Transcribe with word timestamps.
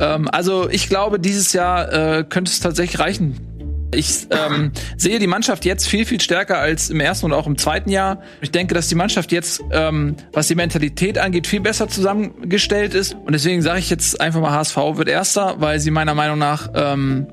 Ähm, 0.00 0.28
also 0.30 0.68
ich 0.68 0.88
glaube, 0.88 1.18
dieses 1.18 1.52
Jahr 1.52 1.92
äh, 1.92 2.24
könnte 2.24 2.50
es 2.50 2.60
tatsächlich 2.60 2.98
reichen. 3.00 3.52
Ich 3.94 4.26
ähm, 4.30 4.72
sehe 4.96 5.18
die 5.18 5.26
Mannschaft 5.26 5.66
jetzt 5.66 5.86
viel, 5.86 6.06
viel 6.06 6.20
stärker 6.20 6.58
als 6.58 6.88
im 6.88 7.00
ersten 7.00 7.26
und 7.26 7.34
auch 7.34 7.46
im 7.46 7.58
zweiten 7.58 7.90
Jahr. 7.90 8.22
Ich 8.40 8.50
denke, 8.50 8.74
dass 8.74 8.88
die 8.88 8.94
Mannschaft 8.94 9.32
jetzt, 9.32 9.62
ähm, 9.70 10.16
was 10.32 10.48
die 10.48 10.54
Mentalität 10.54 11.18
angeht, 11.18 11.46
viel 11.46 11.60
besser 11.60 11.88
zusammengestellt 11.88 12.94
ist. 12.94 13.14
Und 13.14 13.32
deswegen 13.34 13.60
sage 13.60 13.80
ich 13.80 13.90
jetzt 13.90 14.18
einfach 14.18 14.40
mal, 14.40 14.52
HSV 14.52 14.76
wird 14.94 15.08
Erster, 15.08 15.56
weil 15.58 15.78
sie 15.78 15.90
meiner 15.90 16.14
Meinung 16.14 16.38
nach, 16.38 16.70
ähm, 16.74 17.26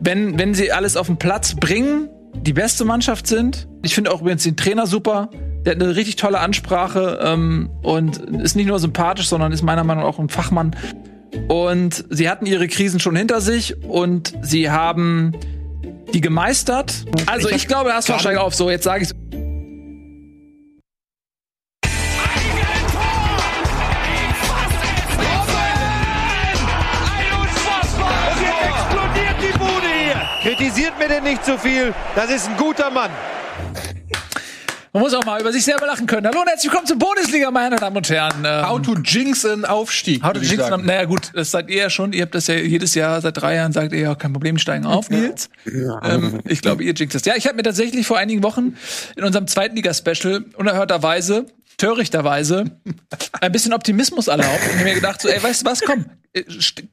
wenn, 0.00 0.38
wenn 0.38 0.54
sie 0.54 0.70
alles 0.70 0.96
auf 0.96 1.08
den 1.08 1.18
Platz 1.18 1.56
bringen, 1.56 2.08
die 2.34 2.52
beste 2.52 2.84
Mannschaft 2.84 3.26
sind. 3.26 3.66
Ich 3.82 3.94
finde 3.94 4.12
auch 4.12 4.20
übrigens 4.20 4.44
den 4.44 4.56
Trainer 4.56 4.86
super. 4.86 5.30
Der 5.64 5.74
hat 5.74 5.82
eine 5.82 5.96
richtig 5.96 6.14
tolle 6.14 6.38
Ansprache 6.38 7.18
ähm, 7.24 7.70
und 7.82 8.18
ist 8.18 8.54
nicht 8.54 8.66
nur 8.66 8.78
sympathisch, 8.78 9.26
sondern 9.26 9.50
ist 9.50 9.62
meiner 9.62 9.82
Meinung 9.82 10.04
nach 10.04 10.10
auch 10.10 10.20
ein 10.20 10.28
Fachmann. 10.28 10.76
Und 11.48 12.04
sie 12.10 12.28
hatten 12.28 12.46
ihre 12.46 12.68
Krisen 12.68 13.00
schon 13.00 13.16
hinter 13.16 13.40
sich 13.40 13.82
und 13.84 14.34
sie 14.42 14.70
haben 14.70 15.32
die 16.12 16.20
gemeistert. 16.20 17.04
Also 17.26 17.48
ich, 17.48 17.56
ich 17.56 17.68
glaube, 17.68 17.90
das 17.90 18.08
war 18.08 18.18
steigt 18.18 18.38
auf. 18.38 18.54
So, 18.54 18.70
jetzt 18.70 18.84
sage 18.84 19.04
ich 19.04 19.10
Kritisiert 30.46 30.96
mir 30.96 31.08
denn 31.08 31.24
nicht 31.24 31.44
zu 31.44 31.52
so 31.52 31.58
viel. 31.58 31.92
Das 32.14 32.30
ist 32.30 32.48
ein 32.48 32.56
guter 32.56 32.88
Mann. 32.88 33.10
Man 34.96 35.02
muss 35.02 35.12
auch 35.12 35.26
mal 35.26 35.38
über 35.38 35.52
sich 35.52 35.62
selber 35.62 35.84
lachen 35.84 36.06
können. 36.06 36.26
Hallo 36.26 36.40
und 36.40 36.48
herzlich 36.48 36.72
willkommen 36.72 36.86
zur 36.86 36.96
Bundesliga, 36.96 37.50
meine 37.50 37.76
Damen 37.76 37.98
und 37.98 38.08
Herren. 38.08 38.46
Ähm, 38.46 38.66
How 38.66 38.80
to 38.80 38.94
jinx 38.94 39.44
an 39.44 39.66
Aufstieg. 39.66 40.24
How 40.24 40.32
to 40.32 40.40
jinx 40.40 40.64
an, 40.64 40.86
naja 40.86 41.04
gut, 41.04 41.32
das 41.34 41.50
seid 41.50 41.68
ihr 41.68 41.82
ja 41.82 41.90
schon. 41.90 42.14
Ihr 42.14 42.22
habt 42.22 42.34
das 42.34 42.46
ja 42.46 42.54
jedes 42.54 42.94
Jahr, 42.94 43.20
seit 43.20 43.36
drei 43.36 43.56
Jahren 43.56 43.72
sagt 43.72 43.92
ihr 43.92 44.00
ja, 44.00 44.14
kein 44.14 44.32
Problem, 44.32 44.56
steigen 44.56 44.86
auf, 44.86 45.10
Nils. 45.10 45.50
Ja. 45.66 46.00
Ähm, 46.02 46.40
ich 46.46 46.62
glaube, 46.62 46.82
ihr 46.82 46.94
jinxt 46.94 47.14
das. 47.14 47.26
Ja, 47.26 47.34
ich 47.36 47.46
habe 47.46 47.56
mir 47.56 47.62
tatsächlich 47.62 48.06
vor 48.06 48.16
einigen 48.16 48.42
Wochen 48.42 48.78
in 49.16 49.24
unserem 49.24 49.46
Zweitliga-Special 49.46 50.46
unerhörterweise 50.56 51.44
törichterweise 51.76 52.64
ein 53.42 53.52
bisschen 53.52 53.74
Optimismus 53.74 54.28
erlaubt 54.28 54.62
und 54.72 54.82
mir 54.82 54.94
gedacht 54.94 55.20
so, 55.20 55.28
ey, 55.28 55.42
weißt 55.42 55.60
du 55.60 55.66
was, 55.66 55.82
komm, 55.82 56.06
äh, 56.32 56.42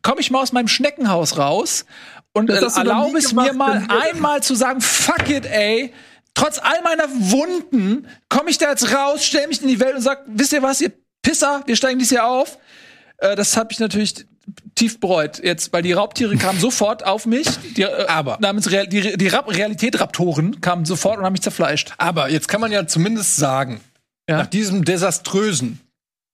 komm 0.02 0.20
ich 0.20 0.30
mal 0.30 0.42
aus 0.42 0.52
meinem 0.52 0.68
Schneckenhaus 0.68 1.38
raus 1.38 1.86
und 2.34 2.50
äh, 2.50 2.56
erlaube 2.56 3.20
es 3.20 3.31
mir 3.31 3.54
mal 3.54 3.88
einmal 3.88 4.44
zu 4.44 4.56
sagen, 4.56 4.81
fuck 4.81 5.30
it, 5.30 5.46
ey, 5.46 5.94
trotz 6.34 6.59
all 6.59 6.81
meiner 6.84 7.09
Wunden 7.09 8.08
komme 8.30 8.50
ich 8.50 8.58
da 8.58 8.70
jetzt 8.70 8.94
raus, 8.94 9.26
stell 9.26 9.48
mich 9.48 9.62
in 9.62 9.67
die 9.67 9.80
Welt 9.80 9.95
und 9.95 10.02
sag, 10.02 10.23
wisst 10.28 10.53
ihr 10.53 10.62
was, 10.62 10.81
ihr 10.81 10.92
Pisser, 11.22 11.64
wir 11.66 11.75
steigen 11.75 12.00
dieses 12.00 12.12
Jahr 12.12 12.28
auf. 12.28 12.58
Äh, 13.17 13.36
das 13.36 13.56
habe 13.58 13.72
ich 13.72 13.80
natürlich 13.80 14.25
tief 14.75 15.00
bereut 15.00 15.42
jetzt, 15.44 15.72
weil 15.72 15.81
die 15.81 15.94
Raubtiere 15.94 16.36
kamen 16.38 16.59
sofort 16.59 17.06
auf 17.06 17.25
mich. 17.25 17.48
Die, 17.75 17.84
äh, 17.84 18.08
aber 18.08 18.38
namens 18.42 18.70
Real, 18.72 18.88
die, 18.88 19.17
die 19.17 19.28
Rap 19.28 19.50
Realität 19.50 20.00
Raptoren 20.00 20.62
kamen 20.62 20.86
sofort 20.86 21.17
und 21.17 21.25
haben 21.25 21.34
mich 21.34 21.42
zerfleischt. 21.42 21.94
Aber 21.98 22.30
jetzt 22.30 22.47
kann 22.47 22.62
man 22.62 22.72
ja 22.72 22.86
zumindest 22.88 23.38
sagen, 23.38 23.80
ja? 24.30 24.38
nach 24.38 24.47
diesem 24.47 24.84
desaströsen 24.84 25.80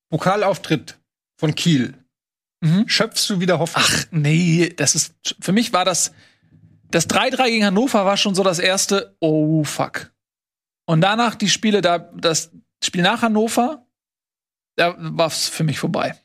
Pokalauftritt 0.10 0.98
von 1.40 1.54
Kiel 1.56 1.94
mhm. 2.62 2.88
schöpfst 2.88 3.30
du 3.30 3.40
wieder 3.40 3.60
Hoffnung. 3.60 3.84
Ach 3.86 4.06
nee, 4.12 4.74
das 4.76 4.96
ist 4.96 5.14
für 5.40 5.52
mich 5.52 5.72
war 5.74 5.86
das 5.86 6.12
das 6.92 7.10
3-3 7.10 7.50
gegen 7.50 7.66
Hannover 7.66 8.06
war 8.06 8.18
schon 8.18 8.36
so 8.36 8.44
das 8.44 8.60
erste, 8.60 9.16
oh 9.20 9.64
fuck. 9.64 10.12
Und 10.86 11.02
danach 11.02 11.36
die 11.36 11.50
Spiele 11.50 11.82
da, 11.82 12.00
das 12.00 12.52
Spiel 12.84 13.04
nach 13.04 13.22
Hannover, 13.22 13.86
da 14.76 14.96
war 14.98 15.28
es 15.28 15.48
für 15.48 15.64
mich 15.64 15.80
vorbei. 15.80 16.16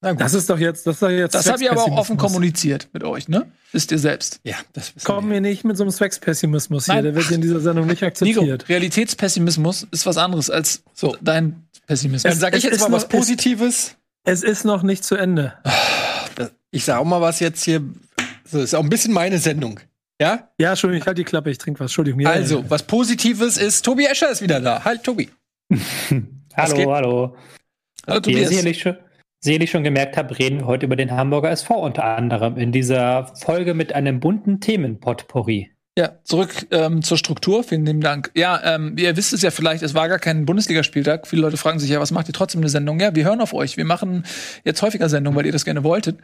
Das 0.00 0.32
ist 0.32 0.48
doch 0.48 0.58
jetzt, 0.58 0.86
das 0.86 0.94
ist 0.96 1.02
doch 1.02 1.10
jetzt. 1.10 1.34
Das 1.34 1.50
habe 1.50 1.62
ich 1.62 1.70
aber 1.70 1.82
auch 1.82 1.98
offen 1.98 2.16
kommuniziert 2.16 2.88
mit 2.94 3.04
euch, 3.04 3.28
ne? 3.28 3.52
Wisst 3.72 3.92
ihr 3.92 3.98
selbst. 3.98 4.40
Ja, 4.44 4.56
das 4.72 4.94
Komm 5.04 5.28
mir 5.28 5.42
nicht 5.42 5.64
mit 5.64 5.76
so 5.76 5.84
einem 5.84 5.92
Zweckspessimismus 5.92 6.86
hier, 6.86 7.02
der 7.02 7.14
wird 7.14 7.30
in 7.30 7.42
dieser 7.42 7.60
Sendung 7.60 7.86
nicht 7.86 8.02
akzeptiert. 8.02 8.40
Nico, 8.42 8.64
Realitätspessimismus 8.66 9.86
ist 9.90 10.06
was 10.06 10.16
anderes 10.16 10.48
als 10.48 10.82
so 10.94 11.14
dein 11.20 11.68
Pessimismus. 11.86 12.22
Dann 12.32 12.40
sage 12.40 12.56
ich 12.56 12.64
jetzt 12.64 12.80
mal 12.80 12.90
was 12.90 13.08
Positives. 13.08 13.96
Es, 14.24 14.42
es 14.42 14.50
ist 14.50 14.64
noch 14.64 14.82
nicht 14.82 15.04
zu 15.04 15.16
Ende. 15.16 15.58
Ich 16.70 16.84
sage 16.84 17.00
auch 17.00 17.04
mal 17.04 17.20
was 17.20 17.40
jetzt 17.40 17.62
hier. 17.64 17.82
So, 18.44 18.60
ist 18.60 18.74
auch 18.74 18.82
ein 18.82 18.88
bisschen 18.88 19.12
meine 19.12 19.38
Sendung. 19.38 19.80
Ja? 20.20 20.50
Ja, 20.58 20.70
Entschuldigung, 20.70 21.00
ich 21.00 21.06
halte 21.06 21.20
die 21.22 21.24
Klappe, 21.24 21.50
ich 21.50 21.58
trinke 21.58 21.80
was. 21.80 21.86
Entschuldigung. 21.86 22.20
Ja, 22.20 22.30
also, 22.30 22.58
ja. 22.58 22.64
was 22.68 22.82
Positives 22.82 23.56
ist, 23.56 23.82
Tobi 23.82 24.04
Escher 24.04 24.30
ist 24.30 24.42
wieder 24.42 24.60
da. 24.60 24.84
Halt, 24.84 25.02
Tobi. 25.02 25.30
hallo, 26.56 26.94
hallo. 26.94 27.36
Hallo, 28.06 28.20
Tobi. 28.20 28.36
Wie 28.36 28.40
ihr 28.40 28.48
sicherlich 28.48 28.80
schon, 28.80 28.96
sicherlich 29.40 29.70
schon 29.70 29.82
gemerkt 29.82 30.18
habt, 30.18 30.38
reden 30.38 30.60
wir 30.60 30.66
heute 30.66 30.84
über 30.84 30.96
den 30.96 31.10
Hamburger 31.10 31.50
SV 31.50 31.74
unter 31.74 32.04
anderem 32.04 32.58
in 32.58 32.70
dieser 32.70 33.34
Folge 33.34 33.72
mit 33.72 33.94
einem 33.94 34.20
bunten 34.20 34.60
Themenpotpourri. 34.60 35.70
Ja, 35.98 36.18
zurück 36.24 36.66
ähm, 36.70 37.02
zur 37.02 37.18
Struktur. 37.18 37.64
Vielen 37.64 37.84
lieben 37.84 38.00
Dank. 38.00 38.30
Ja, 38.34 38.60
ähm, 38.62 38.96
ihr 38.98 39.16
wisst 39.16 39.32
es 39.32 39.42
ja 39.42 39.50
vielleicht, 39.50 39.82
es 39.82 39.94
war 39.94 40.08
gar 40.08 40.18
kein 40.18 40.44
Bundesligaspieltag. 40.44 41.26
Viele 41.26 41.42
Leute 41.42 41.56
fragen 41.56 41.78
sich 41.78 41.90
ja, 41.90 41.98
was 41.98 42.12
macht 42.12 42.28
ihr 42.28 42.34
trotzdem 42.34 42.60
eine 42.60 42.68
Sendung? 42.68 43.00
Ja, 43.00 43.14
wir 43.14 43.24
hören 43.24 43.40
auf 43.40 43.54
euch. 43.54 43.76
Wir 43.76 43.84
machen 43.84 44.24
jetzt 44.64 44.82
häufiger 44.82 45.08
Sendungen, 45.08 45.36
weil 45.36 45.46
ihr 45.46 45.52
das 45.52 45.64
gerne 45.64 45.82
wolltet. 45.82 46.18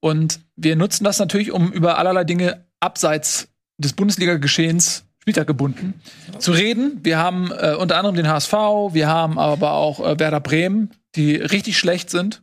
Und 0.00 0.40
wir 0.56 0.76
nutzen 0.76 1.04
das 1.04 1.18
natürlich, 1.18 1.52
um 1.52 1.72
über 1.72 1.98
allerlei 1.98 2.24
Dinge 2.24 2.67
abseits 2.80 3.48
des 3.78 3.92
Bundesliga-Geschehens 3.92 5.04
Spieltag 5.20 5.46
gebunden 5.46 6.00
zu 6.38 6.52
reden. 6.52 7.00
Wir 7.02 7.18
haben 7.18 7.52
äh, 7.52 7.74
unter 7.74 7.98
anderem 7.98 8.16
den 8.16 8.28
HSV, 8.28 8.52
wir 8.92 9.08
haben 9.08 9.38
aber 9.38 9.72
auch 9.72 10.00
äh, 10.00 10.18
Werder 10.18 10.40
Bremen, 10.40 10.90
die 11.16 11.36
richtig 11.36 11.78
schlecht 11.78 12.08
sind. 12.08 12.42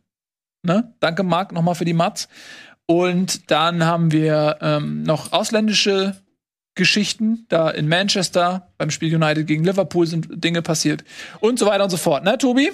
Ne? 0.61 0.93
Danke, 0.99 1.23
Marc, 1.23 1.51
nochmal 1.51 1.73
für 1.73 1.85
die 1.85 1.93
Mats. 1.93 2.27
Und 2.85 3.49
dann 3.49 3.83
haben 3.85 4.11
wir 4.11 4.57
ähm, 4.61 5.01
noch 5.01 5.33
ausländische 5.33 6.21
Geschichten. 6.75 7.45
Da 7.49 7.71
in 7.71 7.87
Manchester 7.87 8.71
beim 8.77 8.91
Spiel 8.91 9.15
United 9.15 9.47
gegen 9.47 9.63
Liverpool 9.63 10.05
sind 10.05 10.43
Dinge 10.43 10.61
passiert. 10.61 11.03
Und 11.39 11.57
so 11.57 11.65
weiter 11.65 11.85
und 11.85 11.89
so 11.89 11.97
fort. 11.97 12.23
Ne, 12.23 12.37
Tobi? 12.37 12.71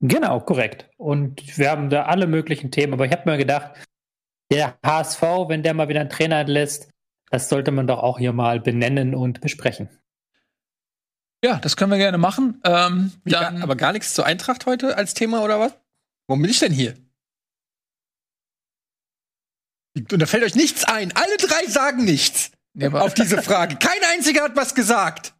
Genau, 0.00 0.40
korrekt. 0.40 0.88
Und 0.96 1.58
wir 1.58 1.70
haben 1.70 1.90
da 1.90 2.06
alle 2.06 2.26
möglichen 2.26 2.70
Themen. 2.70 2.94
Aber 2.94 3.04
ich 3.04 3.12
habe 3.12 3.30
mir 3.30 3.36
gedacht, 3.36 3.72
der 4.50 4.78
HSV, 4.84 5.22
wenn 5.48 5.62
der 5.62 5.74
mal 5.74 5.88
wieder 5.88 6.00
einen 6.00 6.10
Trainer 6.10 6.40
entlässt, 6.40 6.90
das 7.30 7.48
sollte 7.48 7.70
man 7.70 7.86
doch 7.86 8.00
auch 8.00 8.18
hier 8.18 8.32
mal 8.32 8.60
benennen 8.60 9.14
und 9.14 9.40
besprechen. 9.40 9.88
Ja, 11.44 11.58
das 11.58 11.76
können 11.76 11.90
wir 11.90 11.98
gerne 11.98 12.18
machen. 12.18 12.60
Ähm, 12.64 13.12
dann, 13.24 13.54
gar, 13.54 13.62
aber 13.62 13.76
gar 13.76 13.92
nichts 13.92 14.12
zur 14.12 14.26
Eintracht 14.26 14.66
heute 14.66 14.96
als 14.96 15.14
Thema 15.14 15.42
oder 15.42 15.58
was? 15.58 15.72
Warum 16.26 16.42
bin 16.42 16.50
ich 16.50 16.58
denn 16.58 16.72
hier? 16.72 16.94
Und 19.96 20.20
da 20.20 20.26
fällt 20.26 20.44
euch 20.44 20.54
nichts 20.54 20.84
ein. 20.84 21.12
Alle 21.16 21.36
drei 21.38 21.66
sagen 21.66 22.04
nichts 22.04 22.52
ja, 22.74 22.92
auf 22.92 23.14
diese 23.14 23.42
Frage. 23.42 23.76
Kein 23.76 23.98
einziger 24.12 24.42
hat 24.42 24.56
was 24.56 24.74
gesagt. 24.74 25.34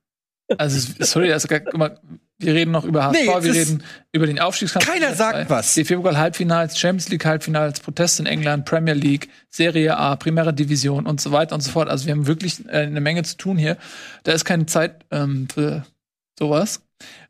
Also, 0.59 0.93
sorry, 1.05 1.33
also, 1.33 1.47
guck 1.49 1.77
mal, 1.77 2.01
wir 2.41 2.55
reden 2.55 2.71
noch 2.71 2.85
über 2.85 3.05
HSV, 3.05 3.21
nee, 3.21 3.27
wir 3.27 3.55
reden 3.55 3.83
über 4.13 4.27
den 4.27 4.39
Aufstiegskampf. 4.39 4.87
Keiner 4.87 5.15
sagt 5.15 5.51
was. 5.51 5.75
Die 5.75 5.85
Februar 5.85 6.17
Halbfinals, 6.17 6.79
Champions 6.79 7.09
League 7.11 7.25
Halbfinals, 7.25 7.81
Protest 7.81 8.21
in 8.21 8.27
England, 8.27 8.65
Premier 8.65 8.95
League, 8.95 9.29
Serie 9.51 9.97
A, 9.97 10.17
Primera 10.17 10.53
Division 10.53 11.07
und 11.07 11.21
so 11.21 11.33
weiter 11.33 11.55
und 11.55 11.61
so 11.61 11.71
fort. 11.71 11.89
Also 11.89 12.07
wir 12.07 12.13
haben 12.13 12.27
wirklich 12.27 12.67
äh, 12.69 12.79
eine 12.79 13.01
Menge 13.01 13.23
zu 13.23 13.37
tun 13.37 13.59
hier. 13.59 13.77
Da 14.25 14.33
ist 14.33 14.45
keine 14.45 14.67
Zeit 14.67 15.05
ähm, 15.11 15.49
für 15.53 15.85
sowas. 16.39 16.83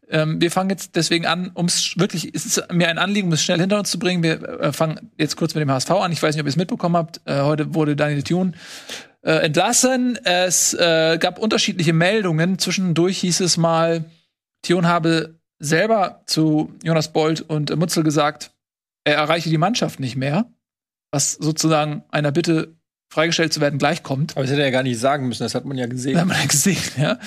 Ähm, 0.08 0.40
wir 0.40 0.50
fangen 0.50 0.70
jetzt 0.70 0.96
deswegen 0.96 1.26
an, 1.26 1.50
um 1.54 1.66
es 1.66 1.94
wirklich, 1.96 2.34
es 2.34 2.44
ist 2.44 2.72
mir 2.72 2.88
ein 2.88 2.98
Anliegen, 2.98 3.28
um 3.28 3.32
es 3.32 3.42
schnell 3.42 3.60
hinter 3.60 3.78
uns 3.78 3.90
zu 3.90 3.98
bringen. 3.98 4.22
Wir 4.22 4.42
äh, 4.60 4.72
fangen 4.72 5.10
jetzt 5.18 5.36
kurz 5.36 5.54
mit 5.54 5.62
dem 5.62 5.70
HSV 5.70 5.90
an. 5.90 6.12
Ich 6.12 6.22
weiß 6.22 6.34
nicht, 6.34 6.42
ob 6.42 6.46
ihr 6.46 6.50
es 6.50 6.56
mitbekommen 6.56 6.96
habt. 6.96 7.20
Äh, 7.24 7.42
heute 7.42 7.74
wurde 7.74 7.96
Daniel 7.96 8.22
Thune 8.22 8.52
äh, 9.22 9.32
entlassen. 9.32 10.18
Es 10.24 10.74
äh, 10.74 11.18
gab 11.18 11.38
unterschiedliche 11.38 11.92
Meldungen. 11.92 12.58
Zwischendurch 12.58 13.18
hieß 13.18 13.40
es 13.40 13.56
mal, 13.56 14.04
Thion 14.62 14.86
habe 14.86 15.40
selber 15.58 16.22
zu 16.26 16.74
Jonas 16.82 17.12
Bold 17.12 17.42
und 17.42 17.74
Mutzel 17.76 18.02
gesagt, 18.02 18.52
er 19.04 19.14
erreiche 19.14 19.50
die 19.50 19.58
Mannschaft 19.58 20.00
nicht 20.00 20.16
mehr, 20.16 20.50
was 21.10 21.32
sozusagen 21.32 22.04
einer 22.10 22.32
Bitte 22.32 22.76
freigestellt 23.12 23.52
zu 23.52 23.60
werden 23.60 23.78
gleichkommt. 23.78 24.32
Aber 24.32 24.42
das 24.42 24.52
hätte 24.52 24.62
er 24.62 24.68
ja 24.68 24.72
gar 24.72 24.82
nicht 24.82 24.98
sagen 24.98 25.28
müssen, 25.28 25.42
das 25.42 25.54
hat 25.54 25.64
man 25.64 25.76
ja 25.76 25.86
gesehen. 25.86 26.14
Das 26.14 26.22
hat 26.22 26.28
man 26.28 26.38
ja 26.38 26.46
gesehen, 26.46 26.82
ja. 26.96 27.18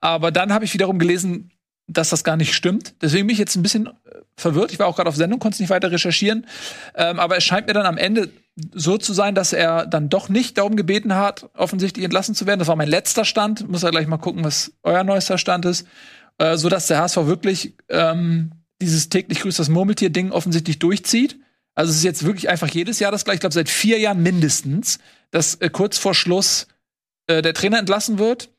Aber 0.00 0.30
dann 0.30 0.52
habe 0.52 0.64
ich 0.64 0.74
wiederum 0.74 0.98
gelesen, 0.98 1.50
dass 1.86 2.10
das 2.10 2.24
gar 2.24 2.36
nicht 2.36 2.54
stimmt. 2.54 2.94
Deswegen 3.02 3.26
bin 3.26 3.32
ich 3.32 3.38
jetzt 3.38 3.56
ein 3.56 3.62
bisschen 3.62 3.86
äh, 3.86 3.90
verwirrt. 4.36 4.70
Ich 4.72 4.78
war 4.78 4.86
auch 4.86 4.96
gerade 4.96 5.08
auf 5.08 5.16
Sendung, 5.16 5.40
konnte 5.40 5.56
es 5.56 5.60
nicht 5.60 5.70
weiter 5.70 5.90
recherchieren. 5.90 6.46
Ähm, 6.94 7.18
aber 7.18 7.36
es 7.36 7.44
scheint 7.44 7.66
mir 7.66 7.72
dann 7.72 7.86
am 7.86 7.96
Ende 7.96 8.30
so 8.74 8.98
zu 8.98 9.12
sein, 9.12 9.34
dass 9.34 9.52
er 9.52 9.86
dann 9.86 10.08
doch 10.08 10.28
nicht 10.28 10.58
darum 10.58 10.76
gebeten 10.76 11.14
hat, 11.14 11.48
offensichtlich 11.54 12.04
entlassen 12.04 12.34
zu 12.34 12.46
werden. 12.46 12.58
Das 12.58 12.68
war 12.68 12.76
mein 12.76 12.88
letzter 12.88 13.24
Stand. 13.24 13.68
Muss 13.68 13.82
er 13.82 13.90
gleich 13.90 14.06
mal 14.06 14.18
gucken, 14.18 14.44
was 14.44 14.72
euer 14.82 15.02
neuester 15.02 15.38
Stand 15.38 15.64
ist 15.64 15.86
äh, 16.40 16.56
so 16.56 16.68
dass 16.68 16.86
der 16.86 16.98
HSV 16.98 17.26
wirklich 17.26 17.74
ähm, 17.90 18.52
dieses 18.80 19.10
täglich 19.10 19.40
grüßt 19.40 19.58
das 19.58 19.68
Murmeltier-Ding 19.68 20.32
offensichtlich 20.32 20.78
durchzieht. 20.78 21.38
Also 21.74 21.90
es 21.90 21.98
ist 21.98 22.04
jetzt 22.04 22.24
wirklich 22.24 22.48
einfach 22.48 22.68
jedes 22.68 22.98
Jahr 22.98 23.12
das 23.12 23.24
gleiche. 23.24 23.36
Ich 23.36 23.40
glaube, 23.40 23.54
seit 23.54 23.68
vier 23.68 23.98
Jahren 23.98 24.22
mindestens, 24.22 24.98
dass 25.30 25.56
äh, 25.56 25.68
kurz 25.68 25.98
vor 25.98 26.14
Schluss 26.14 26.66
äh, 27.26 27.42
der 27.42 27.52
Trainer 27.52 27.78
entlassen 27.78 28.18
wird. 28.18 28.50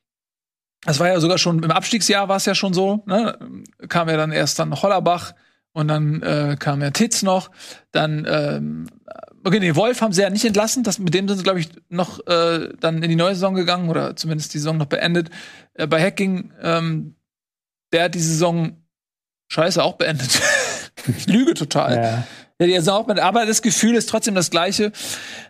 Das 0.86 1.00
war 1.00 1.08
ja 1.08 1.20
sogar 1.20 1.40
schon 1.40 1.62
im 1.62 1.72
Abstiegsjahr 1.72 2.30
war 2.30 2.38
es 2.38 2.46
ja 2.46 2.56
schon 2.56 2.74
so. 2.74 3.04
Ne? 3.08 3.38
Kam 3.90 4.10
ja 4.10 4.18
dann 4.18 4.32
erst 4.32 4.60
dann 4.60 4.80
Hollerbach 4.80 5.34
Und 5.74 5.88
dann 5.88 6.22
äh, 6.22 6.58
kam 6.60 6.82
ja 6.82 6.92
Titz 6.92 7.24
noch. 7.24 7.50
Dann, 7.92 8.28
ähm, 8.30 8.88
okay, 9.44 9.60
nee, 9.60 9.76
Wolf 9.76 10.02
haben 10.02 10.14
sie 10.14 10.22
ja 10.22 10.30
nicht 10.30 10.46
entlassen. 10.46 10.84
Das, 10.84 11.00
mit 11.00 11.14
dem 11.16 11.28
sind 11.28 11.38
sie, 11.38 11.44
glaube 11.44 11.60
ich, 11.60 11.70
noch 11.90 12.26
äh, 12.28 12.70
dann 12.80 13.02
in 13.02 13.10
die 13.10 13.16
neue 13.16 13.34
Saison 13.34 13.56
gegangen 13.56 13.90
oder 13.90 14.16
zumindest 14.16 14.54
die 14.54 14.60
Saison 14.60 14.78
noch 14.78 14.88
beendet. 14.88 15.32
Äh, 15.74 15.88
bei 15.88 16.00
Hacking, 16.00 16.52
ähm, 16.62 17.16
der 17.92 18.04
hat 18.06 18.16
die 18.16 18.20
Saison 18.20 18.78
scheiße 19.50 19.84
auch 19.84 19.94
beendet. 19.94 20.40
ich 21.18 21.28
lüge 21.28 21.54
total. 21.54 21.96
Ja. 22.60 22.66
Die 22.66 22.74
Saison 22.74 23.02
auch 23.02 23.06
beendet. 23.06 23.26
Aber 23.26 23.46
das 23.46 23.62
Gefühl 23.62 23.96
ist 23.96 24.10
trotzdem 24.10 24.36
das 24.36 24.50
gleiche, 24.50 24.92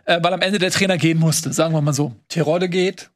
äh, 0.04 0.18
weil 0.22 0.32
am 0.32 0.40
Ende 0.40 0.58
der 0.58 0.70
Trainer 0.70 0.98
gehen 0.98 1.18
musste, 1.18 1.52
sagen 1.52 1.74
wir 1.74 1.80
mal 1.80 1.92
so. 1.92 2.14
Tirode 2.28 2.68
geht. 2.68 3.10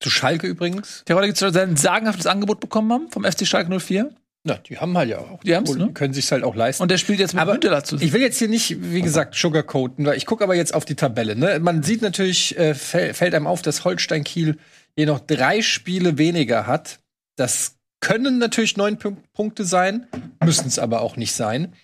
Zu 0.00 0.10
Schalke 0.10 0.46
übrigens. 0.46 1.02
Tirode 1.06 1.26
geht 1.26 1.36
zu 1.36 1.50
sein 1.50 1.76
sagenhaftes 1.76 2.26
Angebot 2.26 2.60
bekommen 2.60 2.92
haben 2.92 3.10
vom 3.10 3.24
FC 3.24 3.46
Schalke 3.46 3.80
04. 3.80 4.10
Na, 4.44 4.54
die 4.54 4.78
haben 4.78 4.96
halt 4.96 5.10
ja 5.10 5.18
auch. 5.18 5.42
Die 5.42 5.54
haben's, 5.54 5.74
ne? 5.74 5.90
können 5.92 6.14
sich 6.14 6.30
halt 6.30 6.44
auch 6.44 6.54
leisten. 6.54 6.82
Und 6.82 6.90
der 6.90 6.98
spielt 6.98 7.18
jetzt 7.18 7.34
mit 7.34 7.42
aber 7.42 7.52
Günter 7.52 7.70
dazu. 7.70 7.96
Ich 8.00 8.12
will 8.12 8.20
jetzt 8.20 8.38
hier 8.38 8.48
nicht, 8.48 8.76
wie 8.92 9.02
gesagt, 9.02 9.34
sugarcoaten, 9.34 10.06
weil 10.06 10.16
ich 10.16 10.26
gucke 10.26 10.44
aber 10.44 10.54
jetzt 10.54 10.74
auf 10.74 10.84
die 10.84 10.94
Tabelle. 10.94 11.34
Ne? 11.34 11.58
Man 11.60 11.82
sieht 11.82 12.02
natürlich, 12.02 12.56
äh, 12.56 12.74
fällt 12.74 13.34
einem 13.34 13.46
auf, 13.46 13.62
dass 13.62 13.84
Holstein 13.84 14.24
Kiel 14.24 14.56
hier 14.96 15.06
noch 15.06 15.20
drei 15.20 15.60
Spiele 15.60 16.18
weniger 16.18 16.66
hat. 16.66 17.00
Das 17.36 17.77
können 18.00 18.38
natürlich 18.38 18.76
neun 18.76 18.98
P 18.98 19.16
Punkte 19.32 19.64
sein, 19.64 20.06
müssen 20.44 20.68
es 20.68 20.78
aber 20.78 21.00
auch 21.00 21.16
nicht 21.16 21.32
sein. 21.32 21.74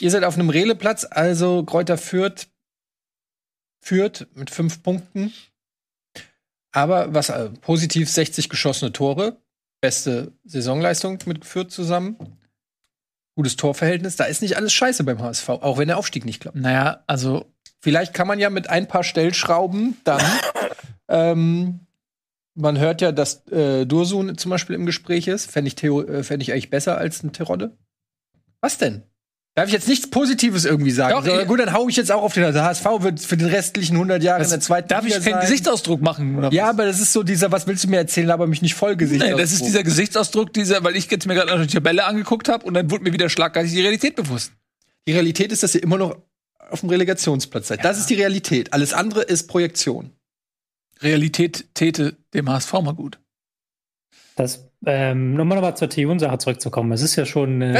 Ihr 0.00 0.10
seid 0.10 0.24
auf 0.24 0.34
einem 0.34 0.50
Releplatz, 0.50 1.06
also 1.08 1.64
Kräuter 1.64 1.98
führt, 1.98 2.48
führt 3.80 4.26
mit 4.34 4.50
fünf 4.50 4.82
Punkten. 4.82 5.32
Aber 6.72 7.12
was 7.14 7.28
äh, 7.28 7.50
positiv 7.60 8.10
60 8.10 8.48
geschossene 8.48 8.92
Tore, 8.92 9.36
beste 9.80 10.32
Saisonleistung 10.44 11.18
mitgeführt 11.26 11.70
zusammen. 11.70 12.16
Gutes 13.34 13.56
Torverhältnis. 13.56 14.16
Da 14.16 14.24
ist 14.24 14.42
nicht 14.42 14.56
alles 14.56 14.72
scheiße 14.72 15.04
beim 15.04 15.20
HSV, 15.20 15.48
auch 15.48 15.78
wenn 15.78 15.88
der 15.88 15.98
Aufstieg 15.98 16.24
nicht 16.24 16.40
klappt. 16.40 16.56
Naja, 16.56 17.02
also 17.06 17.46
vielleicht 17.80 18.14
kann 18.14 18.26
man 18.26 18.38
ja 18.38 18.50
mit 18.50 18.70
ein 18.70 18.88
paar 18.88 19.04
Stellschrauben 19.04 19.98
dann. 20.04 20.22
ähm, 21.08 21.80
man 22.54 22.78
hört 22.78 23.00
ja, 23.00 23.12
dass 23.12 23.46
äh, 23.48 23.86
Dursun 23.86 24.36
zum 24.36 24.50
Beispiel 24.50 24.76
im 24.76 24.86
Gespräch 24.86 25.28
ist. 25.28 25.50
Fände 25.50 25.68
ich, 25.68 25.82
äh, 25.82 26.22
fänd 26.22 26.42
ich 26.42 26.52
eigentlich 26.52 26.70
besser 26.70 26.98
als 26.98 27.22
ein 27.22 27.32
Terodde. 27.32 27.76
Was 28.60 28.78
denn? 28.78 29.02
Darf 29.54 29.66
ich 29.66 29.74
jetzt 29.74 29.86
nichts 29.86 30.08
Positives 30.08 30.64
irgendwie 30.64 30.92
sagen? 30.92 31.12
Doch, 31.12 31.24
so, 31.26 31.44
gut, 31.44 31.60
dann 31.60 31.74
hau 31.74 31.86
ich 31.86 31.96
jetzt 31.96 32.10
auch 32.10 32.22
auf 32.22 32.32
den 32.32 32.42
der 32.54 32.64
HSV 32.64 32.86
wird 33.00 33.20
für 33.20 33.36
die 33.36 33.44
restlichen 33.44 33.96
100 33.96 34.22
Jahre 34.22 34.42
in 34.42 34.48
der 34.48 34.60
zweiten 34.60 34.88
Darf 34.88 35.04
ich 35.04 35.22
keinen 35.22 35.40
Gesichtsausdruck 35.40 36.00
machen? 36.00 36.48
Ja, 36.52 36.70
aber 36.70 36.86
das 36.86 37.00
ist 37.00 37.12
so 37.12 37.22
dieser, 37.22 37.52
was 37.52 37.66
willst 37.66 37.84
du 37.84 37.88
mir 37.88 37.98
erzählen, 37.98 38.30
aber 38.30 38.46
mich 38.46 38.62
nicht 38.62 38.74
voll 38.74 38.96
Gesichtsausdruck. 38.96 39.36
Nee, 39.36 39.42
das 39.42 39.52
ist 39.52 39.66
dieser 39.66 39.82
Gesichtsausdruck, 39.82 40.54
dieser, 40.54 40.82
weil 40.84 40.96
ich 40.96 41.10
jetzt 41.10 41.26
mir 41.26 41.34
gerade 41.34 41.52
eine 41.52 41.66
Tabelle 41.66 42.04
angeguckt 42.04 42.48
habe 42.48 42.64
und 42.64 42.72
dann 42.72 42.90
wurde 42.90 43.04
mir 43.04 43.12
wieder 43.12 43.28
schlagartig 43.28 43.72
die 43.72 43.82
Realität 43.82 44.16
bewusst. 44.16 44.52
Die 45.06 45.12
Realität 45.12 45.52
ist, 45.52 45.62
dass 45.62 45.74
ihr 45.74 45.82
immer 45.82 45.98
noch 45.98 46.16
auf 46.70 46.80
dem 46.80 46.88
Relegationsplatz 46.88 47.68
seid. 47.68 47.80
Ja. 47.80 47.82
Das 47.82 47.98
ist 47.98 48.08
die 48.08 48.14
Realität. 48.14 48.72
Alles 48.72 48.94
andere 48.94 49.20
ist 49.22 49.48
Projektion. 49.48 50.12
Realität 51.02 51.74
täte 51.74 52.16
dem 52.34 52.48
HSV 52.48 52.72
mal 52.82 52.94
gut. 52.94 53.18
Das, 54.36 54.70
ähm, 54.86 55.34
nochmal 55.34 55.56
noch 55.56 55.62
mal 55.62 55.74
zur 55.74 55.88
Tiyun-Sache 55.90 56.38
zurückzukommen. 56.38 56.92
Es 56.92 57.02
ist 57.02 57.16
ja 57.16 57.26
schon 57.26 57.62
eine 57.62 57.72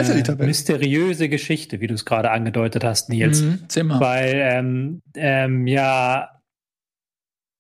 mysteriöse 0.46 1.28
Geschichte, 1.28 1.80
wie 1.80 1.86
du 1.86 1.94
es 1.94 2.04
gerade 2.04 2.30
angedeutet 2.30 2.84
hast, 2.84 3.08
Nils. 3.08 3.40
Mhm, 3.40 3.64
Weil, 4.00 4.34
ähm, 4.34 5.02
ähm, 5.14 5.66
ja, 5.66 6.40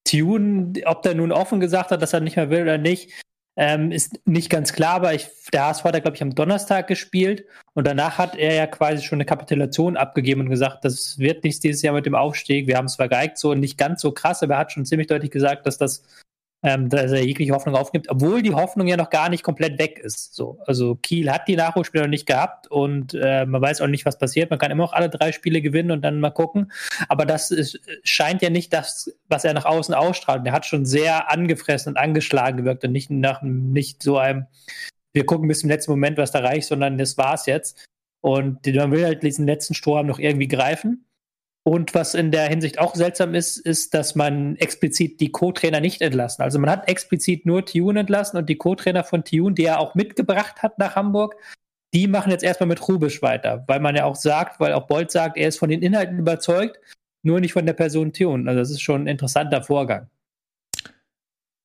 Tiyun, 0.04 0.74
ob 0.84 1.02
der 1.02 1.14
nun 1.14 1.32
offen 1.32 1.58
gesagt 1.60 1.90
hat, 1.90 2.02
dass 2.02 2.12
er 2.12 2.20
nicht 2.20 2.36
mehr 2.36 2.50
will 2.50 2.62
oder 2.62 2.76
nicht, 2.78 3.10
ähm, 3.56 3.92
ist 3.92 4.26
nicht 4.26 4.48
ganz 4.48 4.72
klar, 4.72 4.94
aber 4.94 5.14
ich, 5.14 5.28
der 5.52 5.66
HSV 5.66 5.84
hat, 5.84 6.02
glaube 6.02 6.16
ich, 6.16 6.22
am 6.22 6.34
Donnerstag 6.34 6.86
gespielt 6.86 7.44
und 7.74 7.86
danach 7.86 8.16
hat 8.18 8.36
er 8.36 8.54
ja 8.54 8.66
quasi 8.66 9.02
schon 9.02 9.16
eine 9.16 9.26
Kapitulation 9.26 9.96
abgegeben 9.96 10.40
und 10.40 10.50
gesagt, 10.50 10.84
das 10.84 11.18
wird 11.18 11.44
nichts 11.44 11.60
dieses 11.60 11.82
Jahr 11.82 11.94
mit 11.94 12.06
dem 12.06 12.14
Aufstieg. 12.14 12.66
Wir 12.66 12.76
haben 12.78 12.86
es 12.86 12.94
zwar 12.94 13.08
geeigt, 13.08 13.38
so 13.38 13.54
nicht 13.54 13.76
ganz 13.76 14.00
so 14.00 14.12
krass, 14.12 14.42
aber 14.42 14.54
er 14.54 14.60
hat 14.60 14.72
schon 14.72 14.86
ziemlich 14.86 15.08
deutlich 15.08 15.30
gesagt, 15.30 15.66
dass 15.66 15.76
das 15.76 16.02
ähm, 16.64 16.88
dass 16.88 17.10
er 17.10 17.24
jegliche 17.24 17.52
Hoffnung 17.52 17.74
aufgibt, 17.74 18.08
obwohl 18.08 18.40
die 18.40 18.54
Hoffnung 18.54 18.86
ja 18.86 18.96
noch 18.96 19.10
gar 19.10 19.28
nicht 19.28 19.42
komplett 19.42 19.78
weg 19.78 19.98
ist. 19.98 20.34
So, 20.34 20.58
also 20.66 20.94
Kiel 20.94 21.30
hat 21.30 21.48
die 21.48 21.56
Nachholspiele 21.56 22.04
noch 22.04 22.10
nicht 22.10 22.26
gehabt 22.26 22.68
und 22.68 23.14
äh, 23.14 23.44
man 23.44 23.60
weiß 23.60 23.80
auch 23.80 23.88
nicht, 23.88 24.06
was 24.06 24.18
passiert. 24.18 24.50
Man 24.50 24.60
kann 24.60 24.70
immer 24.70 24.84
noch 24.84 24.92
alle 24.92 25.10
drei 25.10 25.32
Spiele 25.32 25.60
gewinnen 25.60 25.90
und 25.90 26.02
dann 26.02 26.20
mal 26.20 26.30
gucken. 26.30 26.70
Aber 27.08 27.26
das 27.26 27.50
ist, 27.50 27.80
scheint 28.04 28.42
ja 28.42 28.50
nicht 28.50 28.72
das, 28.72 29.12
was 29.28 29.44
er 29.44 29.54
nach 29.54 29.64
außen 29.64 29.94
ausstrahlt. 29.94 30.46
Er 30.46 30.52
hat 30.52 30.66
schon 30.66 30.86
sehr 30.86 31.30
angefressen 31.30 31.92
und 31.92 31.96
angeschlagen 31.96 32.58
gewirkt 32.58 32.84
und 32.84 32.92
nicht 32.92 33.10
nach 33.10 33.42
nicht 33.42 34.02
so 34.02 34.18
einem, 34.18 34.46
wir 35.12 35.26
gucken 35.26 35.48
bis 35.48 35.60
zum 35.60 35.70
letzten 35.70 35.90
Moment, 35.90 36.16
was 36.16 36.30
da 36.30 36.38
reicht, 36.40 36.68
sondern 36.68 36.96
das 36.96 37.18
war's 37.18 37.46
jetzt. 37.46 37.84
Und 38.20 38.64
man 38.66 38.92
will 38.92 39.04
halt 39.04 39.24
diesen 39.24 39.46
letzten 39.46 39.74
Strohhalm 39.74 40.06
noch 40.06 40.20
irgendwie 40.20 40.46
greifen. 40.46 41.06
Und 41.64 41.94
was 41.94 42.14
in 42.14 42.32
der 42.32 42.48
Hinsicht 42.48 42.80
auch 42.80 42.96
seltsam 42.96 43.34
ist, 43.34 43.56
ist, 43.56 43.94
dass 43.94 44.16
man 44.16 44.56
explizit 44.56 45.20
die 45.20 45.30
Co-Trainer 45.30 45.80
nicht 45.80 46.02
entlassen. 46.02 46.42
Also 46.42 46.58
man 46.58 46.70
hat 46.70 46.88
explizit 46.88 47.46
nur 47.46 47.64
Tune 47.64 48.00
entlassen 48.00 48.36
und 48.36 48.48
die 48.48 48.56
Co-Trainer 48.56 49.04
von 49.04 49.24
Tune, 49.24 49.54
die 49.54 49.64
er 49.64 49.78
auch 49.78 49.94
mitgebracht 49.94 50.62
hat 50.62 50.78
nach 50.78 50.96
Hamburg, 50.96 51.36
die 51.94 52.08
machen 52.08 52.32
jetzt 52.32 52.42
erstmal 52.42 52.68
mit 52.68 52.88
Rubisch 52.88 53.22
weiter, 53.22 53.64
weil 53.68 53.78
man 53.78 53.94
ja 53.94 54.04
auch 54.04 54.16
sagt, 54.16 54.58
weil 54.58 54.72
auch 54.72 54.86
Bolt 54.86 55.10
sagt, 55.10 55.36
er 55.36 55.48
ist 55.48 55.58
von 55.58 55.68
den 55.68 55.82
Inhalten 55.82 56.18
überzeugt, 56.18 56.80
nur 57.22 57.38
nicht 57.38 57.52
von 57.52 57.66
der 57.66 57.74
Person 57.74 58.12
Tune. 58.12 58.48
Also 58.48 58.60
das 58.60 58.70
ist 58.70 58.80
schon 58.80 59.02
ein 59.02 59.06
interessanter 59.06 59.62
Vorgang. 59.62 60.08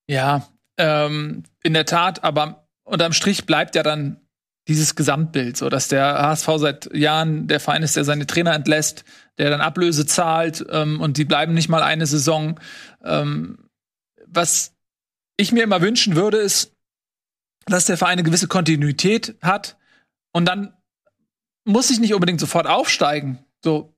Ja, 0.10 0.48
ähm, 0.78 1.44
in 1.64 1.74
der 1.74 1.86
Tat, 1.86 2.24
aber 2.24 2.68
unterm 2.84 3.14
Strich 3.14 3.46
bleibt 3.46 3.76
ja 3.76 3.84
dann 3.84 4.22
dieses 4.68 4.96
Gesamtbild, 4.96 5.58
so 5.58 5.70
dass 5.70 5.88
der 5.88 6.22
HSV 6.22 6.50
seit 6.58 6.94
Jahren 6.94 7.48
der 7.48 7.60
Verein 7.60 7.84
ist, 7.84 7.96
der 7.96 8.04
seine 8.04 8.28
Trainer 8.28 8.54
entlässt, 8.54 9.06
der 9.38 9.50
dann 9.50 9.62
Ablöse 9.62 10.06
zahlt 10.06 10.66
ähm, 10.70 11.00
und 11.00 11.18
die 11.18 11.26
bleiben 11.26 11.54
nicht 11.54 11.70
mal 11.70 11.84
eine 11.84 12.06
Saison. 12.06 12.60
Ähm, 13.04 13.70
was 14.26 14.74
ich 15.38 15.52
mir 15.52 15.64
immer 15.64 15.82
wünschen 15.82 16.16
würde, 16.16 16.38
ist, 16.38 16.74
dass 17.66 17.86
der 17.86 17.98
Verein 17.98 18.14
eine 18.14 18.24
gewisse 18.24 18.48
Kontinuität 18.48 19.36
hat. 19.42 19.78
Und 20.32 20.46
dann 20.46 20.74
muss 21.66 21.90
ich 21.90 22.00
nicht 22.00 22.14
unbedingt 22.14 22.40
sofort 22.40 22.66
aufsteigen. 22.66 23.44
So, 23.64 23.94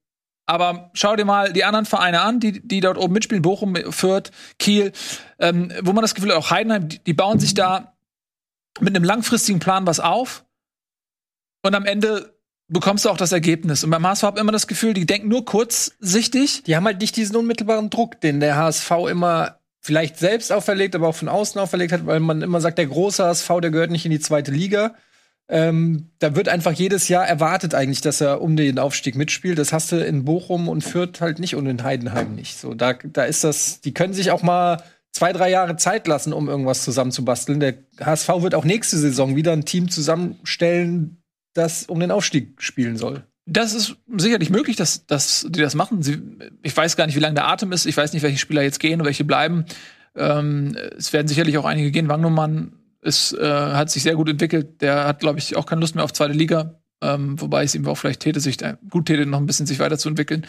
aber 0.49 0.89
schau 0.93 1.15
dir 1.15 1.25
mal 1.25 1.53
die 1.53 1.63
anderen 1.63 1.85
Vereine 1.85 2.21
an, 2.21 2.39
die, 2.39 2.67
die 2.67 2.79
dort 2.79 2.97
oben 2.97 3.13
mitspielen, 3.13 3.43
Bochum, 3.43 3.75
Fürth, 3.91 4.31
Kiel, 4.57 4.91
ähm, 5.37 5.71
wo 5.81 5.93
man 5.93 6.01
das 6.01 6.15
Gefühl 6.15 6.31
hat, 6.31 6.37
auch 6.37 6.49
Heidenheim, 6.49 6.89
die, 6.89 6.99
die 6.99 7.13
bauen 7.13 7.39
sich 7.39 7.53
da 7.53 7.95
mit 8.79 8.95
einem 8.95 9.03
langfristigen 9.03 9.59
Plan 9.59 9.85
was 9.85 9.99
auf. 9.99 10.45
Und 11.61 11.75
am 11.75 11.85
Ende 11.85 12.38
bekommst 12.69 13.05
du 13.05 13.09
auch 13.09 13.17
das 13.17 13.31
Ergebnis. 13.31 13.83
Und 13.83 13.89
beim 13.89 14.05
HSV 14.05 14.23
habe 14.23 14.39
immer 14.39 14.51
das 14.51 14.67
Gefühl, 14.67 14.93
die 14.93 15.05
denken 15.05 15.27
nur 15.27 15.45
kurzsichtig. 15.45 16.63
Die 16.63 16.75
haben 16.75 16.85
halt 16.85 17.01
nicht 17.01 17.15
diesen 17.15 17.35
unmittelbaren 17.35 17.89
Druck, 17.89 18.21
den 18.21 18.39
der 18.39 18.55
HSV 18.55 18.91
immer 19.09 19.57
vielleicht 19.81 20.17
selbst 20.17 20.51
auferlegt, 20.51 20.95
aber 20.95 21.07
auch 21.07 21.15
von 21.15 21.29
außen 21.29 21.59
auferlegt 21.59 21.91
hat, 21.91 22.05
weil 22.05 22.19
man 22.19 22.41
immer 22.41 22.61
sagt, 22.61 22.77
der 22.77 22.87
große 22.87 23.23
HSV, 23.23 23.47
der 23.61 23.71
gehört 23.71 23.91
nicht 23.91 24.05
in 24.05 24.11
die 24.11 24.19
zweite 24.19 24.51
Liga. 24.51 24.95
Ähm, 25.47 26.11
da 26.19 26.35
wird 26.35 26.47
einfach 26.47 26.73
jedes 26.73 27.07
Jahr 27.07 27.27
erwartet 27.27 27.73
eigentlich, 27.73 28.01
dass 28.01 28.21
er 28.21 28.41
um 28.41 28.55
den 28.55 28.77
Aufstieg 28.77 29.15
mitspielt. 29.15 29.57
Das 29.57 29.73
hast 29.73 29.91
du 29.91 30.03
in 30.05 30.25
Bochum 30.25 30.69
und 30.69 30.83
Fürth 30.83 31.21
halt 31.21 31.39
nicht 31.39 31.55
und 31.55 31.65
in 31.65 31.83
Heidenheim 31.83 32.35
nicht. 32.35 32.59
So, 32.59 32.75
da, 32.75 32.93
da 32.93 33.23
ist 33.23 33.43
das, 33.43 33.81
die 33.81 33.93
können 33.93 34.13
sich 34.13 34.29
auch 34.29 34.43
mal 34.43 34.83
zwei, 35.11 35.33
drei 35.33 35.49
Jahre 35.49 35.75
Zeit 35.75 36.07
lassen, 36.07 36.33
um 36.33 36.47
irgendwas 36.47 36.83
zusammenzubasteln. 36.83 37.59
Der 37.59 37.75
HSV 37.99 38.29
wird 38.41 38.53
auch 38.53 38.63
nächste 38.63 38.97
Saison 38.97 39.35
wieder 39.35 39.53
ein 39.53 39.65
Team 39.65 39.89
zusammenstellen, 39.89 41.18
das 41.59 41.83
um 41.85 41.99
den 41.99 42.11
Aufstieg 42.11 42.61
spielen 42.61 42.97
soll. 42.97 43.23
Das 43.45 43.73
ist 43.73 43.95
sicherlich 44.15 44.49
möglich, 44.49 44.75
dass, 44.75 45.05
dass 45.07 45.47
die 45.49 45.61
das 45.61 45.73
machen. 45.73 46.03
Sie, 46.03 46.21
ich 46.61 46.75
weiß 46.75 46.95
gar 46.95 47.07
nicht, 47.07 47.15
wie 47.15 47.19
lange 47.19 47.35
der 47.35 47.47
Atem 47.47 47.71
ist. 47.71 47.85
Ich 47.85 47.97
weiß 47.97 48.13
nicht, 48.13 48.21
welche 48.21 48.37
Spieler 48.37 48.61
jetzt 48.61 48.79
gehen 48.79 49.01
und 49.01 49.05
welche 49.07 49.23
bleiben. 49.23 49.65
Ähm, 50.15 50.77
es 50.97 51.13
werden 51.13 51.27
sicherlich 51.27 51.57
auch 51.57 51.65
einige 51.65 51.91
gehen. 51.91 52.09
Wangnumann 52.09 52.73
ist, 53.01 53.33
äh, 53.33 53.45
hat 53.45 53.89
sich 53.89 54.03
sehr 54.03 54.15
gut 54.15 54.29
entwickelt. 54.29 54.81
Der 54.81 55.05
hat, 55.05 55.19
glaube 55.19 55.39
ich, 55.39 55.55
auch 55.55 55.65
keine 55.65 55.81
Lust 55.81 55.95
mehr 55.95 56.03
auf 56.03 56.13
zweite 56.13 56.33
Liga. 56.33 56.79
Ähm, 57.01 57.39
wobei 57.41 57.63
es 57.63 57.75
ihm 57.75 57.87
auch 57.87 57.95
vielleicht 57.95 58.19
täte, 58.19 58.39
sich 58.39 58.61
äh, 58.61 58.75
gut 58.89 59.05
täte, 59.07 59.25
noch 59.25 59.39
ein 59.39 59.45
bisschen 59.45 59.65
sich 59.65 59.79
weiterzuentwickeln. 59.79 60.45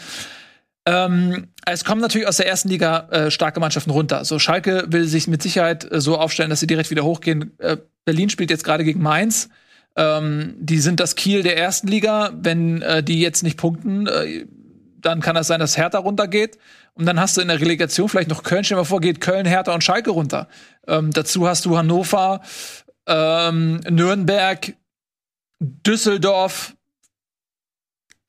Ähm, 0.85 1.47
es 1.65 1.85
kommen 1.85 2.01
natürlich 2.01 2.27
aus 2.27 2.37
der 2.37 2.47
ersten 2.47 2.69
Liga 2.69 3.07
äh, 3.11 3.31
starke 3.31 3.59
Mannschaften 3.59 3.91
runter. 3.91 4.25
So 4.25 4.39
Schalke 4.39 4.85
will 4.87 5.05
sich 5.05 5.27
mit 5.27 5.41
Sicherheit 5.41 5.89
äh, 5.91 6.01
so 6.01 6.17
aufstellen, 6.17 6.49
dass 6.49 6.59
sie 6.59 6.67
direkt 6.67 6.91
wieder 6.91 7.03
hochgehen. 7.03 7.57
Äh, 7.59 7.77
Berlin 8.03 8.29
spielt 8.29 8.49
jetzt 8.49 8.63
gerade 8.63 8.83
gegen 8.83 9.01
Mainz. 9.01 9.49
Ähm, 9.95 10.55
die 10.57 10.79
sind 10.79 10.99
das 10.99 11.15
Kiel 11.15 11.43
der 11.43 11.57
ersten 11.57 11.87
Liga. 11.87 12.31
Wenn 12.33 12.81
äh, 12.81 13.03
die 13.03 13.19
jetzt 13.19 13.43
nicht 13.43 13.57
punkten, 13.57 14.07
äh, 14.07 14.45
dann 14.99 15.21
kann 15.21 15.35
das 15.35 15.47
sein, 15.47 15.59
dass 15.59 15.77
Hertha 15.77 15.99
runtergeht. 15.99 16.57
Und 16.93 17.05
dann 17.05 17.19
hast 17.19 17.37
du 17.37 17.41
in 17.41 17.47
der 17.47 17.59
Relegation 17.59 18.09
vielleicht 18.09 18.29
noch 18.29 18.43
Köln. 18.43 18.63
Stell 18.63 18.75
dir 18.75 18.81
mal 18.81 18.85
vor, 18.85 19.01
geht 19.01 19.21
Köln, 19.21 19.45
Hertha 19.45 19.73
und 19.73 19.83
Schalke 19.83 20.11
runter. 20.11 20.47
Ähm, 20.87 21.11
dazu 21.11 21.47
hast 21.47 21.65
du 21.65 21.77
Hannover, 21.77 22.41
ähm, 23.07 23.81
Nürnberg, 23.89 24.73
Düsseldorf, 25.59 26.75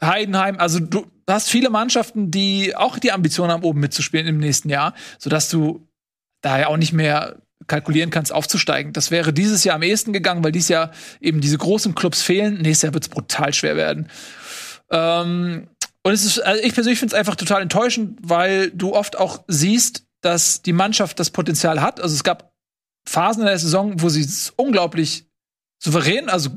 Heidenheim. 0.01 0.59
Also 0.59 0.81
du 0.81 1.07
hast 1.29 1.51
viele 1.51 1.71
Mannschaften, 1.71 2.31
die 2.31 2.75
auch 2.77 2.99
die 2.99 3.13
Ambition 3.13 3.51
haben, 3.51 3.63
oben 3.63 3.81
mitzuspielen 3.81 4.27
im 4.27 4.39
nächsten 4.39 4.69
Jahr, 4.69 4.95
sodass 5.19 5.49
du 5.49 5.87
da 6.41 6.59
ja 6.59 6.67
auch 6.69 6.77
nicht 6.77 6.93
mehr 6.93 7.37
kalkulieren 7.67 8.11
kannst, 8.11 8.33
aufzusteigen. 8.33 8.93
Das 8.93 9.11
wäre 9.11 9.33
dieses 9.33 9.65
Jahr 9.65 9.77
am 9.77 9.83
ehesten 9.83 10.13
gegangen, 10.13 10.45
weil 10.45 10.53
dieses 10.53 10.69
Jahr 10.69 10.93
eben 11.21 11.41
diese 11.41 11.59
großen 11.59 11.95
Clubs 11.95 12.23
fehlen. 12.23 12.61
Nächstes 12.61 12.83
Jahr 12.83 12.95
wird 12.95 13.05
es 13.05 13.09
brutal 13.09 13.53
schwer 13.55 13.77
werden. 13.77 14.09
Ähm, 14.91 15.69
und 16.03 16.13
es 16.13 16.25
ist, 16.25 16.41
also 16.41 16.63
ich 16.63 16.75
persönlich 16.75 16.99
finde 16.99 17.15
es 17.15 17.19
einfach 17.19 17.37
total 17.37 17.63
enttäuschend, 17.63 18.19
weil 18.23 18.71
du 18.71 18.95
oft 18.95 19.19
auch 19.19 19.45
siehst, 19.47 20.05
dass 20.21 20.63
die 20.63 20.73
Mannschaft 20.73 21.21
das 21.21 21.31
Potenzial 21.31 21.81
hat. 21.81 22.01
Also 22.01 22.15
es 22.15 22.25
gab 22.25 22.53
Phasen 23.07 23.43
in 23.43 23.49
der 23.49 23.59
Saison, 23.59 24.01
wo 24.01 24.09
sie 24.09 24.27
unglaublich 24.57 25.27
souverän, 25.83 26.29
also 26.29 26.51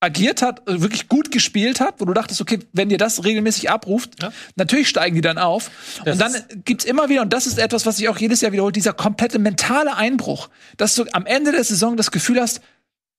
agiert 0.00 0.42
hat, 0.42 0.68
äh, 0.68 0.80
wirklich 0.80 1.08
gut 1.08 1.30
gespielt 1.30 1.80
hat, 1.80 2.00
wo 2.00 2.06
du 2.06 2.14
dachtest, 2.14 2.40
okay, 2.40 2.58
wenn 2.72 2.88
dir 2.88 2.98
das 2.98 3.24
regelmäßig 3.24 3.70
abruft, 3.70 4.22
ja. 4.22 4.32
natürlich 4.56 4.88
steigen 4.88 5.14
die 5.14 5.20
dann 5.20 5.38
auf. 5.38 5.70
Das 6.04 6.14
und 6.14 6.20
dann 6.20 6.62
gibt's 6.64 6.84
immer 6.84 7.08
wieder, 7.08 7.22
und 7.22 7.32
das 7.32 7.46
ist 7.46 7.58
etwas, 7.58 7.86
was 7.86 7.98
sich 7.98 8.08
auch 8.08 8.18
jedes 8.18 8.40
Jahr 8.40 8.52
wiederholt, 8.52 8.76
dieser 8.76 8.94
komplette 8.94 9.38
mentale 9.38 9.96
Einbruch, 9.96 10.48
dass 10.76 10.94
du 10.94 11.04
am 11.12 11.26
Ende 11.26 11.52
der 11.52 11.64
Saison 11.64 11.96
das 11.96 12.10
Gefühl 12.10 12.40
hast, 12.40 12.60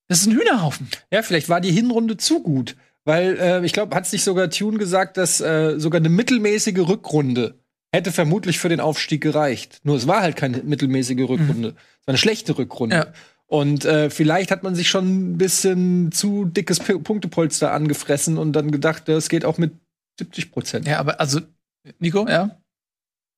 das 0.08 0.20
ist 0.20 0.26
ein 0.26 0.36
Hühnerhaufen. 0.36 0.88
Ja, 1.10 1.22
vielleicht 1.22 1.48
war 1.48 1.60
die 1.60 1.72
Hinrunde 1.72 2.16
zu 2.16 2.42
gut. 2.42 2.76
Weil 3.04 3.36
äh, 3.40 3.64
ich 3.64 3.72
glaube, 3.72 3.96
hat 3.96 4.06
sich 4.06 4.22
sogar 4.22 4.50
Tune 4.50 4.78
gesagt, 4.78 5.16
dass 5.16 5.40
äh, 5.40 5.78
sogar 5.78 6.00
eine 6.00 6.08
mittelmäßige 6.08 6.78
Rückrunde 6.78 7.58
hätte 7.92 8.12
vermutlich 8.12 8.58
für 8.58 8.68
den 8.68 8.80
Aufstieg 8.80 9.20
gereicht. 9.20 9.80
Nur 9.82 9.96
es 9.96 10.06
war 10.06 10.22
halt 10.22 10.36
keine 10.36 10.58
mittelmäßige 10.62 11.28
Rückrunde. 11.28 11.70
Mhm. 11.70 11.76
Es 12.00 12.06
war 12.06 12.12
eine 12.12 12.18
schlechte 12.18 12.56
Rückrunde. 12.56 12.96
Ja. 12.96 13.06
Und 13.52 13.84
äh, 13.84 14.08
vielleicht 14.08 14.50
hat 14.50 14.62
man 14.62 14.74
sich 14.74 14.88
schon 14.88 15.32
ein 15.34 15.36
bisschen 15.36 16.10
zu 16.10 16.46
dickes 16.46 16.80
P 16.80 16.94
Punktepolster 16.94 17.70
angefressen 17.70 18.38
und 18.38 18.54
dann 18.54 18.70
gedacht, 18.70 19.08
das 19.08 19.28
geht 19.28 19.44
auch 19.44 19.58
mit 19.58 19.74
70 20.18 20.52
Prozent. 20.52 20.88
Ja, 20.88 20.98
aber 20.98 21.20
also, 21.20 21.40
Nico, 21.98 22.26
ja? 22.26 22.62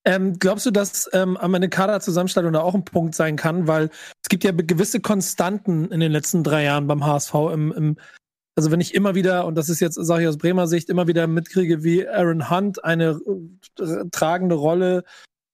Ähm, 0.07 0.39
glaubst 0.39 0.67
du, 0.67 0.71
dass 0.71 1.11
ähm, 1.13 1.37
eine 1.37 1.69
Kaderzusammenstellung 1.69 2.53
da 2.53 2.61
auch 2.61 2.77
ein 2.77 2.85
Punkt 2.85 3.17
sein 3.17 3.35
kann? 3.35 3.67
Weil 3.67 3.91
es 4.23 4.29
gibt 4.29 4.45
ja 4.45 4.53
gewisse 4.53 5.01
Konstanten 5.01 5.91
in 5.91 5.99
den 5.99 6.13
letzten 6.13 6.45
drei 6.45 6.63
Jahren 6.63 6.87
beim 6.87 7.05
HSV. 7.05 7.35
Im, 7.53 7.73
im, 7.73 7.97
also 8.57 8.71
wenn 8.71 8.81
ich 8.81 8.95
immer 8.95 9.17
wieder, 9.17 9.47
und 9.47 9.57
das 9.57 9.69
ist 9.69 9.81
jetzt, 9.81 9.97
sage 9.97 10.23
ich 10.23 10.29
aus 10.29 10.39
Bremer 10.39 10.69
Sicht, 10.69 10.91
immer 10.91 11.09
wieder 11.09 11.27
mitkriege, 11.27 11.83
wie 11.83 12.09
Aaron 12.09 12.51
Hunt 12.51 12.85
eine 12.85 13.21
äh, 13.81 14.05
tragende 14.13 14.55
Rolle 14.55 15.03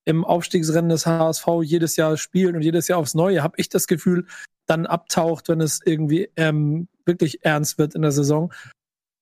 im 0.05 0.25
Aufstiegsrennen 0.25 0.89
des 0.89 1.07
HSV 1.07 1.47
jedes 1.63 1.97
Jahr 1.97 2.17
spielt 2.17 2.55
und 2.55 2.63
jedes 2.63 2.89
Jahr 2.89 2.99
aufs 2.99 3.15
Neue, 3.15 3.43
habe 3.43 3.55
ich 3.59 3.69
das 3.69 3.87
Gefühl, 3.87 4.27
dann 4.67 4.87
abtaucht, 4.87 5.49
wenn 5.49 5.61
es 5.61 5.81
irgendwie 5.85 6.31
ähm, 6.37 6.89
wirklich 7.05 7.45
ernst 7.45 7.79
wird 7.79 7.95
in 7.95 8.03
der 8.03 8.13
Saison. 8.13 8.53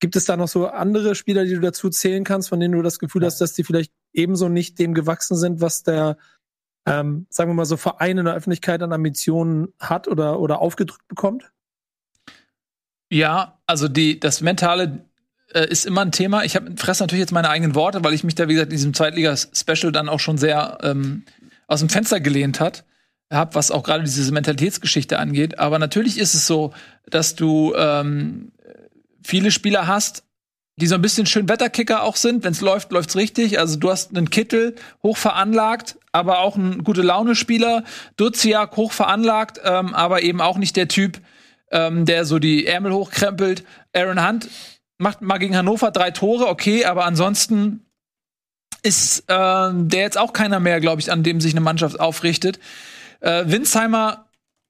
Gibt 0.01 0.15
es 0.15 0.27
da 0.27 0.37
noch 0.37 0.49
so 0.49 0.69
andere 0.69 1.15
Spieler, 1.15 1.45
die 1.45 1.55
du 1.55 1.61
dazu 1.61 1.91
zählen 1.91 2.23
kannst, 2.23 2.51
von 2.51 2.61
denen 2.61 2.75
du 2.75 2.83
das 2.83 2.99
Gefühl 2.99 3.25
hast, 3.25 3.41
dass 3.41 3.55
die 3.55 3.65
vielleicht 3.65 3.93
ebenso 4.13 4.49
nicht 4.49 4.79
dem 4.79 4.95
gewachsen 4.95 5.37
sind, 5.37 5.61
was 5.61 5.83
der, 5.83 6.19
ähm, 6.87 7.27
sagen 7.31 7.51
wir 7.51 7.55
mal 7.55 7.65
so, 7.65 7.77
Verein 7.77 8.19
in 8.19 8.27
der 8.27 8.35
Öffentlichkeit 8.35 8.83
an 8.83 8.93
Ambitionen 8.93 9.73
hat 9.81 10.07
oder, 10.07 10.39
oder 10.39 10.61
aufgedrückt 10.61 11.09
bekommt? 11.09 11.51
Ja, 13.11 13.59
also 13.67 13.89
die, 13.89 14.21
das 14.21 14.41
mentale 14.41 15.08
äh, 15.53 15.69
ist 15.69 15.87
immer 15.87 16.03
ein 16.03 16.13
Thema. 16.13 16.45
Ich 16.45 16.59
fresse 16.77 17.03
natürlich 17.03 17.21
jetzt 17.21 17.33
meine 17.33 17.51
eigenen 17.51 17.75
Worte, 17.75 18.05
weil 18.05 18.15
ich 18.15 18.25
mich 18.25 18.35
da, 18.35 18.49
wie 18.49 18.55
gesagt, 18.55 18.73
in 18.73 18.77
diesem 18.77 18.95
Zweitliga-Special 18.95 19.93
dann 19.93 20.09
auch 20.09 20.21
schon 20.21 20.39
sehr 20.39 20.79
ähm, 20.83 21.25
aus 21.67 21.81
dem 21.81 21.89
Fenster 21.89 22.21
gelehnt 22.21 22.61
hat 22.61 22.85
habe, 23.33 23.55
was 23.55 23.71
auch 23.71 23.83
gerade 23.83 24.05
diese 24.05 24.33
Mentalitätsgeschichte 24.33 25.19
angeht. 25.19 25.59
Aber 25.59 25.79
natürlich 25.79 26.19
ist 26.19 26.35
es 26.35 26.47
so, 26.47 26.73
dass 27.11 27.35
du 27.35 27.75
ähm, 27.77 28.53
viele 29.23 29.51
Spieler 29.51 29.87
hast, 29.87 30.25
die 30.77 30.87
so 30.87 30.95
ein 30.95 31.03
bisschen 31.03 31.27
schön 31.27 31.49
Wetterkicker 31.49 32.05
auch 32.05 32.17
sind. 32.17 32.45
Wenn 32.45 32.53
es 32.53 32.61
läuft, 32.61 32.93
läuft's 32.93 33.17
richtig. 33.17 33.59
Also 33.59 33.77
du 33.77 33.91
hast 33.91 34.17
einen 34.17 34.31
Kittel 34.31 34.77
hoch 35.03 35.17
veranlagt, 35.17 35.99
aber 36.13 36.39
auch 36.39 36.57
ein 36.57 36.85
gute 36.85 37.03
Laune-Spieler. 37.03 37.85
Duziak 38.17 38.77
hoch 38.77 38.93
veranlagt, 38.93 39.61
ähm, 39.65 39.95
aber 39.95 40.23
eben 40.23 40.41
auch 40.41 40.57
nicht 40.57 40.77
der 40.77 40.89
Typ, 40.89 41.21
ähm, 41.71 42.07
der 42.07 42.25
so 42.25 42.39
die 42.39 42.67
Ärmel 42.67 42.93
hochkrempelt. 42.93 43.65
Aaron 43.93 44.27
Hunt 44.27 44.49
macht 44.99 45.23
mal 45.23 45.39
gegen 45.39 45.57
Hannover 45.57 45.91
drei 45.91 46.11
Tore, 46.11 46.49
okay, 46.49 46.85
aber 46.85 47.05
ansonsten 47.05 47.87
ist 48.83 49.21
äh, 49.29 49.71
der 49.73 50.03
jetzt 50.03 50.19
auch 50.19 50.33
keiner 50.33 50.61
mehr, 50.61 50.81
glaube 50.81 51.01
ich, 51.01 51.11
an 51.11 51.23
dem 51.23 51.41
sich 51.41 51.53
eine 51.53 51.61
Mannschaft 51.61 51.99
aufrichtet. 51.99 52.59
Äh, 53.21 53.45
Winsheimer 53.47 54.27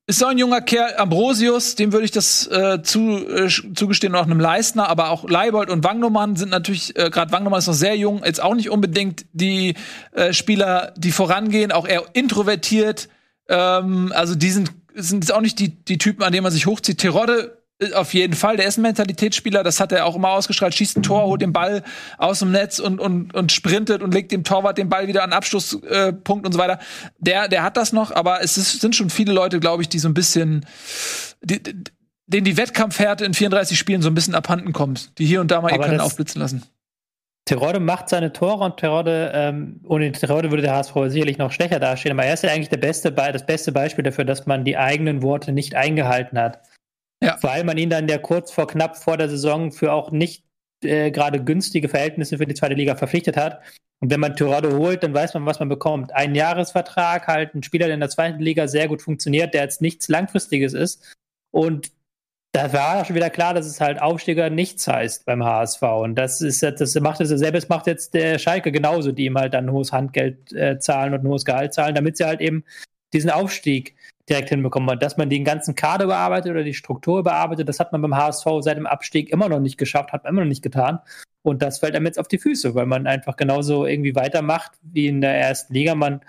ist 0.06 0.20
so 0.20 0.26
ein 0.26 0.38
junger 0.38 0.62
Kerl, 0.62 0.97
Ambrosius, 0.97 1.75
dem 1.75 1.92
würde 1.92 2.06
ich 2.06 2.11
das 2.11 2.47
äh, 2.47 2.82
zu, 2.82 3.28
äh, 3.28 3.49
zugestehen, 3.75 4.14
auch 4.14 4.25
einem 4.25 4.40
Leistner, 4.40 4.88
aber 4.88 5.11
auch 5.11 5.28
Leibold 5.28 5.68
und 5.68 5.85
Wangnumann 5.85 6.37
sind 6.37 6.49
natürlich, 6.49 6.97
äh, 6.97 7.11
gerade 7.11 7.30
Wangnumann 7.30 7.58
ist 7.58 7.66
noch 7.66 7.75
sehr 7.75 7.94
jung, 7.94 8.23
jetzt 8.25 8.42
auch 8.42 8.54
nicht 8.54 8.70
unbedingt 8.70 9.26
die 9.32 9.75
äh, 10.12 10.32
Spieler, 10.32 10.94
die 10.97 11.12
vorangehen, 11.12 11.73
auch 11.73 11.87
eher 11.87 12.04
introvertiert. 12.14 13.11
Ähm, 13.49 14.11
also 14.14 14.35
die 14.35 14.50
sind, 14.50 14.73
sind 14.94 15.25
jetzt 15.25 15.32
auch 15.32 15.42
nicht 15.42 15.58
die, 15.58 15.85
die 15.85 15.99
Typen, 15.99 16.23
an 16.23 16.32
denen 16.32 16.44
man 16.44 16.52
sich 16.52 16.64
hochzieht. 16.64 16.99
Terodde 16.99 17.58
auf 17.94 18.12
jeden 18.12 18.35
Fall, 18.35 18.56
der 18.56 18.66
ist 18.66 18.76
ein 18.76 18.82
Mentalitätsspieler, 18.82 19.62
das 19.62 19.78
hat 19.78 19.92
er 19.92 20.04
auch 20.04 20.16
immer 20.16 20.30
ausgestrahlt, 20.30 20.75
schießt 20.75 20.99
ein 20.99 21.02
Tor, 21.02 21.25
holt 21.25 21.42
den 21.42 21.52
Ball 21.52 21.85
aus 22.16 22.40
dem 22.40 22.50
Netz 22.50 22.80
und, 22.80 22.99
und, 22.99 23.35
und 23.35 23.52
sprintet 23.52 24.02
und 24.02 24.12
legt 24.12 24.32
dem 24.32 24.42
Torwart 24.42 24.78
den 24.78 24.88
Ball 24.88 25.06
wieder 25.06 25.23
an 25.23 25.32
Abschlusspunkt 25.32 26.44
äh, 26.44 26.47
und 26.47 26.52
so 26.52 26.58
weiter. 26.58 26.80
Der, 27.18 27.49
der 27.49 27.62
hat 27.62 27.76
das 27.76 27.92
noch, 27.92 28.11
aber 28.11 28.42
es 28.42 28.56
ist, 28.56 28.80
sind 28.80 28.97
schon 28.97 29.11
viele 29.11 29.32
Leute, 29.32 29.61
glaube 29.61 29.82
ich, 29.82 29.88
die 29.88 30.00
so 30.00 30.08
ein 30.08 30.14
bisschen, 30.14 30.66
die, 31.40 31.62
denen 32.26 32.44
die 32.44 32.56
Wettkampfhärte 32.56 33.25
in 33.25 33.35
34 33.35 33.78
Spielen 33.78 34.02
so 34.02 34.11
ein 34.11 34.14
bisschen 34.14 34.35
abhanden 34.35 34.73
kommt, 34.73 35.16
die 35.18 35.26
hier 35.26 35.40
und 35.40 35.50
da 35.50 35.61
mal 35.61 35.73
aber 35.73 35.85
können 35.85 36.00
aufblitzen 36.00 36.40
lassen. 36.40 36.64
Terodde 37.44 37.80
macht 37.80 38.11
seine 38.11 38.32
Tore 38.32 38.64
und 38.64 38.76
Terodde, 38.76 39.30
ähm, 39.35 39.80
ohne 39.87 40.12
Terodde 40.12 40.50
würde 40.50 40.62
der 40.62 40.75
HSV 40.75 40.94
sicherlich 41.06 41.38
noch 41.38 41.52
schlechter 41.52 41.78
dastehen, 41.80 42.12
aber 42.12 42.26
er 42.26 42.35
ist 42.35 42.42
ja 42.42 42.50
eigentlich 42.50 42.68
der 42.68 42.76
beste, 42.76 43.12
das 43.12 43.47
beste 43.47 43.73
Beispiel 43.73 44.04
dafür, 44.04 44.26
dass 44.26 44.47
man 44.47 44.64
die 44.64 44.76
eigenen 44.76 45.23
Worte 45.23 45.52
nicht 45.52 45.75
eingehalten 45.75 46.38
hat. 46.38 46.61
Ja. 47.23 47.37
Weil 47.43 47.65
man 47.65 47.79
ihn 47.79 47.91
dann 47.91 48.09
ja 48.09 48.19
kurz 48.19 48.51
vor 48.53 48.67
knapp 48.67 48.97
vor 48.97 49.17
der 49.17 49.29
Saison 49.29 49.73
für 49.73 49.93
auch 49.93 50.11
nicht 50.11 50.45
äh, 50.83 51.11
gerade 51.11 51.43
günstige 51.43 51.89
Verhältnisse 51.89 52.39
für 52.39 52.47
die 52.47 52.55
zweite 52.55 52.75
Liga 52.75 52.95
verpflichtet 52.95 53.37
hat. 53.37 53.61
Und 54.01 54.11
wenn 54.11 54.21
man 54.21 54.37
Tirado 54.37 54.77
holt, 54.77 55.03
dann 55.03 55.15
weiß 55.15 55.35
man, 55.35 55.45
was 55.45 55.59
man 55.59 55.69
bekommt. 55.69 56.15
Ein 56.15 56.37
Jahresvertrag, 56.37 57.27
halt 57.27 57.55
ein 57.55 57.65
Spieler, 57.65 57.87
der 57.87 57.95
in 57.95 58.01
der 58.01 58.11
zweiten 58.11 58.39
Liga 58.39 58.69
sehr 58.69 58.87
gut 58.87 59.03
funktioniert, 59.03 59.55
der 59.55 59.63
jetzt 59.63 59.83
nichts 59.83 60.09
Langfristiges 60.09 60.73
ist. 60.73 61.17
Und 61.51 61.91
da 62.53 62.73
war 62.73 63.05
schon 63.05 63.17
wieder 63.17 63.31
klar, 63.31 63.55
dass 63.55 63.67
es 63.67 63.81
halt 63.81 64.01
Aufsteiger 64.01 64.51
nichts 64.51 64.87
heißt 64.87 65.27
beim 65.27 65.45
HSV. 65.45 65.83
Und 65.83 66.15
das 66.15 66.41
ist 66.41 66.63
das 66.63 66.95
macht 67.01 67.21
es 67.21 67.29
selbst 67.29 67.69
macht 67.69 67.87
jetzt 67.87 68.15
der 68.15 68.39
Schalke 68.39 68.73
genauso, 68.73 69.13
die 69.13 69.27
ihm 69.27 69.37
halt 69.37 69.55
dann 69.55 69.71
hohes 69.71 69.93
Handgeld 69.93 70.53
äh, 70.53 70.79
zahlen 70.79 71.13
und 71.13 71.25
ein 71.25 71.29
hohes 71.29 71.45
Gehalt 71.45 71.75
zahlen, 71.75 71.95
damit 71.95 72.17
sie 72.17 72.25
halt 72.25 72.41
eben 72.41 72.65
diesen 73.13 73.31
Aufstieg 73.31 73.97
direkt 74.28 74.49
hinbekommen 74.50 74.90
hat. 74.90 75.02
Dass 75.02 75.16
man 75.16 75.30
den 75.30 75.44
ganzen 75.44 75.75
Kader 75.75 76.06
bearbeitet 76.06 76.50
oder 76.50 76.64
die 76.64 76.75
Struktur 76.75 77.23
bearbeitet, 77.23 77.68
das 77.68 77.80
hat 77.80 77.92
man 77.92 78.02
beim 78.02 78.16
HSV 78.16 78.47
seit 78.61 78.76
dem 78.76 78.87
Abstieg 78.87 79.30
immer 79.30 79.49
noch 79.49 79.61
nicht 79.61 79.78
geschafft, 79.78 80.12
hat 80.12 80.25
man 80.25 80.32
immer 80.32 80.42
noch 80.42 80.49
nicht 80.49 80.62
getan. 80.62 81.00
Und 81.42 81.62
das 81.62 81.78
fällt 81.78 81.94
einem 81.94 82.06
jetzt 82.06 82.18
auf 82.18 82.28
die 82.28 82.38
Füße, 82.38 82.75
weil 82.75 82.87
man 82.87 83.06
einfach 83.06 83.37
genauso 83.37 83.87
irgendwie 83.87 84.14
weitermacht 84.14 84.73
wie 84.82 85.06
in 85.06 85.20
der 85.20 85.38
ersten 85.38 85.73
Liga. 85.73 85.94
Man 85.94 86.20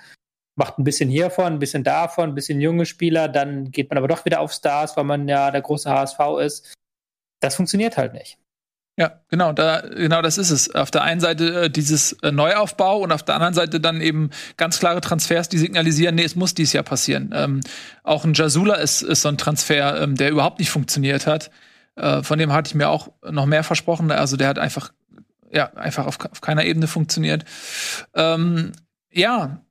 macht 0.56 0.78
ein 0.78 0.84
bisschen 0.84 1.10
hiervon, 1.10 1.54
ein 1.54 1.60
bisschen 1.60 1.84
davon, 1.84 2.30
ein 2.30 2.36
bisschen 2.36 2.62
junge 2.62 2.86
Spieler, 2.86 3.28
dann 3.28 3.72
geht 3.72 3.90
man 3.90 3.98
aber 3.98 4.08
doch 4.08 4.26
wieder 4.26 4.42
auf 4.42 4.52
Stars, 4.52 4.98
weil 4.98 5.06
man 5.06 5.28
ja 5.28 5.52
der 5.52 5.62
große 5.62 5.90
HSV 5.90 6.20
ist. 6.42 6.74
Das 7.40 7.56
funktioniert 7.56 7.98
halt 7.98 8.14
nicht. 8.14 8.38
Ja, 9.00 9.14
genau, 9.30 9.54
da, 9.54 9.80
genau 9.80 10.22
das 10.22 10.38
ist 10.38 10.50
es. 10.50 10.76
Auf 10.76 10.92
der 10.92 11.04
einen 11.04 11.22
Seite 11.22 11.62
äh, 11.62 11.70
dieses 11.70 12.12
äh, 12.22 12.34
Neuaufbau 12.34 13.00
und 13.00 13.14
auf 13.14 13.24
der 13.24 13.36
anderen 13.36 13.54
Seite 13.54 13.80
dann 13.80 14.02
eben 14.02 14.30
ganz 14.58 14.78
klare 14.78 15.00
Transfers, 15.00 15.48
die 15.48 15.58
signalisieren, 15.58 16.16
nee, 16.16 16.26
es 16.26 16.36
muss 16.36 16.54
dieses 16.54 16.74
Jahr 16.74 16.84
passieren. 16.84 17.32
Ähm, 17.34 17.62
auch 18.04 18.26
ein 18.26 18.34
Jasula 18.34 18.76
ist, 18.76 19.02
ist 19.02 19.22
so 19.22 19.30
ein 19.30 19.38
Transfer, 19.38 20.02
ähm, 20.02 20.16
der 20.16 20.30
überhaupt 20.30 20.60
nicht 20.60 20.70
funktioniert 20.70 21.28
hat. 21.28 21.50
Äh, 21.96 22.24
von 22.24 22.40
dem 22.40 22.52
hatte 22.52 22.72
ich 22.72 22.76
mir 22.76 22.90
auch 22.90 23.14
noch 23.24 23.46
mehr 23.46 23.64
versprochen. 23.64 24.12
Also 24.12 24.36
der 24.36 24.50
hat 24.50 24.60
einfach, 24.60 24.92
ja, 25.50 25.72
einfach 25.76 26.06
auf, 26.06 26.18
auf 26.30 26.42
keiner 26.42 26.66
Ebene 26.66 26.88
funktioniert. 26.88 27.46
Ähm, 28.16 28.74
ja, 29.14 29.62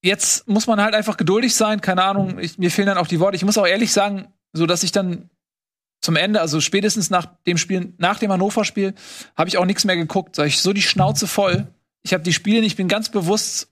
jetzt 0.00 0.48
muss 0.48 0.66
man 0.66 0.80
halt 0.80 0.94
einfach 0.94 1.18
geduldig 1.18 1.54
sein. 1.54 1.82
Keine 1.82 2.04
Ahnung, 2.04 2.38
ich, 2.38 2.56
mir 2.56 2.70
fehlen 2.70 2.88
dann 2.88 2.96
auch 2.96 3.06
die 3.06 3.20
Worte. 3.20 3.36
Ich 3.36 3.44
muss 3.44 3.58
auch 3.58 3.66
ehrlich 3.66 3.92
sagen, 3.92 4.28
so 4.54 4.64
dass 4.64 4.82
ich 4.82 4.92
dann 4.92 5.28
zum 6.00 6.16
Ende, 6.16 6.40
also 6.40 6.60
spätestens 6.60 7.10
nach 7.10 7.26
dem 7.46 7.58
Spiel, 7.58 7.92
nach 7.98 8.18
dem 8.18 8.30
Hannover-Spiel, 8.30 8.94
habe 9.36 9.48
ich 9.48 9.58
auch 9.58 9.64
nichts 9.64 9.84
mehr 9.84 9.96
geguckt. 9.96 10.36
Sag 10.36 10.46
ich 10.46 10.60
so 10.60 10.72
die 10.72 10.82
Schnauze 10.82 11.26
voll. 11.26 11.66
Ich 12.02 12.12
habe 12.12 12.22
die 12.22 12.32
Spiele 12.32 12.64
ich 12.64 12.76
bin 12.76 12.88
ganz 12.88 13.10
bewusst, 13.10 13.68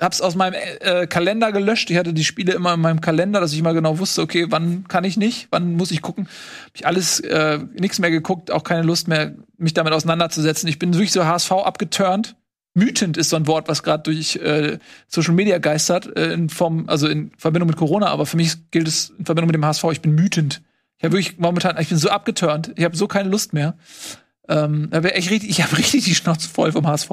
hab's 0.00 0.20
aus 0.20 0.34
meinem 0.34 0.54
äh, 0.80 1.06
Kalender 1.06 1.52
gelöscht. 1.52 1.90
Ich 1.90 1.96
hatte 1.96 2.12
die 2.12 2.24
Spiele 2.24 2.52
immer 2.52 2.74
in 2.74 2.80
meinem 2.80 3.00
Kalender, 3.00 3.40
dass 3.40 3.52
ich 3.52 3.58
immer 3.58 3.74
genau 3.74 3.98
wusste, 3.98 4.22
okay, 4.22 4.46
wann 4.50 4.86
kann 4.88 5.04
ich 5.04 5.16
nicht, 5.16 5.48
wann 5.50 5.74
muss 5.74 5.90
ich 5.90 6.02
gucken. 6.02 6.28
Hab 6.64 6.72
ich 6.74 6.86
alles 6.86 7.20
äh, 7.20 7.58
nichts 7.74 7.98
mehr 7.98 8.10
geguckt, 8.10 8.50
auch 8.50 8.64
keine 8.64 8.82
Lust 8.82 9.08
mehr, 9.08 9.34
mich 9.58 9.74
damit 9.74 9.92
auseinanderzusetzen. 9.92 10.68
Ich 10.68 10.78
bin 10.78 10.94
wirklich 10.94 11.12
so 11.12 11.24
HSV 11.24 11.52
abgeturnt. 11.52 12.36
Mütend 12.74 13.18
ist 13.18 13.28
so 13.28 13.36
ein 13.36 13.46
Wort, 13.46 13.68
was 13.68 13.82
gerade 13.82 14.02
durch 14.02 14.36
äh, 14.36 14.78
Social 15.06 15.34
Media 15.34 15.58
geistert, 15.58 16.16
äh, 16.16 16.32
in 16.32 16.48
Form, 16.48 16.84
also 16.88 17.06
in 17.06 17.30
Verbindung 17.36 17.68
mit 17.68 17.76
Corona, 17.76 18.06
aber 18.06 18.26
für 18.26 18.38
mich 18.38 18.70
gilt 18.70 18.88
es 18.88 19.10
in 19.18 19.26
Verbindung 19.26 19.48
mit 19.48 19.54
dem 19.54 19.64
HSV. 19.64 19.84
Ich 19.92 20.00
bin 20.00 20.14
mütend. 20.14 20.62
Ich 21.02 21.06
habe 21.06 21.16
wirklich 21.16 21.38
momentan, 21.38 21.76
ich 21.80 21.88
bin 21.88 21.98
so 21.98 22.10
abgeturnt. 22.10 22.70
Ich 22.76 22.84
habe 22.84 22.96
so 22.96 23.08
keine 23.08 23.28
Lust 23.28 23.52
mehr. 23.52 23.76
Ähm, 24.48 24.88
ich 25.16 25.30
richtig, 25.30 25.50
ich 25.50 25.60
habe 25.60 25.76
richtig 25.78 26.04
die 26.04 26.14
Schnauze 26.14 26.48
voll 26.48 26.70
vom 26.70 26.86
HSV. 26.86 27.10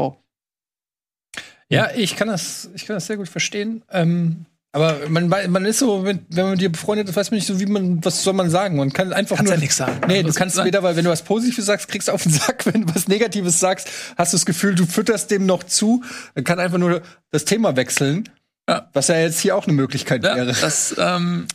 Ja, 1.70 1.90
ich 1.96 2.16
kann 2.16 2.28
das, 2.28 2.70
ich 2.76 2.86
kann 2.86 2.96
das 2.96 3.08
sehr 3.08 3.18
gut 3.18 3.30
verstehen. 3.30 3.84
Ähm, 3.92 4.46
Aber 4.72 5.10
man, 5.10 5.28
man 5.28 5.66
ist 5.66 5.80
so, 5.80 6.04
wenn, 6.06 6.24
wenn 6.30 6.44
man 6.44 6.52
mit 6.52 6.62
dir 6.62 6.72
befreundet 6.72 7.10
ist, 7.10 7.16
weiß 7.16 7.32
man 7.32 7.38
nicht 7.38 7.48
so, 7.48 7.60
wie 7.60 7.66
man, 7.66 8.06
was 8.06 8.24
soll 8.24 8.34
man 8.34 8.52
sagen? 8.52 8.78
Man 8.78 8.94
kann 8.94 9.12
einfach 9.12 9.38
Kannst 9.38 9.50
nur. 9.50 9.56
ja 9.56 9.60
nichts 9.60 9.78
sagen. 9.78 10.02
Nee, 10.08 10.22
du 10.22 10.30
Was 10.30 10.36
kannst 10.36 10.64
weder, 10.64 10.84
weil 10.84 10.96
wenn 10.96 11.06
du 11.06 11.10
was 11.10 11.24
Positives 11.24 11.66
sagst, 11.66 11.88
kriegst 11.88 12.10
du 12.10 12.12
auf 12.12 12.22
den 12.22 12.32
Sack. 12.34 12.68
Wenn 12.68 12.86
du 12.86 12.94
was 12.96 13.08
Negatives 13.08 13.60
sagst, 13.60 13.90
hast 14.18 14.34
du 14.34 14.38
das 14.38 14.46
Gefühl, 14.46 14.76
du 14.76 14.86
fütterst 14.86 15.32
dem 15.32 15.48
noch 15.48 15.64
zu. 15.64 16.04
Dann 16.36 16.44
kann 16.44 16.60
einfach 16.60 16.78
nur 16.78 17.02
das 17.32 17.46
Thema 17.46 17.76
wechseln. 17.76 18.30
Ja. 18.70 18.88
Was 18.94 19.08
ja 19.08 19.18
jetzt 19.18 19.40
hier 19.40 19.56
auch 19.56 19.66
eine 19.66 19.74
Möglichkeit 19.74 20.24
Ja, 20.24 20.36
wäre. 20.36 20.54
das 20.54 20.96
ähm, 21.00 21.48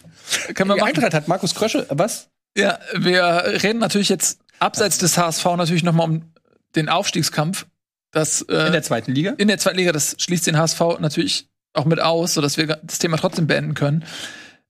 können 0.54 0.70
wir 0.70 0.76
machen. 0.76 0.88
Eintracht 0.88 1.14
hat 1.14 1.28
Markus 1.28 1.54
Krösche, 1.54 1.86
was? 1.90 2.28
Ja, 2.56 2.78
wir 2.94 3.60
reden 3.62 3.78
natürlich 3.78 4.08
jetzt 4.08 4.38
abseits 4.58 4.98
des 4.98 5.18
HSV 5.18 5.44
natürlich 5.56 5.82
noch 5.82 5.92
mal 5.92 6.04
um 6.04 6.32
den 6.76 6.88
Aufstiegskampf. 6.88 7.66
Das 8.12 8.42
äh, 8.42 8.66
In 8.66 8.72
der 8.72 8.82
zweiten 8.82 9.12
Liga? 9.12 9.34
in 9.38 9.48
der 9.48 9.58
zweiten 9.58 9.76
Liga, 9.78 9.92
das 9.92 10.16
schließt 10.18 10.46
den 10.46 10.56
HSV 10.56 10.80
natürlich 11.00 11.48
auch 11.72 11.84
mit 11.84 12.00
aus, 12.00 12.34
sodass 12.34 12.56
wir 12.56 12.78
das 12.82 13.00
Thema 13.00 13.16
trotzdem 13.16 13.46
beenden 13.48 13.74
können. 13.74 14.04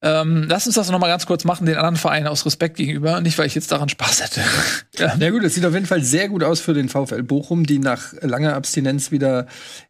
Ähm, 0.02 0.44
lass 0.49 0.66
uns 0.66 0.75
das 0.75 0.90
noch 0.90 0.99
mal 0.99 1.08
ganz 1.08 1.25
kurz 1.25 1.44
machen, 1.44 1.64
den 1.64 1.76
anderen 1.76 1.96
Vereinen 1.96 2.26
aus 2.26 2.44
Respekt 2.44 2.76
gegenüber. 2.76 3.23
Nicht, 3.23 3.38
weil 3.38 3.46
ich 3.46 3.54
jetzt 3.54 3.73
daran 3.73 3.88
Spaß 3.88 4.23
hätte. 4.23 4.40
ja. 4.99 5.14
Ja 5.16 5.30
gut, 5.30 5.42
es 5.44 5.54
sieht 5.54 5.64
auf 5.64 5.73
jeden 5.73 5.87
Fall 5.87 6.02
sehr 6.02 6.28
gut 6.28 6.42
aus 6.42 6.61
für 6.61 6.75
den 6.75 6.90
VfL 6.90 7.23
Bochum, 7.23 7.64
die 7.64 7.78
nach 7.78 8.12
langer 8.20 8.54
Abstinenz 8.54 9.11
wieder, 9.11 9.46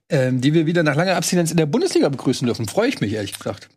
ähm, 0.09 0.41
die 0.41 0.55
wir 0.55 0.67
wieder 0.67 0.85
nach 0.85 0.95
langer 0.95 1.17
Abstinenz 1.17 1.51
in 1.51 1.57
der 1.57 1.67
Bundesliga 1.67 2.09
begrüßen 2.09 2.47
dürfen. 2.47 2.69
Freue 2.69 2.89
ich 2.89 3.01
mich 3.01 3.13
ehrlich 3.13 3.37
gesagt. 3.37 3.69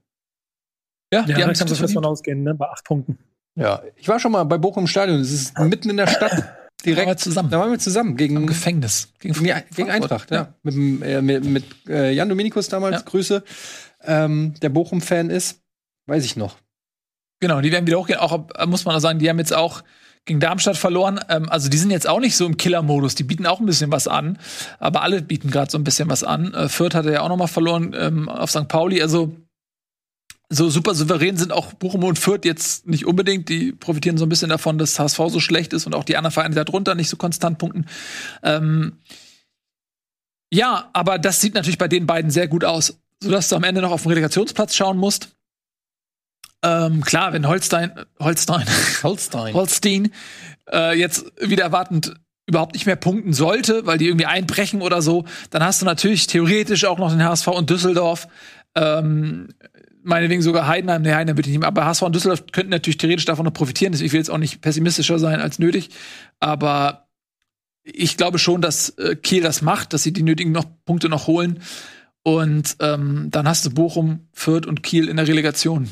Ja, 1.13 1.21
Ja, 1.21 1.25
die 1.25 1.33
haben 1.35 1.53
kannst 1.53 1.81
du 1.81 1.87
von 1.87 2.05
ausgehen, 2.05 2.43
ne? 2.43 2.53
Bei 2.53 2.67
acht 2.69 2.83
Punkten. 2.83 3.17
Ja, 3.55 3.81
ich 3.95 4.07
war 4.07 4.19
schon 4.19 4.31
mal 4.31 4.43
bei 4.43 4.57
Bochum 4.57 4.83
im 4.83 4.87
Stadion. 4.87 5.19
Es 5.19 5.31
ist 5.31 5.57
mitten 5.59 5.89
in 5.89 5.97
der 5.97 6.07
Stadt. 6.07 6.53
Da 6.83 6.91
waren 6.91 6.97
wir 6.97 7.05
Direkt 7.05 7.19
zusammen. 7.21 7.49
Da 7.49 7.59
waren 7.59 7.71
wir 7.71 7.79
zusammen 7.79 8.11
Im 8.11 8.17
gegen, 8.17 8.45
Gefängnis. 8.45 9.11
Gegen, 9.19 9.33
gegen. 9.75 9.89
Eintracht. 9.89 10.29
Ja. 10.29 10.53
Mit, 10.61 10.75
dem, 10.75 11.01
äh, 11.01 11.23
mit, 11.23 11.43
mit 11.43 11.65
äh, 11.89 12.11
Jan 12.11 12.29
Dominikus 12.29 12.69
damals. 12.69 12.97
Ja. 12.97 13.01
Grüße. 13.01 13.43
Ähm, 14.03 14.53
der 14.61 14.69
Bochum-Fan 14.69 15.31
ist. 15.31 15.59
Weiß 16.05 16.23
ich 16.23 16.35
noch. 16.35 16.57
Genau, 17.39 17.61
die 17.61 17.71
werden 17.71 17.87
wieder 17.87 17.97
hochgehen. 17.97 18.19
Auch 18.19 18.47
muss 18.67 18.85
man 18.85 18.95
auch 18.95 18.99
sagen, 18.99 19.17
die 19.17 19.27
haben 19.27 19.39
jetzt 19.39 19.55
auch 19.55 19.83
gegen 20.25 20.39
Darmstadt 20.39 20.77
verloren. 20.77 21.19
Ähm, 21.29 21.49
also 21.49 21.67
die 21.67 21.77
sind 21.77 21.89
jetzt 21.89 22.07
auch 22.07 22.19
nicht 22.19 22.37
so 22.37 22.45
im 22.45 22.57
Killer-Modus. 22.57 23.15
Die 23.15 23.23
bieten 23.23 23.47
auch 23.47 23.59
ein 23.59 23.65
bisschen 23.65 23.91
was 23.91 24.07
an. 24.07 24.37
Aber 24.77 25.01
alle 25.01 25.23
bieten 25.23 25.49
gerade 25.49 25.71
so 25.71 25.79
ein 25.79 25.83
bisschen 25.83 26.09
was 26.09 26.23
an. 26.23 26.53
Äh, 26.53 26.69
Fürth 26.69 26.93
hatte 26.93 27.11
ja 27.11 27.21
auch 27.21 27.29
noch 27.29 27.37
mal 27.37 27.47
verloren 27.47 27.95
ähm, 27.97 28.29
auf 28.29 28.51
St. 28.51 28.67
Pauli. 28.67 29.01
Also 29.01 29.35
so 30.49 30.69
super 30.69 30.95
souverän 30.95 31.35
sind 31.35 31.51
auch 31.51 31.73
Bochum 31.73 32.03
und 32.03 32.17
Fürth 32.17 32.45
jetzt 32.45 32.87
nicht 32.87 33.05
unbedingt. 33.05 33.49
Die 33.49 33.73
profitieren 33.73 34.17
so 34.17 34.25
ein 34.25 34.29
bisschen 34.29 34.49
davon, 34.49 34.77
dass 34.77 34.97
HSV 34.97 35.17
so 35.27 35.39
schlecht 35.39 35.73
ist 35.73 35.85
und 35.85 35.93
auch 35.93 36.05
die 36.05 36.15
anderen 36.15 36.33
Vereine 36.33 36.55
darunter 36.55 36.95
nicht 36.95 37.09
so 37.09 37.17
konstant 37.17 37.57
punkten. 37.57 37.85
Ähm, 38.43 38.93
ja, 40.51 40.89
aber 40.93 41.19
das 41.19 41.41
sieht 41.41 41.53
natürlich 41.53 41.77
bei 41.77 41.89
den 41.89 42.07
beiden 42.07 42.31
sehr 42.31 42.47
gut 42.47 42.63
aus, 42.63 42.99
sodass 43.21 43.49
du 43.49 43.57
am 43.57 43.63
Ende 43.65 43.81
noch 43.81 43.91
auf 43.91 44.03
den 44.03 44.09
Relegationsplatz 44.09 44.75
schauen 44.75 44.97
musst. 44.97 45.35
Ähm, 46.63 47.01
klar, 47.01 47.33
wenn 47.33 47.47
Holstein, 47.47 47.91
Holstein, 48.19 48.65
Holstein. 49.03 49.53
Holstein 49.53 50.11
äh, 50.71 50.97
jetzt 50.97 51.25
wieder 51.41 51.63
erwartend 51.63 52.15
überhaupt 52.47 52.73
nicht 52.73 52.85
mehr 52.85 52.95
punkten 52.95 53.33
sollte, 53.33 53.85
weil 53.85 53.97
die 53.97 54.07
irgendwie 54.07 54.25
einbrechen 54.25 54.81
oder 54.81 55.01
so, 55.01 55.25
dann 55.49 55.63
hast 55.63 55.81
du 55.81 55.85
natürlich 55.85 56.27
theoretisch 56.27 56.85
auch 56.85 56.97
noch 56.97 57.11
den 57.11 57.23
HSV 57.23 57.47
und 57.47 57.69
Düsseldorf. 57.69 58.29
Ähm, 58.75 59.49
meinetwegen 60.07 60.41
sogar 60.41 60.67
Heidenheim, 60.67 61.01
nee, 61.01 61.13
Heidenheim 61.13 61.37
würde 61.37 61.49
ich 61.49 61.53
nicht 61.53 61.59
mehr, 61.59 61.67
aber 61.67 61.85
HSV 61.85 62.01
und 62.03 62.15
Düsseldorf 62.15 62.45
könnten 62.51 62.71
natürlich 62.71 62.97
theoretisch 62.97 63.25
davon 63.25 63.45
noch 63.45 63.53
profitieren. 63.53 63.93
Ich 63.93 64.11
will 64.13 64.19
jetzt 64.19 64.29
auch 64.29 64.37
nicht 64.37 64.61
pessimistischer 64.61 65.19
sein 65.19 65.39
als 65.39 65.59
nötig, 65.59 65.89
aber 66.39 67.07
ich 67.83 68.17
glaube 68.17 68.39
schon, 68.39 68.61
dass 68.61 68.89
äh, 68.97 69.15
Kiel 69.15 69.41
das 69.41 69.61
macht, 69.61 69.93
dass 69.93 70.03
sie 70.03 70.13
die 70.13 70.23
nötigen 70.23 70.51
noch 70.51 70.65
Punkte 70.85 71.09
noch 71.09 71.27
holen. 71.27 71.61
Und 72.23 72.75
ähm, 72.81 73.27
dann 73.31 73.47
hast 73.47 73.65
du 73.65 73.69
Bochum, 73.69 74.27
Fürth 74.33 74.65
und 74.65 74.83
Kiel 74.83 75.07
in 75.07 75.15
der 75.15 75.27
Relegation. 75.27 75.89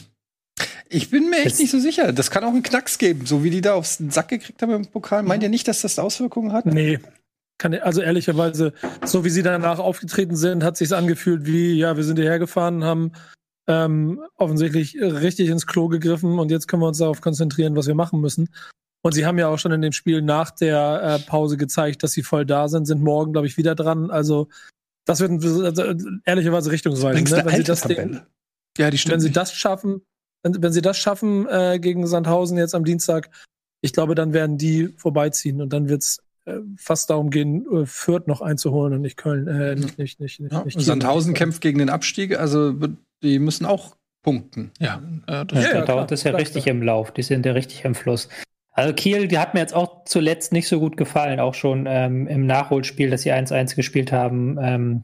Ich 0.89 1.09
bin 1.09 1.29
mir 1.29 1.37
echt 1.37 1.45
Jetzt- 1.45 1.59
nicht 1.59 1.71
so 1.71 1.79
sicher. 1.79 2.11
Das 2.11 2.29
kann 2.31 2.43
auch 2.43 2.49
einen 2.49 2.63
Knacks 2.63 2.97
geben, 2.97 3.25
so 3.25 3.43
wie 3.43 3.49
die 3.49 3.61
da 3.61 3.73
aufs 3.75 3.97
Sack 4.09 4.29
gekriegt 4.29 4.61
haben 4.61 4.71
im 4.73 4.85
Pokal. 4.87 5.23
Meint 5.23 5.43
ihr 5.43 5.49
nicht, 5.49 5.67
dass 5.67 5.81
das 5.81 5.97
Auswirkungen 5.99 6.51
hat? 6.51 6.65
Nee. 6.65 6.99
Kann, 7.57 7.73
also 7.75 8.01
ehrlicherweise, 8.01 8.73
so 9.05 9.23
wie 9.23 9.29
sie 9.29 9.41
danach 9.41 9.79
aufgetreten 9.79 10.35
sind, 10.35 10.61
hat 10.63 10.75
sich's 10.75 10.91
angefühlt 10.91 11.45
wie, 11.45 11.73
ja, 11.73 11.95
wir 11.95 12.03
sind 12.03 12.17
hierher 12.19 12.39
gefahren, 12.39 12.83
haben 12.83 13.13
ähm, 13.67 14.21
offensichtlich 14.35 14.95
richtig 14.99 15.49
ins 15.49 15.65
Klo 15.65 15.87
gegriffen 15.87 16.39
und 16.39 16.51
jetzt 16.51 16.67
können 16.67 16.81
wir 16.81 16.87
uns 16.87 16.99
darauf 16.99 17.21
konzentrieren, 17.21 17.75
was 17.75 17.87
wir 17.87 17.95
machen 17.95 18.21
müssen. 18.21 18.49
Und 19.01 19.13
sie 19.13 19.25
haben 19.25 19.37
ja 19.37 19.47
auch 19.49 19.59
schon 19.59 19.71
in 19.71 19.81
dem 19.81 19.91
Spiel 19.91 20.21
nach 20.21 20.51
der 20.51 21.01
äh, 21.03 21.19
Pause 21.29 21.57
gezeigt, 21.57 22.01
dass 22.03 22.11
sie 22.11 22.23
voll 22.23 22.45
da 22.45 22.67
sind, 22.67 22.85
sind 22.85 23.03
morgen, 23.03 23.33
glaube 23.33 23.47
ich, 23.47 23.57
wieder 23.57 23.75
dran. 23.75 24.09
Also 24.09 24.47
das 25.05 25.19
wird 25.19 25.31
also, 25.43 25.83
ehrlicherweise 26.25 26.71
richtungsweisend. 26.71 27.29
Ne? 27.29 27.45
Wenn, 27.45 27.55
sie 27.55 27.63
das 27.63 27.81
Ding, 27.81 28.19
Ja, 28.77 28.89
die 28.89 28.99
wenn 29.07 29.19
sie 29.19 29.31
das 29.31 29.53
schaffen, 29.53 30.01
wenn, 30.43 30.61
wenn 30.61 30.73
sie 30.73 30.81
das 30.81 30.97
schaffen 30.97 31.47
äh, 31.47 31.79
gegen 31.79 32.07
Sandhausen 32.07 32.57
jetzt 32.57 32.73
am 32.73 32.83
Dienstag, 32.83 33.29
ich 33.81 33.93
glaube, 33.93 34.15
dann 34.15 34.33
werden 34.33 34.57
die 34.57 34.87
vorbeiziehen 34.97 35.61
und 35.61 35.71
dann 35.71 35.87
wird's 35.87 36.23
äh, 36.45 36.57
fast 36.75 37.11
darum 37.11 37.29
gehen, 37.29 37.65
äh, 37.71 37.85
Fürth 37.85 38.27
noch 38.27 38.41
einzuholen 38.41 38.93
und 38.93 39.01
nicht 39.01 39.17
Köln, 39.17 39.47
äh, 39.47 39.75
nicht, 39.75 39.99
nicht, 39.99 40.19
nicht, 40.19 40.39
nicht, 40.39 40.51
Ja, 40.51 40.63
nicht. 40.63 40.81
Sandhausen 40.81 41.35
kämpft 41.35 41.61
gegen 41.61 41.77
den 41.77 41.89
Abstieg, 41.89 42.37
also 42.39 42.79
wird- 42.79 42.97
die 43.23 43.39
müssen 43.39 43.65
auch 43.65 43.95
punkten. 44.23 44.71
Ja, 44.79 45.01
äh, 45.27 45.45
das 45.45 45.63
Ja, 45.63 45.69
Ja, 45.69 45.73
da 45.73 45.79
ja, 45.79 45.85
dauert 45.85 46.11
das 46.11 46.23
ja 46.23 46.31
richtig 46.31 46.63
klar. 46.63 46.75
im 46.75 46.81
Lauf. 46.81 47.11
Die 47.11 47.23
sind 47.23 47.45
ja 47.45 47.53
richtig 47.53 47.85
im 47.85 47.95
Fluss. 47.95 48.27
Also 48.71 48.93
Kiel, 48.93 49.27
die 49.29 49.37
hat 49.37 49.53
mir 49.53 49.61
jetzt 49.61 49.73
auch 49.73 50.03
zuletzt 50.03 50.51
nicht 50.51 50.67
so 50.67 50.79
gut 50.79 50.97
gefallen, 50.97 51.39
auch 51.39 51.53
schon 51.53 51.85
ähm, 51.87 52.27
im 52.27 52.45
Nachholspiel, 52.45 53.09
dass 53.09 53.21
sie 53.21 53.31
1-1 53.31 53.75
gespielt 53.75 54.11
haben. 54.11 54.57
Ähm, 54.61 55.03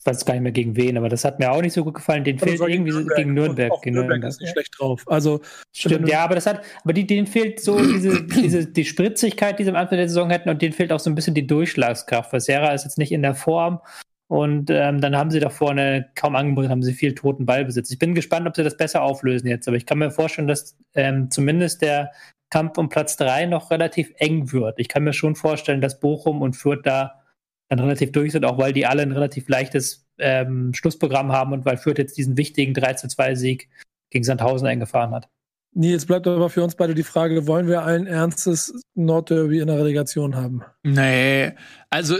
ich 0.00 0.06
weiß 0.06 0.24
gar 0.24 0.34
nicht 0.34 0.42
mehr 0.42 0.52
gegen 0.52 0.74
wen, 0.74 0.96
aber 0.96 1.08
das 1.08 1.24
hat 1.24 1.38
mir 1.38 1.52
auch 1.52 1.60
nicht 1.60 1.74
so 1.74 1.84
gut 1.84 1.94
gefallen. 1.94 2.24
Den 2.24 2.38
fehlt 2.38 2.60
irgendwie 2.60 2.92
so 2.92 3.04
gegen 3.04 3.34
Nürnberg. 3.34 3.70
Auch 3.70 3.80
Gegen 3.82 3.94
Nürnberg 3.94 4.20
Nürnberg. 4.20 4.30
ist 4.30 4.40
nicht 4.40 4.52
schlecht 4.52 4.74
drauf. 4.78 5.04
Also 5.06 5.40
Stimmt, 5.72 6.08
ja, 6.08 6.24
aber 6.24 6.34
das 6.34 6.46
hat, 6.46 6.62
aber 6.82 6.92
die, 6.94 7.06
denen 7.06 7.26
fehlt 7.26 7.60
so 7.60 7.78
diese, 7.80 8.24
diese, 8.24 8.66
die 8.66 8.84
Spritzigkeit, 8.84 9.58
die 9.58 9.64
sie 9.64 9.70
am 9.70 9.76
Anfang 9.76 9.98
der 9.98 10.08
Saison 10.08 10.30
hatten, 10.30 10.48
und 10.48 10.62
denen 10.62 10.72
fehlt 10.72 10.92
auch 10.92 11.00
so 11.00 11.10
ein 11.10 11.14
bisschen 11.14 11.34
die 11.34 11.46
Durchschlagskraft. 11.46 12.32
Weil 12.32 12.40
Serra 12.40 12.72
ist 12.72 12.84
jetzt 12.84 12.98
nicht 12.98 13.12
in 13.12 13.22
der 13.22 13.34
Form. 13.34 13.80
Und 14.28 14.68
ähm, 14.70 15.00
dann 15.00 15.16
haben 15.16 15.30
sie 15.30 15.40
da 15.40 15.48
vorne 15.48 16.10
kaum 16.14 16.36
angeboten, 16.36 16.68
haben 16.68 16.82
sie 16.82 16.92
viel 16.92 17.14
toten 17.14 17.46
Ballbesitz. 17.46 17.90
Ich 17.90 17.98
bin 17.98 18.14
gespannt, 18.14 18.46
ob 18.46 18.54
sie 18.54 18.62
das 18.62 18.76
besser 18.76 19.02
auflösen 19.02 19.48
jetzt. 19.48 19.66
Aber 19.66 19.76
ich 19.76 19.86
kann 19.86 19.98
mir 19.98 20.10
vorstellen, 20.10 20.48
dass 20.48 20.76
ähm, 20.94 21.30
zumindest 21.30 21.80
der 21.80 22.12
Kampf 22.50 22.76
um 22.76 22.90
Platz 22.90 23.16
drei 23.16 23.46
noch 23.46 23.70
relativ 23.70 24.12
eng 24.16 24.52
wird. 24.52 24.78
Ich 24.78 24.88
kann 24.88 25.04
mir 25.04 25.14
schon 25.14 25.34
vorstellen, 25.34 25.80
dass 25.80 25.98
Bochum 25.98 26.42
und 26.42 26.56
Fürth 26.56 26.82
da 26.84 27.24
dann 27.68 27.80
relativ 27.80 28.12
durch 28.12 28.32
sind, 28.32 28.44
auch 28.44 28.58
weil 28.58 28.72
die 28.72 28.86
alle 28.86 29.02
ein 29.02 29.12
relativ 29.12 29.48
leichtes 29.48 30.06
ähm, 30.18 30.72
Schlussprogramm 30.74 31.32
haben 31.32 31.52
und 31.52 31.64
weil 31.64 31.76
Fürth 31.76 31.98
jetzt 31.98 32.18
diesen 32.18 32.36
wichtigen 32.36 32.74
3 32.74 32.94
zu 32.94 33.08
2 33.08 33.34
Sieg 33.34 33.68
gegen 34.10 34.24
Sandhausen 34.24 34.66
eingefahren 34.66 35.14
hat. 35.14 35.28
Nils, 35.74 36.06
bleibt 36.06 36.26
aber 36.26 36.48
für 36.48 36.64
uns 36.64 36.74
beide 36.74 36.94
die 36.94 37.02
Frage, 37.02 37.46
wollen 37.46 37.68
wir 37.68 37.82
allen 37.82 38.06
Ernstes 38.06 38.72
Nordderby 38.94 39.60
in 39.60 39.66
der 39.66 39.78
Relegation 39.78 40.34
haben? 40.34 40.62
Nee, 40.82 41.52
also 41.90 42.16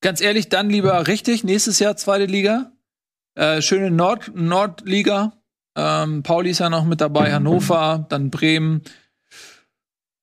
ganz 0.00 0.20
ehrlich, 0.20 0.48
dann 0.48 0.70
lieber 0.70 1.06
richtig, 1.06 1.44
nächstes 1.44 1.78
Jahr 1.78 1.96
zweite 1.96 2.26
Liga. 2.26 2.72
Äh, 3.34 3.62
schöne 3.62 3.90
Nord 3.90 4.32
Nordliga. 4.34 5.32
Ähm, 5.76 6.22
Pauli 6.22 6.50
ist 6.50 6.58
ja 6.58 6.70
noch 6.70 6.84
mit 6.84 7.00
dabei, 7.00 7.32
Hannover, 7.32 8.06
dann 8.08 8.30
Bremen, 8.30 8.82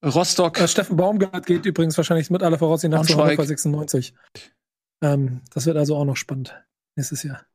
Rostock. 0.03 0.59
Äh, 0.59 0.67
Steffen 0.67 0.97
Baumgart 0.97 1.45
geht 1.45 1.65
übrigens 1.65 1.97
wahrscheinlich 1.97 2.29
mit 2.29 2.43
aller 2.43 2.57
Voraussicht 2.57 2.91
nach 2.91 3.05
zu. 3.05 3.17
Hannover 3.17 3.45
96. 3.45 4.13
Ähm, 5.01 5.41
das 5.53 5.65
wird 5.65 5.77
also 5.77 5.95
auch 5.95 6.05
noch 6.05 6.17
spannend 6.17 6.53
nächstes 6.95 7.23
Jahr. 7.23 7.45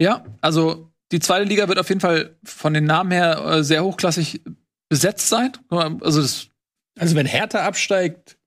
Ja, 0.00 0.24
also 0.40 0.92
die 1.12 1.20
zweite 1.20 1.44
Liga 1.44 1.68
wird 1.68 1.78
auf 1.78 1.88
jeden 1.88 2.00
Fall 2.00 2.36
von 2.44 2.74
den 2.74 2.84
Namen 2.84 3.12
her 3.12 3.38
äh, 3.46 3.64
sehr 3.64 3.84
hochklassig 3.84 4.42
besetzt 4.88 5.28
sein. 5.28 5.52
Also 5.70 6.20
das, 6.22 6.48
Also 6.98 7.16
wenn 7.16 7.26
Hertha 7.26 7.64
absteigt, 7.64 8.38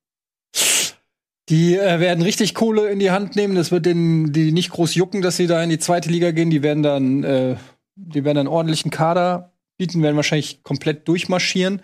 die 1.50 1.76
äh, 1.76 2.00
werden 2.00 2.22
richtig 2.22 2.54
Kohle 2.54 2.90
in 2.90 3.00
die 3.00 3.12
Hand 3.12 3.36
nehmen. 3.36 3.56
Das 3.56 3.72
wird 3.72 3.86
denen 3.86 4.32
die 4.32 4.52
nicht 4.52 4.70
groß 4.70 4.96
jucken, 4.96 5.22
dass 5.22 5.38
sie 5.38 5.48
da 5.48 5.62
in 5.64 5.70
die 5.70 5.80
zweite 5.80 6.10
Liga 6.10 6.32
gehen. 6.32 6.50
Die 6.50 6.64
werden 6.64 6.84
dann, 6.84 7.24
äh, 7.24 7.56
die 7.96 8.24
werden 8.24 8.38
einen 8.38 8.48
ordentlichen 8.48 8.92
Kader 8.92 9.52
bieten, 9.78 10.04
werden 10.04 10.16
wahrscheinlich 10.16 10.64
komplett 10.64 11.08
durchmarschieren. 11.08 11.82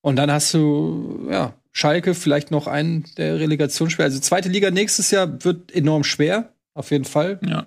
Und 0.00 0.16
dann 0.16 0.30
hast 0.30 0.52
du, 0.54 1.28
ja, 1.30 1.54
Schalke 1.72 2.14
vielleicht 2.14 2.50
noch 2.50 2.66
einen 2.66 3.04
der 3.16 3.38
Relegationsspiele. 3.38 4.06
Also 4.06 4.18
zweite 4.18 4.48
Liga 4.48 4.70
nächstes 4.70 5.10
Jahr 5.10 5.44
wird 5.44 5.72
enorm 5.72 6.04
schwer, 6.04 6.52
auf 6.74 6.90
jeden 6.90 7.04
Fall. 7.04 7.38
ja. 7.46 7.66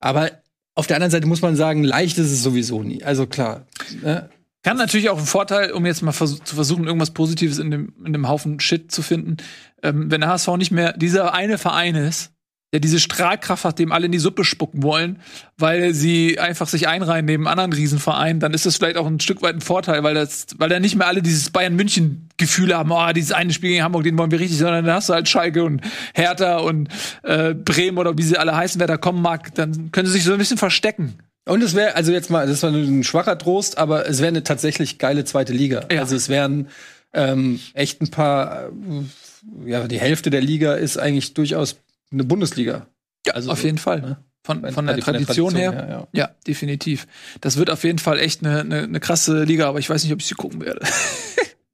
Aber 0.00 0.30
auf 0.74 0.86
der 0.86 0.96
anderen 0.96 1.12
Seite 1.12 1.26
muss 1.26 1.42
man 1.42 1.54
sagen, 1.54 1.84
leicht 1.84 2.18
ist 2.18 2.32
es 2.32 2.42
sowieso 2.42 2.82
nie. 2.82 3.04
Also 3.04 3.26
klar. 3.26 3.66
Ne? 4.02 4.28
Kann 4.62 4.76
natürlich 4.76 5.10
auch 5.10 5.18
ein 5.18 5.26
Vorteil, 5.26 5.72
um 5.72 5.84
jetzt 5.86 6.02
mal 6.02 6.12
vers 6.12 6.38
zu 6.44 6.54
versuchen, 6.54 6.86
irgendwas 6.86 7.10
Positives 7.10 7.58
in 7.58 7.70
dem, 7.70 7.94
in 8.04 8.12
dem 8.12 8.28
Haufen 8.28 8.60
Shit 8.60 8.92
zu 8.92 9.02
finden. 9.02 9.38
Ähm, 9.82 10.10
wenn 10.10 10.20
der 10.20 10.30
HSV 10.30 10.56
nicht 10.56 10.70
mehr 10.70 10.92
dieser 10.92 11.34
eine 11.34 11.58
Verein 11.58 11.96
ist, 11.96 12.32
der 12.72 12.80
diese 12.80 13.00
Strahlkraft 13.00 13.64
hat, 13.64 13.78
dem 13.78 13.92
alle 13.92 14.06
in 14.06 14.12
die 14.12 14.18
Suppe 14.18 14.44
spucken 14.44 14.82
wollen, 14.82 15.20
weil 15.58 15.92
sie 15.92 16.38
einfach 16.38 16.68
sich 16.68 16.88
einreihen 16.88 17.26
neben 17.26 17.46
anderen 17.46 17.72
Riesenvereinen, 17.72 18.40
dann 18.40 18.54
ist 18.54 18.64
das 18.64 18.76
vielleicht 18.76 18.96
auch 18.96 19.06
ein 19.06 19.20
Stück 19.20 19.42
weit 19.42 19.56
ein 19.56 19.60
Vorteil, 19.60 20.02
weil 20.04 20.14
das, 20.14 20.46
weil 20.56 20.70
da 20.70 20.80
nicht 20.80 20.96
mehr 20.96 21.06
alle 21.06 21.22
dieses 21.22 21.50
Bayern 21.50 21.76
München 21.76 22.28
Gefühl 22.38 22.74
haben, 22.74 22.90
oh, 22.90 23.12
dieses 23.12 23.32
eine 23.32 23.52
Spiel 23.52 23.70
gegen 23.70 23.82
Hamburg, 23.82 24.04
den 24.04 24.16
wollen 24.16 24.30
wir 24.30 24.40
richtig, 24.40 24.58
sondern 24.58 24.86
dann 24.86 24.94
hast 24.94 25.10
du 25.10 25.12
halt 25.12 25.28
Schalke 25.28 25.64
und 25.64 25.82
Hertha 26.14 26.58
und 26.58 26.88
äh, 27.24 27.52
Bremen 27.52 27.98
oder 27.98 28.16
wie 28.16 28.22
sie 28.22 28.38
alle 28.38 28.56
heißen, 28.56 28.80
wer 28.80 28.86
da 28.86 28.96
kommen 28.96 29.20
mag, 29.20 29.54
dann 29.54 29.92
können 29.92 30.06
sie 30.06 30.14
sich 30.14 30.24
so 30.24 30.32
ein 30.32 30.38
bisschen 30.38 30.58
verstecken. 30.58 31.18
Und 31.44 31.62
es 31.62 31.74
wäre, 31.74 31.94
also 31.96 32.12
jetzt 32.12 32.30
mal, 32.30 32.46
das 32.46 32.62
war 32.62 32.70
nur 32.70 32.82
ein 32.82 33.02
schwacher 33.04 33.36
Trost, 33.36 33.76
aber 33.78 34.08
es 34.08 34.18
wäre 34.18 34.28
eine 34.28 34.44
tatsächlich 34.44 34.98
geile 34.98 35.24
zweite 35.24 35.52
Liga. 35.52 35.84
Ja. 35.90 36.00
Also 36.00 36.14
es 36.14 36.28
wären 36.28 36.68
ähm, 37.12 37.58
echt 37.74 38.00
ein 38.00 38.10
paar, 38.10 38.68
äh, 38.68 39.70
ja, 39.70 39.86
die 39.88 39.98
Hälfte 40.00 40.30
der 40.30 40.40
Liga 40.40 40.74
ist 40.74 40.98
eigentlich 40.98 41.34
durchaus 41.34 41.76
eine 42.12 42.24
Bundesliga. 42.24 42.86
Ja, 43.26 43.34
Also 43.34 43.50
auf 43.50 43.64
jeden 43.64 43.78
Fall. 43.78 44.00
ne? 44.00 44.16
Von, 44.44 44.60
Von 44.72 44.86
der 44.86 44.96
der- 44.96 45.04
von 45.04 45.14
der 45.14 45.22
Tradition 45.24 45.54
her. 45.54 45.70
Tradition 45.72 45.88
her, 45.98 46.08
ja. 46.12 46.30
definitiv. 46.46 47.06
Das 47.40 47.56
wird 47.58 47.70
auf 47.70 47.84
jeden 47.84 47.98
Fall 48.00 48.18
echt 48.18 48.44
eine, 48.44 48.60
eine, 48.60 48.82
eine 48.82 49.00
krasse 49.00 49.44
Liga, 49.44 49.68
aber 49.68 49.78
ich 49.78 49.88
weiß 49.90 50.02
nicht, 50.02 50.12
ob 50.12 50.20
ich 50.20 50.26
sie 50.26 50.34
gucken 50.34 50.60
werde. 50.64 50.80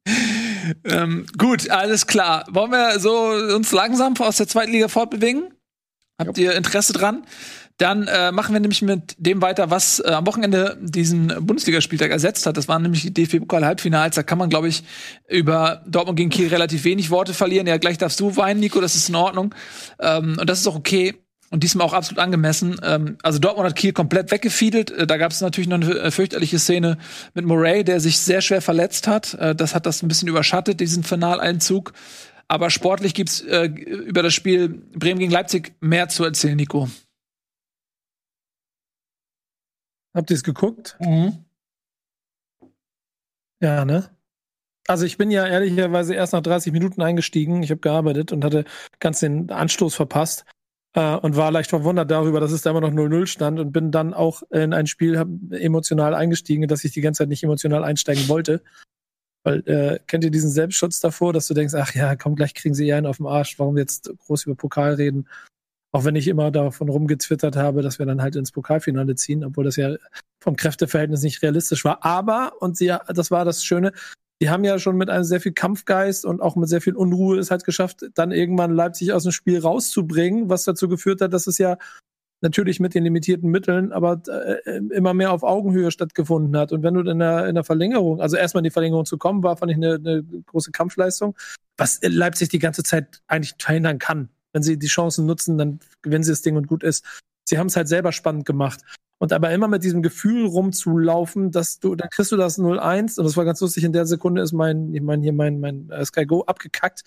ähm, 0.85 1.25
gut, 1.37 1.69
alles 1.69 2.07
klar. 2.07 2.45
Wollen 2.51 2.71
wir 2.71 2.99
so 2.99 3.11
uns 3.55 3.71
langsam 3.71 4.15
aus 4.19 4.37
der 4.37 4.47
zweiten 4.47 4.71
Liga 4.71 4.87
fortbewegen? 4.87 5.53
Habt 6.19 6.37
ihr 6.37 6.53
Interesse 6.53 6.93
dran? 6.93 7.23
Dann 7.79 8.07
äh, 8.07 8.33
machen 8.33 8.51
wir 8.53 8.59
nämlich 8.59 8.81
mit 8.81 9.15
dem 9.17 9.41
weiter, 9.41 9.69
was 9.71 10.01
äh, 10.01 10.09
am 10.09 10.27
Wochenende 10.27 10.77
diesen 10.81 11.33
Bundesligaspieltag 11.39 12.11
ersetzt 12.11 12.45
hat. 12.45 12.57
Das 12.57 12.67
waren 12.67 12.81
nämlich 12.81 13.03
die 13.03 13.13
DFB-Pokal-Halbfinals. 13.13 14.15
Da 14.15 14.23
kann 14.23 14.37
man, 14.37 14.49
glaube 14.49 14.67
ich, 14.67 14.83
über 15.29 15.81
Dortmund 15.87 16.17
gegen 16.17 16.29
Kiel 16.29 16.49
relativ 16.49 16.83
wenig 16.83 17.09
Worte 17.09 17.33
verlieren. 17.33 17.67
Ja, 17.67 17.77
gleich 17.77 17.97
darfst 17.97 18.19
du 18.19 18.35
weinen, 18.35 18.59
Nico, 18.59 18.81
das 18.81 18.95
ist 18.95 19.07
in 19.07 19.15
Ordnung. 19.15 19.55
Ähm, 19.97 20.35
und 20.37 20.49
das 20.49 20.59
ist 20.59 20.67
auch 20.67 20.75
okay. 20.75 21.15
Und 21.51 21.63
diesmal 21.63 21.87
auch 21.87 21.93
absolut 21.93 22.19
angemessen. 22.19 22.81
Ähm, 22.83 23.17
also 23.23 23.39
Dortmund 23.39 23.69
hat 23.69 23.77
Kiel 23.77 23.93
komplett 23.93 24.29
weggefiedelt. 24.31 24.91
Äh, 24.91 25.07
da 25.07 25.15
gab 25.15 25.31
es 25.31 25.39
natürlich 25.39 25.69
noch 25.69 25.79
eine 25.79 25.89
äh, 25.99 26.11
fürchterliche 26.11 26.59
Szene 26.59 26.97
mit 27.33 27.45
Murray, 27.45 27.85
der 27.85 28.01
sich 28.01 28.19
sehr 28.19 28.41
schwer 28.41 28.61
verletzt 28.61 29.07
hat. 29.07 29.35
Äh, 29.35 29.55
das 29.55 29.73
hat 29.73 29.85
das 29.85 30.03
ein 30.03 30.09
bisschen 30.09 30.27
überschattet, 30.27 30.81
diesen 30.81 31.03
Finaleinzug. 31.03 31.93
Aber 32.49 32.71
sportlich 32.71 33.13
gibt's 33.13 33.39
äh, 33.39 33.67
über 33.67 34.21
das 34.21 34.33
Spiel 34.33 34.67
Bremen 34.67 35.19
gegen 35.19 35.31
Leipzig 35.31 35.71
mehr 35.79 36.09
zu 36.09 36.25
erzählen, 36.25 36.57
Nico. 36.57 36.89
Habt 40.19 40.31
ihr 40.31 40.35
es 40.35 40.43
geguckt? 40.43 40.97
Mhm. 40.99 41.45
Ja, 43.61 43.85
ne? 43.85 44.09
Also 44.85 45.05
ich 45.05 45.17
bin 45.17 45.31
ja 45.31 45.47
ehrlicherweise 45.47 46.13
erst 46.13 46.33
nach 46.33 46.41
30 46.41 46.73
Minuten 46.73 47.01
eingestiegen. 47.01 47.63
Ich 47.63 47.71
habe 47.71 47.79
gearbeitet 47.79 48.33
und 48.33 48.43
hatte 48.43 48.65
ganz 48.99 49.21
den 49.21 49.49
Anstoß 49.49 49.95
verpasst 49.95 50.43
äh, 50.93 51.15
und 51.15 51.37
war 51.37 51.51
leicht 51.51 51.69
verwundert 51.69 52.11
darüber, 52.11 52.41
dass 52.41 52.51
es 52.51 52.63
da 52.63 52.71
immer 52.71 52.81
noch 52.81 52.91
0-0 52.91 53.27
stand 53.27 53.61
und 53.61 53.71
bin 53.71 53.91
dann 53.91 54.13
auch 54.13 54.43
in 54.49 54.73
ein 54.73 54.87
Spiel 54.87 55.15
emotional 55.51 56.13
eingestiegen, 56.13 56.67
dass 56.67 56.83
ich 56.83 56.91
die 56.91 56.99
ganze 56.99 57.19
Zeit 57.19 57.29
nicht 57.29 57.43
emotional 57.43 57.85
einsteigen 57.85 58.27
wollte. 58.27 58.61
Weil, 59.43 59.65
äh, 59.69 59.99
kennt 60.05 60.25
ihr 60.25 60.31
diesen 60.31 60.51
Selbstschutz 60.51 60.99
davor, 60.99 61.31
dass 61.31 61.47
du 61.47 61.53
denkst, 61.53 61.75
ach 61.75 61.95
ja, 61.95 62.17
komm, 62.17 62.35
gleich 62.35 62.53
kriegen 62.53 62.75
sie 62.75 62.91
einen 62.91 63.05
auf 63.05 63.17
den 63.17 63.25
Arsch, 63.25 63.57
warum 63.57 63.77
jetzt 63.77 64.11
groß 64.17 64.47
über 64.47 64.55
Pokal 64.55 64.95
reden? 64.95 65.29
Auch 65.91 66.05
wenn 66.05 66.15
ich 66.15 66.27
immer 66.27 66.51
davon 66.51 66.89
rumgezwittert 66.89 67.55
habe, 67.55 67.81
dass 67.81 67.97
wir 67.97 68.05
dann 68.05 68.21
halt 68.21 68.35
ins 68.35 68.51
Pokalfinale 68.51 69.15
ziehen, 69.15 69.43
obwohl 69.43 69.63
das 69.63 69.75
ja 69.75 69.95
vom 70.39 70.55
Kräfteverhältnis 70.55 71.23
nicht 71.23 71.41
realistisch 71.41 71.83
war. 71.83 72.05
Aber, 72.05 72.53
und 72.59 72.77
sie, 72.77 72.95
das 73.07 73.31
war 73.31 73.43
das 73.43 73.63
Schöne, 73.63 73.91
die 74.41 74.49
haben 74.49 74.63
ja 74.63 74.79
schon 74.79 74.95
mit 74.97 75.09
einem 75.09 75.23
sehr 75.23 75.41
viel 75.41 75.51
Kampfgeist 75.51 76.25
und 76.25 76.41
auch 76.41 76.55
mit 76.55 76.69
sehr 76.69 76.81
viel 76.81 76.95
Unruhe 76.95 77.39
es 77.39 77.51
halt 77.51 77.65
geschafft, 77.65 78.05
dann 78.13 78.31
irgendwann 78.31 78.71
Leipzig 78.71 79.11
aus 79.11 79.23
dem 79.23 79.31
Spiel 79.31 79.59
rauszubringen, 79.59 80.49
was 80.49 80.63
dazu 80.63 80.87
geführt 80.87 81.21
hat, 81.21 81.33
dass 81.33 81.47
es 81.47 81.57
ja 81.57 81.77
natürlich 82.41 82.79
mit 82.79 82.95
den 82.95 83.03
limitierten 83.03 83.49
Mitteln, 83.49 83.91
aber 83.91 84.21
äh, 84.27 84.77
immer 84.93 85.13
mehr 85.13 85.33
auf 85.33 85.43
Augenhöhe 85.43 85.91
stattgefunden 85.91 86.55
hat. 86.55 86.71
Und 86.71 86.83
wenn 86.83 86.93
du 86.93 87.01
in 87.01 87.19
der, 87.19 87.47
in 87.47 87.55
der 87.55 87.65
Verlängerung, 87.65 88.21
also 88.21 88.37
erstmal 88.37 88.61
in 88.61 88.65
die 88.65 88.71
Verlängerung 88.71 89.05
zu 89.05 89.17
kommen, 89.17 89.43
war, 89.43 89.57
fand 89.57 89.71
ich 89.71 89.77
eine, 89.77 89.95
eine 89.95 90.23
große 90.23 90.71
Kampfleistung, 90.71 91.35
was 91.77 91.99
Leipzig 92.01 92.47
die 92.47 92.59
ganze 92.59 92.83
Zeit 92.83 93.21
eigentlich 93.27 93.55
verhindern 93.59 93.99
kann. 93.99 94.29
Wenn 94.53 94.63
sie 94.63 94.77
die 94.77 94.87
Chancen 94.87 95.25
nutzen, 95.25 95.57
dann 95.57 95.79
gewinnen 96.01 96.23
sie 96.23 96.31
das 96.31 96.41
Ding 96.41 96.55
und 96.55 96.67
gut 96.67 96.83
ist. 96.83 97.05
Sie 97.47 97.57
haben 97.57 97.67
es 97.67 97.75
halt 97.75 97.87
selber 97.87 98.11
spannend 98.11 98.45
gemacht. 98.45 98.81
Und 99.19 99.33
aber 99.33 99.51
immer 99.51 99.67
mit 99.67 99.83
diesem 99.83 100.01
Gefühl 100.01 100.45
rumzulaufen, 100.45 101.51
dass 101.51 101.79
du, 101.79 101.95
dann 101.95 102.09
kriegst 102.09 102.31
du 102.31 102.37
das 102.37 102.57
0-1 102.57 103.19
und 103.19 103.25
das 103.25 103.35
war 103.35 103.43
ganz 103.43 103.59
lustig, 103.59 103.83
in 103.83 103.91
der 103.91 104.05
Sekunde 104.05 104.41
ist 104.41 104.53
mein, 104.53 104.93
ich 104.93 105.01
meine 105.01 105.21
hier 105.21 105.33
mein, 105.33 105.59
mein 105.59 105.89
äh, 105.89 106.05
Sky 106.05 106.25
Go 106.25 106.43
abgekackt. 106.43 107.03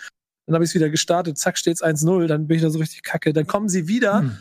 Dann 0.47 0.55
habe 0.55 0.65
ich 0.65 0.71
es 0.71 0.75
wieder 0.75 0.91
gestartet, 0.91 1.39
zack, 1.39 1.57
steht's 1.57 1.83
1-0, 1.83 2.27
dann 2.27 2.49
bin 2.49 2.57
ich 2.57 2.63
da 2.63 2.69
so 2.69 2.81
richtig 2.81 3.03
kacke. 3.03 3.33
Dann 3.33 3.47
kommen 3.47 3.69
sie 3.69 3.89
wieder 3.89 4.21
Hm. 4.21 4.37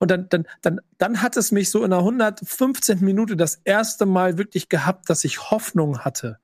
und 0.00 0.10
dann, 0.10 0.28
dann, 0.28 0.46
dann, 0.62 0.80
dann 0.98 1.22
hat 1.22 1.36
es 1.36 1.52
mich 1.52 1.70
so 1.70 1.84
in 1.84 1.90
der 1.90 2.00
115. 2.00 3.00
Minute 3.00 3.36
das 3.36 3.60
erste 3.62 4.04
Mal 4.04 4.36
wirklich 4.36 4.68
gehabt, 4.68 5.08
dass 5.08 5.22
ich 5.22 5.50
Hoffnung 5.52 6.00
hatte. 6.00 6.38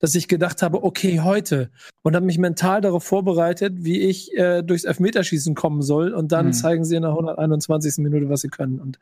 Dass 0.00 0.14
ich 0.14 0.28
gedacht 0.28 0.62
habe, 0.62 0.84
okay, 0.84 1.20
heute. 1.20 1.70
Und 2.02 2.14
habe 2.14 2.26
mich 2.26 2.38
mental 2.38 2.80
darauf 2.80 3.04
vorbereitet, 3.04 3.74
wie 3.78 4.00
ich 4.00 4.36
äh, 4.36 4.62
durchs 4.62 4.84
Elfmeterschießen 4.84 5.54
kommen 5.54 5.82
soll. 5.82 6.12
Und 6.12 6.30
dann 6.32 6.46
Mhm. 6.46 6.52
zeigen 6.52 6.84
sie 6.84 6.96
in 6.96 7.02
der 7.02 7.12
121. 7.12 7.98
Minute, 7.98 8.28
was 8.28 8.42
sie 8.42 8.48
können. 8.48 8.80
Und 8.80 8.98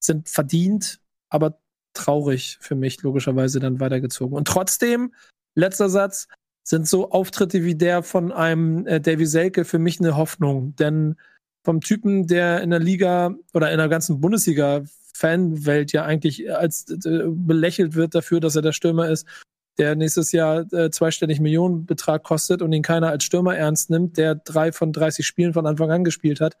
sind 0.00 0.28
verdient, 0.28 1.00
aber 1.30 1.58
traurig 1.94 2.58
für 2.60 2.74
mich, 2.74 3.02
logischerweise 3.02 3.58
dann 3.60 3.80
weitergezogen. 3.80 4.36
Und 4.36 4.46
trotzdem, 4.48 5.14
letzter 5.54 5.88
Satz, 5.88 6.28
sind 6.66 6.88
so 6.88 7.10
Auftritte 7.10 7.64
wie 7.64 7.74
der 7.74 8.02
von 8.02 8.32
einem 8.32 8.86
äh, 8.86 9.00
Davy 9.00 9.26
Selke 9.26 9.64
für 9.64 9.78
mich 9.78 10.00
eine 10.00 10.16
Hoffnung. 10.16 10.74
Denn 10.76 11.16
vom 11.64 11.80
Typen, 11.80 12.26
der 12.26 12.62
in 12.62 12.70
der 12.70 12.80
Liga 12.80 13.34
oder 13.54 13.70
in 13.70 13.78
der 13.78 13.88
ganzen 13.88 14.20
Bundesliga-Fanwelt 14.20 15.92
ja 15.92 16.04
eigentlich 16.04 16.52
als 16.54 16.88
äh, 16.90 17.24
belächelt 17.28 17.94
wird 17.94 18.14
dafür, 18.14 18.40
dass 18.40 18.56
er 18.56 18.62
der 18.62 18.72
Stürmer 18.72 19.08
ist, 19.08 19.26
der 19.78 19.96
nächstes 19.96 20.32
Jahr 20.32 20.72
äh, 20.72 20.90
zweistellig 20.90 21.40
Millionenbetrag 21.40 22.22
kostet 22.22 22.62
und 22.62 22.72
ihn 22.72 22.82
keiner 22.82 23.08
als 23.08 23.24
Stürmer 23.24 23.56
ernst 23.56 23.90
nimmt, 23.90 24.16
der 24.16 24.34
drei 24.34 24.72
von 24.72 24.92
30 24.92 25.26
Spielen 25.26 25.52
von 25.52 25.66
Anfang 25.66 25.90
an 25.90 26.04
gespielt 26.04 26.40
hat, 26.40 26.56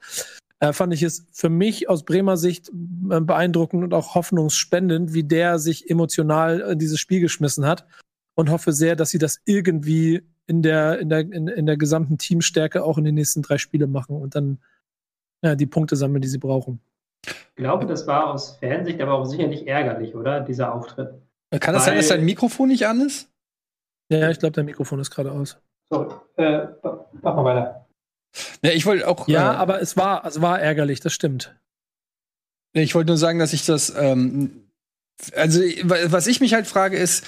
äh, 0.60 0.72
fand 0.72 0.92
ich 0.94 1.02
es 1.02 1.26
für 1.32 1.48
mich 1.48 1.88
aus 1.88 2.04
Bremer 2.04 2.36
Sicht 2.36 2.70
äh, 2.70 3.20
beeindruckend 3.20 3.84
und 3.84 3.94
auch 3.94 4.14
hoffnungsspendend, 4.14 5.14
wie 5.14 5.24
der 5.24 5.58
sich 5.58 5.90
emotional 5.90 6.60
in 6.60 6.78
dieses 6.78 7.00
Spiel 7.00 7.20
geschmissen 7.20 7.66
hat 7.66 7.86
und 8.34 8.50
hoffe 8.50 8.72
sehr, 8.72 8.96
dass 8.96 9.10
sie 9.10 9.18
das 9.18 9.40
irgendwie 9.44 10.22
in 10.46 10.62
der, 10.62 10.98
in 10.98 11.08
der, 11.08 11.20
in, 11.20 11.48
in 11.48 11.66
der 11.66 11.76
gesamten 11.76 12.18
Teamstärke 12.18 12.84
auch 12.84 12.98
in 12.98 13.04
den 13.04 13.14
nächsten 13.14 13.42
drei 13.42 13.58
Spiele 13.58 13.86
machen 13.86 14.16
und 14.16 14.34
dann 14.34 14.58
ja, 15.42 15.54
die 15.54 15.66
Punkte 15.66 15.96
sammeln, 15.96 16.22
die 16.22 16.28
sie 16.28 16.38
brauchen. 16.38 16.80
Ich 17.26 17.56
glaube, 17.56 17.86
das 17.86 18.06
war 18.06 18.32
aus 18.32 18.58
Fansicht 18.58 19.00
aber 19.00 19.14
auch 19.14 19.24
sicherlich 19.24 19.66
ärgerlich, 19.66 20.14
oder? 20.14 20.40
Dieser 20.40 20.74
Auftritt. 20.74 21.14
Kann 21.58 21.74
es 21.74 21.84
sein, 21.84 21.96
dass 21.96 22.08
dein 22.08 22.24
Mikrofon 22.24 22.68
nicht 22.68 22.86
an 22.86 23.00
ist? 23.00 23.28
Ja, 24.10 24.30
ich 24.30 24.38
glaube, 24.38 24.54
dein 24.54 24.66
Mikrofon 24.66 25.00
ist 25.00 25.10
gerade 25.10 25.32
aus. 25.32 25.58
Sorry. 25.90 26.14
Äh, 26.36 26.66
mach 27.22 27.34
mal 27.34 27.44
weiter. 27.44 27.86
Ja, 28.62 28.70
ich 28.70 28.86
wollte 28.86 29.06
auch. 29.06 29.28
Ja, 29.28 29.52
äh, 29.52 29.56
aber 29.56 29.80
es 29.80 29.96
war, 29.96 30.24
es 30.24 30.40
war 30.40 30.60
ärgerlich, 30.60 31.00
das 31.00 31.12
stimmt. 31.12 31.54
Ich 32.72 32.94
wollte 32.94 33.08
nur 33.08 33.18
sagen, 33.18 33.38
dass 33.38 33.52
ich 33.52 33.64
das, 33.64 33.94
ähm, 33.96 34.68
also 35.36 35.60
was 35.60 36.26
ich 36.26 36.40
mich 36.40 36.54
halt 36.54 36.66
frage 36.66 36.96
ist, 36.96 37.24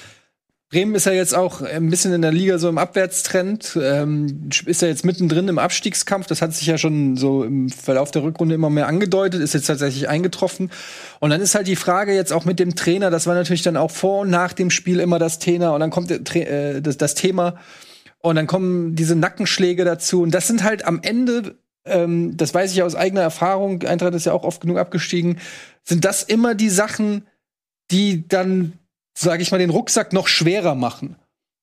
Bremen 0.69 0.97
ist 0.97 1.07
ja 1.07 1.13
jetzt 1.13 1.35
auch 1.35 1.63
ein 1.63 1.91
bisschen 1.91 2.13
in 2.13 2.23
der 2.23 2.33
Liga 2.33 2.59
so 2.59 2.69
im 2.69 2.79
Abwärtstrend, 2.79 3.79
ähm, 3.81 4.49
ist 4.67 4.83
ja 4.83 4.89
jetzt 4.89 5.05
mittendrin 5.05 5.47
im 5.47 5.61
Abstiegskampf. 5.61 6.27
Das 6.27 6.43
hat 6.43 6.55
sich 6.55 6.67
ja 6.67 6.77
schon 6.77 7.17
so 7.17 7.45
im 7.45 7.69
Verlauf 7.69 8.11
der 8.11 8.25
Rückrunde 8.25 8.57
immer 8.57 8.69
mehr 8.69 8.89
angedeutet, 8.89 9.41
ist 9.41 9.55
jetzt 9.55 9.67
tatsächlich 9.67 10.09
eingetroffen. 10.09 10.73
Und 11.21 11.31
dann 11.31 11.41
ist 11.41 11.55
halt 11.55 11.69
die 11.69 11.77
Frage 11.77 12.15
jetzt 12.15 12.33
auch 12.33 12.45
mit 12.45 12.59
dem 12.59 12.75
Trainer, 12.75 13.11
das 13.11 13.29
war 13.29 13.35
natürlich 13.35 13.63
dann 13.63 13.77
auch 13.77 13.93
vor 13.93 14.21
und 14.21 14.31
nach 14.31 14.53
dem 14.53 14.71
Spiel 14.71 14.99
immer 14.99 15.21
das 15.21 15.39
Thema 15.39 15.71
und 15.71 15.81
dann 15.81 15.91
kommt 15.91 16.11
äh, 16.11 16.83
das, 16.83 16.97
das 16.97 17.15
Thema 17.15 17.55
und 18.19 18.35
dann 18.35 18.49
kommen 18.49 18.97
diese 18.97 19.15
Nackenschläge 19.15 19.85
dazu 19.85 20.23
und 20.23 20.33
das 20.33 20.49
sind 20.49 20.65
halt 20.65 20.85
am 20.85 21.01
Ende 21.01 21.57
ähm, 21.87 22.37
das 22.37 22.53
weiß 22.53 22.73
ich 22.73 22.83
aus 22.83 22.95
eigener 22.95 23.23
Erfahrung, 23.23 23.83
Eintracht 23.85 24.15
ist 24.15 24.27
ja 24.27 24.33
auch 24.33 24.43
oft 24.43 24.61
genug 24.61 24.79
abgestiegen, 24.79 25.39
sind 25.85 26.05
das 26.05 26.25
immer 26.25 26.55
die 26.55 26.69
Sachen, 26.69 27.27
die 27.91 28.27
dann, 28.27 28.73
sage 29.19 29.43
ich 29.43 29.51
mal, 29.51 29.59
den 29.59 29.71
Rucksack 29.71 30.13
noch 30.13 30.29
schwerer 30.29 30.75
machen. 30.75 31.17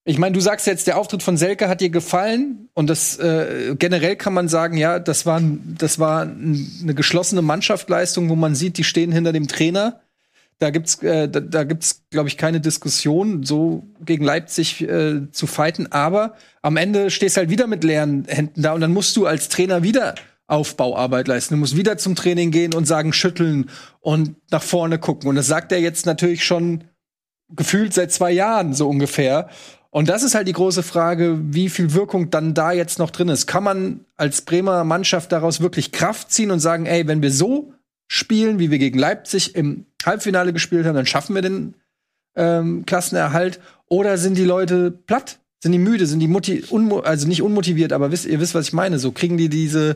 Ich 0.05 0.17
meine, 0.17 0.33
du 0.33 0.41
sagst 0.41 0.67
jetzt, 0.67 0.87
der 0.87 0.97
Auftritt 0.97 1.23
von 1.23 1.37
Selke 1.37 1.69
hat 1.69 1.79
dir 1.79 1.89
gefallen 1.89 2.67
und 2.73 2.89
das 2.89 3.17
äh, 3.19 3.75
generell 3.79 4.17
kann 4.17 4.33
man 4.33 4.49
sagen, 4.49 4.75
ja, 4.75 4.99
das 4.99 5.25
war, 5.25 5.41
das 5.41 5.97
war 5.97 6.23
eine 6.23 6.93
geschlossene 6.93 7.41
Mannschaftsleistung, 7.41 8.27
wo 8.27 8.35
man 8.35 8.53
sieht, 8.53 8.77
die 8.77 8.83
stehen 8.83 9.13
hinter 9.13 9.31
dem 9.31 9.47
Trainer. 9.47 10.01
Da 10.59 10.71
gibt's, 10.71 11.01
äh, 11.03 11.29
da, 11.29 11.39
da 11.39 11.63
gibt's, 11.63 12.03
glaube 12.09 12.27
ich, 12.27 12.37
keine 12.37 12.59
Diskussion, 12.59 13.43
so 13.43 13.87
gegen 14.03 14.25
Leipzig 14.25 14.81
äh, 14.81 15.31
zu 15.31 15.47
fighten. 15.47 15.91
Aber 15.91 16.35
am 16.61 16.75
Ende 16.75 17.09
stehst 17.09 17.37
halt 17.37 17.49
wieder 17.49 17.67
mit 17.67 17.85
leeren 17.85 18.25
Händen 18.27 18.61
da 18.61 18.73
und 18.73 18.81
dann 18.81 18.93
musst 18.93 19.15
du 19.15 19.25
als 19.25 19.47
Trainer 19.47 19.83
wieder 19.83 20.15
Aufbauarbeit 20.47 21.29
leisten. 21.29 21.53
Du 21.53 21.59
musst 21.59 21.77
wieder 21.77 21.97
zum 21.97 22.15
Training 22.15 22.51
gehen 22.51 22.73
und 22.73 22.85
sagen, 22.85 23.13
schütteln 23.13 23.69
und 24.01 24.35
nach 24.51 24.63
vorne 24.63 24.99
gucken. 24.99 25.29
Und 25.29 25.35
das 25.35 25.47
sagt 25.47 25.71
er 25.71 25.79
jetzt 25.79 26.05
natürlich 26.05 26.43
schon 26.43 26.83
gefühlt 27.55 27.93
seit 27.93 28.11
zwei 28.11 28.31
Jahren 28.31 28.73
so 28.73 28.89
ungefähr. 28.89 29.49
Und 29.89 30.09
das 30.09 30.23
ist 30.23 30.33
halt 30.33 30.47
die 30.47 30.53
große 30.53 30.81
Frage, 30.81 31.39
wie 31.43 31.69
viel 31.69 31.93
Wirkung 31.93 32.31
dann 32.31 32.53
da 32.53 32.71
jetzt 32.71 32.97
noch 32.97 33.11
drin 33.11 33.29
ist. 33.29 33.45
Kann 33.45 33.63
man 33.63 34.05
als 34.17 34.41
Bremer 34.41 34.83
Mannschaft 34.83 35.31
daraus 35.31 35.61
wirklich 35.61 35.91
Kraft 35.91 36.31
ziehen 36.31 36.49
und 36.49 36.59
sagen, 36.59 36.85
ey, 36.87 37.07
wenn 37.07 37.21
wir 37.21 37.31
so 37.31 37.73
spielen, 38.07 38.57
wie 38.57 38.71
wir 38.71 38.79
gegen 38.79 38.97
Leipzig 38.97 39.55
im 39.55 39.85
Halbfinale 40.03 40.51
gespielt 40.51 40.85
haben, 40.85 40.95
dann 40.95 41.05
schaffen 41.05 41.35
wir 41.35 41.43
den 41.43 41.75
ähm, 42.35 42.85
Klassenerhalt? 42.85 43.59
Oder 43.87 44.17
sind 44.17 44.35
die 44.35 44.45
Leute 44.45 44.89
platt? 44.89 45.39
Sind 45.61 45.73
die 45.73 45.79
müde? 45.79 46.07
Sind 46.07 46.19
die 46.19 46.63
also 47.03 47.27
nicht 47.27 47.41
unmotiviert, 47.43 47.93
aber 47.93 48.11
wisst, 48.11 48.25
ihr 48.25 48.39
wisst, 48.39 48.55
was 48.55 48.67
ich 48.67 48.73
meine? 48.73 48.97
So 48.97 49.11
kriegen 49.11 49.37
die 49.37 49.49
diese, 49.49 49.95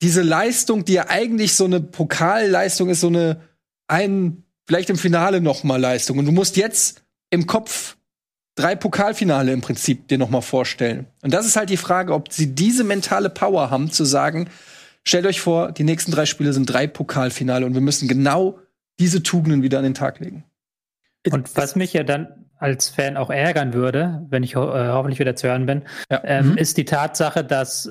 diese 0.00 0.22
Leistung, 0.22 0.84
die 0.84 0.94
ja 0.94 1.06
eigentlich 1.08 1.54
so 1.54 1.64
eine 1.64 1.80
Pokalleistung 1.80 2.88
ist, 2.88 3.00
so 3.00 3.08
eine 3.08 3.40
ein, 3.88 4.44
vielleicht 4.68 4.90
im 4.90 4.98
Finale 4.98 5.40
noch 5.40 5.64
mal 5.64 5.80
Leistung 5.80 6.18
und 6.18 6.26
du 6.26 6.32
musst 6.32 6.56
jetzt 6.56 7.02
im 7.30 7.46
Kopf 7.46 7.96
drei 8.54 8.76
Pokalfinale 8.76 9.52
im 9.52 9.62
Prinzip 9.62 10.08
dir 10.08 10.18
noch 10.18 10.30
mal 10.30 10.42
vorstellen. 10.42 11.06
Und 11.22 11.32
das 11.32 11.46
ist 11.46 11.56
halt 11.56 11.70
die 11.70 11.76
Frage, 11.76 12.12
ob 12.12 12.32
sie 12.32 12.54
diese 12.54 12.84
mentale 12.84 13.30
Power 13.30 13.70
haben, 13.70 13.90
zu 13.90 14.04
sagen, 14.04 14.50
stellt 15.04 15.26
euch 15.26 15.40
vor, 15.40 15.72
die 15.72 15.84
nächsten 15.84 16.12
drei 16.12 16.26
Spiele 16.26 16.52
sind 16.52 16.66
drei 16.66 16.86
Pokalfinale 16.86 17.64
und 17.64 17.72
wir 17.72 17.80
müssen 17.80 18.08
genau 18.08 18.58
diese 19.00 19.22
Tugenden 19.22 19.62
wieder 19.62 19.78
an 19.78 19.84
den 19.84 19.94
Tag 19.94 20.20
legen. 20.20 20.44
Und 21.30 21.56
was 21.56 21.74
mich 21.74 21.94
ja 21.94 22.02
dann 22.02 22.46
als 22.58 22.88
Fan 22.90 23.16
auch 23.16 23.30
ärgern 23.30 23.72
würde, 23.72 24.26
wenn 24.28 24.42
ich 24.42 24.56
ho 24.56 24.68
äh, 24.70 24.88
hoffentlich 24.88 25.18
wieder 25.18 25.36
zu 25.36 25.48
hören 25.48 25.64
bin, 25.64 25.82
ja. 26.10 26.20
ähm, 26.24 26.50
mhm. 26.50 26.58
ist 26.58 26.76
die 26.76 26.84
Tatsache, 26.84 27.44
dass 27.44 27.90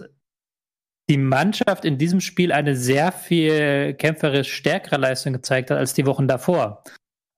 die 1.10 1.18
Mannschaft 1.18 1.86
in 1.86 1.98
diesem 1.98 2.20
Spiel 2.20 2.52
eine 2.52 2.76
sehr 2.76 3.12
viel 3.12 3.94
kämpferisch 3.94 4.52
stärkere 4.54 4.98
Leistung 4.98 5.34
gezeigt 5.34 5.72
hat 5.72 5.78
als 5.78 5.94
die 5.94 6.06
Wochen 6.06 6.28
davor. 6.28 6.84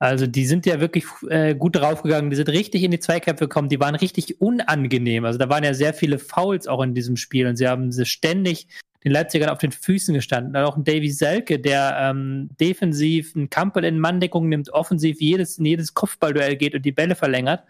Also 0.02 0.28
die 0.28 0.46
sind 0.46 0.66
ja 0.66 0.80
wirklich 0.80 1.04
äh, 1.30 1.54
gut 1.56 1.76
draufgegangen, 1.76 2.30
die 2.30 2.38
sind 2.38 2.48
richtig 2.48 2.84
in 2.84 2.92
die 2.92 3.00
Zweikämpfe 3.00 3.46
gekommen, 3.46 3.68
die 3.68 3.82
waren 3.82 3.96
richtig 3.96 4.40
unangenehm. 4.40 5.26
Also 5.26 5.38
da 5.38 5.50
waren 5.50 5.66
ja 5.66 5.74
sehr 5.74 5.94
viele 5.94 6.20
Fouls 6.20 6.68
auch 6.68 6.82
in 6.82 6.94
diesem 6.94 7.18
Spiel 7.18 7.48
und 7.48 7.58
sie 7.58 7.68
haben 7.68 7.92
sie 7.92 8.06
ständig 8.06 8.68
den 9.04 9.12
Leipzigern 9.12 9.50
auf 9.50 9.60
den 9.60 9.74
Füßen 9.74 10.14
gestanden. 10.14 10.56
Auch 10.56 10.78
ein 10.78 10.86
Davy 10.86 11.10
Selke, 11.10 11.60
der 11.60 11.98
ähm, 12.00 12.50
defensiv 12.60 13.36
einen 13.36 13.50
Kampel 13.50 13.84
in 13.84 14.00
Manndeckung 14.00 14.48
nimmt, 14.48 14.70
offensiv 14.72 15.20
jedes, 15.20 15.58
jedes 15.58 15.94
Kopfballduell 15.94 16.56
geht 16.56 16.76
und 16.76 16.86
die 16.86 16.92
Bälle 16.94 17.16
verlängert. 17.16 17.64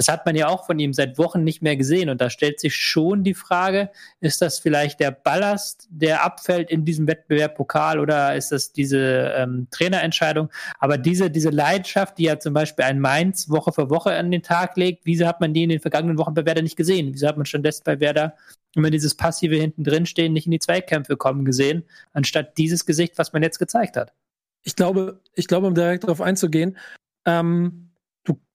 Das 0.00 0.08
hat 0.08 0.24
man 0.24 0.34
ja 0.34 0.48
auch 0.48 0.64
von 0.64 0.78
ihm 0.78 0.94
seit 0.94 1.18
Wochen 1.18 1.44
nicht 1.44 1.60
mehr 1.60 1.76
gesehen. 1.76 2.08
Und 2.08 2.22
da 2.22 2.30
stellt 2.30 2.58
sich 2.58 2.74
schon 2.74 3.22
die 3.22 3.34
Frage, 3.34 3.90
ist 4.20 4.40
das 4.40 4.58
vielleicht 4.58 4.98
der 4.98 5.10
Ballast, 5.10 5.88
der 5.90 6.24
abfällt 6.24 6.70
in 6.70 6.86
diesem 6.86 7.06
Wettbewerb 7.06 7.54
Pokal 7.54 8.00
oder 8.00 8.34
ist 8.34 8.50
das 8.50 8.72
diese 8.72 9.34
ähm, 9.36 9.66
Trainerentscheidung? 9.70 10.48
Aber 10.78 10.96
diese, 10.96 11.30
diese 11.30 11.50
Leidenschaft, 11.50 12.16
die 12.16 12.22
ja 12.22 12.38
zum 12.38 12.54
Beispiel 12.54 12.86
ein 12.86 12.98
Mainz 12.98 13.50
Woche 13.50 13.72
für 13.72 13.90
Woche 13.90 14.12
an 14.14 14.30
den 14.30 14.42
Tag 14.42 14.74
legt, 14.78 15.04
wieso 15.04 15.26
hat 15.26 15.42
man 15.42 15.52
die 15.52 15.64
in 15.64 15.68
den 15.68 15.80
vergangenen 15.80 16.16
Wochen 16.16 16.32
bei 16.32 16.46
Werder 16.46 16.62
nicht 16.62 16.78
gesehen? 16.78 17.12
Wieso 17.12 17.28
hat 17.28 17.36
man 17.36 17.44
schon 17.44 17.62
das 17.62 17.82
bei 17.82 18.00
Werder 18.00 18.36
immer 18.74 18.88
dieses 18.88 19.14
passive 19.14 19.56
hinten 19.56 19.84
drin 19.84 20.06
stehen, 20.06 20.32
nicht 20.32 20.46
in 20.46 20.52
die 20.52 20.60
Zweikämpfe 20.60 21.18
kommen 21.18 21.44
gesehen, 21.44 21.84
anstatt 22.14 22.56
dieses 22.56 22.86
Gesicht, 22.86 23.18
was 23.18 23.34
man 23.34 23.42
jetzt 23.42 23.58
gezeigt 23.58 23.98
hat. 23.98 24.14
Ich 24.62 24.76
glaube, 24.76 25.20
ich 25.34 25.46
glaube, 25.46 25.66
um 25.66 25.74
direkt 25.74 26.04
darauf 26.04 26.22
einzugehen, 26.22 26.78
ähm, 27.26 27.89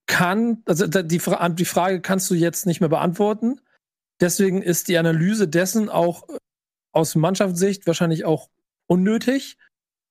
du 0.07 0.13
kannst, 0.13 0.67
also 0.67 0.87
die, 0.87 1.17
die 1.17 1.65
Frage 1.65 2.01
kannst 2.01 2.29
du 2.29 2.35
jetzt 2.35 2.65
nicht 2.65 2.79
mehr 2.79 2.89
beantworten. 2.89 3.59
Deswegen 4.21 4.61
ist 4.61 4.87
die 4.87 4.97
Analyse 4.97 5.47
dessen 5.47 5.89
auch 5.89 6.27
äh, 6.29 6.37
aus 6.93 7.15
Mannschaftssicht 7.15 7.85
wahrscheinlich 7.87 8.25
auch 8.25 8.49
unnötig, 8.87 9.57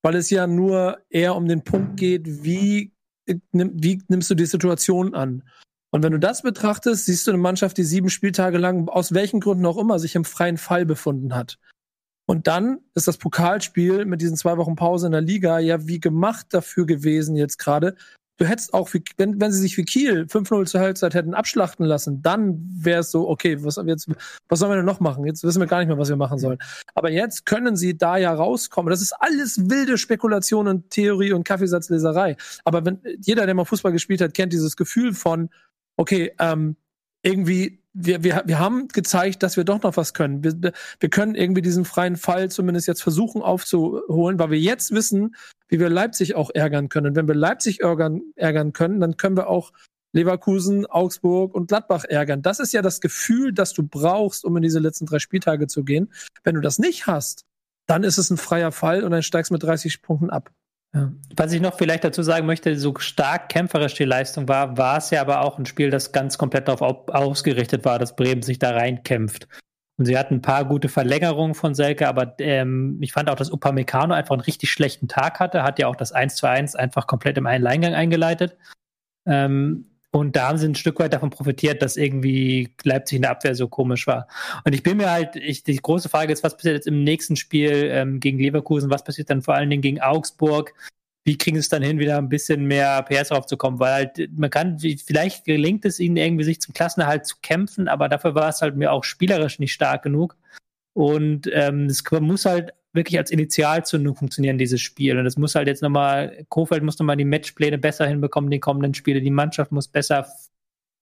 weil 0.02 0.16
es 0.16 0.30
ja 0.30 0.46
nur 0.46 0.98
eher 1.08 1.34
um 1.34 1.48
den 1.48 1.64
Punkt 1.64 1.96
geht, 1.96 2.44
wie, 2.44 2.92
äh, 3.26 3.36
wie 3.52 4.02
nimmst 4.08 4.30
du 4.30 4.34
die 4.34 4.46
Situation 4.46 5.14
an? 5.14 5.42
Und 5.90 6.02
wenn 6.02 6.12
du 6.12 6.18
das 6.18 6.42
betrachtest, 6.42 7.06
siehst 7.06 7.26
du 7.26 7.30
eine 7.30 7.38
Mannschaft, 7.38 7.78
die 7.78 7.84
sieben 7.84 8.10
Spieltage 8.10 8.58
lang, 8.58 8.88
aus 8.88 9.14
welchen 9.14 9.40
Gründen 9.40 9.64
auch 9.64 9.78
immer, 9.78 9.98
sich 10.00 10.16
im 10.16 10.24
freien 10.24 10.58
Fall 10.58 10.84
befunden 10.84 11.34
hat. 11.34 11.58
Und 12.26 12.46
dann 12.46 12.80
ist 12.94 13.06
das 13.06 13.18
Pokalspiel 13.18 14.04
mit 14.04 14.20
diesen 14.20 14.36
zwei 14.36 14.56
Wochen 14.56 14.76
Pause 14.76 15.06
in 15.06 15.12
der 15.12 15.20
Liga 15.20 15.58
ja 15.60 15.86
wie 15.86 16.00
gemacht 16.00 16.46
dafür 16.50 16.84
gewesen 16.84 17.36
jetzt 17.36 17.58
gerade. 17.58 17.96
Du 18.36 18.46
hättest 18.46 18.74
auch, 18.74 18.90
wenn, 19.16 19.40
wenn 19.40 19.52
sie 19.52 19.60
sich 19.60 19.76
wie 19.76 19.84
Kiel 19.84 20.26
5-0 20.28 20.66
zur 20.66 20.80
Halbzeit 20.80 21.14
hätten 21.14 21.34
abschlachten 21.34 21.86
lassen, 21.86 22.20
dann 22.20 22.68
wäre 22.76 23.00
es 23.00 23.10
so, 23.12 23.28
okay, 23.28 23.62
was, 23.62 23.80
jetzt, 23.86 24.08
was 24.48 24.58
sollen 24.58 24.72
wir 24.72 24.76
denn 24.76 24.84
noch 24.84 24.98
machen? 24.98 25.24
Jetzt 25.24 25.44
wissen 25.44 25.60
wir 25.60 25.68
gar 25.68 25.78
nicht 25.78 25.88
mehr, 25.88 25.98
was 25.98 26.08
wir 26.08 26.16
machen 26.16 26.38
sollen. 26.38 26.58
Aber 26.94 27.10
jetzt 27.10 27.46
können 27.46 27.76
sie 27.76 27.96
da 27.96 28.16
ja 28.16 28.34
rauskommen. 28.34 28.90
Das 28.90 29.00
ist 29.00 29.12
alles 29.20 29.70
wilde 29.70 29.98
Spekulation 29.98 30.66
und 30.66 30.90
Theorie 30.90 31.32
und 31.32 31.44
Kaffeesatzleserei. 31.44 32.36
Aber 32.64 32.84
wenn 32.84 33.00
jeder, 33.20 33.46
der 33.46 33.54
mal 33.54 33.64
Fußball 33.64 33.92
gespielt 33.92 34.20
hat, 34.20 34.34
kennt 34.34 34.52
dieses 34.52 34.76
Gefühl 34.76 35.14
von, 35.14 35.50
okay, 35.96 36.32
ähm, 36.40 36.76
irgendwie, 37.24 37.80
wir, 37.94 38.22
wir, 38.22 38.42
wir 38.44 38.58
haben 38.58 38.88
gezeigt, 38.88 39.42
dass 39.42 39.56
wir 39.56 39.64
doch 39.64 39.82
noch 39.82 39.96
was 39.96 40.14
können. 40.14 40.44
Wir, 40.44 40.72
wir 41.00 41.08
können 41.08 41.34
irgendwie 41.34 41.62
diesen 41.62 41.84
freien 41.84 42.16
Fall 42.16 42.50
zumindest 42.50 42.86
jetzt 42.86 43.02
versuchen 43.02 43.42
aufzuholen, 43.42 44.38
weil 44.38 44.50
wir 44.50 44.60
jetzt 44.60 44.92
wissen, 44.92 45.34
wie 45.68 45.80
wir 45.80 45.88
Leipzig 45.88 46.34
auch 46.34 46.50
ärgern 46.54 46.88
können. 46.88 47.08
Und 47.08 47.16
wenn 47.16 47.28
wir 47.28 47.34
Leipzig 47.34 47.80
ärgern, 47.80 48.20
ärgern 48.36 48.72
können, 48.72 49.00
dann 49.00 49.16
können 49.16 49.36
wir 49.36 49.48
auch 49.48 49.72
Leverkusen, 50.12 50.86
Augsburg 50.86 51.54
und 51.54 51.68
Gladbach 51.68 52.04
ärgern. 52.04 52.42
Das 52.42 52.60
ist 52.60 52.72
ja 52.72 52.82
das 52.82 53.00
Gefühl, 53.00 53.52
das 53.52 53.72
du 53.72 53.82
brauchst, 53.82 54.44
um 54.44 54.56
in 54.56 54.62
diese 54.62 54.78
letzten 54.78 55.06
drei 55.06 55.18
Spieltage 55.18 55.66
zu 55.66 55.82
gehen. 55.82 56.12
Wenn 56.44 56.54
du 56.54 56.60
das 56.60 56.78
nicht 56.78 57.06
hast, 57.06 57.44
dann 57.86 58.04
ist 58.04 58.18
es 58.18 58.30
ein 58.30 58.36
freier 58.36 58.70
Fall 58.70 59.02
und 59.02 59.10
dann 59.10 59.22
steigst 59.22 59.50
du 59.50 59.54
mit 59.54 59.62
30 59.62 60.02
Punkten 60.02 60.30
ab. 60.30 60.50
Ja. 60.94 61.12
Was 61.36 61.52
ich 61.52 61.60
noch 61.60 61.76
vielleicht 61.76 62.04
dazu 62.04 62.22
sagen 62.22 62.46
möchte, 62.46 62.78
so 62.78 62.94
stark 62.98 63.48
kämpferisch 63.48 63.94
die 63.94 64.04
Leistung 64.04 64.48
war, 64.48 64.78
war 64.78 64.98
es 64.98 65.10
ja 65.10 65.20
aber 65.20 65.40
auch 65.40 65.58
ein 65.58 65.66
Spiel, 65.66 65.90
das 65.90 66.12
ganz 66.12 66.38
komplett 66.38 66.68
darauf 66.68 67.08
ausgerichtet 67.08 67.84
war, 67.84 67.98
dass 67.98 68.14
Bremen 68.14 68.42
sich 68.42 68.60
da 68.60 68.70
reinkämpft. 68.70 69.48
Und 69.96 70.06
sie 70.06 70.16
hatten 70.16 70.36
ein 70.36 70.42
paar 70.42 70.64
gute 70.64 70.88
Verlängerungen 70.88 71.54
von 71.54 71.74
Selke, 71.74 72.08
aber 72.08 72.34
ähm, 72.38 72.98
ich 73.00 73.12
fand 73.12 73.28
auch, 73.28 73.36
dass 73.36 73.52
Upamecano 73.52 74.14
einfach 74.14 74.34
einen 74.34 74.42
richtig 74.42 74.70
schlechten 74.70 75.08
Tag 75.08 75.40
hatte, 75.40 75.62
hat 75.62 75.78
ja 75.78 75.88
auch 75.88 75.96
das 75.96 76.12
1 76.12 76.36
zu 76.36 76.48
1 76.48 76.76
einfach 76.76 77.06
komplett 77.06 77.38
im 77.38 77.46
Alleingang 77.46 77.94
eingeleitet. 77.94 78.56
Ähm, 79.26 79.86
und 80.14 80.36
da 80.36 80.46
haben 80.46 80.58
sie 80.58 80.68
ein 80.68 80.76
Stück 80.76 81.00
weit 81.00 81.12
davon 81.12 81.30
profitiert, 81.30 81.82
dass 81.82 81.96
irgendwie 81.96 82.72
Leipzig 82.84 83.16
in 83.16 83.22
der 83.22 83.32
Abwehr 83.32 83.56
so 83.56 83.66
komisch 83.66 84.06
war. 84.06 84.28
Und 84.64 84.72
ich 84.72 84.84
bin 84.84 84.96
mir 84.96 85.10
halt, 85.10 85.34
ich, 85.34 85.64
die 85.64 85.74
große 85.74 86.08
Frage 86.08 86.32
ist, 86.32 86.44
was 86.44 86.56
passiert 86.56 86.76
jetzt 86.76 86.86
im 86.86 87.02
nächsten 87.02 87.34
Spiel 87.34 87.88
ähm, 87.90 88.20
gegen 88.20 88.38
Leverkusen? 88.38 88.90
Was 88.90 89.02
passiert 89.02 89.28
dann 89.28 89.42
vor 89.42 89.54
allen 89.54 89.70
Dingen 89.70 89.82
gegen 89.82 90.00
Augsburg? 90.00 90.72
Wie 91.24 91.36
kriegen 91.36 91.56
sie 91.56 91.62
es 91.62 91.68
dann 91.68 91.82
hin, 91.82 91.98
wieder 91.98 92.16
ein 92.18 92.28
bisschen 92.28 92.66
mehr 92.66 93.02
PS 93.02 93.30
draufzukommen? 93.30 93.80
Weil 93.80 93.92
halt, 93.92 94.30
man 94.36 94.50
kann, 94.50 94.78
vielleicht 94.78 95.46
gelingt 95.46 95.84
es 95.84 95.98
ihnen 95.98 96.16
irgendwie, 96.16 96.44
sich 96.44 96.60
zum 96.60 96.74
Klassenerhalt 96.74 97.26
zu 97.26 97.34
kämpfen, 97.42 97.88
aber 97.88 98.08
dafür 98.08 98.36
war 98.36 98.50
es 98.50 98.62
halt 98.62 98.76
mir 98.76 98.92
auch 98.92 99.02
spielerisch 99.02 99.58
nicht 99.58 99.72
stark 99.72 100.04
genug. 100.04 100.36
Und 100.94 101.50
ähm, 101.52 101.86
es 101.86 102.02
muss 102.10 102.44
halt 102.46 102.72
wirklich 102.92 103.18
als 103.18 103.30
Initialzündung 103.30 104.14
funktionieren, 104.14 104.56
dieses 104.56 104.80
Spiel. 104.80 105.18
Und 105.18 105.26
es 105.26 105.36
muss 105.36 105.54
halt 105.54 105.66
jetzt 105.66 105.82
nochmal, 105.82 106.46
Kofeld 106.48 106.82
muss 106.82 106.98
nochmal 106.98 107.16
die 107.16 107.24
Matchpläne 107.24 107.78
besser 107.78 108.06
hinbekommen, 108.06 108.50
die 108.50 108.60
kommenden 108.60 108.94
Spiele. 108.94 109.20
Die 109.20 109.30
Mannschaft 109.30 109.72
muss 109.72 109.88
besser 109.88 110.26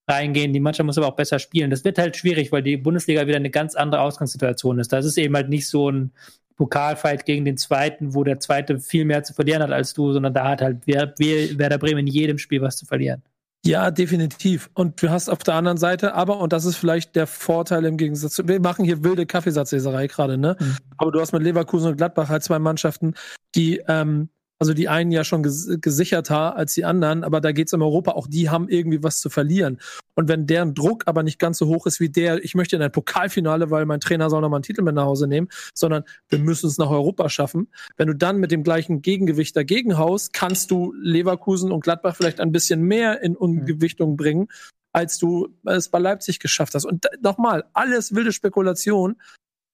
reingehen, 0.09 0.53
die 0.53 0.61
Mannschaft 0.61 0.87
muss 0.87 0.99
aber 0.99 1.09
auch 1.09 1.17
besser 1.17 1.39
spielen. 1.39 1.71
Das 1.71 1.85
wird 1.85 1.99
halt 1.99 2.17
schwierig, 2.17 2.51
weil 2.51 2.63
die 2.63 2.77
Bundesliga 2.77 3.27
wieder 3.27 3.37
eine 3.37 3.51
ganz 3.51 3.75
andere 3.75 4.01
Ausgangssituation 4.01 4.79
ist. 4.79 4.93
Das 4.93 5.05
ist 5.05 5.19
eben 5.19 5.37
halt 5.37 5.49
nicht 5.49 5.69
so 5.69 5.91
ein 5.91 6.13
Pokalfight 6.57 7.25
gegen 7.25 7.45
den 7.45 7.57
Zweiten, 7.57 8.15
wo 8.15 8.25
der 8.25 8.41
Zweite 8.41 8.81
viel 8.81 9.05
mehr 9.05 9.23
zu 9.23 9.35
verlieren 9.35 9.63
hat 9.63 9.71
als 9.71 9.95
du, 9.95 10.13
sondern 10.13 10.35
da 10.35 10.49
hat 10.49 10.63
halt 10.63 10.87
Werder 10.87 11.79
Bremen 11.79 12.07
in 12.07 12.13
jedem 12.13 12.39
Spiel 12.39 12.63
was 12.63 12.77
zu 12.77 12.87
verlieren. 12.87 13.23
Ja, 13.65 13.93
definitiv. 13.93 14.71
Und 14.75 15.01
du 15.01 15.11
hast 15.11 15.29
auf 15.29 15.39
der 15.39 15.55
anderen 15.55 15.79
Seite, 15.79 16.15
aber, 16.15 16.39
und 16.39 16.53
das 16.53 16.65
ist 16.65 16.77
vielleicht 16.77 17.15
der 17.15 17.29
Vorteil 17.29 17.85
im 17.85 17.97
Gegensatz 17.97 18.35
zu, 18.35 18.49
wir 18.49 18.61
machen 18.61 18.85
hier 18.85 19.05
wilde 19.05 19.25
Kaffeesatzleserei 19.25 20.09
gerade, 20.09 20.37
ne? 20.37 20.57
Mhm. 20.59 20.77
Aber 20.97 21.13
du 21.13 21.21
hast 21.21 21.33
mit 21.33 21.43
Leverkusen 21.43 21.91
und 21.91 21.97
Gladbach 21.97 22.29
halt 22.29 22.43
zwei 22.43 22.59
Mannschaften, 22.59 23.15
die 23.55 23.81
ähm, 23.87 24.31
also 24.63 24.75
die 24.75 24.89
einen 24.89 25.11
ja 25.11 25.25
schon 25.25 25.43
ges 25.43 25.69
gesicherter 25.81 26.55
als 26.55 26.73
die 26.75 26.85
anderen, 26.85 27.25
aber 27.25 27.41
da 27.41 27.51
geht's 27.51 27.73
in 27.73 27.83
Europa, 27.83 28.13
auch 28.13 28.29
die 28.29 28.49
haben 28.49 28.69
irgendwie 28.69 29.03
was 29.03 29.19
zu 29.19 29.29
verlieren. 29.29 29.81
Und 30.15 30.29
wenn 30.29 30.47
deren 30.47 30.73
Druck 30.73 31.03
aber 31.07 31.25
nicht 31.25 31.41
ganz 31.41 31.59
so 31.59 31.67
hoch 31.67 31.85
ist 31.85 31.99
wie 31.99 32.11
der, 32.11 32.45
ich 32.45 32.55
möchte 32.55 32.77
in 32.77 32.83
ein 32.83 32.93
Pokalfinale, 32.93 33.73
weil 33.73 33.87
mein 33.87 33.99
Trainer 33.99 34.31
soll 34.31 34.41
noch 34.41 34.51
mal 34.51 34.59
einen 34.59 34.63
Titel 34.63 34.83
mit 34.83 34.95
nach 34.95 35.07
Hause 35.07 35.27
nehmen, 35.27 35.49
sondern 35.75 36.05
wir 36.29 36.39
müssen 36.39 36.69
es 36.69 36.79
nach 36.79 36.91
Europa 36.91 37.29
schaffen. 37.29 37.73
Wenn 37.97 38.07
du 38.07 38.15
dann 38.15 38.37
mit 38.37 38.53
dem 38.53 38.63
gleichen 38.63 39.03
Gegengewicht 39.03 39.57
dagegen 39.57 39.99
haust, 39.99 40.33
kannst 40.33 40.71
du 40.71 40.95
Leverkusen 40.97 41.73
und 41.73 41.83
Gladbach 41.83 42.15
vielleicht 42.15 42.39
ein 42.39 42.53
bisschen 42.53 42.83
mehr 42.83 43.21
in 43.21 43.35
Ungewichtung 43.35 44.17
bringen, 44.17 44.47
als 44.93 45.19
du 45.19 45.49
es 45.65 45.89
bei 45.89 45.99
Leipzig 45.99 46.39
geschafft 46.39 46.77
hast. 46.77 46.85
Und 46.85 47.09
nochmal, 47.21 47.65
alles 47.73 48.15
wilde 48.15 48.31
Spekulation. 48.31 49.17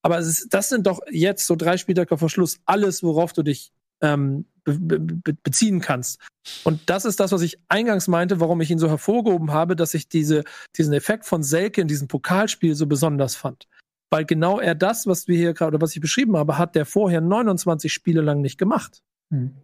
Aber 0.01 0.19
ist, 0.19 0.47
das 0.49 0.71
sind 0.71 0.87
doch 0.87 1.01
jetzt 1.11 1.47
so 1.47 1.57
drei 1.57 1.77
Spieltage 1.77 2.17
vor 2.17 2.31
Schluss 2.31 2.59
alles, 2.65 3.03
worauf 3.03 3.35
du 3.35 3.43
dich 3.43 3.71
ähm, 4.03 4.47
be 4.65 5.01
be 5.01 5.35
beziehen 5.43 5.81
kannst. 5.81 6.21
Und 6.65 6.91
das 6.91 7.05
ist 7.05 7.21
das, 7.21 7.33
was 7.33 7.43
ich 7.43 7.59
eingangs 7.69 8.09
meinte, 8.09 8.41
warum 8.41 8.61
ich 8.61 8.71
ihn 8.71 8.79
so 8.79 8.89
hervorgehoben 8.89 9.53
habe, 9.53 9.77
dass 9.77 9.95
ich 9.95 10.09
diese, 10.09 10.45
diesen 10.77 10.93
Effekt 10.93 11.25
von 11.25 11.43
Selke 11.43 11.81
in 11.81 11.89
diesem 11.89 12.09
Pokalspiel 12.09 12.75
so 12.75 12.87
besonders 12.87 13.35
fand. 13.35 13.67
Weil 14.11 14.25
genau 14.25 14.59
er 14.59 14.75
das, 14.75 15.07
was 15.07 15.29
wir 15.29 15.37
hier 15.37 15.53
gerade, 15.53 15.77
oder 15.77 15.83
was 15.83 15.95
ich 15.95 16.01
beschrieben 16.01 16.37
habe, 16.37 16.59
hat 16.59 16.75
der 16.75 16.87
vorher 16.87 17.21
29 17.21 17.93
Spiele 17.93 18.23
lang 18.23 18.41
nicht 18.41 18.59
gemacht. 18.59 19.03
Hm. 19.33 19.57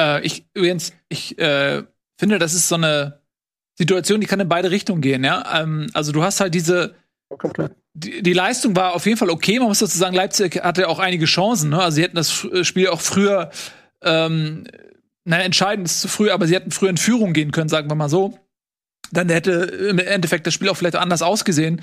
Äh, 0.00 0.24
ich 0.24 0.46
übrigens, 0.54 0.92
ich 1.08 1.38
äh, 1.38 1.84
finde, 2.18 2.38
das 2.38 2.54
ist 2.54 2.68
so 2.68 2.74
eine 2.74 3.20
Situation, 3.78 4.20
die 4.20 4.26
kann 4.26 4.40
in 4.40 4.48
beide 4.48 4.70
Richtungen 4.70 5.00
gehen, 5.00 5.24
ja. 5.24 5.62
Ähm, 5.62 5.86
also 5.94 6.12
du 6.12 6.22
hast 6.22 6.40
halt 6.40 6.54
diese 6.54 6.94
die, 7.94 8.22
die, 8.22 8.32
Leistung 8.32 8.76
war 8.76 8.94
auf 8.94 9.06
jeden 9.06 9.18
Fall 9.18 9.30
okay. 9.30 9.58
Man 9.58 9.68
muss 9.68 9.80
dazu 9.80 9.98
sagen, 9.98 10.14
Leipzig 10.14 10.62
hatte 10.62 10.88
auch 10.88 10.98
einige 10.98 11.24
Chancen. 11.24 11.70
Ne? 11.70 11.82
Also 11.82 11.96
sie 11.96 12.02
hätten 12.02 12.16
das 12.16 12.46
Spiel 12.62 12.88
auch 12.88 13.00
früher 13.00 13.50
ähm, 14.02 14.64
naja, 15.24 15.44
entscheidend 15.44 15.86
ist 15.86 16.00
zu 16.00 16.08
früh, 16.08 16.30
aber 16.30 16.46
sie 16.46 16.54
hätten 16.54 16.70
früher 16.70 16.90
in 16.90 16.96
Führung 16.96 17.32
gehen 17.32 17.52
können, 17.52 17.68
sagen 17.68 17.90
wir 17.90 17.94
mal 17.94 18.08
so. 18.08 18.38
Dann 19.12 19.28
hätte 19.28 19.52
im 19.52 19.98
Endeffekt 19.98 20.46
das 20.46 20.54
Spiel 20.54 20.68
auch 20.68 20.76
vielleicht 20.76 20.96
anders 20.96 21.22
ausgesehen. 21.22 21.82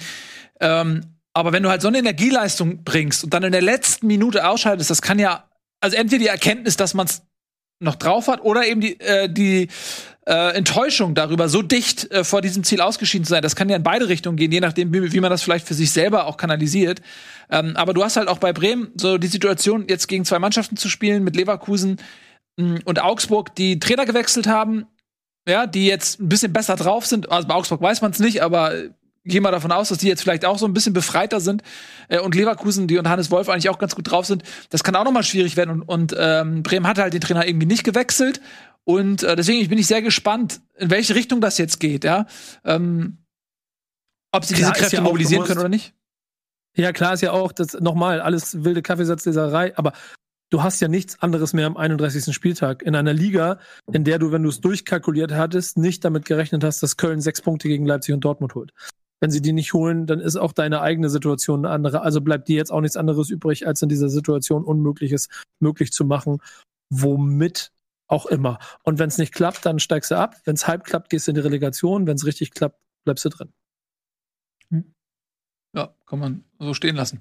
Ähm, 0.60 1.18
aber 1.34 1.54
wenn 1.54 1.64
du 1.64 1.70
halt 1.70 1.82
so 1.82 1.88
eine 1.88 2.00
Energieleistung 2.00 2.84
bringst 2.84 3.24
und 3.24 3.34
dann 3.34 3.44
in 3.44 3.52
der 3.52 3.62
letzten 3.62 4.08
Minute 4.08 4.48
ausschaltest, 4.48 4.90
das 4.90 5.02
kann 5.02 5.20
ja, 5.20 5.50
also 5.82 5.96
entweder 5.96 6.20
die 6.20 6.28
Erkenntnis, 6.28 6.78
dass 6.78 6.94
man 6.94 7.06
es 7.06 7.22
noch 7.80 7.96
drauf 7.96 8.28
hat 8.28 8.42
oder 8.42 8.66
eben 8.66 8.82
die, 8.82 9.00
äh, 9.00 9.30
die 9.32 9.68
äh, 10.28 10.56
Enttäuschung 10.56 11.16
darüber, 11.16 11.48
so 11.48 11.62
dicht 11.62 12.12
äh, 12.12 12.26
vor 12.26 12.42
diesem 12.42 12.66
Ziel 12.66 12.82
ausgeschieden 12.82 13.26
zu 13.26 13.30
sein. 13.30 13.42
Das 13.42 13.56
kann 13.56 13.70
ja 13.70 13.78
in 13.78 13.84
beide 13.84 14.10
Richtungen 14.10 14.36
gehen, 14.36 14.52
je 14.52 14.60
nachdem, 14.60 14.94
wie, 14.94 15.14
wie 15.14 15.20
man 15.22 15.32
das 15.32 15.42
vielleicht 15.42 15.66
für 15.66 15.74
sich 15.74 15.92
selber 15.92 16.26
auch 16.28 16.36
kanalisiert. 16.36 17.02
Ähm, 17.50 17.78
aber 17.78 17.94
du 17.94 18.04
hast 18.04 18.18
halt 18.18 18.28
auch 18.28 18.40
bei 18.40 18.52
Bremen 18.52 18.90
so 18.96 19.18
die 19.18 19.28
Situation, 19.28 19.86
jetzt 19.88 20.08
gegen 20.08 20.26
zwei 20.26 20.38
Mannschaften 20.38 20.76
zu 20.76 20.90
spielen, 20.90 21.24
mit 21.24 21.38
Leverkusen 21.38 21.98
mh, 22.58 22.82
und 22.84 23.02
Augsburg, 23.02 23.56
die 23.56 23.80
Trainer 23.80 24.06
gewechselt 24.06 24.48
haben, 24.48 24.86
ja, 25.48 25.66
die 25.66 25.88
jetzt 25.88 26.20
ein 26.20 26.28
bisschen 26.28 26.52
besser 26.52 26.76
drauf 26.76 27.06
sind. 27.06 27.32
Also 27.32 27.48
bei 27.48 27.54
Augsburg 27.54 27.82
weiß 27.82 28.02
man 28.02 28.12
es 28.12 28.20
nicht, 28.20 28.44
aber 28.44 28.74
gehe 29.24 29.40
mal 29.40 29.52
davon 29.52 29.72
aus, 29.72 29.90
dass 29.90 29.98
die 29.98 30.08
jetzt 30.08 30.24
vielleicht 30.24 30.44
auch 30.44 30.58
so 30.58 30.66
ein 30.66 30.74
bisschen 30.74 30.94
befreiter 30.94 31.40
sind 31.40 31.64
äh, 32.10 32.20
und 32.20 32.36
Leverkusen, 32.36 32.88
die 32.88 32.98
und 32.98 33.08
Hannes 33.08 33.32
Wolf 33.32 33.48
eigentlich 33.48 33.70
auch 33.70 33.80
ganz 33.80 33.96
gut 33.96 34.12
drauf 34.12 34.26
sind. 34.26 34.44
Das 34.72 34.84
kann 34.84 34.96
auch 34.98 35.06
noch 35.06 35.12
mal 35.14 35.24
schwierig 35.24 35.56
werden 35.56 35.70
und, 35.70 35.84
und 35.84 36.16
ähm, 36.20 36.64
Bremen 36.64 36.86
hat 36.86 36.98
halt 36.98 37.14
den 37.14 37.22
Trainer 37.22 37.48
irgendwie 37.48 37.68
nicht 37.68 37.86
gewechselt 37.86 38.42
und 38.88 39.24
äh, 39.24 39.36
deswegen 39.36 39.68
bin 39.68 39.78
ich 39.78 39.88
sehr 39.88 40.02
gespannt, 40.02 40.62
in 40.78 40.90
welche 40.90 41.14
Richtung 41.14 41.42
das 41.42 41.58
jetzt 41.58 41.82
geht, 41.82 42.06
ja. 42.06 42.26
Ähm, 42.64 43.18
ob 44.32 44.46
sie 44.46 44.54
klar 44.54 44.72
diese 44.72 44.82
Kräfte 44.82 44.96
ja 44.96 45.02
mobilisieren 45.02 45.44
können 45.44 45.60
oder 45.60 45.68
nicht. 45.68 45.94
Ja, 46.74 46.94
klar 46.94 47.14
ist 47.14 47.20
ja 47.20 47.34
auch, 47.34 47.52
das 47.52 47.74
nochmal 47.74 48.22
alles 48.22 48.64
wilde 48.64 48.82
Kaffeesatzleserei, 48.82 49.78
aber 49.78 49.92
du 50.52 50.64
hast 50.64 50.80
ja 50.80 50.88
nichts 50.88 51.22
anderes 51.22 51.52
mehr 51.52 51.68
am 51.68 51.76
31. 51.76 52.34
Spieltag 52.34 52.82
in 52.82 52.96
einer 52.96 53.14
Liga, 53.14 53.60
in 53.92 54.06
der 54.06 54.20
du, 54.20 54.32
wenn 54.32 54.44
du 54.44 54.50
es 54.50 54.62
durchkalkuliert 54.62 55.34
hattest, 55.34 55.78
nicht 55.78 56.06
damit 56.06 56.24
gerechnet 56.24 56.64
hast, 56.64 56.82
dass 56.82 56.96
Köln 56.96 57.20
sechs 57.20 57.42
Punkte 57.42 57.68
gegen 57.68 57.86
Leipzig 57.86 58.14
und 58.14 58.22
Dortmund 58.24 58.56
holt. 58.56 58.72
Wenn 59.20 59.32
sie 59.32 59.42
die 59.42 59.52
nicht 59.52 59.74
holen, 59.74 60.06
dann 60.06 60.22
ist 60.22 60.38
auch 60.38 60.54
deine 60.54 60.80
eigene 60.80 61.10
Situation 61.10 61.66
eine 61.66 61.74
andere. 61.74 62.04
Also 62.04 62.22
bleibt 62.22 62.48
dir 62.48 62.56
jetzt 62.56 62.72
auch 62.72 62.82
nichts 62.82 62.96
anderes 62.96 63.30
übrig, 63.32 63.68
als 63.68 63.82
in 63.82 63.90
dieser 63.90 64.08
Situation 64.08 64.64
Unmögliches 64.64 65.28
möglich 65.60 65.92
zu 65.92 66.06
machen, 66.06 66.38
womit 66.90 67.74
auch 68.08 68.26
immer. 68.26 68.60
Und 68.84 69.00
wenn 69.00 69.10
es 69.10 69.18
nicht 69.18 69.34
klappt, 69.34 69.66
dann 69.66 69.80
steigst 69.80 70.12
du 70.12 70.16
ab. 70.16 70.36
Wenn 70.46 70.56
es 70.56 70.68
halb 70.68 70.84
klappt, 70.84 71.10
gehst 71.10 71.28
du 71.28 71.32
in 71.32 71.36
die 71.36 71.42
Relegation. 71.42 72.08
Wenn 72.08 72.16
es 72.16 72.26
richtig 72.26 72.52
klappt, 72.52 72.80
bleibst 73.04 73.26
du 73.26 73.30
drin. 73.30 73.54
Hm. 74.70 74.94
Ja, 75.74 75.94
kann 76.06 76.20
man 76.20 76.44
so 76.60 76.74
stehen 76.74 76.96
lassen. 76.96 77.20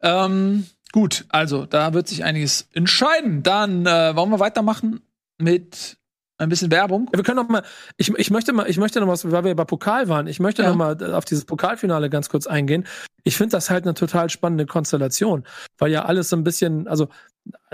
Ähm, 0.00 0.66
gut, 0.92 1.24
also 1.28 1.64
da 1.64 1.94
wird 1.94 2.08
sich 2.08 2.24
einiges 2.24 2.68
entscheiden. 2.72 3.42
Dann 3.42 3.86
äh, 3.86 4.14
wollen 4.16 4.30
wir 4.30 4.40
weitermachen 4.40 5.00
mit 5.38 5.96
ein 6.38 6.48
bisschen 6.48 6.70
Werbung. 6.70 7.08
Ja, 7.12 7.18
wir 7.18 7.24
können 7.24 7.36
noch 7.36 7.48
mal, 7.48 7.62
ich, 7.96 8.10
ich 8.16 8.30
möchte 8.30 8.52
mal, 8.52 8.68
ich 8.68 8.78
möchte 8.78 9.00
noch 9.00 9.06
mal, 9.06 9.16
weil 9.32 9.44
wir 9.44 9.54
bei 9.54 9.64
Pokal 9.64 10.08
waren, 10.08 10.26
ich 10.26 10.40
möchte 10.40 10.62
ja. 10.62 10.70
noch 10.70 10.76
mal 10.76 11.14
auf 11.14 11.24
dieses 11.24 11.44
Pokalfinale 11.44 12.10
ganz 12.10 12.28
kurz 12.28 12.46
eingehen. 12.46 12.86
Ich 13.24 13.36
finde 13.36 13.52
das 13.52 13.70
halt 13.70 13.84
eine 13.84 13.94
total 13.94 14.28
spannende 14.28 14.66
Konstellation, 14.66 15.44
weil 15.78 15.92
ja 15.92 16.04
alles 16.04 16.28
so 16.28 16.36
ein 16.36 16.42
bisschen, 16.44 16.88
also 16.88 17.08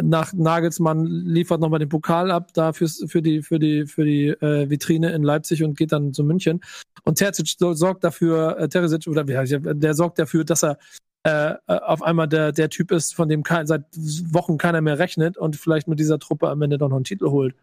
nach 0.01 0.33
Nagelsmann 0.33 1.05
liefert 1.05 1.61
noch 1.61 1.69
mal 1.69 1.79
den 1.79 1.89
Pokal 1.89 2.31
ab 2.31 2.53
da 2.55 2.73
fürs, 2.73 3.05
für 3.07 3.21
die 3.21 3.43
für 3.43 3.59
die 3.59 3.87
für 3.87 4.05
die 4.05 4.29
äh, 4.29 4.71
Vitrine 4.71 5.13
in 5.13 5.23
Leipzig 5.23 5.63
und 5.63 5.77
geht 5.77 5.93
dann 5.93 6.13
zu 6.13 6.25
München 6.25 6.61
und 7.05 7.17
Terzic 7.19 7.57
sorgt 7.59 8.05
dafür 8.05 8.59
äh, 8.59 8.69
Terzic 8.69 9.07
oder 9.07 9.27
wie 9.29 9.37
heißt 9.37 9.53
der, 9.53 9.75
der 9.75 9.95
sorgt 9.95 10.19
dafür, 10.19 10.45
dass 10.45 10.65
er 10.65 10.79
äh, 11.25 11.55
auf 11.67 12.03
einmal 12.03 12.29
der 12.29 12.53
der 12.53 12.71
Typ 12.71 12.93
ist, 12.93 13.15
von 13.15 13.29
dem 13.29 13.43
kein, 13.43 13.67
seit 13.67 13.85
Wochen 14.33 14.57
keiner 14.57 14.81
mehr 14.81 14.99
rechnet 14.99 15.37
und 15.37 15.57
vielleicht 15.57 15.89
mit 15.89 15.99
dieser 15.99 16.19
Truppe 16.19 16.49
am 16.49 16.63
Ende 16.63 16.79
doch 16.79 16.89
noch 16.89 16.97
einen 16.97 17.05
Titel 17.05 17.29
holt. 17.31 17.55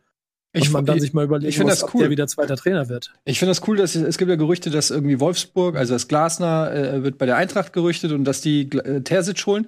Ich, 0.57 0.71
man 0.71 0.85
dann 0.85 0.99
sich 0.99 1.13
mal 1.13 1.25
überlegen, 1.25 1.49
ich 1.49 1.57
das 1.57 1.93
cool. 1.93 2.01
der 2.01 2.09
wieder 2.09 2.27
zweiter 2.27 2.55
Trainer 2.55 2.87
wird. 2.89 3.13
Ich 3.25 3.39
finde 3.39 3.51
das 3.51 3.67
cool, 3.67 3.77
dass 3.77 3.95
es 3.95 4.17
gibt 4.17 4.29
ja 4.29 4.35
Gerüchte, 4.35 4.69
dass 4.69 4.89
irgendwie 4.89 5.19
Wolfsburg, 5.19 5.75
also 5.75 5.93
das 5.93 6.07
Glasner 6.07 6.71
äh, 6.73 7.03
wird 7.03 7.17
bei 7.17 7.25
der 7.25 7.35
Eintracht 7.35 7.73
gerüchtet 7.73 8.11
und 8.11 8.23
dass 8.23 8.41
die 8.41 8.69
äh, 8.71 9.01
Terzic 9.01 9.45
holen. 9.45 9.67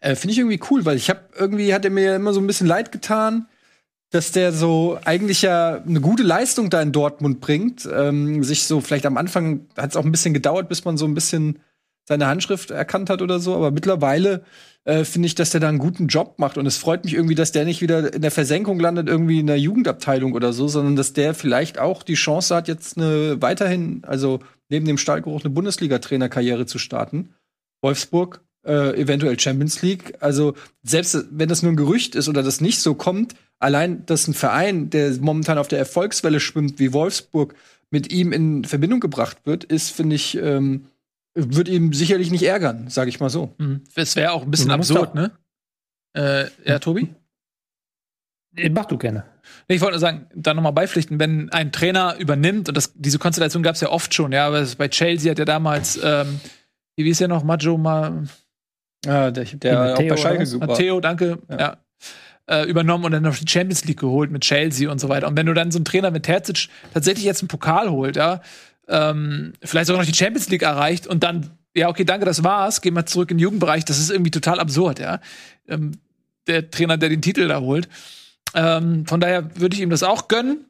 Äh, 0.00 0.14
finde 0.16 0.32
ich 0.32 0.38
irgendwie 0.38 0.60
cool, 0.70 0.84
weil 0.84 0.96
ich 0.96 1.08
habe 1.10 1.20
irgendwie 1.38 1.72
hat 1.72 1.84
er 1.84 1.90
mir 1.90 2.16
immer 2.16 2.32
so 2.32 2.40
ein 2.40 2.46
bisschen 2.46 2.66
leid 2.66 2.92
getan, 2.92 3.46
dass 4.10 4.32
der 4.32 4.52
so 4.52 4.98
eigentlich 5.04 5.42
ja 5.42 5.82
eine 5.82 6.00
gute 6.00 6.22
Leistung 6.22 6.70
da 6.70 6.80
in 6.80 6.92
Dortmund 6.92 7.40
bringt. 7.40 7.88
Ähm, 7.92 8.44
sich 8.44 8.64
so 8.64 8.80
vielleicht 8.80 9.06
am 9.06 9.16
Anfang 9.16 9.66
hat 9.76 9.90
es 9.90 9.96
auch 9.96 10.04
ein 10.04 10.12
bisschen 10.12 10.34
gedauert, 10.34 10.68
bis 10.68 10.84
man 10.84 10.96
so 10.96 11.04
ein 11.04 11.14
bisschen 11.14 11.58
seine 12.04 12.26
Handschrift 12.26 12.70
erkannt 12.70 13.10
hat 13.10 13.22
oder 13.22 13.40
so, 13.40 13.54
aber 13.54 13.70
mittlerweile 13.70 14.44
äh, 14.84 15.04
finde 15.04 15.26
ich, 15.26 15.34
dass 15.34 15.50
der 15.50 15.60
da 15.60 15.68
einen 15.68 15.78
guten 15.78 16.08
Job 16.08 16.38
macht. 16.38 16.58
Und 16.58 16.66
es 16.66 16.76
freut 16.76 17.04
mich 17.04 17.14
irgendwie, 17.14 17.34
dass 17.34 17.52
der 17.52 17.64
nicht 17.64 17.80
wieder 17.80 18.12
in 18.12 18.22
der 18.22 18.30
Versenkung 18.30 18.78
landet, 18.78 19.08
irgendwie 19.08 19.40
in 19.40 19.46
der 19.46 19.58
Jugendabteilung 19.58 20.32
oder 20.34 20.52
so, 20.52 20.68
sondern 20.68 20.96
dass 20.96 21.14
der 21.14 21.34
vielleicht 21.34 21.78
auch 21.78 22.02
die 22.02 22.14
Chance 22.14 22.54
hat, 22.54 22.68
jetzt 22.68 22.98
eine 22.98 23.40
weiterhin, 23.40 24.02
also 24.04 24.40
neben 24.68 24.86
dem 24.86 24.98
Stallgeruch, 24.98 25.42
eine 25.42 25.54
Bundesliga-Trainerkarriere 25.54 26.66
zu 26.66 26.78
starten. 26.78 27.30
Wolfsburg, 27.82 28.42
äh, 28.66 29.00
eventuell 29.00 29.38
Champions 29.38 29.82
League. 29.82 30.14
Also 30.20 30.54
selbst 30.82 31.26
wenn 31.30 31.48
das 31.48 31.62
nur 31.62 31.72
ein 31.72 31.76
Gerücht 31.76 32.14
ist 32.14 32.28
oder 32.28 32.42
das 32.42 32.60
nicht 32.60 32.80
so 32.80 32.94
kommt, 32.94 33.34
allein, 33.58 34.04
dass 34.06 34.28
ein 34.28 34.34
Verein, 34.34 34.90
der 34.90 35.14
momentan 35.20 35.58
auf 35.58 35.68
der 35.68 35.78
Erfolgswelle 35.78 36.40
schwimmt, 36.40 36.78
wie 36.78 36.92
Wolfsburg, 36.92 37.54
mit 37.90 38.12
ihm 38.12 38.32
in 38.32 38.64
Verbindung 38.64 39.00
gebracht 39.00 39.38
wird, 39.44 39.64
ist, 39.64 39.90
finde 39.90 40.16
ich, 40.16 40.36
ähm, 40.36 40.86
wird 41.34 41.68
ihm 41.68 41.92
sicherlich 41.92 42.30
nicht 42.30 42.44
ärgern, 42.44 42.88
sage 42.88 43.08
ich 43.08 43.20
mal 43.20 43.30
so. 43.30 43.54
Mhm. 43.58 43.82
Es 43.94 44.16
wäre 44.16 44.32
auch 44.32 44.42
ein 44.42 44.50
bisschen 44.50 44.70
absurd, 44.70 45.14
ne? 45.14 45.32
Äh, 46.16 46.46
ja, 46.64 46.78
Tobi? 46.78 47.14
Mach 48.70 48.86
du 48.86 48.98
gerne. 48.98 49.24
Ich 49.66 49.80
wollte 49.80 49.94
nur 49.94 50.00
sagen, 50.00 50.26
da 50.34 50.54
nochmal 50.54 50.72
beipflichten, 50.72 51.18
wenn 51.18 51.50
ein 51.50 51.72
Trainer 51.72 52.16
übernimmt, 52.18 52.68
und 52.68 52.76
das, 52.76 52.92
diese 52.94 53.18
Konstellation 53.18 53.62
gab 53.62 53.74
es 53.74 53.80
ja 53.80 53.90
oft 53.90 54.14
schon, 54.14 54.30
ja, 54.32 54.46
aber 54.46 54.64
bei 54.78 54.88
Chelsea 54.88 55.30
hat 55.30 55.38
ja 55.38 55.44
damals, 55.44 55.98
ähm, 56.02 56.40
wie 56.96 57.04
hieß 57.04 57.18
ja 57.18 57.28
noch, 57.28 57.42
Maggio 57.42 57.76
mal. 57.76 58.24
Ah, 59.06 59.30
der, 59.30 59.44
der 59.44 59.94
auch 59.94 59.98
bei 59.98 60.16
Schalke 60.16 60.60
war. 60.60 60.68
Matteo, 60.68 61.00
danke, 61.00 61.38
ja. 61.50 61.58
ja. 61.58 61.76
Äh, 62.46 62.68
übernommen 62.68 63.06
und 63.06 63.12
dann 63.12 63.22
noch 63.22 63.36
die 63.36 63.48
Champions 63.48 63.86
League 63.86 64.00
geholt 64.00 64.30
mit 64.30 64.42
Chelsea 64.42 64.90
und 64.90 64.98
so 65.00 65.08
weiter. 65.08 65.26
Und 65.26 65.36
wenn 65.36 65.46
du 65.46 65.54
dann 65.54 65.70
so 65.70 65.78
einen 65.78 65.86
Trainer 65.86 66.10
mit 66.10 66.24
Terzic 66.24 66.68
tatsächlich 66.92 67.24
jetzt 67.24 67.40
einen 67.40 67.48
Pokal 67.48 67.90
holt, 67.90 68.16
ja, 68.16 68.42
ähm, 68.88 69.52
vielleicht 69.62 69.86
sogar 69.86 70.02
noch 70.02 70.10
die 70.10 70.16
Champions 70.16 70.48
League 70.48 70.62
erreicht 70.62 71.06
und 71.06 71.22
dann, 71.22 71.50
ja, 71.74 71.88
okay, 71.88 72.04
danke, 72.04 72.26
das 72.26 72.44
war's, 72.44 72.80
gehen 72.80 72.94
wir 72.94 73.06
zurück 73.06 73.30
in 73.30 73.38
den 73.38 73.42
Jugendbereich. 73.42 73.84
Das 73.84 73.98
ist 73.98 74.10
irgendwie 74.10 74.30
total 74.30 74.60
absurd, 74.60 74.98
ja. 74.98 75.20
Ähm, 75.68 75.92
der 76.46 76.70
Trainer, 76.70 76.96
der 76.96 77.08
den 77.08 77.22
Titel 77.22 77.48
da 77.48 77.60
holt. 77.60 77.88
Ähm, 78.54 79.06
von 79.06 79.20
daher 79.20 79.58
würde 79.58 79.74
ich 79.74 79.82
ihm 79.82 79.90
das 79.90 80.02
auch 80.02 80.28
gönnen. 80.28 80.66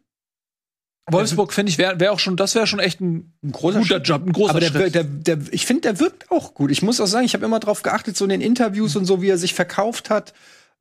Wolfsburg 1.10 1.52
finde 1.52 1.70
ich 1.70 1.76
wäre 1.76 2.00
wär 2.00 2.12
auch 2.12 2.18
schon, 2.18 2.36
das 2.36 2.54
wäre 2.54 2.66
schon 2.66 2.78
echt 2.78 3.00
ein, 3.00 3.34
ein 3.42 3.52
großer 3.52 3.80
guter 3.80 3.96
Schritt. 3.96 4.08
Job, 4.08 4.26
ein 4.26 4.32
großer 4.32 4.50
Aber 4.50 4.60
der, 4.60 4.68
Schritt. 4.68 4.94
Der, 4.94 5.04
der, 5.04 5.38
ich 5.50 5.66
finde, 5.66 5.82
der 5.82 6.00
wirkt 6.00 6.30
auch 6.30 6.54
gut. 6.54 6.70
Ich 6.70 6.80
muss 6.80 6.98
auch 7.00 7.06
sagen, 7.06 7.26
ich 7.26 7.34
habe 7.34 7.44
immer 7.44 7.60
darauf 7.60 7.82
geachtet, 7.82 8.16
so 8.16 8.24
in 8.24 8.30
den 8.30 8.40
Interviews 8.40 8.96
und 8.96 9.04
so, 9.04 9.20
wie 9.20 9.28
er 9.28 9.36
sich 9.36 9.52
verkauft 9.52 10.08
hat. 10.08 10.32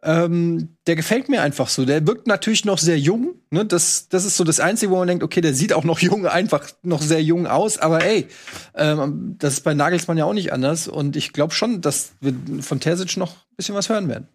Ähm, 0.04 0.76
der 0.86 0.96
gefällt 0.96 1.30
mir 1.30 1.42
einfach 1.42 1.70
so. 1.70 1.86
Der 1.86 2.06
wirkt 2.06 2.28
natürlich 2.28 2.66
noch 2.66 2.78
sehr 2.78 3.00
jung. 3.00 3.36
Ne? 3.52 3.66
Das, 3.66 4.10
das 4.10 4.26
ist 4.26 4.36
so 4.36 4.44
das 4.44 4.60
Einzige, 4.60 4.92
wo 4.92 4.98
man 4.98 5.08
denkt, 5.08 5.24
okay, 5.24 5.40
der 5.40 5.54
sieht 5.54 5.74
auch 5.74 5.86
noch 5.86 6.00
jung, 6.00 6.28
einfach 6.28 6.68
noch 6.82 7.02
sehr 7.02 7.24
jung 7.24 7.48
aus. 7.48 7.78
Aber 7.78 8.04
ey, 8.04 8.28
ähm, 8.76 9.36
das 9.40 9.54
ist 9.54 9.62
bei 9.62 9.74
Nagelsmann 9.74 10.18
ja 10.18 10.26
auch 10.26 10.34
nicht 10.34 10.52
anders. 10.52 10.88
Und 10.88 11.16
ich 11.16 11.32
glaube 11.32 11.54
schon, 11.54 11.82
dass 11.82 12.12
wir 12.20 12.34
von 12.62 12.80
Terzic 12.80 13.18
noch 13.18 13.32
ein 13.32 13.56
bisschen 13.56 13.76
was 13.76 13.90
hören 13.90 14.10
werden. 14.10 14.28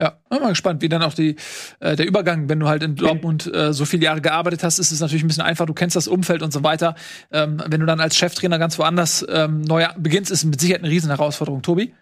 Ja, 0.00 0.16
mal 0.30 0.50
gespannt, 0.50 0.80
wie 0.80 0.88
dann 0.88 1.02
auch 1.02 1.12
die, 1.12 1.34
äh, 1.80 1.96
der 1.96 2.06
Übergang, 2.06 2.48
wenn 2.48 2.60
du 2.60 2.68
halt 2.68 2.84
in 2.84 2.94
Dortmund 2.94 3.52
äh, 3.52 3.72
so 3.72 3.84
viele 3.84 4.04
Jahre 4.04 4.20
gearbeitet 4.20 4.62
hast, 4.62 4.78
ist 4.78 4.92
es 4.92 5.00
natürlich 5.00 5.24
ein 5.24 5.26
bisschen 5.26 5.42
einfach, 5.42 5.66
du 5.66 5.74
kennst 5.74 5.96
das 5.96 6.06
Umfeld 6.06 6.42
und 6.42 6.52
so 6.52 6.62
weiter. 6.62 6.94
Ähm, 7.32 7.60
wenn 7.66 7.80
du 7.80 7.86
dann 7.86 7.98
als 7.98 8.16
Cheftrainer 8.16 8.60
ganz 8.60 8.78
woanders 8.78 9.26
ähm, 9.28 9.62
neu 9.62 9.84
beginnst, 9.96 10.30
ist 10.30 10.44
mit 10.44 10.60
Sicherheit 10.60 10.82
eine 10.82 10.90
riesen 10.90 11.10
Herausforderung. 11.10 11.62
Tobi? 11.62 11.94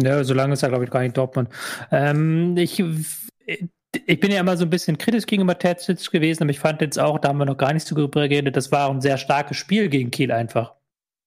Ja, 0.00 0.22
so 0.22 0.34
lange 0.34 0.52
ist 0.52 0.62
er, 0.62 0.68
glaube 0.68 0.84
ich, 0.84 0.90
gar 0.90 1.00
nicht 1.00 1.16
Dortmund. 1.16 1.48
Ähm, 1.90 2.56
ich, 2.56 2.82
ich 4.06 4.20
bin 4.20 4.30
ja 4.30 4.40
immer 4.40 4.56
so 4.56 4.64
ein 4.64 4.70
bisschen 4.70 4.96
kritisch 4.98 5.26
gegenüber 5.26 5.58
Terzic 5.58 6.10
gewesen, 6.10 6.44
aber 6.44 6.50
ich 6.50 6.60
fand 6.60 6.80
jetzt 6.80 6.98
auch, 6.98 7.18
da 7.18 7.28
haben 7.28 7.38
wir 7.38 7.46
noch 7.46 7.56
gar 7.56 7.72
nicht 7.72 7.86
so 7.86 7.94
drüber 7.94 8.28
geredet, 8.28 8.56
das 8.56 8.70
war 8.70 8.90
ein 8.90 9.00
sehr 9.00 9.18
starkes 9.18 9.56
Spiel 9.56 9.88
gegen 9.88 10.10
Kiel 10.10 10.30
einfach. 10.30 10.74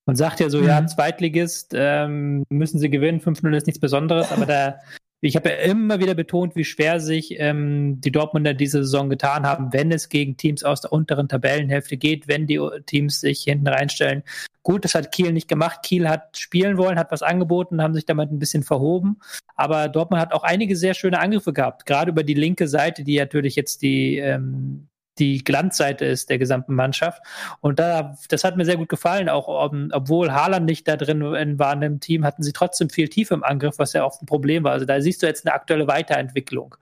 Man 0.06 0.16
sagt 0.16 0.40
ja 0.40 0.50
so, 0.50 0.60
mhm. 0.60 0.68
ja, 0.68 0.86
Zweitligist, 0.88 1.74
ähm, 1.76 2.44
müssen 2.50 2.80
sie 2.80 2.90
gewinnen, 2.90 3.20
5-0 3.20 3.56
ist 3.56 3.68
nichts 3.68 3.80
Besonderes, 3.80 4.32
aber 4.32 4.46
da 4.46 4.80
ich 5.24 5.36
habe 5.36 5.50
ja 5.50 5.56
immer 5.58 6.00
wieder 6.00 6.16
betont, 6.16 6.56
wie 6.56 6.66
schwer 6.66 7.00
sich 7.00 7.40
ähm, 7.40 8.02
die 8.02 8.12
Dortmunder 8.12 8.56
diese 8.56 8.84
Saison 8.84 9.08
getan 9.10 9.46
haben, 9.46 9.72
wenn 9.72 9.92
es 9.92 10.10
gegen 10.10 10.36
Teams 10.36 10.64
aus 10.64 10.82
der 10.82 10.92
unteren 10.92 11.30
Tabellenhälfte 11.30 11.96
geht, 11.96 12.28
wenn 12.28 12.48
die 12.48 12.60
Teams 12.88 13.22
sich 13.22 13.44
hinten 13.44 13.68
reinstellen. 13.68 14.24
Gut, 14.64 14.84
das 14.84 14.96
hat 14.96 15.12
Kiel 15.12 15.32
nicht 15.32 15.48
gemacht. 15.48 15.84
Kiel 15.84 16.10
hat 16.10 16.38
spielen 16.38 16.78
wollen, 16.78 16.98
hat 16.98 17.12
was 17.12 17.22
angeboten, 17.22 17.84
haben 17.84 17.94
sich 17.94 18.06
damit 18.06 18.32
ein 18.32 18.40
bisschen 18.40 18.64
verhoben. 18.64 19.20
Aber 19.56 19.90
Dortmund 19.90 20.22
hat 20.22 20.34
auch 20.34 20.44
einige 20.44 20.76
sehr 20.76 20.96
schöne 20.96 21.20
Angriffe 21.20 21.54
gehabt, 21.54 21.86
gerade 21.86 22.12
über 22.12 22.24
die 22.24 22.34
linke 22.34 22.68
Seite, 22.68 23.04
die 23.04 23.20
natürlich 23.20 23.56
jetzt 23.56 23.84
die 23.84 24.18
ähm, 24.18 24.88
die 25.20 25.44
Glanzseite 25.44 26.06
ist 26.06 26.30
der 26.30 26.38
gesamten 26.38 26.74
Mannschaft. 26.74 27.22
Und 27.60 27.80
da, 27.80 28.16
das 28.30 28.44
hat 28.44 28.58
mir 28.58 28.66
sehr 28.66 28.78
gut 28.78 28.90
gefallen. 28.90 29.30
Auch 29.30 29.48
obwohl 29.92 30.32
Haaland 30.32 30.66
nicht 30.66 30.88
da 30.88 30.96
drin 30.98 31.60
war 31.60 31.74
in 31.74 31.82
dem 31.82 32.00
Team, 32.00 32.26
hatten 32.26 32.44
sie 32.44 32.54
trotzdem 32.54 32.90
viel 32.90 33.10
Tiefe 33.10 33.34
im 33.34 33.44
Angriff, 33.44 33.78
was 33.78 33.94
ja 33.94 34.06
oft 34.06 34.22
ein 34.22 34.26
Problem 34.26 34.64
war. 34.64 34.72
Also 34.72 34.86
da 34.86 35.02
siehst 35.02 35.22
du 35.22 35.28
jetzt 35.28 35.46
eine 35.46 35.54
aktuelle 35.54 35.88
Weiterentwicklung. 35.88 36.76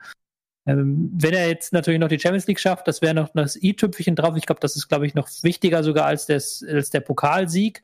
Ähm, 0.66 1.10
wenn 1.14 1.34
er 1.34 1.48
jetzt 1.48 1.74
natürlich 1.74 2.00
noch 2.00 2.10
die 2.10 2.20
Champions 2.20 2.48
League 2.48 2.60
schafft, 2.60 2.88
das 2.88 3.02
wäre 3.02 3.16
noch 3.16 3.30
das 3.34 3.56
i-Tüpfelchen 3.62 4.16
drauf. 4.16 4.36
Ich 4.36 4.46
glaube, 4.46 4.62
das 4.62 4.76
ist, 4.76 4.88
glaube 4.88 5.08
ich, 5.08 5.16
noch 5.16 5.28
wichtiger 5.42 5.84
sogar 5.84 6.06
als, 6.06 6.28
des, 6.28 6.64
als 6.64 6.92
der 6.92 7.00
Pokalsieg. 7.00 7.84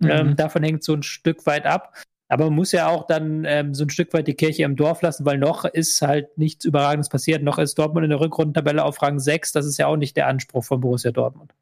Mhm. 0.00 0.10
Ähm, 0.10 0.36
davon 0.36 0.62
hängt 0.62 0.82
so 0.82 0.94
ein 0.94 1.02
Stück 1.02 1.46
weit 1.46 1.66
ab. 1.66 1.94
Aber 2.28 2.46
man 2.46 2.54
muss 2.54 2.72
ja 2.72 2.88
auch 2.88 3.06
dann 3.06 3.44
ähm, 3.44 3.74
so 3.74 3.84
ein 3.84 3.90
Stück 3.90 4.12
weit 4.12 4.26
die 4.26 4.34
Kirche 4.34 4.64
im 4.64 4.76
Dorf 4.76 5.02
lassen, 5.02 5.24
weil 5.24 5.38
noch 5.38 5.64
ist 5.64 6.02
halt 6.02 6.36
nichts 6.38 6.64
Überragendes 6.64 7.08
passiert. 7.08 7.42
Noch 7.42 7.58
ist 7.58 7.78
Dortmund 7.78 8.04
in 8.04 8.10
der 8.10 8.20
Rückrundentabelle 8.20 8.84
auf 8.84 9.00
Rang 9.02 9.18
6. 9.18 9.52
Das 9.52 9.66
ist 9.66 9.78
ja 9.78 9.86
auch 9.86 9.96
nicht 9.96 10.16
der 10.16 10.26
Anspruch 10.26 10.64
von 10.64 10.80
Borussia 10.80 11.12
Dortmund. 11.12 11.52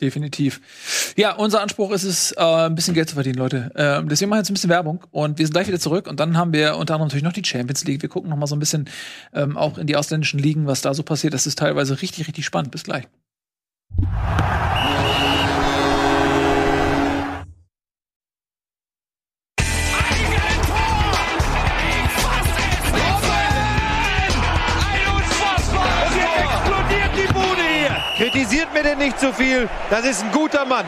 Definitiv. 0.00 1.14
Ja, 1.16 1.36
unser 1.36 1.60
Anspruch 1.60 1.92
ist 1.92 2.02
es, 2.02 2.32
äh, 2.32 2.40
ein 2.40 2.74
bisschen 2.74 2.94
Geld 2.94 3.08
zu 3.08 3.14
verdienen, 3.14 3.36
Leute. 3.36 3.70
Äh, 3.76 4.04
deswegen 4.04 4.30
machen 4.30 4.38
wir 4.38 4.40
jetzt 4.40 4.50
ein 4.50 4.54
bisschen 4.54 4.70
Werbung 4.70 5.04
und 5.12 5.38
wir 5.38 5.46
sind 5.46 5.52
gleich 5.52 5.68
wieder 5.68 5.78
zurück. 5.78 6.08
Und 6.08 6.18
dann 6.18 6.36
haben 6.36 6.52
wir 6.52 6.76
unter 6.76 6.94
anderem 6.94 7.06
natürlich 7.06 7.22
noch 7.22 7.32
die 7.32 7.44
Champions 7.44 7.84
League. 7.84 8.02
Wir 8.02 8.08
gucken 8.08 8.28
noch 8.28 8.36
mal 8.36 8.48
so 8.48 8.56
ein 8.56 8.58
bisschen 8.58 8.90
ähm, 9.32 9.56
auch 9.56 9.78
in 9.78 9.86
die 9.86 9.94
ausländischen 9.94 10.40
Ligen, 10.40 10.66
was 10.66 10.80
da 10.80 10.92
so 10.92 11.04
passiert. 11.04 11.34
Das 11.34 11.46
ist 11.46 11.58
teilweise 11.58 12.02
richtig, 12.02 12.26
richtig 12.26 12.44
spannend. 12.44 12.72
Bis 12.72 12.82
gleich. 12.82 13.04
Denn 28.82 28.98
nicht 28.98 29.20
zu 29.20 29.32
viel. 29.32 29.68
Das 29.90 30.04
ist 30.04 30.24
ein 30.24 30.32
guter 30.32 30.64
Mann. 30.64 30.84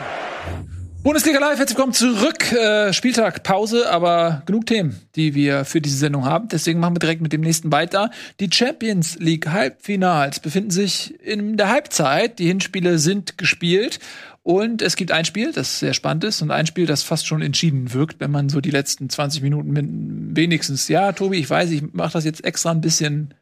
Bundesliga 1.01 1.39
Live, 1.39 1.59
herzlich 1.59 1.77
willkommen 1.77 1.93
zurück. 1.93 2.51
Äh, 2.51 2.91
Spieltag, 2.91 3.43
Pause, 3.43 3.89
aber 3.89 4.43
genug 4.45 4.65
Themen, 4.65 4.99
die 5.15 5.33
wir 5.33 5.63
für 5.63 5.79
diese 5.79 5.97
Sendung 5.97 6.25
haben. 6.25 6.49
Deswegen 6.49 6.81
machen 6.81 6.95
wir 6.95 6.99
direkt 6.99 7.21
mit 7.21 7.31
dem 7.31 7.39
nächsten 7.39 7.71
weiter. 7.71 8.11
Die 8.41 8.49
Champions 8.51 9.17
League 9.19 9.47
Halbfinals 9.47 10.41
befinden 10.41 10.71
sich 10.71 11.17
in 11.21 11.55
der 11.55 11.69
Halbzeit. 11.69 12.39
Die 12.39 12.47
Hinspiele 12.47 12.99
sind 12.99 13.37
gespielt. 13.37 13.99
Und 14.43 14.81
es 14.81 14.97
gibt 14.97 15.11
ein 15.11 15.23
Spiel, 15.23 15.53
das 15.53 15.79
sehr 15.79 15.93
spannend 15.93 16.25
ist, 16.25 16.41
und 16.41 16.51
ein 16.51 16.67
Spiel, 16.67 16.85
das 16.85 17.01
fast 17.01 17.25
schon 17.25 17.41
entschieden 17.41 17.93
wirkt, 17.93 18.19
wenn 18.19 18.29
man 18.29 18.49
so 18.49 18.59
die 18.61 18.71
letzten 18.71 19.09
20 19.09 19.41
Minuten 19.41 20.35
wenigstens, 20.35 20.87
ja, 20.87 21.13
Tobi, 21.13 21.37
ich 21.37 21.49
weiß, 21.49 21.71
ich 21.71 21.93
mache 21.93 22.13
das 22.13 22.25
jetzt 22.25 22.43
extra 22.43 22.71
ein 22.71 22.81
bisschen 22.81 23.33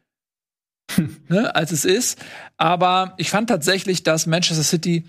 ne, 1.28 1.54
als 1.54 1.72
es 1.72 1.84
ist. 1.84 2.18
Aber 2.56 3.14
ich 3.16 3.30
fand 3.30 3.48
tatsächlich, 3.48 4.02
dass 4.02 4.26
Manchester 4.26 4.64
City 4.64 5.04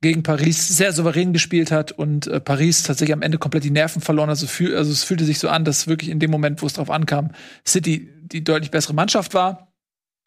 gegen 0.00 0.22
Paris 0.22 0.68
sehr 0.68 0.92
souverän 0.92 1.32
gespielt 1.32 1.70
hat 1.70 1.92
und 1.92 2.26
äh, 2.26 2.38
Paris 2.38 2.82
tatsächlich 2.82 3.14
am 3.14 3.22
Ende 3.22 3.38
komplett 3.38 3.64
die 3.64 3.70
Nerven 3.70 4.02
verloren. 4.02 4.28
Also, 4.28 4.46
fühl, 4.46 4.76
also 4.76 4.92
es 4.92 5.02
fühlte 5.02 5.24
sich 5.24 5.38
so 5.38 5.48
an, 5.48 5.64
dass 5.64 5.86
wirklich 5.86 6.10
in 6.10 6.20
dem 6.20 6.30
Moment, 6.30 6.60
wo 6.60 6.66
es 6.66 6.74
drauf 6.74 6.90
ankam, 6.90 7.30
City 7.66 8.10
die 8.22 8.44
deutlich 8.44 8.70
bessere 8.70 8.94
Mannschaft 8.94 9.34
war. 9.34 9.72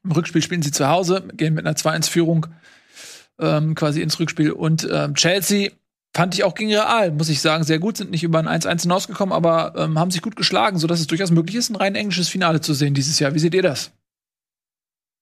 Im 0.04 0.12
Rückspiel 0.12 0.42
spielen 0.42 0.62
sie 0.62 0.72
zu 0.72 0.88
Hause, 0.88 1.28
gehen 1.34 1.54
mit 1.54 1.66
einer 1.66 1.76
2-1-Führung 1.76 2.48
ähm, 3.40 3.76
quasi 3.76 4.02
ins 4.02 4.20
Rückspiel. 4.20 4.52
Und 4.52 4.88
ähm, 4.92 5.16
Chelsea 5.16 5.70
fand 6.16 6.34
ich 6.34 6.44
auch 6.44 6.56
gegen 6.56 6.72
Real, 6.72 7.12
muss 7.12 7.30
ich 7.30 7.42
sagen, 7.42 7.64
sehr 7.64 7.80
gut, 7.80 7.98
sind 7.98 8.12
nicht 8.12 8.24
über 8.24 8.40
ein 8.40 8.48
1-1 8.48 8.84
hinausgekommen, 8.84 9.34
aber 9.34 9.74
ähm, 9.78 10.00
haben 10.00 10.12
sich 10.12 10.22
gut 10.22 10.36
geschlagen, 10.36 10.80
sodass 10.80 11.00
es 11.00 11.08
durchaus 11.08 11.32
möglich 11.32 11.56
ist, 11.56 11.70
ein 11.70 11.76
rein 11.76 11.96
englisches 11.96 12.30
Finale 12.30 12.62
zu 12.62 12.74
sehen 12.74 12.94
dieses 12.94 13.20
Jahr. 13.20 13.36
Wie 13.36 13.40
seht 13.40 13.54
ihr 13.54 13.62
das? 13.62 13.92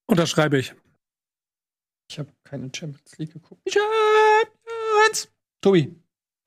Unterschreibe 0.06 0.58
ich. 0.58 0.74
Ich 2.10 2.18
habe 2.18 2.28
keine 2.44 2.70
Champions 2.74 3.18
League 3.18 3.32
geguckt. 3.32 3.60
Champions! 3.68 5.28
Tobi. 5.60 5.94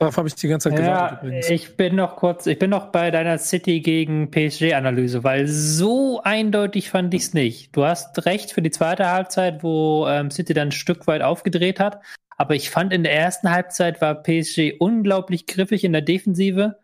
Darauf 0.01 0.15
habe 0.15 0.29
ich 0.29 0.35
die 0.35 0.47
ganze 0.47 0.69
Zeit 0.69 0.79
Ja, 0.79 0.85
gewartet 0.85 1.23
übrigens. 1.23 1.49
ich 1.49 1.75
bin 1.75 1.95
noch 1.97 2.15
kurz, 2.15 2.47
ich 2.47 2.57
bin 2.57 2.69
noch 2.69 2.85
bei 2.93 3.11
deiner 3.11 3.37
City 3.37 3.81
gegen 3.81 4.31
PSG-Analyse, 4.31 5.25
weil 5.25 5.45
so 5.45 6.21
eindeutig 6.23 6.89
fand 6.89 7.13
ich 7.13 7.23
es 7.23 7.33
nicht. 7.33 7.75
Du 7.75 7.83
hast 7.83 8.25
recht 8.25 8.53
für 8.53 8.61
die 8.61 8.71
zweite 8.71 9.09
Halbzeit, 9.11 9.61
wo 9.61 10.07
ähm, 10.07 10.31
City 10.31 10.53
dann 10.53 10.69
ein 10.69 10.71
Stück 10.71 11.05
weit 11.07 11.21
aufgedreht 11.21 11.81
hat. 11.81 12.01
Aber 12.37 12.55
ich 12.55 12.69
fand 12.69 12.93
in 12.93 13.03
der 13.03 13.13
ersten 13.13 13.51
Halbzeit 13.51 13.99
war 13.99 14.15
PSG 14.23 14.75
unglaublich 14.79 15.45
griffig 15.47 15.83
in 15.83 15.91
der 15.91 16.01
Defensive, 16.01 16.79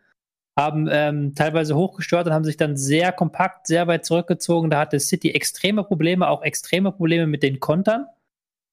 haben 0.58 0.88
ähm, 0.90 1.34
teilweise 1.34 1.76
hochgestört 1.76 2.26
und 2.26 2.32
haben 2.32 2.44
sich 2.44 2.56
dann 2.56 2.76
sehr 2.76 3.12
kompakt, 3.12 3.66
sehr 3.66 3.86
weit 3.86 4.06
zurückgezogen. 4.06 4.70
Da 4.70 4.80
hatte 4.80 4.98
City 4.98 5.32
extreme 5.32 5.84
Probleme, 5.84 6.28
auch 6.28 6.42
extreme 6.42 6.92
Probleme 6.92 7.26
mit 7.26 7.42
den 7.42 7.60
Kontern. 7.60 8.06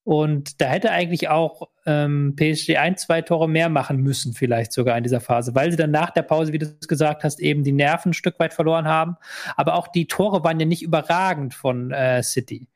Und 0.05 0.59
da 0.59 0.65
hätte 0.65 0.91
eigentlich 0.91 1.29
auch 1.29 1.69
ähm, 1.85 2.35
PSG 2.35 2.77
ein, 2.77 2.97
zwei 2.97 3.21
Tore 3.21 3.47
mehr 3.47 3.69
machen 3.69 3.97
müssen, 3.97 4.33
vielleicht 4.33 4.73
sogar 4.73 4.97
in 4.97 5.03
dieser 5.03 5.21
Phase, 5.21 5.55
weil 5.55 5.71
sie 5.71 5.77
dann 5.77 5.91
nach 5.91 6.09
der 6.09 6.23
Pause, 6.23 6.51
wie 6.51 6.59
du 6.59 6.65
es 6.79 6.87
gesagt 6.89 7.23
hast, 7.23 7.39
eben 7.39 7.63
die 7.63 7.71
Nerven 7.71 8.09
ein 8.09 8.13
Stück 8.13 8.37
weit 8.39 8.53
verloren 8.53 8.85
haben. 8.85 9.15
Aber 9.55 9.75
auch 9.75 9.87
die 9.87 10.07
Tore 10.07 10.43
waren 10.43 10.59
ja 10.59 10.65
nicht 10.65 10.83
überragend 10.83 11.53
von 11.53 11.91
äh, 11.91 12.21
City. 12.21 12.67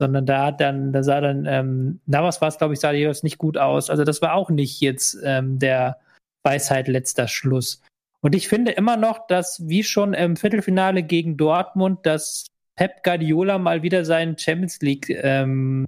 Sondern 0.00 0.26
da 0.26 0.52
dann, 0.52 0.92
da 0.92 1.02
sah 1.02 1.20
dann, 1.20 1.44
ähm, 1.46 2.00
Navas 2.06 2.40
war 2.40 2.48
es, 2.48 2.58
glaube 2.58 2.74
ich, 2.74 2.80
sah 2.80 2.92
jetzt 2.92 3.24
nicht 3.24 3.38
gut 3.38 3.58
aus. 3.58 3.90
Also 3.90 4.04
das 4.04 4.22
war 4.22 4.34
auch 4.34 4.48
nicht 4.48 4.80
jetzt 4.80 5.18
ähm, 5.24 5.58
der 5.58 5.98
Weisheit 6.44 6.86
letzter 6.86 7.26
Schluss. 7.26 7.82
Und 8.20 8.34
ich 8.34 8.48
finde 8.48 8.72
immer 8.72 8.96
noch, 8.96 9.26
dass 9.26 9.68
wie 9.68 9.84
schon 9.84 10.14
im 10.14 10.36
Viertelfinale 10.36 11.02
gegen 11.02 11.36
Dortmund, 11.36 12.04
dass 12.04 12.46
Pep 12.74 13.02
Guardiola 13.02 13.58
mal 13.58 13.82
wieder 13.82 14.04
seinen 14.04 14.38
Champions 14.38 14.80
League 14.80 15.10
ähm, 15.10 15.86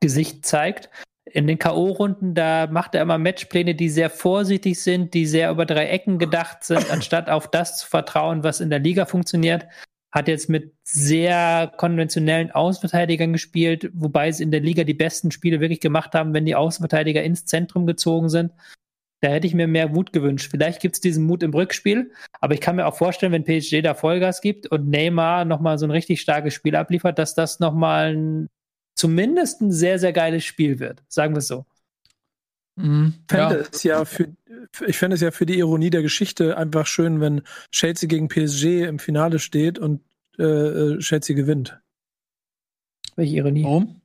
Gesicht 0.00 0.44
zeigt. 0.44 0.90
In 1.24 1.46
den 1.46 1.58
K.O.-Runden, 1.58 2.34
da 2.34 2.66
macht 2.66 2.94
er 2.94 3.02
immer 3.02 3.16
Matchpläne, 3.16 3.74
die 3.74 3.88
sehr 3.88 4.10
vorsichtig 4.10 4.82
sind, 4.82 5.14
die 5.14 5.24
sehr 5.24 5.50
über 5.50 5.64
drei 5.64 5.86
Ecken 5.86 6.18
gedacht 6.18 6.64
sind, 6.64 6.90
anstatt 6.90 7.30
auf 7.30 7.48
das 7.50 7.78
zu 7.78 7.86
vertrauen, 7.86 8.42
was 8.42 8.60
in 8.60 8.70
der 8.70 8.80
Liga 8.80 9.06
funktioniert. 9.06 9.66
Hat 10.10 10.28
jetzt 10.28 10.50
mit 10.50 10.74
sehr 10.82 11.72
konventionellen 11.78 12.50
Außenverteidigern 12.50 13.32
gespielt, 13.32 13.90
wobei 13.94 14.30
sie 14.32 14.42
in 14.42 14.50
der 14.50 14.60
Liga 14.60 14.84
die 14.84 14.92
besten 14.92 15.30
Spiele 15.30 15.60
wirklich 15.60 15.80
gemacht 15.80 16.14
haben, 16.14 16.34
wenn 16.34 16.44
die 16.44 16.56
Außenverteidiger 16.56 17.22
ins 17.22 17.46
Zentrum 17.46 17.86
gezogen 17.86 18.28
sind. 18.28 18.52
Da 19.22 19.28
hätte 19.28 19.46
ich 19.46 19.54
mir 19.54 19.68
mehr 19.68 19.88
Mut 19.88 20.12
gewünscht. 20.12 20.50
Vielleicht 20.50 20.82
gibt 20.82 20.96
es 20.96 21.00
diesen 21.00 21.24
Mut 21.24 21.44
im 21.44 21.54
Rückspiel, 21.54 22.10
aber 22.40 22.54
ich 22.54 22.60
kann 22.60 22.74
mir 22.74 22.86
auch 22.86 22.96
vorstellen, 22.96 23.30
wenn 23.30 23.44
PSG 23.44 23.80
da 23.80 23.94
Vollgas 23.94 24.40
gibt 24.40 24.66
und 24.66 24.88
Neymar 24.88 25.44
nochmal 25.44 25.78
so 25.78 25.86
ein 25.86 25.92
richtig 25.92 26.20
starkes 26.20 26.54
Spiel 26.54 26.74
abliefert, 26.74 27.20
dass 27.20 27.36
das 27.36 27.60
nochmal 27.60 28.16
ein 28.16 28.48
zumindest 28.96 29.60
ein 29.62 29.70
sehr, 29.70 30.00
sehr 30.00 30.12
geiles 30.12 30.44
Spiel 30.44 30.80
wird. 30.80 31.04
Sagen 31.08 31.34
wir 31.34 31.38
es 31.38 31.46
so. 31.46 31.64
Mhm, 32.74 33.14
fände 33.28 33.54
ja. 33.54 33.64
es 33.70 33.82
ja 33.84 34.04
für, 34.04 34.34
ich 34.86 34.98
fände 34.98 35.14
es 35.14 35.20
ja 35.20 35.30
für 35.30 35.46
die 35.46 35.58
Ironie 35.58 35.90
der 35.90 36.02
Geschichte 36.02 36.56
einfach 36.56 36.86
schön, 36.86 37.20
wenn 37.20 37.42
Chelsea 37.70 38.08
gegen 38.08 38.28
PSG 38.28 38.88
im 38.88 38.98
Finale 38.98 39.38
steht 39.38 39.78
und 39.78 40.00
äh, 40.38 40.42
äh, 40.42 40.98
Chelsea 40.98 41.36
gewinnt. 41.36 41.80
Welche 43.14 43.36
Ironie? 43.36 43.62
Warum? 43.62 44.01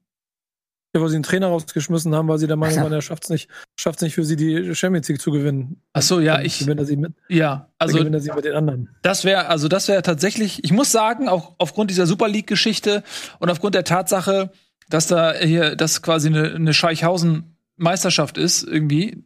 Ja, 0.98 1.02
weil 1.04 1.10
sie 1.10 1.16
einen 1.16 1.24
Trainer 1.24 1.48
rausgeschmissen 1.48 2.14
haben, 2.16 2.28
weil 2.28 2.38
sie 2.40 2.48
der 2.48 2.56
Meinung 2.56 2.82
waren, 2.84 2.92
er 2.94 3.02
schafft 3.02 3.24
es 3.26 3.30
nicht, 3.30 3.50
schafft's 3.80 4.02
nicht 4.02 4.16
für 4.16 4.24
sie, 4.26 4.36
die 4.36 4.74
Champions 4.76 5.08
League 5.08 5.22
zu 5.22 5.32
gewinnen. 5.32 5.82
Ach 5.94 6.02
so, 6.02 6.20
ja, 6.20 6.42
ich- 6.42 6.60
Gewinnt 6.60 6.80
er 6.80 6.86
sie 6.86 6.98
mit, 6.98 7.14
Ja, 7.30 7.70
also 7.78 7.98
gewinnt 7.98 8.16
er 8.16 8.22
sie 8.22 8.32
mit 8.32 8.46
den 8.46 8.54
anderen. 8.56 8.90
Das 9.02 9.24
wäre, 9.26 9.48
also 9.48 9.68
das 9.68 9.88
wäre 9.88 10.02
tatsächlich, 10.02 10.64
ich 10.64 10.72
muss 10.72 10.92
sagen, 10.92 11.30
auch 11.30 11.56
aufgrund 11.58 11.90
dieser 11.92 12.08
Super 12.08 12.28
League-Geschichte 12.28 13.04
und 13.40 13.50
aufgrund 13.50 13.76
der 13.76 13.84
Tatsache, 13.84 14.52
dass 14.90 15.08
da 15.08 15.34
hier 15.34 15.76
das 15.76 16.02
quasi 16.02 16.28
eine, 16.30 16.54
eine 16.54 16.74
Scheichhausen-Meisterschaft 16.74 18.38
ist, 18.38 18.64
irgendwie, 18.64 19.24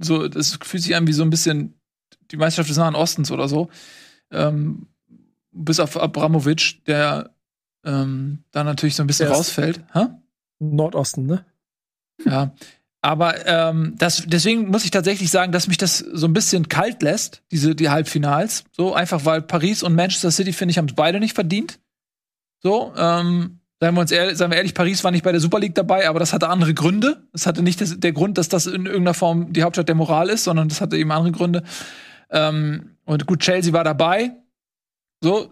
so, 0.00 0.28
das 0.28 0.58
fühlt 0.62 0.82
sich 0.82 0.94
an 0.96 1.06
wie 1.06 1.12
so 1.12 1.22
ein 1.22 1.30
bisschen 1.30 1.74
die 2.30 2.36
Meisterschaft 2.36 2.70
des 2.70 2.76
Nahen 2.76 2.94
Ostens 2.94 3.30
oder 3.30 3.48
so. 3.48 3.68
Ähm, 4.30 4.86
bis 5.52 5.80
auf 5.80 5.96
Abramovic, 6.00 6.84
der 6.86 7.30
ähm, 7.84 8.44
da 8.52 8.62
natürlich 8.62 8.94
so 8.94 9.02
ein 9.02 9.06
bisschen 9.06 9.26
Der 9.26 9.32
ist- 9.32 9.38
rausfällt. 9.38 9.80
Hä? 9.92 10.06
Nordosten, 10.60 11.26
ne? 11.26 11.44
Ja. 12.24 12.52
Aber 13.02 13.46
ähm, 13.46 13.94
das, 13.96 14.24
deswegen 14.26 14.68
muss 14.68 14.84
ich 14.84 14.90
tatsächlich 14.90 15.30
sagen, 15.30 15.52
dass 15.52 15.68
mich 15.68 15.78
das 15.78 15.98
so 15.98 16.26
ein 16.26 16.34
bisschen 16.34 16.68
kalt 16.68 17.02
lässt, 17.02 17.42
diese 17.50 17.74
die 17.74 17.88
Halbfinals. 17.88 18.64
So 18.76 18.92
einfach, 18.92 19.24
weil 19.24 19.40
Paris 19.40 19.82
und 19.82 19.94
Manchester 19.94 20.30
City, 20.30 20.52
finde 20.52 20.72
ich, 20.72 20.78
haben 20.78 20.88
es 20.88 20.94
beide 20.94 21.18
nicht 21.18 21.34
verdient. 21.34 21.80
So, 22.62 22.92
ähm, 22.98 23.60
seien 23.80 23.94
wir 23.94 24.02
uns 24.02 24.10
ehrlich, 24.10 24.36
seien 24.36 24.50
wir 24.50 24.58
ehrlich, 24.58 24.74
Paris 24.74 25.02
war 25.02 25.10
nicht 25.12 25.24
bei 25.24 25.32
der 25.32 25.40
Super 25.40 25.60
League 25.60 25.74
dabei, 25.74 26.06
aber 26.10 26.18
das 26.18 26.34
hatte 26.34 26.50
andere 26.50 26.74
Gründe. 26.74 27.26
Es 27.32 27.46
hatte 27.46 27.62
nicht 27.62 27.80
das, 27.80 27.98
der 27.98 28.12
Grund, 28.12 28.36
dass 28.36 28.50
das 28.50 28.66
in 28.66 28.84
irgendeiner 28.84 29.14
Form 29.14 29.50
die 29.54 29.62
Hauptstadt 29.62 29.88
der 29.88 29.94
Moral 29.94 30.28
ist, 30.28 30.44
sondern 30.44 30.68
das 30.68 30.82
hatte 30.82 30.98
eben 30.98 31.10
andere 31.10 31.32
Gründe. 31.32 31.62
Ähm, 32.28 32.96
und 33.06 33.26
gut, 33.26 33.40
Chelsea 33.40 33.72
war 33.72 33.84
dabei. 33.84 34.32
So, 35.22 35.50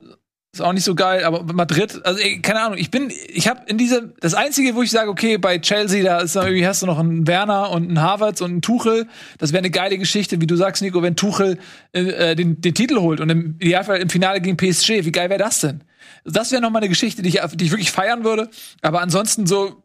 ist 0.52 0.62
auch 0.62 0.72
nicht 0.72 0.84
so 0.84 0.94
geil, 0.94 1.24
aber 1.24 1.42
Madrid, 1.52 2.00
also 2.04 2.18
ey, 2.20 2.40
keine 2.40 2.60
Ahnung, 2.60 2.78
ich 2.78 2.90
bin, 2.90 3.12
ich 3.28 3.48
habe 3.48 3.62
in 3.66 3.76
diese, 3.76 4.14
das 4.20 4.32
einzige, 4.34 4.74
wo 4.74 4.82
ich 4.82 4.90
sage, 4.90 5.10
okay, 5.10 5.36
bei 5.36 5.58
Chelsea, 5.58 6.02
da 6.02 6.20
ist 6.20 6.36
irgendwie 6.36 6.66
hast 6.66 6.80
du 6.82 6.86
noch 6.86 6.98
einen 6.98 7.26
Werner 7.26 7.70
und 7.70 7.84
einen 7.84 8.00
Havertz 8.00 8.40
und 8.40 8.50
einen 8.50 8.62
Tuchel, 8.62 9.06
das 9.36 9.52
wäre 9.52 9.58
eine 9.58 9.70
geile 9.70 9.98
Geschichte, 9.98 10.40
wie 10.40 10.46
du 10.46 10.56
sagst, 10.56 10.80
Nico, 10.82 11.02
wenn 11.02 11.16
Tuchel 11.16 11.58
äh, 11.92 12.34
den, 12.34 12.60
den 12.62 12.74
Titel 12.74 12.98
holt 12.98 13.20
und 13.20 13.28
im 13.28 13.56
Idealfall 13.60 13.98
im 13.98 14.08
Finale 14.08 14.40
gegen 14.40 14.56
PSG, 14.56 15.04
wie 15.04 15.12
geil 15.12 15.28
wäre 15.28 15.38
das 15.38 15.60
denn? 15.60 15.84
Das 16.24 16.50
wäre 16.50 16.62
noch 16.62 16.70
mal 16.70 16.78
eine 16.78 16.88
Geschichte, 16.88 17.20
die 17.22 17.28
ich, 17.28 17.40
die 17.54 17.64
ich 17.66 17.70
wirklich 17.70 17.92
feiern 17.92 18.24
würde, 18.24 18.48
aber 18.80 19.02
ansonsten 19.02 19.46
so, 19.46 19.82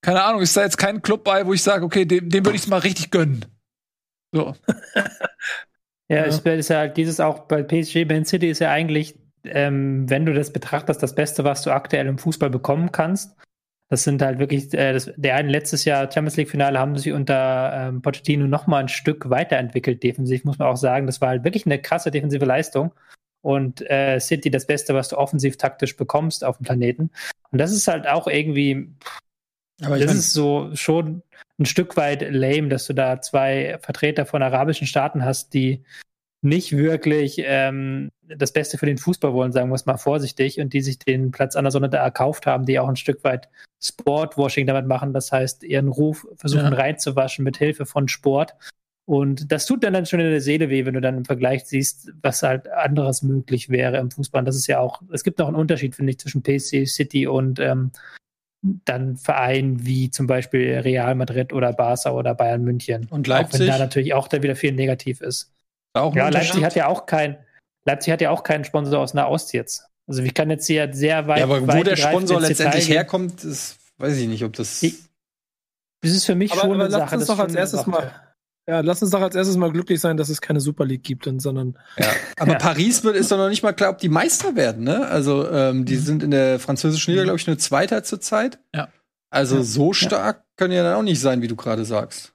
keine 0.00 0.22
Ahnung, 0.22 0.42
ist 0.42 0.56
da 0.56 0.62
jetzt 0.62 0.78
kein 0.78 1.02
Club 1.02 1.24
bei, 1.24 1.44
wo 1.46 1.52
ich 1.52 1.62
sage, 1.62 1.84
okay, 1.84 2.04
dem, 2.04 2.28
dem 2.28 2.44
würde 2.44 2.56
ich 2.56 2.62
es 2.62 2.68
mal 2.68 2.78
richtig 2.78 3.10
gönnen. 3.10 3.44
So. 4.32 4.54
Ja, 6.08 6.18
Ja. 6.18 6.24
es 6.26 6.40
ist 6.40 6.68
ja 6.68 6.76
halt 6.78 6.98
dieses 6.98 7.18
auch 7.18 7.46
bei 7.46 7.62
PSG, 7.62 8.04
Man 8.06 8.26
City 8.26 8.50
ist 8.50 8.58
ja 8.58 8.70
eigentlich, 8.70 9.14
ähm, 9.44 10.08
wenn 10.08 10.26
du 10.26 10.32
das 10.32 10.52
betrachtest, 10.52 11.02
das 11.02 11.14
Beste, 11.14 11.44
was 11.44 11.62
du 11.62 11.70
aktuell 11.70 12.06
im 12.06 12.18
Fußball 12.18 12.50
bekommen 12.50 12.92
kannst. 12.92 13.36
Das 13.90 14.02
sind 14.02 14.22
halt 14.22 14.38
wirklich, 14.38 14.72
äh, 14.74 14.92
das, 14.92 15.12
der 15.16 15.36
einen 15.36 15.50
letztes 15.50 15.84
Jahr 15.84 16.10
Champions 16.10 16.36
League-Finale 16.36 16.78
haben 16.78 16.96
sie 16.96 17.12
unter 17.12 17.72
ähm, 17.74 18.02
Pochettino 18.02 18.46
noch 18.46 18.66
mal 18.66 18.78
ein 18.78 18.88
Stück 18.88 19.28
weiterentwickelt, 19.30 20.02
defensiv, 20.02 20.44
muss 20.44 20.58
man 20.58 20.68
auch 20.68 20.76
sagen. 20.76 21.06
Das 21.06 21.20
war 21.20 21.28
halt 21.28 21.44
wirklich 21.44 21.66
eine 21.66 21.80
krasse 21.80 22.10
defensive 22.10 22.44
Leistung. 22.44 22.92
Und 23.42 23.88
äh, 23.90 24.20
City 24.20 24.50
das 24.50 24.66
Beste, 24.66 24.94
was 24.94 25.08
du 25.08 25.18
offensiv 25.18 25.58
taktisch 25.58 25.96
bekommst 25.96 26.44
auf 26.44 26.56
dem 26.56 26.64
Planeten. 26.64 27.10
Und 27.50 27.58
das 27.58 27.72
ist 27.72 27.86
halt 27.86 28.08
auch 28.08 28.26
irgendwie, 28.26 28.88
aber 29.82 29.98
das 29.98 30.14
ist 30.14 30.32
so 30.32 30.70
schon 30.74 31.22
ein 31.58 31.66
Stück 31.66 31.96
weit 31.96 32.22
lame, 32.32 32.68
dass 32.68 32.86
du 32.86 32.94
da 32.94 33.20
zwei 33.20 33.78
Vertreter 33.82 34.24
von 34.24 34.42
arabischen 34.42 34.86
Staaten 34.86 35.24
hast, 35.24 35.52
die 35.52 35.84
nicht 36.44 36.76
wirklich 36.76 37.42
ähm, 37.44 38.10
das 38.22 38.52
Beste 38.52 38.78
für 38.78 38.86
den 38.86 38.98
Fußball 38.98 39.32
wollen, 39.32 39.52
sagen 39.52 39.70
wir 39.70 39.74
es 39.74 39.86
mal 39.86 39.96
vorsichtig, 39.96 40.60
und 40.60 40.72
die 40.72 40.80
sich 40.80 40.98
den 40.98 41.30
Platz 41.30 41.56
an 41.56 41.64
der 41.64 41.70
Sonne 41.70 41.88
da 41.88 41.98
erkauft 41.98 42.46
haben, 42.46 42.66
die 42.66 42.78
auch 42.78 42.88
ein 42.88 42.96
Stück 42.96 43.24
weit 43.24 43.48
Sportwashing 43.82 44.66
damit 44.66 44.86
machen, 44.86 45.12
das 45.12 45.32
heißt, 45.32 45.64
ihren 45.64 45.88
Ruf 45.88 46.26
versuchen 46.36 46.72
ja. 46.72 46.78
reinzuwaschen 46.78 47.44
mit 47.44 47.56
Hilfe 47.56 47.86
von 47.86 48.08
Sport. 48.08 48.54
Und 49.06 49.52
das 49.52 49.66
tut 49.66 49.84
dann, 49.84 49.92
dann 49.92 50.06
schon 50.06 50.20
in 50.20 50.30
der 50.30 50.40
Seele 50.40 50.70
weh, 50.70 50.86
wenn 50.86 50.94
du 50.94 51.00
dann 51.00 51.18
im 51.18 51.24
Vergleich 51.26 51.66
siehst, 51.66 52.10
was 52.22 52.42
halt 52.42 52.68
anderes 52.68 53.22
möglich 53.22 53.68
wäre 53.68 53.98
im 53.98 54.10
Fußball. 54.10 54.40
Und 54.40 54.46
das 54.46 54.56
ist 54.56 54.66
ja 54.66 54.78
auch, 54.80 55.02
es 55.12 55.24
gibt 55.24 55.38
noch 55.38 55.48
einen 55.48 55.56
Unterschied, 55.56 55.94
finde 55.94 56.12
ich, 56.12 56.18
zwischen 56.18 56.42
PC 56.42 56.88
City 56.88 57.26
und 57.26 57.60
ähm, 57.60 57.92
dann 58.86 59.16
Vereinen 59.16 59.84
wie 59.84 60.10
zum 60.10 60.26
Beispiel 60.26 60.78
Real 60.78 61.14
Madrid 61.14 61.52
oder 61.52 61.74
Barca 61.74 62.12
oder 62.12 62.34
Bayern 62.34 62.64
München. 62.64 63.06
Und 63.10 63.26
Leipzig? 63.26 63.60
Auch 63.60 63.60
wenn 63.60 63.72
da 63.72 63.78
natürlich 63.78 64.14
auch 64.14 64.26
da 64.26 64.42
wieder 64.42 64.56
viel 64.56 64.72
negativ 64.72 65.20
ist. 65.20 65.53
Auch 65.94 66.14
ja, 66.14 66.28
Leipzig 66.28 66.64
hat 66.64 66.74
ja 66.74 66.88
auch 66.88 67.06
kein, 67.06 67.38
Leipzig 67.84 68.12
hat 68.12 68.20
ja 68.20 68.30
auch 68.30 68.42
keinen 68.42 68.64
Sponsor 68.64 68.98
aus 68.98 69.14
Nahost 69.14 69.52
jetzt. 69.52 69.86
Also 70.06 70.22
ich 70.22 70.34
kann 70.34 70.50
jetzt 70.50 70.66
hier 70.66 70.92
sehr 70.92 71.26
weit. 71.28 71.38
Ja, 71.38 71.44
aber 71.44 71.62
wo 71.62 71.82
der 71.82 71.96
Sponsor 71.96 72.40
letztendlich 72.40 72.88
herkommt, 72.88 73.42
ist, 73.44 73.78
weiß 73.98 74.16
ich 74.18 74.28
nicht, 74.28 74.44
ob 74.44 74.52
das. 74.52 74.80
das 74.80 76.12
ist 76.12 76.26
für 76.26 76.34
mich 76.34 76.52
aber, 76.52 76.62
schon 76.62 76.72
aber 76.72 76.84
eine 76.84 76.90
Sache. 76.90 77.16
Uns 77.16 77.26
doch 77.26 77.38
als 77.38 77.54
erstes 77.54 77.86
mal, 77.86 78.12
ja, 78.68 78.80
lass 78.80 79.00
uns 79.02 79.12
doch 79.12 79.20
als 79.20 79.34
erstes 79.34 79.56
mal 79.56 79.70
glücklich 79.70 80.00
sein, 80.00 80.16
dass 80.16 80.28
es 80.28 80.40
keine 80.40 80.60
Super 80.60 80.84
League 80.84 81.04
gibt, 81.04 81.28
sondern. 81.40 81.78
Ja. 81.96 82.08
Aber 82.38 82.52
ja. 82.52 82.58
Paris 82.58 83.04
wird, 83.04 83.16
ist 83.16 83.30
doch 83.30 83.38
noch 83.38 83.48
nicht 83.48 83.62
mal 83.62 83.72
klar, 83.72 83.90
ob 83.90 83.98
die 83.98 84.08
Meister 84.10 84.56
werden, 84.56 84.84
ne? 84.84 85.06
Also, 85.06 85.48
ähm, 85.50 85.84
die 85.86 85.96
mhm. 85.96 86.00
sind 86.00 86.22
in 86.22 86.30
der 86.32 86.58
französischen 86.58 87.12
Liga, 87.12 87.24
glaube 87.24 87.38
ich, 87.38 87.46
nur 87.46 87.56
Zweiter 87.58 88.02
zurzeit. 88.02 88.58
Ja. 88.74 88.88
Also, 89.30 89.62
so 89.62 89.92
stark 89.92 90.44
können 90.56 90.70
die 90.70 90.76
ja 90.76 90.82
dann 90.82 90.96
auch 90.96 91.02
nicht 91.02 91.20
sein, 91.20 91.40
wie 91.40 91.48
du 91.48 91.56
gerade 91.56 91.84
sagst. 91.84 92.33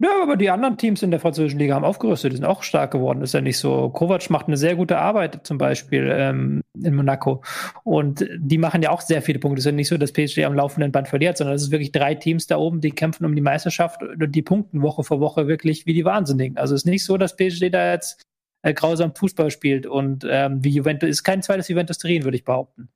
Ja, 0.00 0.22
aber 0.22 0.36
die 0.36 0.48
anderen 0.48 0.78
Teams 0.78 1.02
in 1.02 1.10
der 1.10 1.18
französischen 1.18 1.58
Liga 1.58 1.74
haben 1.74 1.84
aufgerüstet, 1.84 2.30
die 2.30 2.36
sind 2.36 2.44
auch 2.44 2.62
stark 2.62 2.92
geworden. 2.92 3.20
ist 3.20 3.34
ja 3.34 3.40
nicht 3.40 3.58
so. 3.58 3.90
Kovac 3.90 4.30
macht 4.30 4.46
eine 4.46 4.56
sehr 4.56 4.76
gute 4.76 4.96
Arbeit, 4.98 5.44
zum 5.44 5.58
Beispiel 5.58 6.08
ähm, 6.12 6.62
in 6.80 6.94
Monaco. 6.94 7.42
Und 7.82 8.24
die 8.36 8.58
machen 8.58 8.80
ja 8.80 8.90
auch 8.90 9.00
sehr 9.00 9.22
viele 9.22 9.40
Punkte. 9.40 9.58
Es 9.58 9.66
ist 9.66 9.70
ja 9.70 9.74
nicht 9.74 9.88
so, 9.88 9.96
dass 9.98 10.12
PSG 10.12 10.44
am 10.44 10.54
laufenden 10.54 10.92
Band 10.92 11.08
verliert, 11.08 11.36
sondern 11.36 11.56
es 11.56 11.62
ist 11.62 11.72
wirklich 11.72 11.90
drei 11.90 12.14
Teams 12.14 12.46
da 12.46 12.58
oben, 12.58 12.80
die 12.80 12.92
kämpfen 12.92 13.24
um 13.24 13.34
die 13.34 13.40
Meisterschaft 13.40 14.00
und 14.00 14.30
die 14.32 14.42
punkten 14.42 14.82
Woche 14.82 15.02
für 15.02 15.18
Woche 15.18 15.48
wirklich 15.48 15.84
wie 15.86 15.94
die 15.94 16.04
Wahnsinnigen. 16.04 16.58
Also 16.58 16.76
es 16.76 16.82
ist 16.82 16.86
nicht 16.86 17.04
so, 17.04 17.16
dass 17.16 17.34
PSG 17.34 17.68
da 17.72 17.90
jetzt 17.90 18.24
äh, 18.62 18.74
grausam 18.74 19.16
Fußball 19.16 19.50
spielt 19.50 19.84
und 19.84 20.24
ähm, 20.30 20.62
wie 20.62 20.70
Juventus 20.70 21.08
ist 21.08 21.24
kein 21.24 21.42
zweites 21.42 21.66
Juventus 21.66 21.98
Turin, 21.98 22.22
würde 22.22 22.36
ich 22.36 22.44
behaupten. 22.44 22.88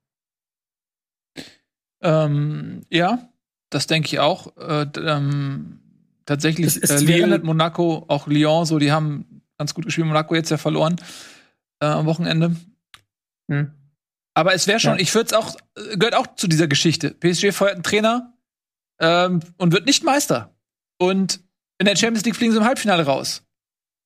Ähm, 2.01 2.83
ja, 2.91 3.29
das 3.71 3.89
denke 3.89 4.07
ich 4.07 4.21
auch. 4.21 4.57
Äh, 4.57 4.87
ähm 5.05 5.81
tatsächlich 6.27 6.83
äh, 6.83 6.97
Lille, 6.99 7.39
Monaco, 7.41 8.05
auch 8.09 8.27
Lyon, 8.27 8.67
so, 8.67 8.79
die 8.79 8.93
haben 8.93 9.43
ganz 9.59 9.75
gut 9.75 9.85
gespielt. 9.85 10.07
Monaco 10.07 10.35
jetzt 10.35 10.51
ja 10.51 10.59
verloren 10.59 10.97
äh, 11.81 11.87
am 11.87 12.07
Wochenende. 12.07 12.57
Hm. 13.51 13.73
Aber 14.35 14.55
es 14.55 14.67
wäre 14.67 14.81
schon, 14.81 14.95
ja. 14.95 15.01
ich 15.01 15.15
würde 15.15 15.27
es 15.27 15.33
auch, 15.33 15.57
äh, 15.77 15.97
gehört 15.97 16.15
auch 16.15 16.35
zu 16.37 16.49
dieser 16.49 16.69
Geschichte. 16.69 17.11
PSG 17.11 17.53
feuert 17.53 17.75
einen 17.75 17.83
Trainer 17.83 18.33
ähm, 19.01 19.41
und 19.59 19.73
wird 19.73 19.87
nicht 19.87 20.05
Meister. 20.05 20.55
Und 20.99 21.41
in 21.79 21.87
der 21.87 21.97
Champions 21.97 22.25
League 22.25 22.37
fliegen 22.37 22.53
sie 22.53 22.59
im 22.59 22.65
Halbfinale 22.65 23.05
raus. 23.05 23.45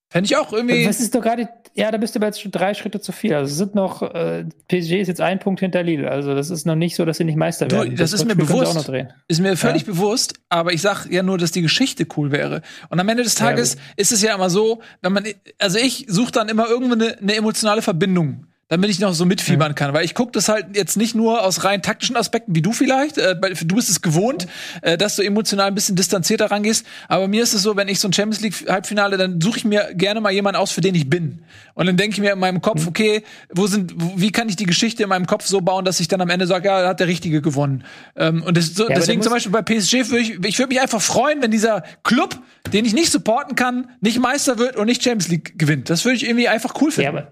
Fände 0.08 0.26
ich 0.26 0.36
auch 0.36 0.52
irgendwie. 0.52 0.84
Das 0.84 1.00
ist 1.00 1.14
doch 1.14 1.20
gerade, 1.20 1.48
ja, 1.74 1.90
da 1.90 1.98
bist 1.98 2.14
du 2.14 2.20
aber 2.20 2.26
jetzt 2.26 2.40
schon 2.40 2.52
drei 2.52 2.74
Schritte 2.74 3.00
zu 3.00 3.10
viel. 3.10 3.34
Also 3.34 3.50
es 3.50 3.58
sind 3.58 3.74
noch, 3.74 4.02
äh, 4.02 4.44
PSG 4.68 5.00
ist 5.00 5.08
jetzt 5.08 5.20
ein 5.20 5.40
Punkt 5.40 5.60
hinter 5.60 5.82
Lille. 5.82 6.08
Also 6.10 6.34
das 6.34 6.50
ist 6.50 6.64
noch 6.64 6.76
nicht 6.76 6.94
so, 6.94 7.04
dass 7.04 7.16
sie 7.16 7.24
nicht 7.24 7.36
Meister 7.36 7.70
werden. 7.70 7.90
Du, 7.90 7.96
das, 7.96 8.12
das, 8.12 8.20
ist 8.20 8.26
mir 8.26 8.36
bewusst. 8.36 8.88
Ist 9.26 9.40
mir 9.40 9.56
völlig 9.56 9.82
ja. 9.82 9.92
bewusst, 9.92 10.34
aber 10.48 10.72
ich 10.72 10.80
sag 10.80 11.06
ja 11.10 11.24
nur, 11.24 11.38
dass 11.38 11.50
die 11.50 11.62
Geschichte 11.62 12.06
cool 12.16 12.30
wäre. 12.30 12.62
Und 12.88 13.00
am 13.00 13.08
Ende 13.08 13.24
des 13.24 13.34
Tages 13.34 13.74
ja, 13.74 13.80
ist 13.96 14.12
es 14.12 14.22
ja 14.22 14.34
immer 14.34 14.48
so, 14.48 14.80
wenn 15.02 15.12
man, 15.12 15.24
also 15.58 15.78
ich 15.78 16.06
suche 16.08 16.30
dann 16.30 16.48
immer 16.48 16.68
irgendwo 16.68 16.94
eine, 16.94 17.18
eine 17.18 17.34
emotionale 17.34 17.82
Verbindung 17.82 18.46
damit 18.68 18.90
ich 18.90 18.98
noch 18.98 19.14
so 19.14 19.24
mitfiebern 19.24 19.76
kann. 19.76 19.94
Weil 19.94 20.04
ich 20.04 20.14
gucke 20.14 20.32
das 20.32 20.48
halt 20.48 20.74
jetzt 20.74 20.96
nicht 20.96 21.14
nur 21.14 21.44
aus 21.44 21.62
rein 21.62 21.82
taktischen 21.82 22.16
Aspekten, 22.16 22.54
wie 22.54 22.62
du 22.62 22.72
vielleicht. 22.72 23.16
Äh, 23.16 23.36
du 23.36 23.76
bist 23.76 23.88
es 23.88 24.02
gewohnt, 24.02 24.48
äh, 24.82 24.98
dass 24.98 25.14
du 25.16 25.22
emotional 25.22 25.68
ein 25.68 25.74
bisschen 25.74 25.94
distanzierter 25.94 26.50
rangehst. 26.50 26.84
Aber 27.08 27.28
mir 27.28 27.42
ist 27.44 27.54
es 27.54 27.62
so, 27.62 27.76
wenn 27.76 27.86
ich 27.88 28.00
so 28.00 28.08
ein 28.08 28.12
Champions 28.12 28.40
League 28.40 28.68
Halbfinale, 28.68 29.16
dann 29.16 29.40
suche 29.40 29.58
ich 29.58 29.64
mir 29.64 29.90
gerne 29.94 30.20
mal 30.20 30.32
jemanden 30.32 30.60
aus, 30.60 30.72
für 30.72 30.80
den 30.80 30.96
ich 30.96 31.08
bin. 31.08 31.44
Und 31.74 31.86
dann 31.86 31.96
denke 31.96 32.14
ich 32.14 32.20
mir 32.20 32.32
in 32.32 32.40
meinem 32.40 32.60
Kopf, 32.60 32.82
mhm. 32.82 32.88
okay, 32.88 33.22
wo 33.54 33.68
sind, 33.68 33.94
wie 34.16 34.32
kann 34.32 34.48
ich 34.48 34.56
die 34.56 34.66
Geschichte 34.66 35.04
in 35.04 35.08
meinem 35.08 35.26
Kopf 35.26 35.46
so 35.46 35.60
bauen, 35.60 35.84
dass 35.84 36.00
ich 36.00 36.08
dann 36.08 36.20
am 36.20 36.30
Ende 36.30 36.48
sage, 36.48 36.66
ja, 36.66 36.82
da 36.82 36.88
hat 36.88 36.98
der 36.98 37.06
Richtige 37.06 37.40
gewonnen. 37.40 37.84
Ähm, 38.16 38.42
und 38.42 38.56
das, 38.56 38.74
so, 38.74 38.88
ja, 38.88 38.96
deswegen 38.96 39.22
zum 39.22 39.32
Beispiel 39.32 39.52
bei 39.52 39.62
PSG 39.62 40.10
würde 40.10 40.20
ich, 40.20 40.44
ich 40.44 40.58
würde 40.58 40.70
mich 40.70 40.80
einfach 40.80 41.00
freuen, 41.00 41.40
wenn 41.40 41.52
dieser 41.52 41.84
Club, 42.02 42.36
den 42.72 42.84
ich 42.84 42.94
nicht 42.94 43.12
supporten 43.12 43.54
kann, 43.54 43.90
nicht 44.00 44.18
Meister 44.18 44.58
wird 44.58 44.74
und 44.74 44.86
nicht 44.86 45.04
Champions 45.04 45.28
League 45.28 45.56
gewinnt. 45.56 45.88
Das 45.88 46.04
würde 46.04 46.16
ich 46.16 46.26
irgendwie 46.26 46.48
einfach 46.48 46.74
cool 46.80 46.90
finden. 46.90 47.16
Ja, 47.16 47.28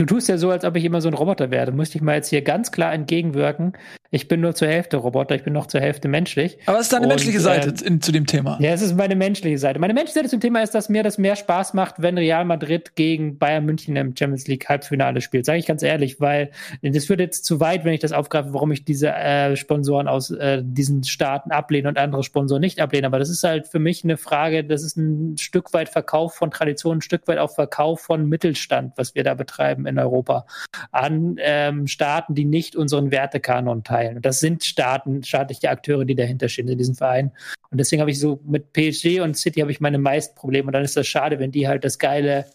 Du 0.00 0.06
tust 0.06 0.30
ja 0.30 0.38
so, 0.38 0.48
als 0.48 0.64
ob 0.64 0.76
ich 0.76 0.86
immer 0.86 1.02
so 1.02 1.08
ein 1.08 1.14
Roboter 1.14 1.50
wäre. 1.50 1.66
Da 1.66 1.72
müsste 1.72 1.98
ich 1.98 2.02
mal 2.02 2.14
jetzt 2.14 2.30
hier 2.30 2.40
ganz 2.40 2.72
klar 2.72 2.94
entgegenwirken. 2.94 3.74
Ich 4.12 4.28
bin 4.28 4.40
nur 4.40 4.54
zur 4.54 4.66
Hälfte 4.66 4.96
Roboter, 4.96 5.36
ich 5.36 5.44
bin 5.44 5.52
noch 5.52 5.66
zur 5.66 5.80
Hälfte 5.80 6.08
menschlich. 6.08 6.58
Aber 6.66 6.78
es 6.78 6.84
ist 6.84 6.92
deine 6.94 7.04
Und, 7.04 7.10
menschliche 7.10 7.38
Seite 7.38 7.68
äh, 7.68 7.86
in, 7.86 8.00
zu 8.00 8.10
dem 8.10 8.26
Thema. 8.26 8.58
Ja, 8.60 8.70
es 8.70 8.80
ist 8.80 8.96
meine 8.96 9.14
menschliche 9.14 9.58
Seite. 9.58 9.78
Meine 9.78 9.92
menschliche 9.92 10.20
Seite 10.20 10.30
zum 10.30 10.40
Thema 10.40 10.62
ist, 10.62 10.74
dass 10.74 10.88
mir 10.88 11.02
das 11.02 11.18
mehr 11.18 11.36
Spaß 11.36 11.74
macht, 11.74 11.96
wenn 11.98 12.16
Real 12.16 12.46
Madrid 12.46 12.96
gegen 12.96 13.38
Bayern 13.38 13.66
München 13.66 13.94
im 13.94 14.16
Champions 14.16 14.48
League 14.48 14.68
Halbfinale 14.68 15.20
spielt. 15.20 15.44
Sage 15.44 15.58
ich 15.58 15.66
ganz 15.66 15.82
ehrlich, 15.82 16.18
weil 16.18 16.50
das 16.82 17.08
würde 17.10 17.22
jetzt 17.22 17.44
zu 17.44 17.60
weit, 17.60 17.84
wenn 17.84 17.92
ich 17.92 18.00
das 18.00 18.12
aufgreife, 18.12 18.54
warum 18.54 18.72
ich 18.72 18.84
diese 18.86 19.10
äh, 19.12 19.54
Sponsoren 19.54 20.08
aus 20.08 20.30
äh, 20.30 20.62
diesen 20.64 21.04
Staaten 21.04 21.52
ablehne 21.52 21.88
und 21.88 21.98
andere 21.98 22.24
Sponsoren 22.24 22.62
nicht 22.62 22.80
ablehne. 22.80 23.06
Aber 23.06 23.18
das 23.18 23.28
ist 23.28 23.44
halt 23.44 23.68
für 23.68 23.78
mich 23.78 24.02
eine 24.02 24.16
Frage, 24.16 24.64
das 24.64 24.82
ist 24.82 24.96
ein 24.96 25.36
Stück 25.36 25.74
weit 25.74 25.90
Verkauf 25.90 26.34
von 26.34 26.50
Tradition, 26.50 26.98
ein 26.98 27.02
Stück 27.02 27.28
weit 27.28 27.38
auch 27.38 27.54
Verkauf 27.54 28.00
von 28.00 28.26
Mittelstand, 28.26 28.94
was 28.96 29.14
wir 29.14 29.24
da 29.24 29.34
betreiben 29.34 29.86
in 29.90 29.98
Europa 29.98 30.46
an 30.92 31.36
ähm, 31.38 31.86
Staaten, 31.86 32.34
die 32.34 32.44
nicht 32.44 32.76
unseren 32.76 33.10
Wertekanon 33.10 33.84
teilen. 33.84 34.16
Und 34.16 34.24
das 34.24 34.40
sind 34.40 34.64
Staaten, 34.64 35.22
staatliche 35.22 35.70
Akteure, 35.70 36.04
die 36.04 36.14
dahinter 36.14 36.48
stehen 36.48 36.68
in 36.68 36.78
diesem 36.78 36.94
Verein. 36.94 37.32
Und 37.70 37.78
deswegen 37.78 38.00
habe 38.00 38.10
ich 38.10 38.18
so 38.18 38.40
mit 38.44 38.72
PSG 38.72 39.20
und 39.20 39.36
City 39.36 39.60
habe 39.60 39.70
ich 39.70 39.80
meine 39.80 39.98
meisten 39.98 40.34
Probleme. 40.34 40.66
Und 40.68 40.72
dann 40.72 40.84
ist 40.84 40.96
das 40.96 41.06
schade, 41.06 41.38
wenn 41.38 41.52
die 41.52 41.68
halt 41.68 41.84
das 41.84 41.98
geile, 41.98 42.46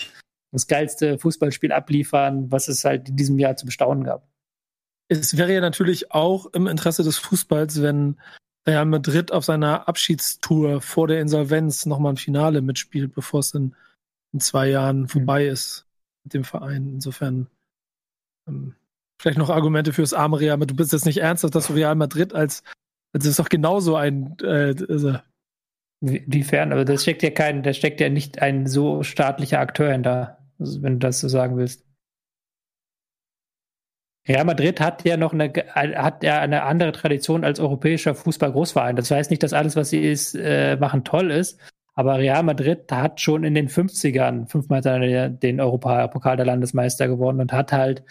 das 0.51 0.67
geilste 0.67 1.17
Fußballspiel 1.17 1.71
abliefern, 1.71 2.51
was 2.51 2.67
es 2.67 2.83
halt 2.83 3.09
in 3.09 3.15
diesem 3.15 3.39
Jahr 3.39 3.55
zu 3.55 3.65
bestaunen 3.65 4.03
gab. 4.03 4.27
Es 5.07 5.37
wäre 5.37 5.53
ja 5.53 5.61
natürlich 5.61 6.11
auch 6.11 6.47
im 6.47 6.67
Interesse 6.67 7.03
des 7.03 7.17
Fußballs, 7.19 7.81
wenn 7.81 8.17
Real 8.67 8.85
Madrid 8.85 9.31
auf 9.31 9.45
seiner 9.45 9.87
Abschiedstour 9.87 10.81
vor 10.81 11.07
der 11.07 11.21
Insolvenz 11.21 11.85
nochmal 11.85 12.13
ein 12.13 12.17
Finale 12.17 12.61
mitspielt, 12.61 13.13
bevor 13.13 13.41
es 13.41 13.53
in, 13.53 13.75
in 14.33 14.39
zwei 14.39 14.69
Jahren 14.69 15.01
mhm. 15.01 15.07
vorbei 15.07 15.45
ist 15.45 15.84
mit 16.25 16.33
dem 16.33 16.43
Verein. 16.43 16.89
Insofern 16.89 17.47
ähm, 18.47 18.75
vielleicht 19.19 19.37
noch 19.37 19.49
Argumente 19.49 19.93
fürs 19.93 20.13
arme 20.13 20.39
Real 20.39 20.57
Madrid. 20.57 20.71
Du 20.71 20.75
bist 20.75 20.91
jetzt 20.91 21.05
nicht 21.05 21.19
ernsthaft, 21.19 21.55
dass 21.55 21.73
Real 21.73 21.95
Madrid 21.95 22.33
als, 22.33 22.63
das 23.13 23.25
ist 23.25 23.39
doch 23.39 23.49
genauso 23.49 23.95
ein, 23.95 24.35
äh, 24.41 24.75
also. 24.89 25.17
Wiefern? 26.01 26.71
Aber 26.73 26.85
das 26.85 27.03
steckt 27.03 27.23
ja 27.23 27.31
kein, 27.31 27.63
da 27.63 27.73
steckt 27.73 27.99
ja 28.01 28.09
nicht 28.09 28.41
ein 28.41 28.67
so 28.67 29.01
staatlicher 29.01 29.59
Akteur 29.59 29.91
hinter, 29.91 30.37
also 30.59 30.83
wenn 30.83 30.93
du 30.93 30.99
das 30.99 31.19
so 31.19 31.29
sagen 31.29 31.57
willst. 31.57 31.83
Real 34.27 34.43
Madrid 34.43 34.81
hat 34.81 35.05
ja 35.05 35.17
noch 35.17 35.33
eine, 35.33 35.53
hat 35.73 36.23
ja 36.23 36.39
eine 36.41 36.63
andere 36.63 36.91
Tradition 36.91 37.43
als 37.43 37.59
europäischer 37.59 38.13
Fußball-Großverein. 38.13 38.95
Das 38.95 39.09
heißt 39.09 39.29
nicht, 39.29 39.41
dass 39.43 39.53
alles, 39.53 39.75
was 39.75 39.89
sie 39.89 40.01
ist, 40.01 40.35
äh, 40.35 40.77
machen 40.77 41.03
toll 41.03 41.31
ist. 41.31 41.59
Aber 41.95 42.19
Real 42.19 42.43
Madrid 42.43 42.91
hat 42.91 43.21
schon 43.21 43.43
in 43.43 43.55
den 43.55 43.69
50ern 43.69 44.47
fünfmal 44.47 44.81
den 44.81 45.61
Europapokal 45.61 46.35
der 46.35 46.45
Landesmeister 46.45 47.07
gewonnen 47.07 47.39
und 47.39 47.53
hat 47.53 47.71
halt 47.71 48.03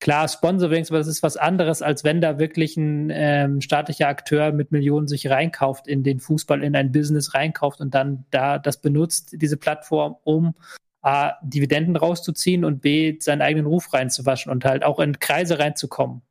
Klar, 0.00 0.28
Sponsorings, 0.28 0.90
aber 0.90 0.98
das 0.98 1.08
ist 1.08 1.24
was 1.24 1.36
anderes, 1.36 1.82
als 1.82 2.04
wenn 2.04 2.20
da 2.20 2.38
wirklich 2.38 2.76
ein 2.76 3.10
ähm, 3.12 3.60
staatlicher 3.60 4.06
Akteur 4.06 4.52
mit 4.52 4.70
Millionen 4.70 5.08
sich 5.08 5.28
reinkauft 5.28 5.88
in 5.88 6.04
den 6.04 6.20
Fußball, 6.20 6.62
in 6.62 6.76
ein 6.76 6.92
Business 6.92 7.34
reinkauft 7.34 7.80
und 7.80 7.94
dann 7.94 8.24
da 8.30 8.60
das 8.60 8.80
benutzt, 8.80 9.30
diese 9.32 9.56
Plattform, 9.56 10.14
um 10.22 10.54
A, 11.02 11.32
Dividenden 11.42 11.96
rauszuziehen 11.96 12.64
und 12.64 12.80
B, 12.80 13.16
seinen 13.18 13.42
eigenen 13.42 13.66
Ruf 13.66 13.92
reinzuwaschen 13.92 14.52
und 14.52 14.64
halt 14.64 14.84
auch 14.84 15.00
in 15.00 15.18
Kreise 15.18 15.58
reinzukommen. 15.58 16.22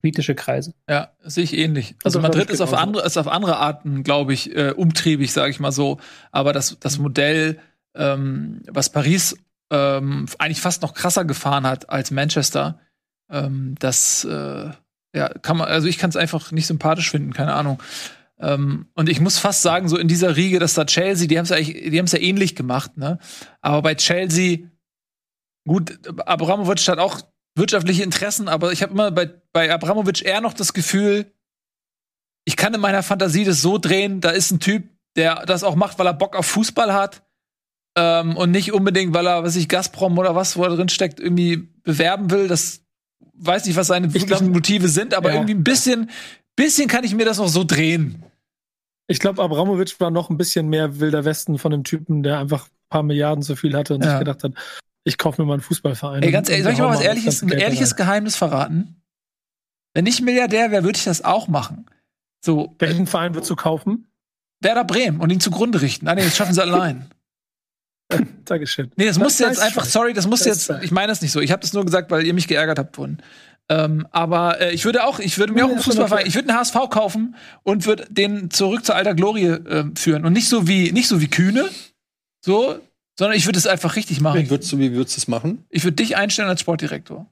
Politische 0.00 0.34
Kreise. 0.34 0.74
Ja, 0.88 1.10
sehe 1.24 1.44
ich 1.44 1.56
ähnlich. 1.56 1.94
Also, 2.04 2.18
also 2.18 2.20
Madrid 2.20 2.50
ist 2.50 2.60
auf, 2.60 2.72
andere, 2.74 3.04
ist 3.04 3.16
auf 3.16 3.26
andere 3.28 3.56
Arten, 3.56 4.04
glaube 4.04 4.32
ich, 4.32 4.54
äh, 4.54 4.70
umtriebig, 4.70 5.32
sage 5.32 5.50
ich 5.50 5.58
mal 5.60 5.72
so. 5.72 5.98
Aber 6.30 6.52
das, 6.52 6.76
das 6.78 6.98
Modell, 6.98 7.58
ähm, 7.94 8.62
was 8.68 8.90
Paris 8.90 9.36
ähm, 9.70 10.26
eigentlich 10.38 10.60
fast 10.60 10.82
noch 10.82 10.94
krasser 10.94 11.24
gefahren 11.24 11.66
hat 11.66 11.90
als 11.90 12.10
Manchester. 12.10 12.78
Ähm, 13.30 13.74
das, 13.80 14.24
äh, 14.24 14.70
Ja, 15.14 15.28
kann 15.42 15.56
man, 15.56 15.68
also 15.68 15.88
ich 15.88 15.98
kann 15.98 16.10
es 16.10 16.16
einfach 16.16 16.52
nicht 16.52 16.66
sympathisch 16.66 17.10
finden, 17.10 17.32
keine 17.32 17.54
Ahnung. 17.54 17.82
Ähm, 18.38 18.86
und 18.94 19.08
ich 19.08 19.20
muss 19.20 19.38
fast 19.38 19.62
sagen, 19.62 19.88
so 19.88 19.96
in 19.98 20.06
dieser 20.06 20.36
Riege, 20.36 20.58
dass 20.60 20.74
da 20.74 20.84
Chelsea, 20.84 21.26
die 21.26 21.38
haben 21.38 21.44
es 21.44 21.50
ja, 21.50 21.56
eigentlich- 21.56 21.90
die 21.90 21.98
haben's 21.98 22.12
ja 22.12 22.20
ähnlich 22.20 22.54
gemacht, 22.54 22.96
ne? 22.96 23.18
Aber 23.62 23.82
bei 23.82 23.94
Chelsea, 23.96 24.58
gut, 25.66 25.98
Abramovic 26.24 26.86
hat 26.88 26.98
auch 26.98 27.20
wirtschaftliche 27.58 28.02
Interessen, 28.02 28.48
aber 28.48 28.72
ich 28.72 28.82
habe 28.82 28.92
immer 28.92 29.10
bei, 29.10 29.30
bei 29.52 29.72
Abramovic 29.72 30.24
eher 30.24 30.40
noch 30.40 30.52
das 30.54 30.72
Gefühl, 30.72 31.32
ich 32.44 32.56
kann 32.56 32.72
in 32.74 32.80
meiner 32.80 33.02
Fantasie 33.02 33.44
das 33.44 33.60
so 33.60 33.78
drehen, 33.78 34.20
da 34.20 34.30
ist 34.30 34.50
ein 34.50 34.60
Typ, 34.60 34.84
der 35.16 35.44
das 35.46 35.64
auch 35.64 35.74
macht, 35.74 35.98
weil 35.98 36.06
er 36.06 36.14
Bock 36.14 36.34
auf 36.36 36.46
Fußball 36.46 36.94
hat 36.94 37.22
ähm, 37.96 38.36
und 38.36 38.50
nicht 38.50 38.72
unbedingt, 38.72 39.12
weil 39.12 39.26
er, 39.26 39.42
was 39.42 39.56
ich, 39.56 39.68
Gazprom 39.68 40.16
oder 40.16 40.34
was, 40.34 40.56
wo 40.56 40.62
er 40.64 40.70
drin 40.74 40.88
steckt, 40.88 41.20
irgendwie 41.20 41.68
bewerben 41.82 42.30
will. 42.30 42.48
Das 42.48 42.80
weiß 43.34 43.66
nicht, 43.66 43.76
was 43.76 43.88
seine 43.88 44.14
wirklichen 44.14 44.50
Motive 44.50 44.88
sind, 44.88 45.12
aber 45.14 45.30
Ja. 45.30 45.34
irgendwie 45.36 45.54
ein 45.54 45.64
bisschen, 45.64 46.10
bisschen 46.56 46.88
kann 46.88 47.04
ich 47.04 47.14
mir 47.14 47.24
das 47.24 47.38
noch 47.38 47.48
so 47.48 47.64
drehen. 47.64 48.22
Ich 49.08 49.18
glaube, 49.20 49.42
Abramovic 49.42 49.98
war 50.00 50.10
noch 50.10 50.30
ein 50.30 50.36
bisschen 50.36 50.68
mehr 50.68 51.00
wilder 51.00 51.24
Westen 51.24 51.58
von 51.58 51.70
dem 51.70 51.82
Typen, 51.84 52.22
der 52.22 52.38
einfach 52.38 52.66
ein 52.66 52.88
paar 52.90 53.02
Milliarden 53.02 53.42
zu 53.42 53.56
viel 53.56 53.76
hatte 53.76 53.94
und 53.94 54.04
Ja. 54.04 54.10
sich 54.10 54.18
gedacht 54.18 54.44
hat, 54.44 54.52
ich 55.08 55.18
kaufe 55.18 55.40
mir 55.40 55.46
mal 55.46 55.54
einen 55.54 55.62
Fußballverein. 55.62 56.22
Ey, 56.22 56.30
ganz 56.30 56.48
ehrlich, 56.48 56.64
soll 56.64 56.72
ich 56.74 56.78
mal 56.78 56.90
was 56.90 57.00
ehrliches, 57.00 57.42
ein 57.42 57.48
ehrliches. 57.50 57.96
Geheimnis 57.96 58.36
verraten? 58.36 59.02
Wenn 59.94 60.06
ich 60.06 60.20
Milliardär 60.20 60.70
wäre, 60.70 60.84
würde 60.84 60.98
ich 60.98 61.04
das 61.04 61.24
auch 61.24 61.48
machen. 61.48 61.86
So, 62.44 62.76
äh, 62.78 62.86
Welchen 62.86 63.06
Verein 63.06 63.34
würdest 63.34 63.50
du 63.50 63.56
kaufen? 63.56 64.06
Werder 64.60 64.84
Bremen 64.84 65.20
und 65.20 65.30
ihn 65.30 65.40
zugrunde 65.40 65.80
richten. 65.82 66.06
Ah, 66.08 66.14
nee, 66.14 66.22
das 66.22 66.36
schaffen 66.36 66.54
sie 66.54 66.62
allein. 66.62 67.10
Dankeschön. 68.44 68.90
Nee, 68.96 69.06
das, 69.06 69.16
Das 69.16 69.22
muss 69.22 69.38
jetzt 69.38 69.52
ist 69.58 69.62
einfach, 69.62 69.84
sorry, 69.84 70.12
das 70.14 70.26
muss 70.26 70.40
Das 70.40 70.66
jetzt, 70.68 70.82
ich 70.84 70.90
meine 70.90 71.08
das 71.08 71.20
nicht 71.20 71.32
so. 71.32 71.40
Ich 71.40 71.52
habe 71.52 71.60
das 71.60 71.72
nur 71.72 71.84
gesagt, 71.84 72.10
weil 72.10 72.26
ihr 72.26 72.34
mich 72.34 72.48
geärgert 72.48 72.78
habt 72.78 72.96
vorhin. 72.96 73.18
Ähm, 73.68 74.06
aber 74.12 74.60
äh, 74.60 74.72
ich 74.72 74.86
würde 74.86 75.04
auch, 75.04 75.18
ich 75.18 75.36
würde 75.38 75.52
mir 75.52 75.66
auch 75.66 75.70
einen 75.70 75.80
Fußballverein, 75.80 76.26
ich 76.26 76.34
würde 76.34 76.48
einen 76.48 76.58
HSV 76.58 76.88
kaufen 76.88 77.36
und 77.64 77.84
würde 77.84 78.06
den 78.08 78.50
zurück 78.50 78.84
zur 78.84 78.94
alter 78.94 79.14
Glorie 79.14 79.44
äh, 79.46 79.84
führen 79.94 80.24
und 80.24 80.32
nicht 80.32 80.48
so 80.48 80.66
wie, 80.66 80.90
nicht 80.92 81.06
so 81.06 81.20
wie 81.20 81.28
Kühne, 81.28 81.68
so, 82.42 82.80
sondern 83.18 83.36
ich 83.36 83.46
würde 83.46 83.58
es 83.58 83.66
einfach 83.66 83.96
richtig 83.96 84.20
machen. 84.20 84.40
Wie 84.40 84.48
würdest 84.48 84.70
du, 84.70 84.78
wie 84.78 84.92
würdest 84.92 85.16
du 85.16 85.20
es 85.20 85.28
machen? 85.28 85.64
Ich 85.70 85.82
würde 85.82 85.96
dich 85.96 86.16
einstellen 86.16 86.48
als 86.48 86.60
Sportdirektor. 86.60 87.26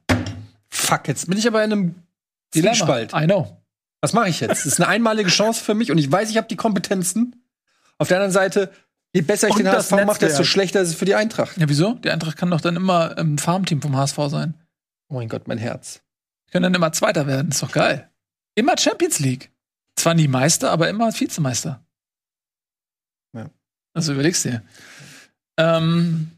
Fuck, 0.69 1.07
jetzt 1.07 1.29
bin 1.29 1.37
ich 1.37 1.47
aber 1.47 1.63
in 1.63 1.71
einem 1.71 1.95
Zwiespalt. 2.51 3.13
I 3.13 3.25
know. 3.25 3.57
Was 4.01 4.11
mache 4.13 4.29
ich 4.29 4.41
jetzt? 4.41 4.51
Das 4.51 4.65
ist 4.65 4.79
eine 4.81 4.89
einmalige 4.89 5.29
Chance 5.29 5.63
für 5.63 5.73
mich 5.73 5.89
und 5.89 5.97
ich 5.97 6.11
weiß, 6.11 6.29
ich 6.29 6.37
habe 6.37 6.47
die 6.47 6.57
Kompetenzen. 6.57 7.41
Auf 7.97 8.09
der 8.09 8.17
anderen 8.17 8.33
Seite, 8.33 8.71
je 9.13 9.21
besser 9.21 9.47
ich 9.47 9.55
Und 9.55 9.63
den 9.63 9.71
HSV 9.71 9.91
mache, 10.05 10.19
desto 10.19 10.43
schlechter 10.43 10.81
ist 10.81 10.89
es 10.89 10.95
für 10.95 11.05
die 11.05 11.15
Eintracht. 11.15 11.57
Ja, 11.57 11.69
wieso? 11.69 11.93
Die 11.93 12.11
Eintracht 12.11 12.35
kann 12.37 12.51
doch 12.51 12.61
dann 12.61 12.75
immer 12.75 13.17
im 13.17 13.37
Farmteam 13.37 13.81
vom 13.81 13.95
HSV 13.95 14.17
sein. 14.27 14.55
Oh 15.07 15.15
mein 15.15 15.29
Gott, 15.29 15.47
mein 15.47 15.57
Herz. 15.57 16.01
Die 16.47 16.51
können 16.51 16.63
dann 16.63 16.73
immer 16.73 16.91
Zweiter 16.91 17.27
werden. 17.27 17.49
Ist 17.49 17.63
doch 17.63 17.71
geil. 17.71 18.09
Immer 18.55 18.77
Champions 18.77 19.19
League. 19.19 19.51
Zwar 19.95 20.13
nie 20.13 20.27
Meister, 20.27 20.69
aber 20.69 20.89
immer 20.89 21.17
Vizemeister. 21.17 21.83
Ja. 23.33 23.49
Also 23.93 24.13
überlegst 24.13 24.43
dir. 24.43 24.61
Ähm, 25.57 26.31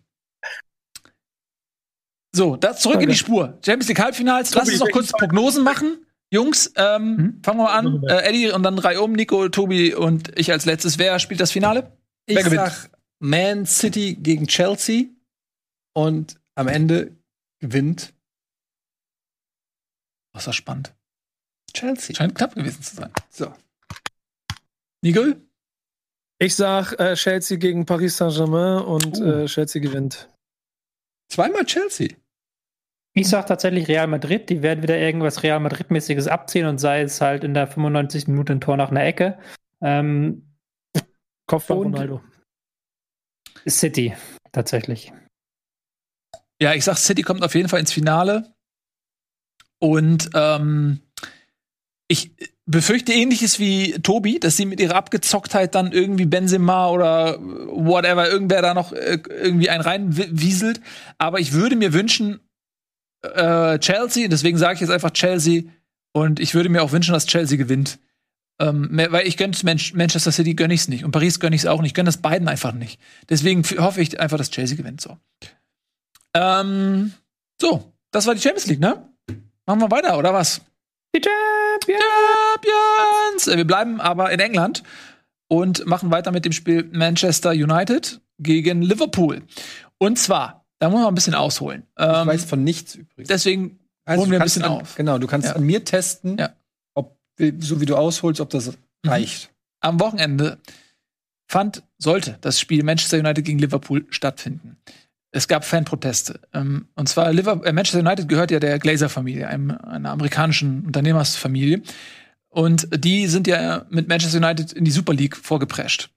so, 2.34 2.56
das 2.56 2.82
zurück 2.82 3.02
in 3.02 3.10
die 3.10 3.16
Spur. 3.16 3.58
Champions 3.66 3.88
League 3.88 4.00
Halbfinals. 4.00 4.54
Lass 4.54 4.70
uns 4.70 4.80
noch 4.80 4.92
kurz 4.92 5.12
Prognosen 5.12 5.64
machen. 5.64 6.06
Jungs, 6.32 6.72
ähm, 6.76 7.18
Hm? 7.18 7.42
fangen 7.44 7.58
wir 7.60 7.64
mal 7.64 7.74
an. 7.78 8.04
Äh, 8.08 8.22
Eddie 8.28 8.52
und 8.52 8.62
dann 8.64 8.76
drei 8.76 9.00
um, 9.00 9.14
Nico, 9.14 9.50
Tobi 9.50 9.96
und 9.96 10.38
ich 10.38 10.52
als 10.52 10.66
letztes. 10.66 11.00
Wer 11.00 11.18
spielt 11.20 11.42
das 11.42 11.52
Finale? 11.52 11.92
Ich 12.28 12.36
Wer 12.36 12.44
gewinnt? 12.44 12.62
sag 12.68 12.92
Man 13.20 13.66
City 13.66 14.16
gegen 14.16 14.46
Chelsea 14.48 15.06
und 15.94 16.40
am 16.56 16.68
Ende 16.68 17.18
gewinnt 17.60 18.14
Was 20.34 20.46
war 20.46 20.54
spannend. 20.54 20.94
Chelsea. 21.74 22.16
Scheint 22.16 22.36
knapp 22.36 22.54
gewesen 22.54 22.82
zu 22.84 22.96
sein. 22.96 23.12
So. 23.32 23.54
Nico? 25.02 25.34
Ich 26.42 26.56
sag 26.56 26.94
äh, 27.00 27.16
Chelsea 27.16 27.58
gegen 27.58 27.86
Paris 27.86 28.18
Saint-Germain 28.18 28.82
und 28.84 29.18
Uh. 29.20 29.44
äh, 29.44 29.46
Chelsea 29.46 29.82
gewinnt. 29.82 30.30
Zweimal 31.32 31.66
Chelsea. 31.66 32.10
Ich 33.14 33.28
sag 33.28 33.48
tatsächlich 33.48 33.88
Real 33.88 34.08
Madrid, 34.08 34.50
die 34.50 34.62
werden 34.62 34.82
wieder 34.84 34.98
irgendwas 34.98 35.44
Real 35.44 35.60
Madrid-mäßiges 35.60 36.28
abziehen 36.28 36.66
und 36.68 36.78
sei 36.78 37.02
es 37.02 37.20
halt 37.22 37.44
in 37.44 37.54
der 37.54 37.68
95. 37.68 38.28
Minute 38.28 38.54
ein 38.54 38.62
Tor 38.62 38.78
nach 38.78 38.90
einer 38.92 39.04
Ecke. 39.04 39.38
Ähm, 39.82 40.56
Kopfball 41.48 41.80
Und- 41.80 41.94
Ronaldo. 41.94 42.22
City, 43.68 44.16
tatsächlich. 44.54 45.12
Ja, 46.62 46.74
ich 46.74 46.86
sag, 46.86 46.98
City 46.98 47.24
kommt 47.24 47.44
auf 47.44 47.56
jeden 47.56 47.68
Fall 47.68 47.80
ins 47.82 47.92
Finale. 47.92 48.54
Und 49.82 50.30
ähm, 50.34 51.02
ich 52.08 52.32
befürchte 52.70 53.14
ähnliches 53.14 53.60
wie 53.60 53.94
Tobi, 53.94 54.40
dass 54.40 54.56
sie 54.56 54.66
mit 54.66 54.80
ihrer 54.80 54.96
Abgezocktheit 54.96 55.74
dann 55.74 55.92
irgendwie 55.92 56.26
Benzema 56.26 56.90
oder 56.90 57.40
whatever, 57.40 58.30
irgendwer 58.30 58.62
da 58.62 58.74
noch 58.74 58.94
äh, 58.94 59.20
irgendwie 59.28 59.70
einen 59.70 59.82
reinwieselt. 59.82 60.80
Aber 61.18 61.40
ich 61.40 61.54
würde 61.54 61.76
mir 61.76 61.94
wünschen, 61.94 62.40
äh, 63.24 63.80
Chelsea, 63.80 64.28
deswegen 64.28 64.58
sage 64.58 64.76
ich 64.76 64.82
jetzt 64.82 64.92
einfach 64.92 65.12
Chelsea. 65.12 65.64
Und 66.12 66.40
ich 66.40 66.54
würde 66.54 66.70
mir 66.70 66.84
auch 66.84 66.92
wünschen, 66.92 67.14
dass 67.14 67.26
Chelsea 67.26 67.58
gewinnt. 67.58 68.00
Ähm, 68.62 68.90
weil 68.92 69.28
ich 69.28 69.38
gönn's 69.38 69.64
Man 69.64 69.80
Manchester 69.94 70.32
City 70.32 70.54
gönn 70.54 70.72
ich's 70.72 70.90
nicht. 70.90 71.04
Und 71.04 71.12
Paris 71.12 71.40
gönn 71.40 71.54
ich's 71.54 71.66
auch 71.66 71.82
nicht. 71.82 71.92
Ich 71.92 71.96
gönn 71.96 72.06
das 72.06 72.18
beiden 72.18 72.48
einfach 72.48 72.74
nicht. 72.74 73.00
Deswegen 73.30 73.64
hoffe 73.80 74.02
ich 74.02 74.20
einfach, 74.20 74.38
dass 74.38 74.52
Chelsea 74.52 74.78
gewinnt. 74.78 75.02
So. 75.02 75.18
Ähm, 76.36 77.14
so, 77.60 77.94
das 78.12 78.28
war 78.28 78.36
die 78.36 78.42
Champions 78.42 78.68
League, 78.68 78.80
ne? 78.80 79.10
Machen 79.66 79.82
wir 79.82 79.92
weiter, 79.92 80.18
oder 80.18 80.34
was? 80.34 80.62
Die 81.16 81.22
Champions! 81.24 82.29
Champions! 83.40 83.48
Äh, 83.48 83.58
Wir 83.58 83.66
bleiben 83.68 84.02
aber 84.02 84.32
in 84.32 84.40
England 84.40 84.84
und 85.48 85.86
machen 85.86 86.12
weiter 86.12 86.32
mit 86.32 86.46
dem 86.46 86.52
Spiel 86.52 86.90
Manchester 86.92 87.52
United 87.52 88.22
gegen 88.40 88.82
Liverpool. 88.82 89.42
Und 89.98 90.18
zwar, 90.20 90.66
da 90.80 90.90
muss 90.90 91.00
man 91.00 91.08
ein 91.10 91.16
bisschen 91.16 91.36
ausholen. 91.36 91.84
Ich 91.98 92.06
Ähm, 92.06 92.28
weiß 92.28 92.46
von 92.46 92.64
nichts 92.64 92.96
übrigens. 92.96 93.28
deswegen 93.28 93.80
Also, 94.06 94.22
holen 94.22 94.32
wir 94.32 94.40
ein 94.40 94.44
bisschen 94.44 94.64
an, 94.64 94.72
auf. 94.72 94.96
Genau, 94.96 95.18
du 95.18 95.28
kannst 95.28 95.48
Ja. 95.50 95.56
an 95.56 95.64
mir 95.64 95.84
testen, 95.84 96.38
Ja. 96.38 96.50
ob 96.94 97.18
so 97.60 97.82
wie 97.82 97.86
du 97.86 97.96
ausholst, 97.96 98.40
ob 98.42 98.50
das 98.50 98.74
reicht. 99.06 99.52
am 99.82 100.00
Wochenende 100.00 100.58
fand, 101.50 101.84
sollte 101.98 102.38
das 102.42 102.60
Spiel 102.60 102.84
Manchester 102.84 103.18
United 103.18 103.44
gegen 103.44 103.60
Liverpool 103.60 104.06
stattfinden. 104.10 104.78
Es 105.32 105.48
gab 105.48 105.64
Fanproteste. 105.66 106.40
Ähm, 106.54 106.88
und 106.96 107.08
zwar 107.08 107.32
Liverpool, 107.32 107.66
äh, 107.68 107.72
Manchester 107.74 108.00
United 108.00 108.28
gehört 108.28 108.52
ja 108.52 108.60
der 108.60 108.80
Glazer-Familie, 108.80 109.48
einer 109.48 110.10
amerikanischen 110.12 110.86
Unternehmersfamilie. 110.86 111.82
Und 112.50 112.88
die 113.04 113.28
sind 113.28 113.48
ja 113.48 113.86
mit 113.90 114.08
Manchester 114.08 114.38
United 114.38 114.74
in 114.74 114.86
die 114.86 114.92
Super 114.92 115.14
League 115.14 115.36
vorgeprescht. 115.36 116.10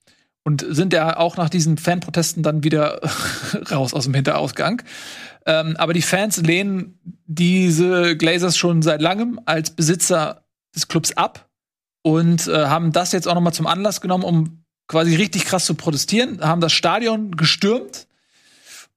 Und 0.44 0.64
sind 0.68 0.92
ja 0.92 1.18
auch 1.18 1.36
nach 1.36 1.48
diesen 1.48 1.78
Fanprotesten 1.78 2.42
dann 2.42 2.64
wieder 2.64 3.00
raus 3.70 3.94
aus 3.94 4.04
dem 4.04 4.14
Hinterausgang. 4.14 4.82
Ähm, 5.46 5.76
aber 5.76 5.92
die 5.92 6.02
Fans 6.02 6.38
lehnen 6.38 6.98
diese 7.26 8.16
Glazers 8.16 8.56
schon 8.56 8.82
seit 8.82 9.00
langem 9.00 9.40
als 9.44 9.70
Besitzer 9.70 10.44
des 10.74 10.88
Clubs 10.88 11.16
ab 11.16 11.48
und 12.02 12.48
äh, 12.48 12.66
haben 12.66 12.92
das 12.92 13.12
jetzt 13.12 13.28
auch 13.28 13.34
noch 13.34 13.40
mal 13.40 13.52
zum 13.52 13.66
Anlass 13.66 14.00
genommen, 14.00 14.24
um 14.24 14.64
quasi 14.88 15.14
richtig 15.14 15.44
krass 15.44 15.64
zu 15.64 15.74
protestieren, 15.74 16.40
haben 16.40 16.60
das 16.60 16.72
Stadion 16.72 17.36
gestürmt 17.36 18.06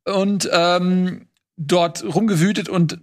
und 0.04 0.50
ähm, 0.52 1.28
dort 1.58 2.04
rumgewütet 2.04 2.70
und 2.70 3.00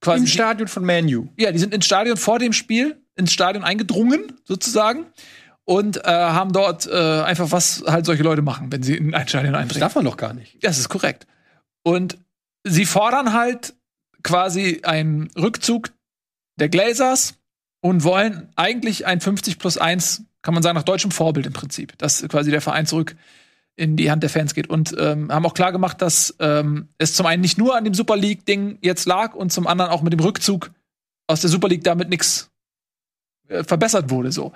quasi 0.00 0.22
Im 0.22 0.26
Stadion 0.26 0.68
von 0.68 0.84
Manu. 0.84 1.28
ja, 1.36 1.52
die 1.52 1.58
sind 1.58 1.74
ins 1.74 1.86
Stadion 1.86 2.16
vor 2.16 2.38
dem 2.38 2.52
Spiel 2.52 3.01
ins 3.16 3.32
Stadion 3.32 3.64
eingedrungen 3.64 4.38
sozusagen 4.44 5.06
und 5.64 6.04
äh, 6.04 6.08
haben 6.10 6.52
dort 6.52 6.86
äh, 6.86 7.22
einfach 7.22 7.50
was 7.52 7.84
halt 7.86 8.06
solche 8.06 8.22
Leute 8.22 8.42
machen, 8.42 8.72
wenn 8.72 8.82
sie 8.82 8.96
in 8.96 9.14
ein 9.14 9.28
Stadion 9.28 9.52
Das 9.52 9.62
eindringen. 9.62 9.80
darf 9.80 9.94
man 9.94 10.04
doch 10.04 10.16
gar 10.16 10.34
nicht. 10.34 10.62
Das 10.64 10.78
ist 10.78 10.88
korrekt. 10.88 11.26
Und 11.82 12.18
sie 12.64 12.86
fordern 12.86 13.32
halt 13.32 13.74
quasi 14.22 14.80
einen 14.84 15.30
Rückzug 15.36 15.90
der 16.58 16.68
Glazers 16.68 17.34
und 17.80 18.04
wollen 18.04 18.48
eigentlich 18.56 19.06
ein 19.06 19.20
50 19.20 19.58
plus 19.58 19.78
1, 19.78 20.22
kann 20.42 20.54
man 20.54 20.62
sagen, 20.62 20.76
nach 20.76 20.84
deutschem 20.84 21.10
Vorbild 21.10 21.46
im 21.46 21.52
Prinzip, 21.52 21.96
dass 21.98 22.26
quasi 22.28 22.50
der 22.50 22.60
Verein 22.60 22.86
zurück 22.86 23.16
in 23.74 23.96
die 23.96 24.10
Hand 24.10 24.22
der 24.22 24.30
Fans 24.30 24.54
geht. 24.54 24.68
Und 24.68 24.94
ähm, 24.98 25.32
haben 25.32 25.46
auch 25.46 25.54
klar 25.54 25.72
gemacht, 25.72 26.02
dass 26.02 26.34
ähm, 26.38 26.88
es 26.98 27.14
zum 27.14 27.26
einen 27.26 27.40
nicht 27.42 27.58
nur 27.58 27.74
an 27.76 27.84
dem 27.84 27.94
Super 27.94 28.16
League-Ding 28.16 28.78
jetzt 28.82 29.06
lag 29.06 29.34
und 29.34 29.52
zum 29.52 29.66
anderen 29.66 29.90
auch 29.90 30.02
mit 30.02 30.12
dem 30.12 30.20
Rückzug 30.20 30.70
aus 31.26 31.40
der 31.40 31.50
Super 31.50 31.68
League 31.68 31.82
damit 31.84 32.08
nichts 32.10 32.50
äh, 33.52 33.64
verbessert 33.64 34.10
wurde. 34.10 34.32
So. 34.32 34.52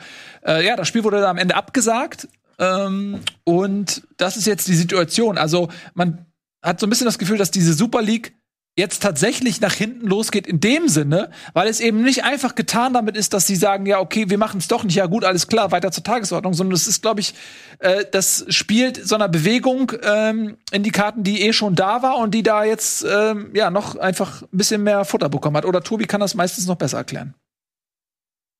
Äh, 0.47 0.65
ja, 0.67 0.77
das 0.77 0.89
Spiel 0.89 1.05
wurde 1.05 1.21
da 1.21 1.31
am 1.31 1.39
Ende 1.39 1.55
abgesagt. 1.55 2.29
Ähm, 2.59 3.21
und 3.45 4.03
das 4.17 4.37
ist 4.37 4.47
jetzt 4.47 4.69
die 4.69 4.75
Situation. 4.75 5.39
Also 5.39 5.69
man 5.95 6.27
hat 6.63 6.81
so 6.81 6.87
ein 6.87 6.91
bisschen 6.91 7.07
das 7.07 7.19
Gefühl, 7.19 7.39
dass 7.39 7.51
diese 7.51 7.75
Super 7.75 8.03
League 8.03 8.35
jetzt 8.79 9.03
tatsächlich 9.03 9.61
nach 9.63 9.73
hinten 9.73 10.07
losgeht 10.07 10.47
in 10.47 10.61
dem 10.61 10.89
Sinne, 10.89 11.31
weil 11.55 11.67
es 11.67 11.81
eben 11.81 12.03
nicht 12.03 12.25
einfach 12.25 12.55
getan 12.55 12.93
damit 12.93 13.17
ist, 13.17 13.33
dass 13.33 13.47
sie 13.47 13.57
sagen, 13.57 13.87
ja, 13.87 14.01
okay, 14.01 14.29
wir 14.29 14.37
machen 14.37 14.59
es 14.59 14.69
doch 14.69 14.85
nicht, 14.85 14.97
ja 14.97 15.07
gut, 15.07 15.25
alles 15.25 15.47
klar, 15.47 15.73
weiter 15.73 15.91
zur 15.91 16.05
Tagesordnung, 16.05 16.53
sondern 16.53 16.75
es 16.75 16.87
ist, 16.87 17.01
glaube 17.01 17.21
ich, 17.21 17.35
äh, 17.79 18.05
das 18.13 18.45
spielt 18.51 19.07
so 19.07 19.15
einer 19.15 19.31
Bewegung 19.31 19.93
ähm, 20.03 20.59
in 20.73 20.83
die 20.83 20.91
Karten, 20.91 21.23
die 21.23 21.41
eh 21.41 21.55
schon 21.55 21.75
da 21.75 22.03
war 22.03 22.19
und 22.19 22.35
die 22.35 22.43
da 22.43 22.65
jetzt 22.65 23.07
ähm, 23.11 23.51
ja 23.55 23.71
noch 23.71 23.97
einfach 23.97 24.43
ein 24.43 24.49
bisschen 24.53 24.83
mehr 24.83 25.07
Futter 25.07 25.31
bekommen 25.31 25.57
hat. 25.57 25.65
Oder 25.65 25.83
Tobi 25.83 26.05
kann 26.05 26.21
das 26.21 26.35
meistens 26.35 26.67
noch 26.67 26.77
besser 26.77 26.99
erklären. 26.99 27.35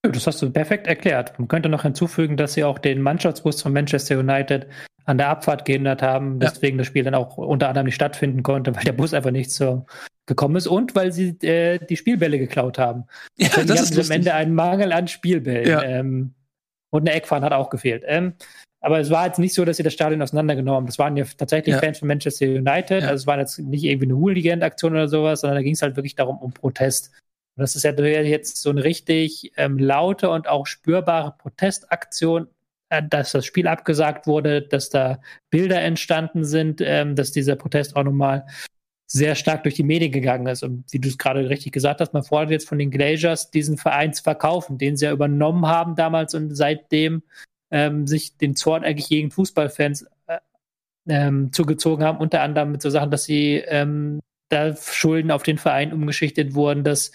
Das 0.03 0.27
hast 0.27 0.41
du 0.41 0.51
perfekt 0.51 0.87
erklärt. 0.87 1.39
Man 1.39 1.49
könnte 1.49 1.69
noch 1.69 1.83
hinzufügen, 1.83 2.37
dass 2.37 2.55
sie 2.55 2.65
auch 2.65 2.79
den 2.79 3.03
Mannschaftsbus 3.03 3.63
von 3.63 3.73
Manchester 3.73 4.19
United 4.19 4.67
an 5.05 5.19
der 5.19 5.29
Abfahrt 5.29 5.65
gehindert 5.65 6.03
haben, 6.03 6.41
ja. 6.41 6.51
deswegen 6.51 6.79
das 6.79 6.89
Spiel 6.89 7.05
dann 7.05 7.15
auch 7.15 7.37
unter 7.37 7.69
anderem 7.69 7.87
nicht 7.87 7.95
stattfinden 7.95 8.43
konnte, 8.43 8.75
weil 8.75 8.83
der 8.83 8.93
Bus 8.93 9.15
einfach 9.15 9.31
nicht 9.31 9.53
so 9.53 9.87
gekommen 10.27 10.57
ist 10.57 10.67
und 10.67 10.97
weil 10.97 11.13
sie 11.13 11.29
äh, 11.43 11.79
die 11.79 11.97
Spielbälle 11.97 12.39
geklaut 12.39 12.79
haben. 12.79 13.05
Ja, 13.39 13.49
also, 13.57 13.73
das 13.73 13.91
ist 13.91 14.11
am 14.11 14.17
Ende 14.17 14.35
einen 14.35 14.55
Mangel 14.55 14.93
an 14.93 15.07
Spielbällen. 15.07 15.69
Ja. 15.69 15.83
Ähm, 15.83 16.35
und 16.91 17.03
eine 17.03 17.13
Eckfahne 17.13 17.47
hat 17.47 17.53
auch 17.53 17.71
gefehlt. 17.71 18.03
Ähm, 18.07 18.35
aber 18.81 19.01
es 19.01 19.11
war 19.11 19.27
jetzt 19.27 19.39
nicht 19.39 19.55
so, 19.55 19.65
dass 19.65 19.77
sie 19.77 19.83
das 19.83 19.93
Stadion 19.93 20.23
auseinandergenommen 20.23 20.77
haben. 20.77 20.87
Das 20.87 20.99
waren 20.99 21.17
ja 21.17 21.25
tatsächlich 21.37 21.75
ja. 21.75 21.81
Fans 21.81 21.99
von 21.99 22.09
Manchester 22.09 22.47
United. 22.47 23.03
Ja. 23.03 23.09
Also 23.09 23.23
es 23.23 23.27
war 23.27 23.39
jetzt 23.39 23.59
nicht 23.59 23.85
irgendwie 23.85 24.07
eine 24.07 24.17
Hooligan-Aktion 24.17 24.93
oder 24.93 25.09
sowas, 25.09 25.41
sondern 25.41 25.59
da 25.59 25.63
ging 25.63 25.75
es 25.75 25.83
halt 25.83 25.97
wirklich 25.97 26.15
darum, 26.15 26.39
um 26.39 26.53
Protest. 26.53 27.13
Und 27.57 27.63
das 27.63 27.75
ist 27.75 27.85
ja 27.85 27.93
jetzt 27.93 28.61
so 28.61 28.71
eine 28.71 28.85
richtig 28.85 29.53
ähm, 29.57 29.79
laute 29.79 30.29
und 30.31 30.47
auch 30.47 30.67
spürbare 30.67 31.35
Protestaktion, 31.39 32.49
äh, 32.91 33.03
dass 33.03 33.33
das 33.33 33.47
Spiel 33.47 33.67
abgesagt 33.67 34.27
wurde, 34.27 34.63
dass 34.63 34.91
da 34.91 35.21
Bilder 35.51 35.81
entstanden 35.81 36.45
sind, 36.45 36.81
ähm, 36.83 37.17
dass 37.17 37.33
dieser 37.33 37.57
Protest 37.57 37.97
auch 37.97 38.05
nochmal 38.05 38.47
sehr 39.07 39.37
stark 39.37 39.63
durch 39.63 39.77
die 39.77 39.85
Medien 39.85 40.13
gegangen 40.13 40.47
ist. 40.49 40.63
Und 40.63 40.85
wie 40.93 40.99
du 40.99 41.09
es 41.09 41.17
gerade 41.17 41.49
richtig 41.49 41.73
gesagt 41.73 42.01
hast, 42.01 42.13
man 42.13 42.25
fordert 42.25 42.51
jetzt 42.51 42.69
von 42.69 42.79
den 42.79 42.91
Glaciers, 42.91 43.51
diesen 43.51 43.79
Verein 43.79 44.13
zu 44.13 44.23
verkaufen, 44.23 44.79
den 44.79 44.97
sie 44.97 45.07
ja 45.07 45.13
übernommen 45.13 45.67
haben 45.67 45.95
damals 45.95 46.35
und 46.35 46.55
seitdem 46.55 47.23
ähm, 47.71 48.07
sich 48.07 48.37
den 48.37 48.57
Zorn 48.57 48.85
eigentlich 48.85 49.09
gegen 49.09 49.31
Fußballfans 49.31 50.07
äh, 50.27 50.39
ähm, 51.09 51.53
zugezogen 51.53 52.05
haben, 52.05 52.19
unter 52.19 52.43
anderem 52.43 52.73
mit 52.73 52.83
so 52.83 52.91
Sachen, 52.91 53.11
dass 53.11 53.25
sie 53.25 53.63
ähm, 53.67 54.21
da 54.49 54.77
Schulden 54.77 55.31
auf 55.31 55.43
den 55.43 55.59
Verein 55.59 55.93
umgeschichtet 55.93 56.55
wurden, 56.55 56.85
dass 56.85 57.13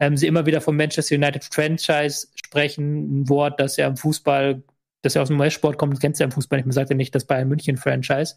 ähm, 0.00 0.16
sie 0.16 0.26
immer 0.26 0.46
wieder 0.46 0.60
vom 0.60 0.76
Manchester 0.76 1.14
United 1.14 1.44
Franchise 1.44 2.28
sprechen, 2.34 3.20
ein 3.20 3.28
Wort, 3.28 3.60
das 3.60 3.76
ja 3.76 3.86
im 3.86 3.96
Fußball, 3.96 4.62
das 5.02 5.14
ja 5.14 5.22
aus 5.22 5.28
dem 5.28 5.38
US-Sport 5.38 5.78
kommt, 5.78 5.92
das 5.92 6.00
kennst 6.00 6.18
du 6.18 6.24
ja 6.24 6.26
im 6.26 6.32
Fußball 6.32 6.58
nicht, 6.58 6.66
man 6.66 6.72
sagt 6.72 6.90
ja 6.90 6.96
nicht 6.96 7.14
das 7.14 7.26
Bayern 7.26 7.48
München 7.48 7.76
Franchise. 7.76 8.34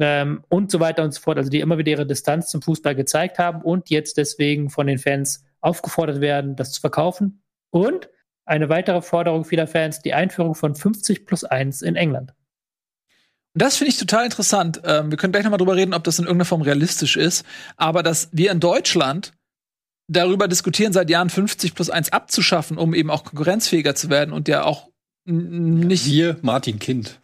Ähm, 0.00 0.44
und 0.48 0.70
so 0.70 0.80
weiter 0.80 1.02
und 1.02 1.12
so 1.12 1.20
fort, 1.20 1.38
also 1.38 1.50
die 1.50 1.60
immer 1.60 1.78
wieder 1.78 1.90
ihre 1.90 2.06
Distanz 2.06 2.50
zum 2.50 2.62
Fußball 2.62 2.94
gezeigt 2.94 3.38
haben 3.38 3.62
und 3.62 3.90
jetzt 3.90 4.16
deswegen 4.16 4.70
von 4.70 4.86
den 4.86 4.98
Fans 4.98 5.44
aufgefordert 5.60 6.20
werden, 6.20 6.56
das 6.56 6.72
zu 6.72 6.80
verkaufen. 6.80 7.42
Und 7.70 8.08
eine 8.44 8.68
weitere 8.68 9.02
Forderung 9.02 9.44
vieler 9.44 9.66
Fans, 9.66 10.00
die 10.00 10.14
Einführung 10.14 10.54
von 10.54 10.74
50 10.74 11.26
plus 11.26 11.44
1 11.44 11.82
in 11.82 11.96
England. 11.96 12.32
Das 13.54 13.76
finde 13.76 13.90
ich 13.90 13.98
total 13.98 14.24
interessant. 14.24 14.80
Ähm, 14.84 15.10
wir 15.10 15.18
können 15.18 15.32
gleich 15.32 15.42
nochmal 15.42 15.58
drüber 15.58 15.74
reden, 15.74 15.94
ob 15.94 16.04
das 16.04 16.18
in 16.18 16.26
irgendeiner 16.26 16.46
Form 16.46 16.62
realistisch 16.62 17.16
ist. 17.16 17.44
Aber 17.76 18.02
dass 18.02 18.28
wir 18.32 18.52
in 18.52 18.60
Deutschland 18.60 19.32
darüber 20.08 20.48
diskutieren, 20.48 20.92
seit 20.92 21.10
Jahren 21.10 21.30
50 21.30 21.74
plus 21.74 21.90
1 21.90 22.12
abzuschaffen, 22.12 22.78
um 22.78 22.94
eben 22.94 23.10
auch 23.10 23.24
konkurrenzfähiger 23.24 23.94
zu 23.94 24.10
werden 24.10 24.32
und 24.32 24.48
ja 24.48 24.64
auch 24.64 24.88
nicht. 25.24 26.06
Wir, 26.06 26.38
Martin 26.42 26.78
Kind. 26.78 27.20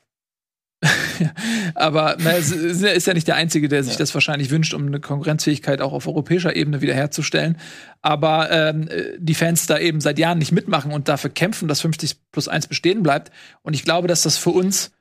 aber 1.75 2.17
na, 2.19 2.33
ist 2.33 3.07
ja 3.07 3.15
nicht 3.15 3.27
der 3.27 3.37
Einzige, 3.37 3.69
der 3.69 3.83
sich 3.83 3.95
ja. 3.95 3.99
das 3.99 4.13
wahrscheinlich 4.13 4.51
wünscht, 4.51 4.75
um 4.75 4.87
eine 4.87 5.01
Konkurrenzfähigkeit 5.01 5.81
auch 5.81 5.95
auf 5.95 6.07
europäischer 6.07 6.55
Ebene 6.55 6.83
wiederherzustellen. 6.83 7.57
Aber 8.03 8.51
ähm, 8.51 8.89
die 9.19 9.35
Fans 9.35 9.67
da 9.67 9.79
eben 9.79 10.03
seit 10.03 10.19
Jahren 10.19 10.39
nicht 10.39 10.53
mitmachen 10.53 10.93
und 10.93 11.09
dafür 11.09 11.31
kämpfen, 11.31 11.69
dass 11.69 11.81
50 11.81 12.17
plus 12.33 12.49
1 12.49 12.67
bestehen 12.67 13.03
bleibt. 13.03 13.33
Und 13.63 13.73
ich 13.73 13.85
glaube, 13.85 14.09
dass 14.09 14.23
das 14.23 14.37
für 14.37 14.51
uns 14.51 14.93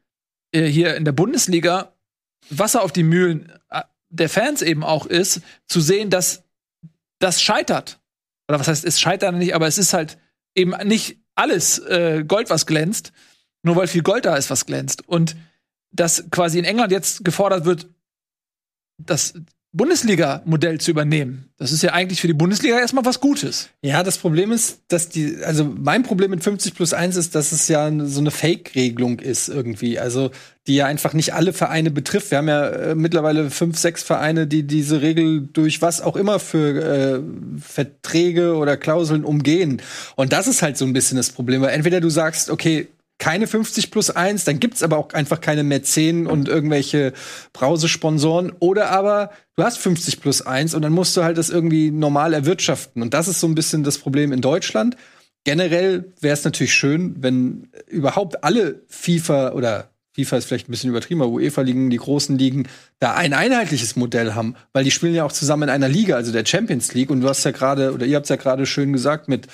äh, 0.54 0.66
hier 0.66 0.96
in 0.96 1.04
der 1.04 1.12
Bundesliga 1.12 1.94
Wasser 2.50 2.84
auf 2.84 2.94
die 2.94 3.04
Mühlen 3.04 3.52
äh, 3.70 3.82
der 4.10 4.30
Fans 4.30 4.62
eben 4.62 4.84
auch 4.84 5.06
ist, 5.06 5.42
zu 5.68 5.82
sehen, 5.82 6.10
dass 6.10 6.43
das 7.24 7.42
scheitert. 7.42 8.00
Oder 8.50 8.60
was 8.60 8.68
heißt, 8.68 8.84
es 8.84 9.00
scheitert 9.00 9.36
nicht, 9.36 9.56
aber 9.56 9.68
es 9.68 9.78
ist 9.78 9.94
halt 9.94 10.18
eben 10.56 10.72
nicht 10.88 11.20
alles 11.36 11.80
äh, 11.80 12.24
Gold, 12.28 12.50
was 12.50 12.66
glänzt, 12.66 13.14
nur 13.64 13.76
weil 13.76 13.88
viel 13.88 14.04
Gold 14.04 14.26
da 14.26 14.36
ist, 14.36 14.50
was 14.50 14.66
glänzt. 14.66 15.08
Und 15.08 15.36
dass 15.92 16.30
quasi 16.32 16.60
in 16.60 16.66
England 16.66 16.92
jetzt 16.92 17.24
gefordert 17.24 17.66
wird, 17.66 17.88
das 18.98 19.34
Bundesliga-Modell 19.74 20.80
zu 20.80 20.92
übernehmen. 20.92 21.50
Das 21.58 21.72
ist 21.72 21.82
ja 21.82 21.94
eigentlich 21.94 22.22
für 22.22 22.28
die 22.28 22.34
Bundesliga 22.34 22.78
erstmal 22.78 23.06
was 23.06 23.20
Gutes. 23.20 23.70
Ja, 23.82 24.04
das 24.04 24.20
Problem 24.20 24.52
ist, 24.52 24.82
dass 24.88 25.10
die, 25.10 25.38
also 25.44 25.66
mein 25.66 26.04
Problem 26.04 26.30
mit 26.30 26.44
50 26.44 26.76
plus 26.76 26.94
1 26.94 27.16
ist, 27.16 27.34
dass 27.34 27.52
es 27.52 27.68
ja 27.68 27.92
so 28.06 28.20
eine 28.20 28.30
Fake-Regelung 28.30 29.20
ist 29.20 29.50
irgendwie. 29.50 29.98
Also, 29.98 30.30
die 30.68 30.76
ja 30.76 30.86
einfach 30.86 31.14
nicht 31.14 31.34
alle 31.34 31.54
Vereine 31.54 31.90
betrifft. 31.90 32.30
Wir 32.30 32.38
haben 32.38 32.48
ja 32.48 32.68
äh, 32.68 32.96
mittlerweile 32.96 33.50
fünf, 33.50 33.78
sechs 33.78 34.04
Vereine, 34.04 34.46
die 34.46 34.64
diese 34.64 35.02
Regel 35.02 35.50
durch 35.52 35.82
was 35.82 36.02
auch 36.02 36.16
immer 36.16 36.40
für 36.40 36.80
äh, 36.80 37.20
Verträge 37.60 38.56
oder 38.56 38.78
Klauseln 38.78 39.26
umgehen. 39.26 39.82
Und 40.16 40.34
das 40.34 40.48
ist 40.48 40.62
halt 40.62 40.78
so 40.78 40.86
ein 40.86 40.94
bisschen 40.94 41.18
das 41.18 41.32
Problem. 41.32 41.62
Weil 41.62 41.74
entweder 41.74 42.00
du 42.00 42.10
sagst, 42.10 42.52
okay, 42.52 42.88
keine 43.24 43.48
50 43.48 43.90
plus 43.90 44.10
1, 44.10 44.44
dann 44.44 44.60
gibt's 44.60 44.84
aber 44.84 44.98
auch 44.98 45.14
einfach 45.14 45.40
keine 45.40 45.64
Mäzen 45.64 46.28
und 46.28 46.50
irgendwelche 46.50 47.14
Brausesponsoren. 47.54 48.52
Oder 48.60 48.90
aber 48.90 49.32
du 49.56 49.64
hast 49.64 49.78
50 49.78 50.20
plus 50.20 50.42
1 50.42 50.74
und 50.74 50.82
dann 50.82 50.92
musst 50.92 51.16
du 51.16 51.24
halt 51.24 51.38
das 51.38 51.50
irgendwie 51.50 51.90
normal 51.90 52.34
erwirtschaften. 52.34 53.02
Und 53.02 53.14
das 53.14 53.30
ist 53.30 53.40
so 53.40 53.48
ein 53.48 53.56
bisschen 53.56 53.86
das 53.86 53.98
Problem 53.98 54.34
in 54.34 54.42
Deutschland. 54.42 54.98
Generell 55.46 56.12
wäre 56.20 56.34
es 56.34 56.44
natürlich 56.44 56.74
schön, 56.74 57.16
wenn 57.20 57.70
überhaupt 57.88 58.44
alle 58.44 58.82
FIFA 58.90 59.54
oder 59.54 59.90
FIFA 60.16 60.38
ist 60.38 60.46
vielleicht 60.46 60.68
ein 60.68 60.72
bisschen 60.72 60.90
übertrieben, 60.90 61.22
aber 61.22 61.32
UEFA-Ligen, 61.32 61.90
die 61.90 61.98
großen 61.98 62.38
Ligen, 62.38 62.68
da 63.00 63.14
ein 63.14 63.34
einheitliches 63.34 63.96
Modell 63.96 64.34
haben, 64.34 64.56
weil 64.74 64.84
die 64.84 64.92
spielen 64.92 65.16
ja 65.16 65.24
auch 65.24 65.32
zusammen 65.32 65.64
in 65.64 65.70
einer 65.70 65.88
Liga, 65.88 66.18
also 66.18 66.34
der 66.34 66.46
Champions 66.46 66.94
League. 66.94 67.10
Und 67.10 67.22
du 67.22 67.30
hast 67.30 67.46
ja 67.46 67.52
gerade, 67.52 67.94
oder 67.94 68.06
ihr 68.06 68.18
habt 68.18 68.28
ja 68.28 68.36
gerade 68.36 68.66
schön 68.66 68.92
gesagt, 68.92 69.30
mit 69.30 69.48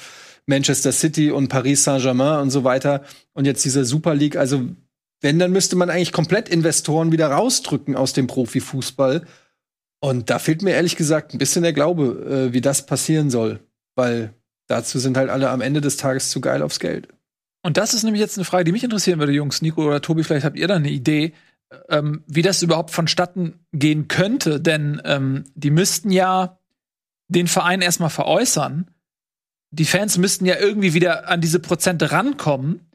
Manchester 0.49 0.91
City 0.91 1.31
und 1.31 1.47
Paris 1.47 1.83
Saint-Germain 1.83 2.41
und 2.41 2.49
so 2.49 2.63
weiter. 2.63 3.03
Und 3.33 3.45
jetzt 3.45 3.63
dieser 3.63 3.85
Super 3.85 4.15
League. 4.15 4.35
Also, 4.35 4.67
wenn, 5.21 5.39
dann 5.39 5.51
müsste 5.51 5.75
man 5.75 5.89
eigentlich 5.89 6.11
komplett 6.11 6.49
Investoren 6.49 7.11
wieder 7.11 7.27
rausdrücken 7.27 7.95
aus 7.95 8.13
dem 8.13 8.27
Profifußball. 8.27 9.25
Und 10.01 10.29
da 10.29 10.39
fehlt 10.39 10.61
mir 10.61 10.71
ehrlich 10.71 10.95
gesagt 10.95 11.33
ein 11.33 11.37
bisschen 11.37 11.61
der 11.61 11.73
Glaube, 11.73 12.49
äh, 12.49 12.53
wie 12.53 12.61
das 12.61 12.85
passieren 12.85 13.29
soll. 13.29 13.59
Weil 13.95 14.33
dazu 14.67 14.97
sind 14.97 15.17
halt 15.17 15.29
alle 15.29 15.49
am 15.49 15.61
Ende 15.61 15.81
des 15.81 15.97
Tages 15.97 16.31
zu 16.31 16.41
geil 16.41 16.61
aufs 16.61 16.79
Geld. 16.79 17.07
Und 17.61 17.77
das 17.77 17.93
ist 17.93 18.03
nämlich 18.03 18.21
jetzt 18.21 18.37
eine 18.37 18.45
Frage, 18.45 18.63
die 18.63 18.71
mich 18.71 18.83
interessieren 18.83 19.19
würde, 19.19 19.33
Jungs. 19.33 19.61
Nico 19.61 19.85
oder 19.85 20.01
Tobi, 20.01 20.23
vielleicht 20.23 20.45
habt 20.45 20.57
ihr 20.57 20.67
da 20.67 20.75
eine 20.75 20.89
Idee, 20.89 21.33
ähm, 21.89 22.23
wie 22.25 22.41
das 22.41 22.63
überhaupt 22.63 22.91
vonstatten 22.91 23.59
gehen 23.73 24.07
könnte. 24.07 24.59
Denn 24.59 25.01
ähm, 25.05 25.43
die 25.53 25.71
müssten 25.71 26.09
ja 26.09 26.57
den 27.27 27.47
Verein 27.47 27.81
erstmal 27.81 28.09
veräußern 28.09 28.89
die 29.71 29.85
Fans 29.85 30.17
müssten 30.17 30.45
ja 30.45 30.57
irgendwie 30.57 30.93
wieder 30.93 31.29
an 31.29 31.41
diese 31.41 31.59
Prozente 31.59 32.11
rankommen. 32.11 32.89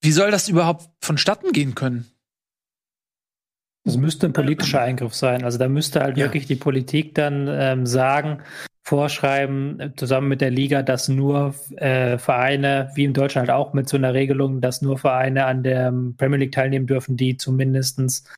Wie 0.00 0.12
soll 0.12 0.30
das 0.30 0.48
überhaupt 0.48 0.88
vonstatten 1.00 1.52
gehen 1.52 1.74
können? 1.74 2.06
Das 3.84 3.96
müsste 3.96 4.26
ein 4.26 4.32
politischer 4.32 4.80
Eingriff 4.80 5.14
sein. 5.14 5.44
Also 5.44 5.58
da 5.58 5.68
müsste 5.68 6.00
halt 6.00 6.16
ja. 6.16 6.24
wirklich 6.24 6.46
die 6.46 6.56
Politik 6.56 7.14
dann 7.14 7.46
ähm, 7.48 7.86
sagen, 7.86 8.42
vorschreiben, 8.82 9.92
zusammen 9.96 10.28
mit 10.28 10.40
der 10.40 10.50
Liga, 10.50 10.82
dass 10.82 11.08
nur 11.08 11.54
äh, 11.76 12.18
Vereine, 12.18 12.90
wie 12.94 13.04
in 13.04 13.14
Deutschland 13.14 13.48
halt 13.48 13.56
auch 13.56 13.74
mit 13.74 13.88
so 13.88 13.96
einer 13.96 14.14
Regelung, 14.14 14.60
dass 14.60 14.82
nur 14.82 14.98
Vereine 14.98 15.46
an 15.46 15.62
der 15.62 15.92
Premier 16.16 16.38
League 16.38 16.52
teilnehmen 16.52 16.86
dürfen, 16.86 17.16
die 17.16 17.36
zumindest 17.36 18.28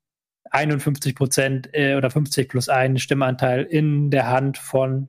51 0.50 1.14
Prozent 1.14 1.68
äh, 1.72 1.96
oder 1.96 2.10
50 2.10 2.48
plus 2.48 2.68
einen 2.68 2.98
Stimmanteil 2.98 3.62
in 3.62 4.10
der 4.10 4.28
Hand 4.28 4.58
von 4.58 5.08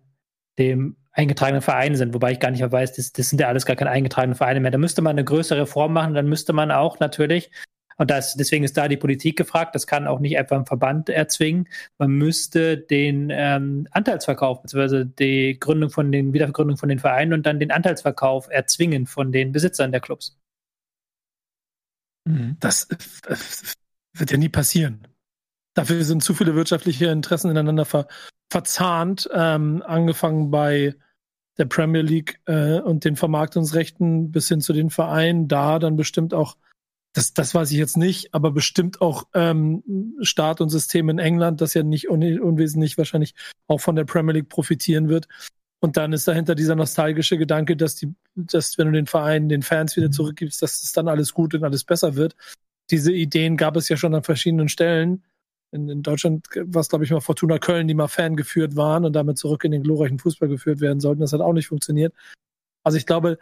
dem 0.58 0.98
eingetragene 1.20 1.62
Vereine 1.62 1.98
sind, 1.98 2.14
wobei 2.14 2.32
ich 2.32 2.40
gar 2.40 2.50
nicht 2.50 2.62
mehr 2.62 2.72
weiß, 2.72 2.94
das, 2.94 3.12
das 3.12 3.30
sind 3.30 3.42
ja 3.42 3.48
alles 3.48 3.66
gar 3.66 3.76
keine 3.76 3.92
eingetragenen 3.92 4.36
Vereine 4.36 4.62
mehr. 4.62 4.72
Da 4.72 4.78
müsste 4.78 5.02
man 5.02 5.12
eine 5.12 5.26
größere 5.26 5.62
Reform 5.62 5.94
machen, 5.94 6.14
dann 6.14 6.30
müsste 6.30 6.54
man 6.54 6.72
auch 6.72 7.00
natürlich, 7.00 7.52
und 7.98 8.10
das, 8.10 8.36
deswegen 8.36 8.64
ist 8.64 8.78
da 8.78 8.88
die 8.88 8.96
Politik 8.96 9.38
gefragt, 9.38 9.76
das 9.76 9.86
kann 9.86 10.08
auch 10.08 10.20
nicht 10.20 10.38
etwa 10.38 10.56
ein 10.56 10.66
Verband 10.66 11.10
erzwingen, 11.10 11.68
man 11.98 12.12
müsste 12.12 12.78
den 12.78 13.30
ähm, 13.32 13.88
Anteilsverkauf, 13.92 14.62
beziehungsweise 14.62 15.06
die 15.06 15.60
Gründung 15.60 15.90
von 15.90 16.10
den, 16.12 16.32
Wiedergründung 16.32 16.78
von 16.78 16.88
den 16.88 17.00
Vereinen 17.00 17.34
und 17.34 17.46
dann 17.46 17.60
den 17.60 17.72
Anteilsverkauf 17.72 18.48
erzwingen 18.50 19.06
von 19.06 19.34
den 19.34 19.52
Besitzern 19.52 19.92
der 19.92 20.00
Clubs. 20.00 20.40
Mhm. 22.26 22.56
Das 22.62 22.88
äh, 23.28 23.36
wird 24.14 24.32
ja 24.32 24.38
nie 24.38 24.50
passieren. 24.50 25.06
Dafür 25.74 26.04
sind 26.04 26.24
zu 26.24 26.34
viele 26.34 26.56
wirtschaftliche 26.56 27.08
Interessen 27.08 27.52
ineinander 27.52 27.86
ver 27.86 28.08
verzahnt, 28.52 29.30
ähm, 29.34 29.84
angefangen 29.86 30.50
bei 30.50 30.96
der 31.60 31.66
Premier 31.66 32.02
League 32.02 32.40
äh, 32.46 32.80
und 32.80 33.06
den 33.06 33.16
Vermarktungsrechten 33.16 34.32
bis 34.32 34.48
hin 34.48 34.62
zu 34.62 34.74
den 34.74 34.90
Vereinen, 34.90 35.48
da 35.48 35.78
dann 35.78 35.98
bestimmt 35.98 36.34
auch, 36.34 36.58
das, 37.14 37.34
das 37.34 37.54
weiß 37.54 37.72
ich 37.72 37.78
jetzt 37.78 37.98
nicht, 37.98 38.34
aber 38.34 38.52
bestimmt 38.52 39.02
auch 39.02 39.28
ähm, 39.34 40.16
Staat 40.22 40.62
und 40.62 40.70
System 40.70 41.10
in 41.10 41.20
England, 41.20 41.60
das 41.60 41.74
ja 41.74 41.84
nicht 41.84 42.10
un 42.10 42.40
unwesentlich 42.40 42.98
wahrscheinlich 42.98 43.36
auch 43.68 43.82
von 43.82 43.96
der 43.96 44.06
Premier 44.06 44.34
League 44.34 44.50
profitieren 44.50 45.10
wird. 45.10 45.28
Und 45.82 45.98
dann 45.98 46.14
ist 46.14 46.28
dahinter 46.28 46.56
dieser 46.56 46.76
nostalgische 46.76 47.38
Gedanke, 47.38 47.76
dass 47.76 47.96
die, 47.96 48.14
dass 48.36 48.78
wenn 48.78 48.88
du 48.88 48.94
den 48.94 49.06
Vereinen, 49.06 49.50
den 49.50 49.62
Fans 49.62 49.96
wieder 49.96 50.12
zurückgibst, 50.12 50.62
dass 50.62 50.84
es 50.84 50.92
dann 50.92 51.08
alles 51.08 51.34
gut 51.34 51.54
und 51.54 51.64
alles 51.64 51.84
besser 51.84 52.16
wird. 52.16 52.36
Diese 52.90 53.14
Ideen 53.14 53.56
gab 53.56 53.76
es 53.76 53.88
ja 53.90 53.98
schon 53.98 54.16
an 54.16 54.24
verschiedenen 54.24 54.70
Stellen 54.70 55.24
in, 55.72 55.90
in 55.90 56.02
Deutschland 56.02 56.48
war 56.56 56.82
es, 56.82 56.90
glaube 56.90 57.06
ich, 57.06 57.12
mal 57.12 57.22
Fortuna 57.22 57.60
Köln, 57.60 57.88
die 57.88 57.94
mal 57.94 58.08
Fan 58.08 58.36
geführt 58.36 58.76
waren 58.76 59.06
und 59.06 59.14
damit 59.14 59.38
zurück 59.38 59.64
in 59.64 59.72
den 59.72 59.84
glorreichen 59.84 60.20
Fußball 60.20 60.50
geführt 60.50 60.82
werden 60.82 61.00
sollten. 61.00 61.22
Das 61.22 61.34
hat 61.34 61.42
auch 61.42 61.54
nicht 61.54 61.68
funktioniert. 61.68 62.14
Also 62.84 62.98
ich 62.98 63.06
glaube, 63.06 63.38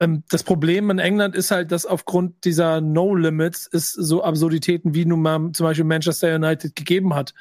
ähm, 0.00 0.24
das 0.30 0.42
Problem 0.42 0.90
in 0.90 0.98
England 0.98 1.36
ist 1.36 1.50
halt, 1.50 1.72
dass 1.72 1.86
aufgrund 1.86 2.44
dieser 2.44 2.80
No-Limits 2.80 3.68
es 3.72 3.92
so 3.92 4.24
Absurditäten 4.24 4.94
wie 4.94 5.04
nun 5.04 5.22
mal 5.22 5.52
zum 5.52 5.64
Beispiel 5.64 5.84
Manchester 5.84 6.34
United 6.34 6.74
gegeben 6.74 7.14
hat. 7.14 7.34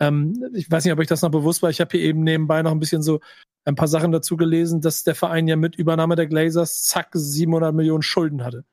Ähm, 0.00 0.50
ich 0.54 0.70
weiß 0.70 0.84
nicht, 0.84 0.92
ob 0.92 1.00
euch 1.00 1.08
das 1.08 1.22
noch 1.22 1.30
bewusst 1.30 1.62
war. 1.62 1.70
Ich 1.70 1.80
habe 1.80 1.96
hier 1.96 2.06
eben 2.06 2.22
nebenbei 2.22 2.62
noch 2.62 2.70
ein 2.70 2.80
bisschen 2.80 3.02
so 3.02 3.20
ein 3.64 3.74
paar 3.74 3.88
Sachen 3.88 4.12
dazu 4.12 4.36
gelesen, 4.36 4.80
dass 4.80 5.04
der 5.04 5.14
Verein 5.14 5.48
ja 5.48 5.56
mit 5.56 5.76
Übernahme 5.76 6.16
der 6.16 6.26
Glazers 6.26 6.84
zack 6.84 7.10
700 7.12 7.74
Millionen 7.74 8.02
Schulden 8.02 8.44
hatte, 8.44 8.64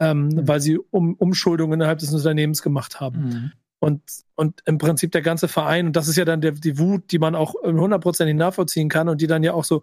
ähm, 0.00 0.28
mhm. 0.28 0.48
weil 0.48 0.60
sie 0.60 0.78
um, 0.78 1.14
Umschuldungen 1.14 1.80
innerhalb 1.80 2.00
des 2.00 2.12
Unternehmens 2.12 2.62
gemacht 2.62 3.00
haben. 3.00 3.20
Mhm. 3.20 3.52
Und, 3.80 4.02
und 4.34 4.60
im 4.64 4.78
Prinzip 4.78 5.12
der 5.12 5.22
ganze 5.22 5.46
Verein, 5.46 5.86
und 5.86 5.96
das 5.96 6.08
ist 6.08 6.16
ja 6.16 6.24
dann 6.24 6.40
der, 6.40 6.52
die 6.52 6.78
Wut, 6.78 7.12
die 7.12 7.18
man 7.18 7.34
auch 7.34 7.54
hundertprozentig 7.62 8.34
nachvollziehen 8.34 8.88
kann 8.88 9.08
und 9.08 9.20
die 9.20 9.28
dann 9.28 9.44
ja 9.44 9.52
auch 9.52 9.64
so 9.64 9.82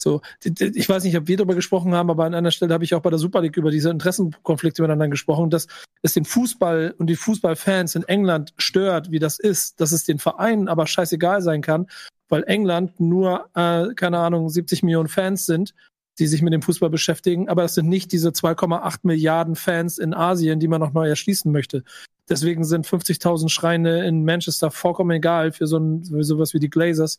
so, 0.00 0.20
ich 0.44 0.88
weiß 0.88 1.02
nicht, 1.02 1.16
ob 1.16 1.26
wir 1.26 1.36
darüber 1.36 1.56
gesprochen 1.56 1.92
haben, 1.92 2.08
aber 2.08 2.24
an 2.24 2.34
einer 2.34 2.52
Stelle 2.52 2.72
habe 2.72 2.84
ich 2.84 2.94
auch 2.94 3.02
bei 3.02 3.10
der 3.10 3.18
Super 3.18 3.40
League 3.40 3.56
über 3.56 3.72
diese 3.72 3.90
Interessenkonflikte 3.90 4.80
miteinander 4.80 5.08
gesprochen, 5.08 5.50
dass 5.50 5.66
es 6.02 6.14
den 6.14 6.24
Fußball 6.24 6.94
und 6.98 7.08
die 7.08 7.16
Fußballfans 7.16 7.96
in 7.96 8.04
England 8.04 8.54
stört, 8.58 9.10
wie 9.10 9.18
das 9.18 9.40
ist, 9.40 9.80
dass 9.80 9.90
es 9.90 10.04
den 10.04 10.20
Vereinen 10.20 10.68
aber 10.68 10.86
scheißegal 10.86 11.42
sein 11.42 11.62
kann, 11.62 11.88
weil 12.28 12.44
England 12.44 13.00
nur, 13.00 13.50
äh, 13.54 13.92
keine 13.94 14.18
Ahnung, 14.18 14.48
70 14.48 14.84
Millionen 14.84 15.08
Fans 15.08 15.46
sind, 15.46 15.74
die 16.20 16.28
sich 16.28 16.42
mit 16.42 16.52
dem 16.52 16.62
Fußball 16.62 16.90
beschäftigen, 16.90 17.48
aber 17.48 17.64
es 17.64 17.74
sind 17.74 17.88
nicht 17.88 18.12
diese 18.12 18.30
2,8 18.30 19.00
Milliarden 19.02 19.56
Fans 19.56 19.98
in 19.98 20.14
Asien, 20.14 20.60
die 20.60 20.68
man 20.68 20.80
noch 20.80 20.92
neu 20.92 21.08
erschließen 21.08 21.50
möchte. 21.50 21.82
Deswegen 22.28 22.64
sind 22.64 22.86
50.000 22.86 23.48
Schreine 23.48 24.06
in 24.06 24.24
Manchester 24.24 24.70
vollkommen 24.70 25.10
egal 25.12 25.52
für 25.52 25.66
so 25.66 25.78
ein, 25.78 26.04
für 26.04 26.24
sowas 26.24 26.54
wie 26.54 26.60
die 26.60 26.70
Glazers 26.70 27.18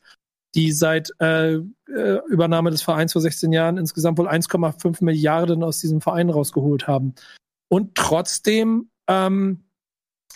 die 0.55 0.71
seit 0.71 1.11
äh, 1.19 1.55
äh 1.55 2.19
Übernahme 2.27 2.71
des 2.71 2.81
Vereins 2.81 3.13
vor 3.13 3.21
16 3.21 3.51
Jahren 3.51 3.77
insgesamt 3.77 4.17
wohl 4.17 4.27
1,5 4.27 5.03
Milliarden 5.03 5.63
aus 5.63 5.79
diesem 5.79 6.01
Verein 6.01 6.29
rausgeholt 6.29 6.87
haben. 6.87 7.13
Und 7.67 7.95
trotzdem 7.95 8.89
ähm, 9.07 9.63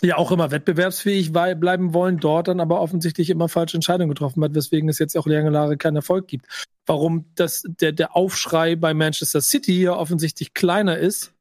ja 0.02 0.16
auch 0.16 0.30
immer 0.30 0.50
wettbewerbsfähig 0.50 1.32
bleiben 1.32 1.94
wollen, 1.94 2.18
dort 2.18 2.48
dann 2.48 2.60
aber 2.60 2.80
offensichtlich 2.80 3.30
immer 3.30 3.48
falsche 3.48 3.76
Entscheidungen 3.76 4.08
getroffen 4.08 4.42
hat, 4.44 4.54
weswegen 4.54 4.88
es 4.88 4.98
jetzt 4.98 5.16
auch 5.16 5.26
lange 5.26 5.52
Jahre 5.52 5.76
keinen 5.76 5.96
Erfolg 5.96 6.28
gibt. 6.28 6.46
Warum 6.86 7.26
das, 7.34 7.64
der, 7.66 7.92
der 7.92 8.16
Aufschrei 8.16 8.76
bei 8.76 8.94
Manchester 8.94 9.40
City 9.40 9.72
hier 9.72 9.96
offensichtlich 9.96 10.54
kleiner 10.54 10.98
ist, 10.98 11.33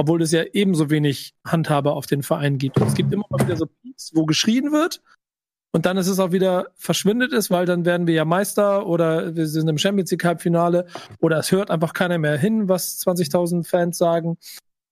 obwohl 0.00 0.22
es 0.22 0.32
ja 0.32 0.44
ebenso 0.54 0.88
wenig 0.88 1.34
Handhabe 1.46 1.92
auf 1.92 2.06
den 2.06 2.22
Verein 2.22 2.56
gibt. 2.56 2.80
Und 2.80 2.86
es 2.86 2.94
gibt 2.94 3.12
immer 3.12 3.26
mal 3.28 3.44
wieder 3.44 3.56
so 3.56 3.66
Peaks, 3.66 4.12
wo 4.14 4.24
geschrien 4.24 4.72
wird 4.72 5.02
und 5.72 5.84
dann 5.84 5.98
ist 5.98 6.08
es 6.08 6.18
auch 6.18 6.32
wieder 6.32 6.68
verschwindet 6.74 7.34
ist, 7.34 7.50
weil 7.50 7.66
dann 7.66 7.84
werden 7.84 8.06
wir 8.06 8.14
ja 8.14 8.24
Meister 8.24 8.86
oder 8.86 9.36
wir 9.36 9.46
sind 9.46 9.68
im 9.68 9.76
Champions 9.76 10.10
League 10.10 10.24
Halbfinale 10.24 10.86
oder 11.20 11.36
es 11.36 11.52
hört 11.52 11.70
einfach 11.70 11.92
keiner 11.92 12.16
mehr 12.16 12.38
hin, 12.38 12.66
was 12.66 12.98
20.000 13.06 13.68
Fans 13.68 13.98
sagen, 13.98 14.38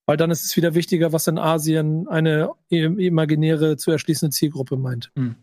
weil 0.04 0.18
dann 0.18 0.30
ist 0.30 0.44
es 0.44 0.54
wieder 0.58 0.74
wichtiger, 0.74 1.10
was 1.10 1.26
in 1.26 1.38
Asien 1.38 2.06
eine 2.06 2.50
imaginäre 2.68 3.78
zu 3.78 3.90
erschließende 3.90 4.30
Zielgruppe 4.30 4.76
meint. 4.76 5.10
Hm. 5.16 5.36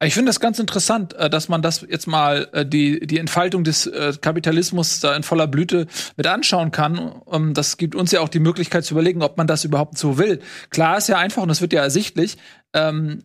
Ich 0.00 0.14
finde 0.14 0.28
das 0.30 0.38
ganz 0.38 0.60
interessant, 0.60 1.14
äh, 1.14 1.28
dass 1.28 1.48
man 1.48 1.60
das 1.60 1.84
jetzt 1.88 2.06
mal 2.06 2.48
äh, 2.52 2.64
die 2.64 3.04
die 3.04 3.18
Entfaltung 3.18 3.64
des 3.64 3.86
äh, 3.86 4.12
Kapitalismus 4.20 5.00
da 5.00 5.16
in 5.16 5.24
voller 5.24 5.48
Blüte 5.48 5.88
mit 6.16 6.26
anschauen 6.26 6.70
kann. 6.70 7.20
Ähm, 7.30 7.52
das 7.52 7.78
gibt 7.78 7.96
uns 7.96 8.12
ja 8.12 8.20
auch 8.20 8.28
die 8.28 8.38
Möglichkeit 8.38 8.84
zu 8.84 8.94
überlegen, 8.94 9.22
ob 9.22 9.36
man 9.36 9.48
das 9.48 9.64
überhaupt 9.64 9.98
so 9.98 10.16
will. 10.16 10.40
Klar 10.70 10.98
ist 10.98 11.08
ja 11.08 11.18
einfach 11.18 11.42
und 11.42 11.48
das 11.48 11.60
wird 11.60 11.72
ja 11.72 11.82
ersichtlich. 11.82 12.38
Ähm, 12.72 13.24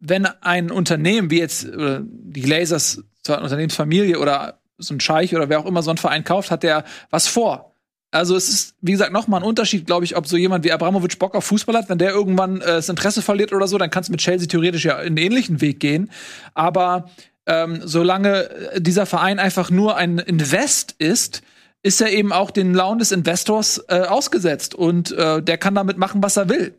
wenn 0.00 0.26
ein 0.26 0.70
Unternehmen 0.70 1.28
wie 1.32 1.40
jetzt 1.40 1.66
die 1.66 2.40
Glazers, 2.40 3.02
zwar 3.24 3.38
eine 3.38 3.44
Unternehmensfamilie 3.46 4.20
oder 4.20 4.60
so 4.78 4.94
ein 4.94 5.00
Scheich 5.00 5.34
oder 5.34 5.48
wer 5.48 5.58
auch 5.58 5.66
immer 5.66 5.82
so 5.82 5.90
einen 5.90 5.98
Verein 5.98 6.22
kauft, 6.22 6.52
hat 6.52 6.62
der 6.62 6.84
was 7.10 7.26
vor. 7.26 7.74
Also 8.10 8.36
es 8.36 8.48
ist, 8.48 8.74
wie 8.80 8.92
gesagt, 8.92 9.12
noch 9.12 9.28
mal 9.28 9.38
ein 9.38 9.42
Unterschied, 9.42 9.86
glaube 9.86 10.04
ich, 10.04 10.16
ob 10.16 10.26
so 10.26 10.36
jemand 10.36 10.64
wie 10.64 10.72
Abramovic 10.72 11.18
Bock 11.18 11.34
auf 11.34 11.44
Fußball 11.44 11.76
hat, 11.76 11.90
wenn 11.90 11.98
der 11.98 12.10
irgendwann 12.10 12.60
äh, 12.60 12.66
das 12.66 12.88
Interesse 12.88 13.20
verliert 13.20 13.52
oder 13.52 13.68
so, 13.68 13.76
dann 13.76 13.90
kannst 13.90 14.08
du 14.08 14.12
mit 14.12 14.20
Chelsea 14.20 14.48
theoretisch 14.48 14.84
ja 14.84 14.98
in 15.00 15.08
einen 15.08 15.16
ähnlichen 15.18 15.60
Weg 15.60 15.78
gehen. 15.80 16.10
Aber 16.54 17.10
ähm, 17.46 17.80
solange 17.84 18.48
dieser 18.78 19.04
Verein 19.04 19.38
einfach 19.38 19.70
nur 19.70 19.96
ein 19.96 20.18
Invest 20.18 20.94
ist, 20.98 21.42
ist 21.82 22.00
er 22.00 22.10
eben 22.10 22.32
auch 22.32 22.50
den 22.50 22.74
Launen 22.74 22.98
des 22.98 23.12
Investors 23.12 23.84
äh, 23.88 24.00
ausgesetzt 24.00 24.74
und 24.74 25.12
äh, 25.12 25.42
der 25.42 25.58
kann 25.58 25.74
damit 25.74 25.98
machen, 25.98 26.22
was 26.22 26.36
er 26.36 26.48
will. 26.48 26.74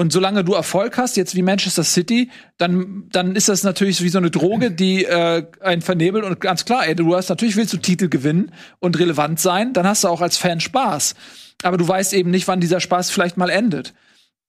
Und 0.00 0.12
solange 0.12 0.44
du 0.44 0.54
Erfolg 0.54 0.96
hast, 0.96 1.16
jetzt 1.16 1.34
wie 1.34 1.42
Manchester 1.42 1.82
City, 1.82 2.30
dann, 2.56 3.08
dann 3.10 3.34
ist 3.34 3.48
das 3.48 3.64
natürlich 3.64 4.00
wie 4.00 4.08
so 4.08 4.18
eine 4.18 4.30
Droge, 4.30 4.70
die 4.70 5.04
äh, 5.04 5.44
einen 5.60 5.82
vernebelt. 5.82 6.24
Und 6.24 6.40
ganz 6.40 6.64
klar, 6.64 6.86
ey, 6.86 6.94
du 6.94 7.16
hast 7.16 7.28
natürlich 7.28 7.56
willst 7.56 7.72
du 7.72 7.78
Titel 7.78 8.08
gewinnen 8.08 8.52
und 8.78 8.96
relevant 8.98 9.40
sein, 9.40 9.72
dann 9.72 9.86
hast 9.88 10.04
du 10.04 10.08
auch 10.08 10.20
als 10.20 10.36
Fan 10.36 10.60
Spaß. 10.60 11.16
Aber 11.64 11.76
du 11.76 11.86
weißt 11.86 12.14
eben 12.14 12.30
nicht, 12.30 12.46
wann 12.46 12.60
dieser 12.60 12.78
Spaß 12.78 13.10
vielleicht 13.10 13.36
mal 13.36 13.50
endet. 13.50 13.92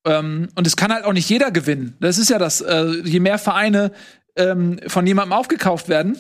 Ähm, 0.06 0.50
und 0.54 0.68
es 0.68 0.78
kann 0.78 0.94
halt 0.94 1.04
auch 1.04 1.14
nicht 1.14 1.28
jeder 1.28 1.50
gewinnen. 1.50 1.98
Das 2.00 2.20
ist 2.20 2.30
ja 2.30 2.38
das, 2.38 2.62
äh, 2.62 3.02
je 3.04 3.20
mehr 3.20 3.40
Vereine 3.40 3.92
ähm, 4.36 4.80
von 4.86 5.08
jemandem 5.08 5.34
aufgekauft 5.34 5.90
werden, 5.90 6.16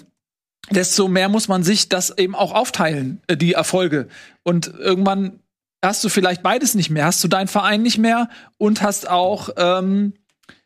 desto 0.71 1.07
mehr 1.07 1.29
muss 1.29 1.47
man 1.47 1.61
sich 1.61 1.87
das 1.87 2.17
eben 2.17 2.33
auch 2.33 2.53
aufteilen, 2.53 3.21
äh, 3.27 3.37
die 3.37 3.53
Erfolge. 3.53 4.07
Und 4.41 4.73
irgendwann 4.79 5.39
hast 5.83 6.03
du 6.03 6.09
vielleicht 6.09 6.43
beides 6.43 6.75
nicht 6.75 6.89
mehr. 6.89 7.05
Hast 7.05 7.23
du 7.23 7.27
deinen 7.27 7.47
Verein 7.47 7.81
nicht 7.81 7.97
mehr 7.97 8.29
und 8.57 8.81
hast 8.81 9.09
auch 9.09 9.49
ähm, 9.57 10.13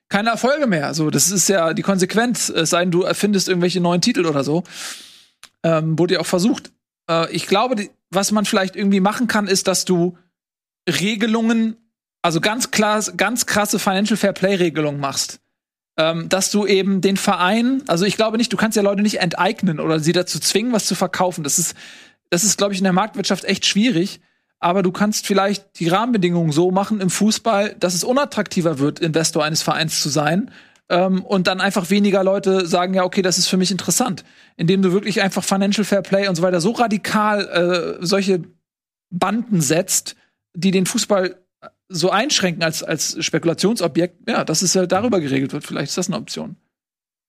keine 0.09 0.29
Erfolge 0.29 0.67
mehr. 0.67 0.93
So, 0.93 1.09
das 1.09 1.31
ist 1.31 1.49
ja 1.49 1.73
die 1.73 1.81
Konsequenz. 1.81 2.49
Es 2.49 2.71
sei 2.71 2.81
denn, 2.81 2.91
du 2.91 3.03
erfindest 3.03 3.47
irgendwelche 3.47 3.81
neuen 3.81 4.01
Titel 4.01 4.25
oder 4.25 4.43
so. 4.43 4.63
Ähm, 5.63 5.97
wurde 5.97 6.15
ja 6.15 6.19
auch 6.19 6.25
versucht. 6.25 6.71
Äh, 7.09 7.31
ich 7.31 7.47
glaube, 7.47 7.75
die, 7.75 7.89
was 8.09 8.31
man 8.31 8.45
vielleicht 8.45 8.75
irgendwie 8.75 8.99
machen 8.99 9.27
kann, 9.27 9.47
ist, 9.47 9.67
dass 9.67 9.85
du 9.85 10.17
Regelungen, 10.87 11.77
also 12.21 12.41
ganz 12.41 12.71
klar, 12.71 13.01
ganz 13.15 13.45
krasse 13.45 13.79
Financial 13.79 14.17
Fair 14.17 14.33
Play 14.33 14.55
Regelungen 14.55 14.99
machst. 14.99 15.39
Ähm, 15.95 16.27
dass 16.27 16.49
du 16.49 16.65
eben 16.65 17.01
den 17.01 17.17
Verein, 17.17 17.83
also 17.87 18.05
ich 18.05 18.15
glaube 18.15 18.37
nicht, 18.37 18.51
du 18.51 18.57
kannst 18.57 18.75
ja 18.75 18.81
Leute 18.81 19.03
nicht 19.03 19.19
enteignen 19.19 19.79
oder 19.79 19.99
sie 19.99 20.11
dazu 20.11 20.39
zwingen, 20.39 20.73
was 20.73 20.87
zu 20.87 20.95
verkaufen. 20.95 21.43
Das 21.43 21.59
ist, 21.59 21.75
das 22.31 22.43
ist, 22.43 22.57
glaube 22.57 22.73
ich, 22.73 22.79
in 22.79 22.83
der 22.83 22.93
Marktwirtschaft 22.93 23.45
echt 23.45 23.67
schwierig 23.67 24.19
aber 24.63 24.81
du 24.81 24.91
kannst 24.91 25.27
vielleicht 25.27 25.79
die 25.79 25.89
Rahmenbedingungen 25.89 26.51
so 26.51 26.71
machen 26.71 27.01
im 27.01 27.09
Fußball, 27.09 27.75
dass 27.79 27.93
es 27.93 28.03
unattraktiver 28.03 28.79
wird, 28.79 28.99
Investor 28.99 29.43
eines 29.43 29.61
Vereins 29.61 30.01
zu 30.01 30.09
sein. 30.09 30.51
Ähm, 30.89 31.23
und 31.23 31.47
dann 31.47 31.59
einfach 31.59 31.89
weniger 31.89 32.23
Leute 32.23 32.65
sagen, 32.65 32.93
ja, 32.93 33.03
okay, 33.03 33.21
das 33.21 33.37
ist 33.37 33.47
für 33.47 33.57
mich 33.57 33.71
interessant. 33.71 34.23
Indem 34.55 34.81
du 34.81 34.93
wirklich 34.93 35.21
einfach 35.21 35.43
Financial 35.43 35.83
Fair 35.83 36.01
Play 36.01 36.27
und 36.27 36.35
so 36.35 36.43
weiter 36.43 36.61
so 36.61 36.71
radikal 36.71 37.97
äh, 37.99 38.05
solche 38.05 38.43
Banden 39.09 39.61
setzt, 39.61 40.15
die 40.53 40.71
den 40.71 40.85
Fußball 40.85 41.35
so 41.89 42.09
einschränken 42.09 42.63
als, 42.63 42.83
als 42.83 43.23
Spekulationsobjekt, 43.23 44.29
ja, 44.29 44.45
dass 44.45 44.61
es 44.61 44.73
ja 44.73 44.85
darüber 44.85 45.19
geregelt 45.19 45.53
wird. 45.53 45.65
Vielleicht 45.65 45.89
ist 45.89 45.97
das 45.97 46.07
eine 46.07 46.17
Option. 46.17 46.55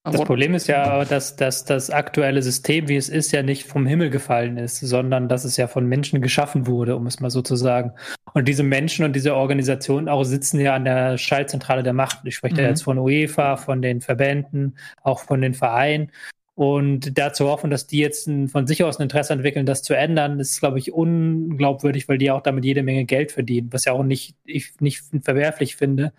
Das 0.05 0.23
Problem 0.23 0.55
ist 0.55 0.67
ja, 0.67 1.07
dass, 1.07 1.35
dass 1.35 1.65
das 1.65 1.89
aktuelle 1.89 2.43
System, 2.43 2.89
wie 2.89 2.97
es 2.97 3.09
ist, 3.09 3.33
ja 3.33 3.43
nicht 3.43 3.65
vom 3.65 3.87
Himmel 3.87 4.11
gefallen 4.11 4.59
ist, 4.59 4.81
sondern 4.81 5.31
dass 5.31 5.45
es 5.45 5.57
ja 5.57 5.67
von 5.67 5.87
Menschen 5.87 6.21
geschaffen 6.21 6.67
wurde, 6.67 6.95
um 6.95 7.07
es 7.07 7.21
mal 7.21 7.31
so 7.31 7.41
zu 7.41 7.57
sagen. 7.57 7.93
Und 8.35 8.47
diese 8.47 8.65
Menschen 8.65 9.07
und 9.07 9.17
diese 9.17 9.35
Organisationen 9.35 10.11
auch 10.11 10.25
sitzen 10.25 10.61
ja 10.61 10.75
an 10.75 10.85
der 10.85 11.17
Schaltzentrale 11.17 11.83
der 11.83 11.95
Macht. 11.95 12.19
Ich 12.25 12.35
spreche 12.35 12.55
mhm. 12.55 12.59
da 12.59 12.65
jetzt 12.65 12.83
von 12.83 12.99
UEFA, 12.99 13.57
von 13.57 13.81
den 13.81 14.03
Verbänden, 14.03 14.77
auch 15.03 15.21
von 15.21 15.41
den 15.41 15.55
Vereinen. 15.55 16.11
Und 16.55 17.19
dazu 17.19 17.49
hoffen, 17.49 17.71
dass 17.71 17.87
die 17.87 17.99
jetzt 17.99 18.31
von 18.49 18.67
sich 18.67 18.85
aus 18.85 18.99
ein 18.99 19.05
Interesse 19.05 19.33
entwickeln, 19.33 19.65
das 19.65 19.83
zu 19.83 19.95
ändern, 19.95 20.39
ist, 20.39 20.61
glaube 20.61 20.79
ich, 20.79 20.93
unglaubwürdig, 20.93 22.09
weil 22.09 22.19
die 22.19 22.31
auch 22.31 22.43
damit 22.43 22.65
jede 22.65 22.83
Menge 22.83 23.07
Geld 23.07 23.33
verdienen, 23.33 23.73
was 23.73 23.87
ja 23.87 23.93
auch 23.93 24.05
nicht, 24.05 24.37
ich 24.45 24.73
nicht 24.81 25.03
verwerflich 25.23 25.77
finde. 25.77 26.13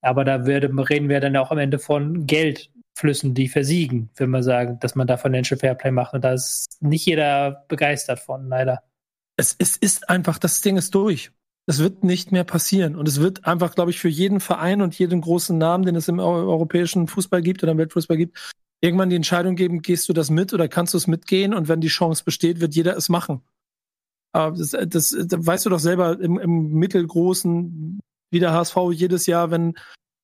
Aber 0.00 0.24
da 0.24 0.46
würde, 0.46 0.68
reden 0.90 1.08
wir 1.08 1.20
dann 1.20 1.36
auch 1.36 1.50
am 1.50 1.58
Ende 1.58 1.78
von 1.78 2.26
Geld, 2.26 2.70
Flüssen, 2.94 3.34
die 3.34 3.48
versiegen, 3.48 4.10
wenn 4.16 4.30
man 4.30 4.42
sagen, 4.42 4.78
dass 4.80 4.94
man 4.94 5.06
da 5.06 5.16
Financial 5.16 5.58
Fairplay 5.58 5.90
macht. 5.90 6.14
Und 6.14 6.22
da 6.22 6.32
ist 6.32 6.78
nicht 6.80 7.06
jeder 7.06 7.64
begeistert 7.68 8.20
von, 8.20 8.48
leider. 8.48 8.82
Es, 9.36 9.54
es 9.58 9.76
ist 9.76 10.08
einfach, 10.08 10.38
das 10.38 10.60
Ding 10.60 10.76
ist 10.76 10.94
durch. 10.94 11.30
Es 11.66 11.78
wird 11.78 12.04
nicht 12.04 12.32
mehr 12.32 12.44
passieren. 12.44 12.96
Und 12.96 13.08
es 13.08 13.20
wird 13.20 13.46
einfach, 13.46 13.74
glaube 13.74 13.90
ich, 13.90 13.98
für 13.98 14.08
jeden 14.08 14.40
Verein 14.40 14.82
und 14.82 14.98
jeden 14.98 15.20
großen 15.20 15.56
Namen, 15.56 15.84
den 15.84 15.96
es 15.96 16.08
im 16.08 16.18
europäischen 16.18 17.08
Fußball 17.08 17.40
gibt 17.40 17.62
oder 17.62 17.72
im 17.72 17.78
Weltfußball 17.78 18.16
gibt, 18.16 18.38
irgendwann 18.80 19.10
die 19.10 19.16
Entscheidung 19.16 19.56
geben, 19.56 19.80
gehst 19.80 20.08
du 20.08 20.12
das 20.12 20.28
mit 20.28 20.52
oder 20.52 20.68
kannst 20.68 20.92
du 20.92 20.98
es 20.98 21.06
mitgehen? 21.06 21.54
Und 21.54 21.68
wenn 21.68 21.80
die 21.80 21.88
Chance 21.88 22.24
besteht, 22.24 22.60
wird 22.60 22.74
jeder 22.74 22.96
es 22.96 23.08
machen. 23.08 23.42
Aber 24.32 24.56
das, 24.56 24.70
das, 24.70 25.16
das 25.18 25.46
weißt 25.46 25.66
du 25.66 25.70
doch 25.70 25.78
selber 25.78 26.18
im, 26.20 26.38
im 26.38 26.72
mittelgroßen, 26.72 28.00
wie 28.30 28.40
der 28.40 28.52
HSV 28.52 28.76
jedes 28.92 29.26
Jahr, 29.26 29.50
wenn 29.50 29.74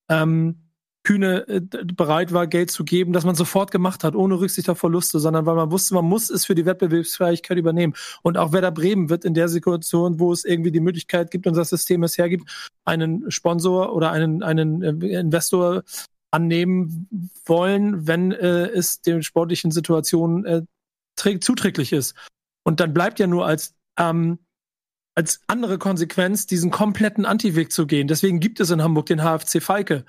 ähm, 0.08 0.67
Kühne 1.08 1.48
äh, 1.48 1.60
bereit 1.62 2.34
war, 2.34 2.46
Geld 2.46 2.70
zu 2.70 2.84
geben, 2.84 3.14
dass 3.14 3.24
man 3.24 3.34
sofort 3.34 3.70
gemacht 3.70 4.04
hat, 4.04 4.14
ohne 4.14 4.38
Rücksicht 4.38 4.68
auf 4.68 4.78
Verluste, 4.78 5.20
sondern 5.20 5.46
weil 5.46 5.54
man 5.54 5.70
wusste, 5.70 5.94
man 5.94 6.04
muss 6.04 6.28
es 6.28 6.44
für 6.44 6.54
die 6.54 6.66
Wettbewerbsfähigkeit 6.66 7.56
übernehmen. 7.56 7.94
Und 8.20 8.36
auch 8.36 8.52
Werder 8.52 8.72
Bremen 8.72 9.08
wird 9.08 9.24
in 9.24 9.32
der 9.32 9.48
Situation, 9.48 10.20
wo 10.20 10.34
es 10.34 10.44
irgendwie 10.44 10.70
die 10.70 10.80
Möglichkeit 10.80 11.30
gibt 11.30 11.46
und 11.46 11.56
das 11.56 11.70
System 11.70 12.02
es 12.02 12.18
hergibt, 12.18 12.68
einen 12.84 13.30
Sponsor 13.30 13.94
oder 13.94 14.12
einen, 14.12 14.42
einen 14.42 14.82
äh, 14.82 15.18
Investor 15.18 15.82
annehmen 16.30 17.08
wollen, 17.46 18.06
wenn 18.06 18.32
äh, 18.32 18.66
es 18.66 19.00
den 19.00 19.22
sportlichen 19.22 19.70
Situationen 19.70 20.44
äh, 20.44 21.40
zuträglich 21.40 21.94
ist. 21.94 22.16
Und 22.64 22.80
dann 22.80 22.92
bleibt 22.92 23.18
ja 23.18 23.26
nur 23.26 23.46
als 23.46 23.74
ähm, 23.98 24.40
als 25.14 25.40
andere 25.46 25.78
Konsequenz 25.78 26.46
diesen 26.46 26.70
kompletten 26.70 27.24
Anti-Weg 27.24 27.72
zu 27.72 27.86
gehen. 27.86 28.08
Deswegen 28.08 28.40
gibt 28.40 28.60
es 28.60 28.70
in 28.70 28.82
Hamburg 28.82 29.06
den 29.06 29.22
HFC 29.22 29.62
Falke. 29.62 30.04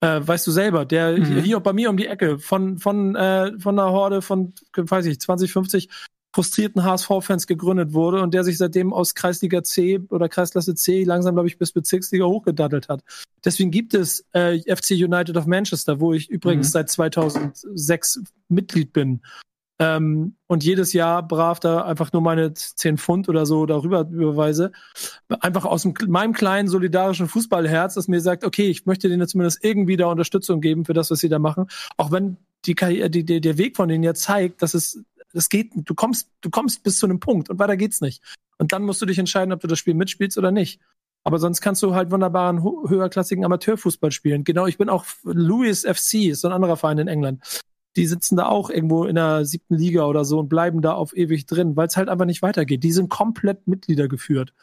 Äh, 0.00 0.20
weißt 0.26 0.46
du 0.46 0.50
selber, 0.52 0.84
der 0.84 1.18
Mhm. 1.18 1.42
hier 1.42 1.58
bei 1.60 1.72
mir 1.72 1.90
um 1.90 1.96
die 1.96 2.06
Ecke 2.06 2.38
von 2.38 2.78
von 2.78 3.16
äh, 3.16 3.58
von 3.58 3.78
einer 3.78 3.90
Horde 3.90 4.22
von 4.22 4.52
weiß 4.76 5.06
ich 5.06 5.20
20, 5.20 5.52
50 5.52 5.88
frustrierten 6.34 6.84
HSV-Fans 6.84 7.46
gegründet 7.48 7.94
wurde 7.94 8.22
und 8.22 8.32
der 8.32 8.44
sich 8.44 8.58
seitdem 8.58 8.92
aus 8.92 9.14
Kreisliga 9.14 9.64
C 9.64 9.98
oder 10.10 10.28
Kreisklasse 10.28 10.74
C 10.76 11.02
langsam, 11.02 11.34
glaube 11.34 11.48
ich, 11.48 11.58
bis 11.58 11.72
Bezirksliga 11.72 12.26
hochgedattelt 12.26 12.88
hat. 12.88 13.02
Deswegen 13.44 13.70
gibt 13.72 13.94
es 13.94 14.24
äh, 14.34 14.58
FC 14.72 14.90
United 14.92 15.36
of 15.36 15.46
Manchester, 15.46 15.98
wo 16.00 16.12
ich 16.12 16.28
übrigens 16.28 16.68
Mhm. 16.68 16.72
seit 16.72 16.90
2006 16.90 18.20
Mitglied 18.48 18.92
bin. 18.92 19.20
Ähm, 19.80 20.34
und 20.48 20.64
jedes 20.64 20.92
Jahr 20.92 21.26
brav 21.26 21.60
da 21.60 21.82
einfach 21.82 22.12
nur 22.12 22.20
meine 22.20 22.52
10 22.52 22.98
Pfund 22.98 23.28
oder 23.28 23.46
so 23.46 23.64
darüber 23.64 24.00
überweise. 24.10 24.72
Einfach 25.40 25.64
aus 25.64 25.82
dem, 25.82 25.94
meinem 26.08 26.32
kleinen 26.32 26.68
solidarischen 26.68 27.28
Fußballherz, 27.28 27.94
das 27.94 28.08
mir 28.08 28.20
sagt, 28.20 28.44
okay, 28.44 28.68
ich 28.68 28.86
möchte 28.86 29.08
denen 29.08 29.28
zumindest 29.28 29.62
irgendwie 29.64 29.96
da 29.96 30.06
Unterstützung 30.06 30.60
geben 30.60 30.84
für 30.84 30.94
das, 30.94 31.10
was 31.10 31.20
sie 31.20 31.28
da 31.28 31.38
machen. 31.38 31.66
Auch 31.96 32.10
wenn 32.10 32.38
die, 32.64 32.74
Karriere- 32.74 33.08
die, 33.08 33.24
die, 33.24 33.40
der 33.40 33.56
Weg 33.56 33.76
von 33.76 33.88
denen 33.88 34.02
ja 34.02 34.14
zeigt, 34.14 34.62
dass 34.62 34.74
es, 34.74 35.04
das 35.32 35.48
geht, 35.48 35.70
du 35.74 35.94
kommst, 35.94 36.28
du 36.40 36.50
kommst 36.50 36.82
bis 36.82 36.98
zu 36.98 37.06
einem 37.06 37.20
Punkt 37.20 37.48
und 37.48 37.60
weiter 37.60 37.76
geht's 37.76 38.00
nicht. 38.00 38.22
Und 38.58 38.72
dann 38.72 38.82
musst 38.82 39.00
du 39.00 39.06
dich 39.06 39.18
entscheiden, 39.18 39.52
ob 39.52 39.60
du 39.60 39.68
das 39.68 39.78
Spiel 39.78 39.94
mitspielst 39.94 40.36
oder 40.38 40.50
nicht. 40.50 40.80
Aber 41.22 41.38
sonst 41.38 41.60
kannst 41.60 41.82
du 41.82 41.94
halt 41.94 42.10
wunderbaren, 42.10 42.62
höherklassigen 42.62 43.44
Amateurfußball 43.44 44.10
spielen. 44.10 44.44
Genau, 44.44 44.66
ich 44.66 44.78
bin 44.78 44.88
auch 44.88 45.04
Lewis 45.24 45.82
FC, 45.84 46.30
ist 46.30 46.40
so 46.40 46.48
ein 46.48 46.54
anderer 46.54 46.76
Verein 46.76 46.98
in 46.98 47.08
England. 47.08 47.44
Die 47.98 48.06
sitzen 48.06 48.36
da 48.36 48.46
auch 48.46 48.70
irgendwo 48.70 49.06
in 49.06 49.16
der 49.16 49.44
siebten 49.44 49.74
Liga 49.74 50.04
oder 50.04 50.24
so 50.24 50.38
und 50.38 50.48
bleiben 50.48 50.82
da 50.82 50.92
auf 50.92 51.16
ewig 51.16 51.46
drin, 51.46 51.74
weil 51.74 51.88
es 51.88 51.96
halt 51.96 52.08
einfach 52.08 52.26
nicht 52.26 52.42
weitergeht. 52.42 52.84
Die 52.84 52.92
sind 52.92 53.10
komplett 53.10 53.66
Mitglieder 53.66 54.06
geführt. 54.06 54.54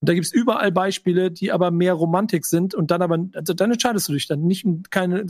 Und 0.00 0.08
da 0.08 0.14
gibt's 0.14 0.32
überall 0.32 0.72
Beispiele, 0.72 1.30
die 1.30 1.52
aber 1.52 1.70
mehr 1.70 1.94
Romantik 1.94 2.44
sind 2.46 2.74
und 2.74 2.90
dann 2.90 3.00
aber, 3.00 3.26
also 3.34 3.54
dann 3.54 3.70
entscheidest 3.70 4.08
du 4.08 4.12
dich 4.12 4.26
dann 4.26 4.42
nicht, 4.42 4.66
keine, 4.90 5.24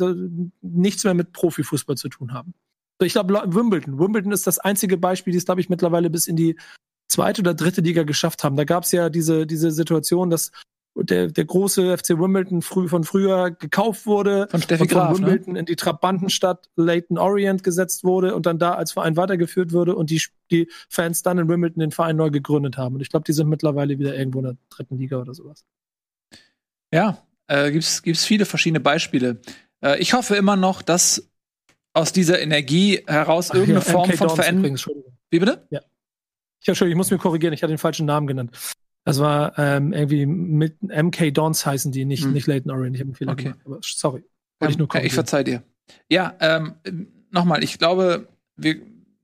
nichts 0.62 1.04
mehr 1.04 1.12
mit 1.12 1.34
Profifußball 1.34 1.98
zu 1.98 2.08
tun 2.08 2.32
haben. 2.32 2.54
Ich 3.02 3.12
glaube, 3.12 3.34
Wimbledon. 3.54 3.98
Wimbledon 3.98 4.32
ist 4.32 4.46
das 4.46 4.58
einzige 4.58 4.96
Beispiel, 4.96 5.32
die 5.32 5.36
es, 5.36 5.44
glaube 5.44 5.60
ich, 5.60 5.68
mittlerweile 5.68 6.08
bis 6.08 6.26
in 6.26 6.36
die 6.36 6.56
zweite 7.08 7.42
oder 7.42 7.52
dritte 7.52 7.82
Liga 7.82 8.04
geschafft 8.04 8.42
haben. 8.42 8.56
Da 8.56 8.64
gab's 8.64 8.90
ja 8.90 9.10
diese, 9.10 9.46
diese 9.46 9.70
Situation, 9.70 10.30
dass 10.30 10.50
der, 10.94 11.28
der 11.28 11.44
große 11.44 11.96
FC 11.96 12.10
Wimbledon 12.10 12.62
früh, 12.62 12.88
von 12.88 13.04
früher 13.04 13.50
gekauft 13.50 14.06
wurde 14.06 14.46
Von 14.50 14.62
Steffi 14.62 14.82
und 14.82 14.92
von 14.92 14.98
Graf, 14.98 15.18
ne? 15.18 15.26
Wimbledon 15.26 15.56
in 15.56 15.66
die 15.66 15.76
Trabantenstadt 15.76 16.70
Leighton 16.76 17.18
Orient 17.18 17.64
gesetzt 17.64 18.04
wurde 18.04 18.34
und 18.34 18.46
dann 18.46 18.58
da 18.58 18.74
als 18.74 18.92
Verein 18.92 19.16
weitergeführt 19.16 19.72
wurde 19.72 19.96
und 19.96 20.10
die, 20.10 20.22
die 20.50 20.68
Fans 20.88 21.22
dann 21.22 21.38
in 21.38 21.48
Wimbledon 21.48 21.80
den 21.80 21.90
Verein 21.90 22.16
neu 22.16 22.30
gegründet 22.30 22.76
haben. 22.76 22.94
Und 22.94 23.00
ich 23.00 23.10
glaube, 23.10 23.24
die 23.24 23.32
sind 23.32 23.48
mittlerweile 23.48 23.98
wieder 23.98 24.16
irgendwo 24.16 24.38
in 24.38 24.44
der 24.44 24.56
dritten 24.70 24.96
Liga 24.98 25.18
oder 25.18 25.34
sowas. 25.34 25.64
Ja, 26.92 27.18
äh, 27.48 27.72
gibt's 27.72 28.02
gibt's 28.02 28.24
viele 28.24 28.44
verschiedene 28.44 28.80
Beispiele. 28.80 29.40
Äh, 29.82 29.98
ich 29.98 30.14
hoffe 30.14 30.36
immer 30.36 30.56
noch, 30.56 30.80
dass 30.80 31.28
aus 31.92 32.12
dieser 32.12 32.40
Energie 32.40 33.02
heraus 33.06 33.50
Ach 33.50 33.54
irgendeine 33.54 33.84
ja, 33.84 33.92
Form 33.92 34.08
MK 34.08 34.16
von 34.16 34.30
Veränderung. 34.30 34.76
Wie 35.30 35.38
bitte? 35.38 35.66
Ich, 36.60 36.68
Entschuldigung, 36.68 36.92
ich 36.92 36.96
muss 36.96 37.10
mir 37.10 37.18
korrigieren, 37.18 37.52
ich 37.52 37.62
hatte 37.62 37.72
den 37.72 37.78
falschen 37.78 38.06
Namen 38.06 38.26
genannt. 38.26 38.56
Das 39.04 39.20
war 39.20 39.58
ähm, 39.58 39.92
irgendwie 39.92 40.24
mit 40.26 40.76
MK 40.82 41.30
Dons 41.32 41.66
heißen 41.66 41.92
die, 41.92 42.04
nicht, 42.04 42.24
Hm. 42.24 42.32
nicht 42.32 42.46
Leighton 42.46 42.70
Orient. 42.70 42.96
Ich 42.96 43.00
habe 43.00 43.08
einen 43.08 43.14
Fehler 43.14 43.32
Okay. 43.32 43.42
gemacht. 43.44 43.60
Aber 43.64 43.78
sorry. 43.82 44.24
Wollte 44.60 44.72
ich 44.72 44.78
nur 44.78 44.84
Ähm, 44.86 44.88
ich 44.88 44.90
korrigieren. 44.90 45.14
verzeih 45.14 45.44
dir. 45.44 45.62
Ja, 46.08 46.34
ähm, 46.40 46.74
nochmal, 47.30 47.62
ich 47.62 47.78
glaube, 47.78 48.28
wir, 48.56 48.76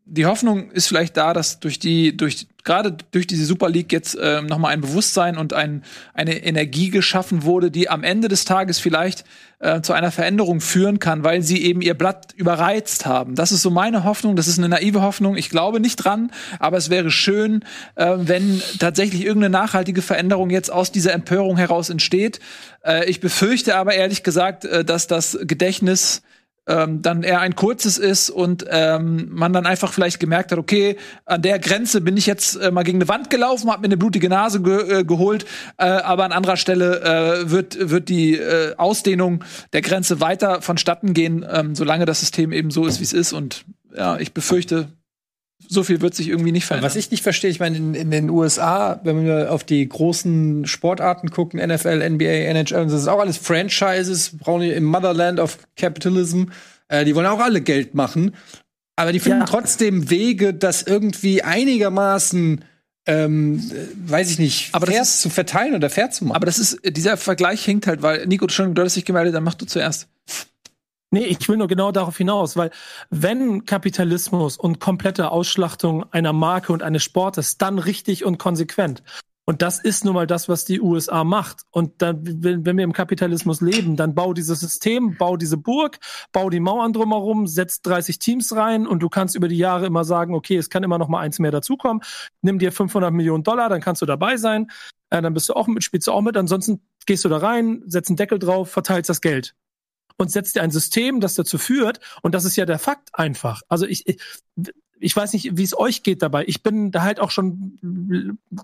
die 0.06 0.26
Hoffnung 0.26 0.70
ist 0.72 0.88
vielleicht 0.88 1.16
da, 1.16 1.32
dass 1.32 1.60
durch 1.60 1.78
die, 1.78 2.16
durch 2.16 2.48
gerade 2.64 2.96
durch 3.12 3.26
diese 3.26 3.44
Super 3.44 3.68
League 3.68 3.92
jetzt 3.92 4.18
ähm, 4.20 4.46
nochmal 4.46 4.72
ein 4.72 4.80
Bewusstsein 4.80 5.38
und 5.38 5.52
ein, 5.52 5.84
eine 6.14 6.42
Energie 6.44 6.90
geschaffen 6.90 7.44
wurde, 7.44 7.70
die 7.70 7.88
am 7.88 8.02
Ende 8.02 8.28
des 8.28 8.44
Tages 8.44 8.78
vielleicht 8.78 9.24
äh, 9.60 9.80
zu 9.82 9.92
einer 9.92 10.10
Veränderung 10.10 10.60
führen 10.60 10.98
kann, 10.98 11.24
weil 11.24 11.42
sie 11.42 11.62
eben 11.62 11.80
ihr 11.80 11.94
Blatt 11.94 12.32
überreizt 12.36 13.06
haben. 13.06 13.34
Das 13.34 13.52
ist 13.52 13.62
so 13.62 13.70
meine 13.70 14.04
Hoffnung. 14.04 14.36
Das 14.36 14.48
ist 14.48 14.58
eine 14.58 14.68
naive 14.68 15.00
Hoffnung. 15.02 15.36
Ich 15.36 15.48
glaube 15.48 15.80
nicht 15.80 15.96
dran, 15.96 16.30
aber 16.58 16.76
es 16.76 16.90
wäre 16.90 17.10
schön, 17.10 17.64
äh, 17.94 18.14
wenn 18.16 18.60
tatsächlich 18.78 19.22
irgendeine 19.24 19.50
nachhaltige 19.50 20.02
Veränderung 20.02 20.50
jetzt 20.50 20.72
aus 20.72 20.92
dieser 20.92 21.12
Empörung 21.12 21.56
heraus 21.56 21.88
entsteht. 21.88 22.40
Äh, 22.84 23.08
ich 23.08 23.20
befürchte 23.20 23.76
aber 23.76 23.94
ehrlich 23.94 24.22
gesagt, 24.22 24.64
äh, 24.64 24.84
dass 24.84 25.06
das 25.06 25.38
Gedächtnis 25.42 26.22
ähm, 26.66 27.02
dann 27.02 27.22
eher 27.22 27.40
ein 27.40 27.56
kurzes 27.56 27.98
ist 27.98 28.30
und 28.30 28.64
ähm, 28.68 29.28
man 29.30 29.52
dann 29.52 29.66
einfach 29.66 29.92
vielleicht 29.92 30.20
gemerkt 30.20 30.52
hat, 30.52 30.58
okay, 30.58 30.96
an 31.24 31.42
der 31.42 31.58
Grenze 31.58 32.00
bin 32.00 32.16
ich 32.16 32.26
jetzt 32.26 32.56
äh, 32.56 32.70
mal 32.70 32.82
gegen 32.82 32.98
eine 32.98 33.08
Wand 33.08 33.30
gelaufen, 33.30 33.70
habe 33.70 33.80
mir 33.80 33.86
eine 33.86 33.96
blutige 33.96 34.28
Nase 34.28 34.60
ge 34.60 35.00
äh, 35.00 35.04
geholt, 35.04 35.46
äh, 35.78 35.84
aber 35.86 36.24
an 36.24 36.32
anderer 36.32 36.56
Stelle 36.56 37.00
äh, 37.00 37.50
wird 37.50 37.90
wird 37.90 38.08
die 38.08 38.34
äh, 38.36 38.74
Ausdehnung 38.76 39.44
der 39.72 39.82
Grenze 39.82 40.20
weiter 40.20 40.62
vonstatten 40.62 41.14
gehen, 41.14 41.44
ähm, 41.50 41.74
solange 41.74 42.04
das 42.04 42.20
System 42.20 42.52
eben 42.52 42.70
so 42.70 42.86
ist, 42.86 43.00
wie 43.00 43.04
es 43.04 43.12
ist. 43.12 43.32
Und 43.32 43.64
ja, 43.96 44.18
ich 44.18 44.32
befürchte, 44.32 44.88
so 45.68 45.82
viel 45.84 46.00
wird 46.00 46.14
sich 46.14 46.28
irgendwie 46.28 46.52
nicht 46.52 46.64
verändern. 46.66 46.88
Was 46.90 46.96
ich 46.96 47.10
nicht 47.10 47.22
verstehe, 47.22 47.50
ich 47.50 47.60
meine, 47.60 47.76
in, 47.76 47.94
in 47.94 48.10
den 48.10 48.28
USA, 48.30 49.00
wenn 49.04 49.24
wir 49.24 49.52
auf 49.52 49.62
die 49.64 49.88
großen 49.88 50.66
Sportarten 50.66 51.30
gucken, 51.30 51.60
NFL, 51.64 52.02
NBA, 52.10 52.24
NHL, 52.24 52.84
das 52.86 52.92
ist 53.02 53.08
auch 53.08 53.20
alles 53.20 53.36
Franchises, 53.36 54.32
brauchen 54.36 54.62
die 54.62 54.70
im 54.70 54.84
Motherland 54.84 55.38
of 55.38 55.58
Capitalism. 55.76 56.44
Äh, 56.88 57.04
die 57.04 57.14
wollen 57.14 57.26
auch 57.26 57.38
alle 57.40 57.60
Geld 57.60 57.94
machen. 57.94 58.34
Aber 58.96 59.12
die 59.12 59.20
finden 59.20 59.40
Ja. 59.40 59.46
trotzdem 59.46 60.10
Wege, 60.10 60.52
das 60.52 60.82
irgendwie 60.82 61.42
einigermaßen, 61.42 62.64
ähm, 63.06 63.58
äh, 63.72 64.10
weiß 64.10 64.30
ich 64.30 64.38
nicht, 64.38 64.68
Aber 64.72 64.86
das 64.86 64.94
fair 64.94 65.02
ist- 65.02 65.20
zu 65.22 65.30
verteilen 65.30 65.74
oder 65.74 65.88
fair 65.88 66.10
zu 66.10 66.24
machen. 66.24 66.36
aber 66.36 66.46
das 66.46 66.58
ist 66.58 66.78
dieser 66.84 67.16
Vergleich 67.16 67.64
hinkt 67.64 67.86
halt, 67.86 68.02
weil 68.02 68.26
Nico, 68.26 68.44
Entschuldigung, 68.44 68.74
du 68.74 68.82
hast 68.82 68.96
dich 68.96 69.04
gemeldet, 69.04 69.34
dann 69.34 69.42
mach 69.44 69.54
du 69.54 69.64
zuerst. 69.66 70.08
Nee, 71.12 71.24
ich 71.24 71.48
will 71.48 71.56
nur 71.56 71.66
genau 71.66 71.90
darauf 71.90 72.16
hinaus, 72.16 72.56
weil 72.56 72.70
wenn 73.10 73.64
Kapitalismus 73.64 74.56
und 74.56 74.78
komplette 74.78 75.32
Ausschlachtung 75.32 76.04
einer 76.12 76.32
Marke 76.32 76.72
und 76.72 76.84
eines 76.84 77.02
Sportes, 77.02 77.58
dann 77.58 77.80
richtig 77.80 78.24
und 78.24 78.38
konsequent. 78.38 79.02
Und 79.44 79.62
das 79.62 79.80
ist 79.80 80.04
nun 80.04 80.14
mal 80.14 80.28
das, 80.28 80.48
was 80.48 80.64
die 80.64 80.80
USA 80.80 81.24
macht. 81.24 81.62
Und 81.72 82.00
dann, 82.02 82.20
wenn, 82.22 82.76
wir 82.76 82.84
im 82.84 82.92
Kapitalismus 82.92 83.60
leben, 83.60 83.96
dann 83.96 84.14
bau 84.14 84.32
dieses 84.32 84.60
System, 84.60 85.16
bau 85.18 85.36
diese 85.36 85.56
Burg, 85.56 85.98
bau 86.30 86.48
die 86.48 86.60
Mauern 86.60 86.92
drumherum, 86.92 87.48
setz 87.48 87.82
30 87.82 88.20
Teams 88.20 88.54
rein 88.54 88.86
und 88.86 89.00
du 89.00 89.08
kannst 89.08 89.34
über 89.34 89.48
die 89.48 89.58
Jahre 89.58 89.86
immer 89.86 90.04
sagen, 90.04 90.34
okay, 90.34 90.56
es 90.56 90.70
kann 90.70 90.84
immer 90.84 90.98
noch 90.98 91.08
mal 91.08 91.18
eins 91.18 91.40
mehr 91.40 91.50
dazukommen. 91.50 92.04
Nimm 92.42 92.60
dir 92.60 92.70
500 92.70 93.12
Millionen 93.12 93.42
Dollar, 93.42 93.68
dann 93.68 93.80
kannst 93.80 94.00
du 94.00 94.06
dabei 94.06 94.36
sein. 94.36 94.68
Äh, 95.10 95.20
dann 95.22 95.34
bist 95.34 95.48
du 95.48 95.54
auch 95.54 95.66
mit, 95.66 95.82
spielst 95.82 96.06
du 96.06 96.12
auch 96.12 96.22
mit. 96.22 96.36
Ansonsten 96.36 96.80
gehst 97.04 97.24
du 97.24 97.28
da 97.28 97.38
rein, 97.38 97.82
setzt 97.86 98.10
einen 98.10 98.16
Deckel 98.16 98.38
drauf, 98.38 98.70
verteilst 98.70 99.10
das 99.10 99.20
Geld 99.20 99.56
und 100.20 100.30
setzt 100.30 100.54
dir 100.54 100.62
ein 100.62 100.70
System, 100.70 101.20
das 101.20 101.34
dazu 101.34 101.58
führt, 101.58 102.00
und 102.22 102.34
das 102.34 102.44
ist 102.44 102.56
ja 102.56 102.66
der 102.66 102.78
Fakt 102.78 103.08
einfach. 103.14 103.62
Also 103.68 103.86
ich, 103.86 104.06
ich, 104.06 104.18
ich 105.00 105.16
weiß 105.16 105.32
nicht, 105.32 105.56
wie 105.56 105.62
es 105.62 105.76
euch 105.76 106.02
geht 106.02 106.22
dabei. 106.22 106.44
Ich 106.46 106.62
bin 106.62 106.90
da 106.90 107.02
halt 107.02 107.20
auch 107.20 107.30
schon 107.30 107.78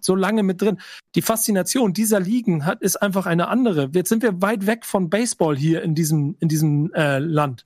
so 0.02 0.14
lange 0.14 0.42
mit 0.42 0.61
drin. 0.61 0.78
Die 1.14 1.22
Faszination 1.22 1.94
dieser 1.94 2.20
Ligen 2.20 2.66
hat, 2.66 2.82
ist 2.82 2.96
einfach 2.96 3.24
eine 3.24 3.48
andere. 3.48 3.90
Jetzt 3.94 4.11
sind 4.11 4.22
wir 4.22 4.42
weit 4.42 4.66
weg 4.66 4.84
von 4.84 5.09
Baseball 5.09 5.57
hier 5.57 5.82
in 5.82 5.94
diesem, 5.94 6.36
in 6.40 6.48
diesem 6.48 6.92
äh, 6.92 7.18
Land. 7.18 7.64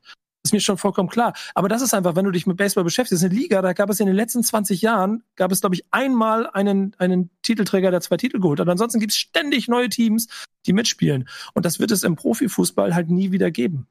Ist 0.51 0.53
mir 0.53 0.61
schon 0.61 0.79
vollkommen 0.79 1.09
klar. 1.09 1.33
Aber 1.55 1.69
das 1.69 1.81
ist 1.81 1.95
einfach, 1.95 2.17
wenn 2.17 2.25
du 2.25 2.33
dich 2.33 2.45
mit 2.45 2.57
Baseball 2.57 2.83
beschäftigst, 2.83 3.23
eine 3.23 3.33
Liga, 3.33 3.63
da 3.63 3.73
gab 3.73 3.89
es 3.89 4.01
in 4.01 4.07
den 4.07 4.17
letzten 4.17 4.43
20 4.43 4.83
Jahren, 4.83 5.23
gab 5.37 5.53
es, 5.53 5.61
glaube 5.61 5.77
ich, 5.77 5.85
einmal 5.93 6.51
einen, 6.51 6.97
einen 6.99 7.31
Titelträger, 7.43 7.93
der 7.93 8.01
zwei 8.01 8.17
Titel 8.17 8.41
geholt 8.41 8.59
hat. 8.59 8.69
Ansonsten 8.69 8.99
gibt 8.99 9.13
es 9.13 9.17
ständig 9.17 9.69
neue 9.69 9.89
Teams, 9.89 10.27
die 10.67 10.73
mitspielen. 10.73 11.29
Und 11.55 11.67
das 11.67 11.79
wird 11.79 11.93
es 11.93 12.03
im 12.03 12.17
Profifußball 12.17 12.97
halt 12.97 13.11
nie 13.11 13.31
wieder 13.31 13.53
geben. 13.53 13.87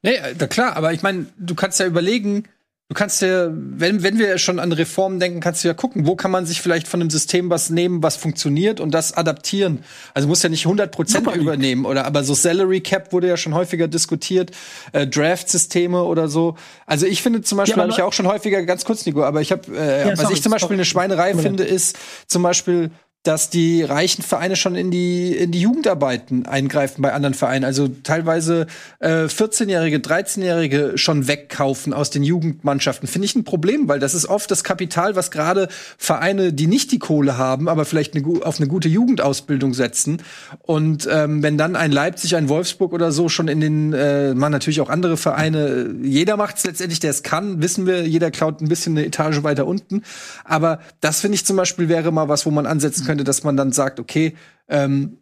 Nee, 0.00 0.16
na 0.38 0.46
klar, 0.46 0.74
aber 0.74 0.94
ich 0.94 1.02
meine, 1.02 1.26
du 1.36 1.54
kannst 1.54 1.78
ja 1.80 1.86
überlegen, 1.86 2.44
du 2.90 2.94
kannst 2.94 3.22
ja, 3.22 3.48
wenn, 3.52 4.02
wenn 4.02 4.18
wir 4.18 4.36
schon 4.38 4.58
an 4.58 4.72
Reformen 4.72 5.20
denken, 5.20 5.38
kannst 5.38 5.62
du 5.62 5.68
ja 5.68 5.74
gucken, 5.74 6.06
wo 6.06 6.16
kann 6.16 6.32
man 6.32 6.44
sich 6.44 6.60
vielleicht 6.60 6.88
von 6.88 7.00
einem 7.00 7.08
System 7.08 7.48
was 7.48 7.70
nehmen, 7.70 8.02
was 8.02 8.16
funktioniert 8.16 8.80
und 8.80 8.90
das 8.90 9.16
adaptieren. 9.16 9.84
Also 10.12 10.26
muss 10.26 10.42
ja 10.42 10.48
nicht 10.48 10.66
100 10.66 10.90
Prozent 10.90 11.24
übernehmen 11.36 11.86
oder, 11.86 12.04
aber 12.04 12.24
so 12.24 12.34
Salary 12.34 12.80
Cap 12.80 13.12
wurde 13.12 13.28
ja 13.28 13.36
schon 13.36 13.54
häufiger 13.54 13.86
diskutiert, 13.86 14.50
äh, 14.90 15.06
Draft-Systeme 15.06 16.02
oder 16.02 16.26
so. 16.26 16.56
Also 16.84 17.06
ich 17.06 17.22
finde 17.22 17.42
zum 17.42 17.58
Beispiel, 17.58 17.76
Ja, 17.76 17.82
habe 17.82 17.92
ich 17.92 17.98
ja 17.98 18.04
auch 18.04 18.12
schon 18.12 18.26
häufiger, 18.26 18.60
ganz 18.64 18.84
kurz, 18.84 19.06
Nico, 19.06 19.22
aber 19.22 19.40
ich 19.40 19.52
habe, 19.52 19.62
äh, 19.72 20.08
Ja, 20.08 20.12
was 20.12 20.22
sorry, 20.22 20.34
ich 20.34 20.42
zum 20.42 20.50
Beispiel 20.50 20.66
sorry. 20.66 20.74
eine 20.74 20.84
Schweinerei 20.84 21.34
finde, 21.36 21.62
ist 21.62 21.96
zum 22.26 22.42
Beispiel 22.42 22.90
dass 23.22 23.50
die 23.50 23.82
reichen 23.82 24.22
Vereine 24.22 24.56
schon 24.56 24.76
in 24.76 24.90
die 24.90 25.36
in 25.36 25.52
die 25.52 25.60
Jugendarbeiten 25.60 26.46
eingreifen 26.46 27.02
bei 27.02 27.12
anderen 27.12 27.34
Vereinen. 27.34 27.66
Also 27.66 27.88
teilweise 27.88 28.66
äh, 28.98 29.24
14-Jährige, 29.24 29.98
13-Jährige 29.98 30.92
schon 30.96 31.28
wegkaufen 31.28 31.92
aus 31.92 32.08
den 32.08 32.22
Jugendmannschaften. 32.22 33.06
Finde 33.06 33.26
ich 33.26 33.34
ein 33.34 33.44
Problem, 33.44 33.88
weil 33.88 34.00
das 34.00 34.14
ist 34.14 34.26
oft 34.26 34.50
das 34.50 34.64
Kapital, 34.64 35.16
was 35.16 35.30
gerade 35.30 35.68
Vereine, 35.98 36.54
die 36.54 36.66
nicht 36.66 36.92
die 36.92 36.98
Kohle 36.98 37.36
haben, 37.36 37.68
aber 37.68 37.84
vielleicht 37.84 38.16
eine, 38.16 38.42
auf 38.42 38.58
eine 38.58 38.68
gute 38.68 38.88
Jugendausbildung 38.88 39.74
setzen. 39.74 40.22
Und 40.62 41.06
ähm, 41.10 41.42
wenn 41.42 41.58
dann 41.58 41.76
ein 41.76 41.92
Leipzig, 41.92 42.36
ein 42.36 42.48
Wolfsburg 42.48 42.94
oder 42.94 43.12
so 43.12 43.28
schon 43.28 43.48
in 43.48 43.60
den, 43.60 43.92
äh, 43.92 44.32
man 44.32 44.50
natürlich 44.50 44.80
auch 44.80 44.88
andere 44.88 45.18
Vereine, 45.18 45.94
jeder 46.02 46.38
macht 46.38 46.56
es 46.56 46.64
letztendlich, 46.64 47.00
der 47.00 47.10
es 47.10 47.22
kann, 47.22 47.60
wissen 47.60 47.84
wir, 47.84 48.06
jeder 48.08 48.30
klaut 48.30 48.62
ein 48.62 48.68
bisschen 48.68 48.96
eine 48.96 49.06
Etage 49.06 49.42
weiter 49.42 49.66
unten. 49.66 50.04
Aber 50.44 50.80
das 51.02 51.20
finde 51.20 51.34
ich 51.34 51.44
zum 51.44 51.56
Beispiel 51.56 51.90
wäre 51.90 52.12
mal 52.12 52.30
was, 52.30 52.46
wo 52.46 52.50
man 52.50 52.64
ansetzen 52.64 53.09
könnte, 53.10 53.24
dass 53.24 53.42
man 53.42 53.56
dann 53.56 53.72
sagt, 53.72 53.98
okay, 53.98 54.36
ähm, 54.68 55.18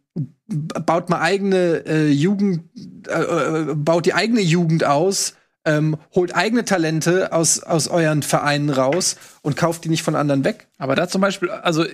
baut 0.46 1.08
mal 1.08 1.20
eigene 1.20 1.86
äh, 1.86 2.10
Jugend, 2.10 2.64
äh, 3.08 3.22
äh, 3.22 3.74
baut 3.74 4.04
die 4.04 4.12
eigene 4.12 4.42
Jugend 4.42 4.84
aus, 4.84 5.36
ähm, 5.64 5.96
holt 6.14 6.36
eigene 6.36 6.66
Talente 6.66 7.32
aus, 7.32 7.62
aus 7.62 7.88
euren 7.88 8.22
Vereinen 8.22 8.68
raus 8.68 9.16
und 9.40 9.56
kauft 9.56 9.84
die 9.84 9.88
nicht 9.88 10.02
von 10.02 10.16
anderen 10.16 10.44
weg. 10.44 10.68
Aber 10.76 10.96
da 10.96 11.08
zum 11.08 11.22
Beispiel, 11.22 11.48
also 11.48 11.86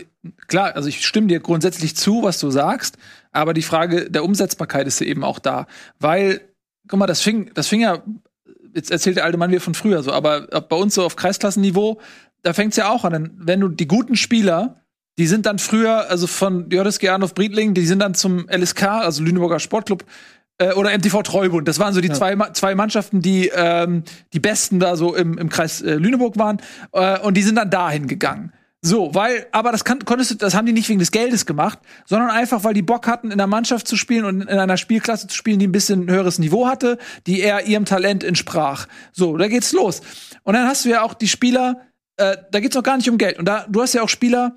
klar, 0.49 0.74
also 0.74 0.88
ich 0.88 1.07
stimme 1.07 1.28
dir 1.28 1.38
grundsätzlich 1.38 1.95
zu, 1.95 2.24
was 2.24 2.40
du 2.40 2.51
sagst, 2.51 2.97
aber 3.30 3.55
die 3.55 3.62
Frage 3.62 4.11
der 4.11 4.24
Umsetzbarkeit 4.24 4.88
ist 4.88 5.01
eben 5.01 5.22
auch 5.22 5.38
da. 5.38 5.68
Weil, 6.01 6.40
guck 6.88 6.99
mal, 6.99 7.07
das 7.07 7.20
fing, 7.20 7.53
das 7.55 7.68
fing 7.68 7.82
ja, 7.82 8.03
jetzt 8.74 8.90
erzählt 8.90 9.18
der 9.18 9.26
alte 9.26 9.38
Mann 9.38 9.53
wieder 9.53 9.61
von 9.61 9.74
früher 9.74 10.03
so, 10.03 10.11
aber 10.11 10.49
bei 10.61 10.76
uns 10.76 10.97
so 10.97 11.05
auf 11.05 11.14
Kreisklassenniveau, 11.14 12.01
da 12.42 12.53
fängt's 12.53 12.76
ja 12.76 12.88
auch 12.88 13.05
an. 13.05 13.30
Wenn 13.36 13.61
du 13.61 13.68
die 13.68 13.86
guten 13.86 14.16
Spieler 14.16 14.80
die 15.18 15.26
sind 15.26 15.46
dann 15.46 15.58
früher, 15.58 16.10
also 16.10 16.26
von 16.26 16.70
JSG 16.70 17.08
auf 17.08 17.34
Briedling, 17.34 17.74
die 17.74 17.86
sind 17.86 18.00
dann 18.00 18.14
zum 18.14 18.48
LSK, 18.48 18.82
also 18.82 19.22
Lüneburger 19.22 19.60
Sportclub, 19.60 20.04
äh, 20.58 20.72
oder 20.72 20.96
MTV 20.96 21.22
Treubund. 21.22 21.68
Das 21.68 21.78
waren 21.78 21.94
so 21.94 22.00
die 22.00 22.08
ja. 22.08 22.14
zwei, 22.14 22.36
zwei 22.52 22.74
Mannschaften, 22.74 23.20
die 23.20 23.50
ähm, 23.54 24.04
die 24.32 24.40
besten 24.40 24.78
da 24.80 24.96
so 24.96 25.14
im, 25.14 25.38
im 25.38 25.48
Kreis 25.48 25.82
äh, 25.82 25.94
Lüneburg 25.94 26.38
waren. 26.38 26.58
Äh, 26.92 27.18
und 27.20 27.36
die 27.36 27.42
sind 27.42 27.56
dann 27.56 27.70
dahin 27.70 28.06
gegangen. 28.06 28.52
So, 28.86 29.14
weil, 29.14 29.46
aber 29.50 29.72
das 29.72 29.84
kann, 29.84 30.04
konntest 30.04 30.32
du, 30.32 30.34
das 30.34 30.54
haben 30.54 30.66
die 30.66 30.74
nicht 30.74 30.90
wegen 30.90 30.98
des 30.98 31.10
Geldes 31.10 31.46
gemacht, 31.46 31.78
sondern 32.04 32.28
einfach, 32.28 32.64
weil 32.64 32.74
die 32.74 32.82
Bock 32.82 33.06
hatten, 33.06 33.30
in 33.30 33.38
der 33.38 33.46
Mannschaft 33.46 33.88
zu 33.88 33.96
spielen 33.96 34.26
und 34.26 34.42
in 34.42 34.58
einer 34.58 34.76
Spielklasse 34.76 35.26
zu 35.26 35.34
spielen, 35.34 35.58
die 35.58 35.66
ein 35.66 35.72
bisschen 35.72 36.10
höheres 36.10 36.38
Niveau 36.38 36.68
hatte, 36.68 36.98
die 37.26 37.40
eher 37.40 37.66
ihrem 37.66 37.86
Talent 37.86 38.22
entsprach. 38.22 38.86
So, 39.12 39.38
da 39.38 39.48
geht's 39.48 39.72
los. 39.72 40.02
Und 40.42 40.52
dann 40.52 40.68
hast 40.68 40.84
du 40.84 40.90
ja 40.90 41.00
auch 41.00 41.14
die 41.14 41.28
Spieler, 41.28 41.80
äh, 42.18 42.36
da 42.50 42.60
geht's 42.60 42.76
noch 42.76 42.82
gar 42.82 42.98
nicht 42.98 43.08
um 43.08 43.16
Geld. 43.16 43.38
Und 43.38 43.46
da, 43.46 43.64
du 43.70 43.80
hast 43.80 43.94
ja 43.94 44.02
auch 44.02 44.10
Spieler, 44.10 44.54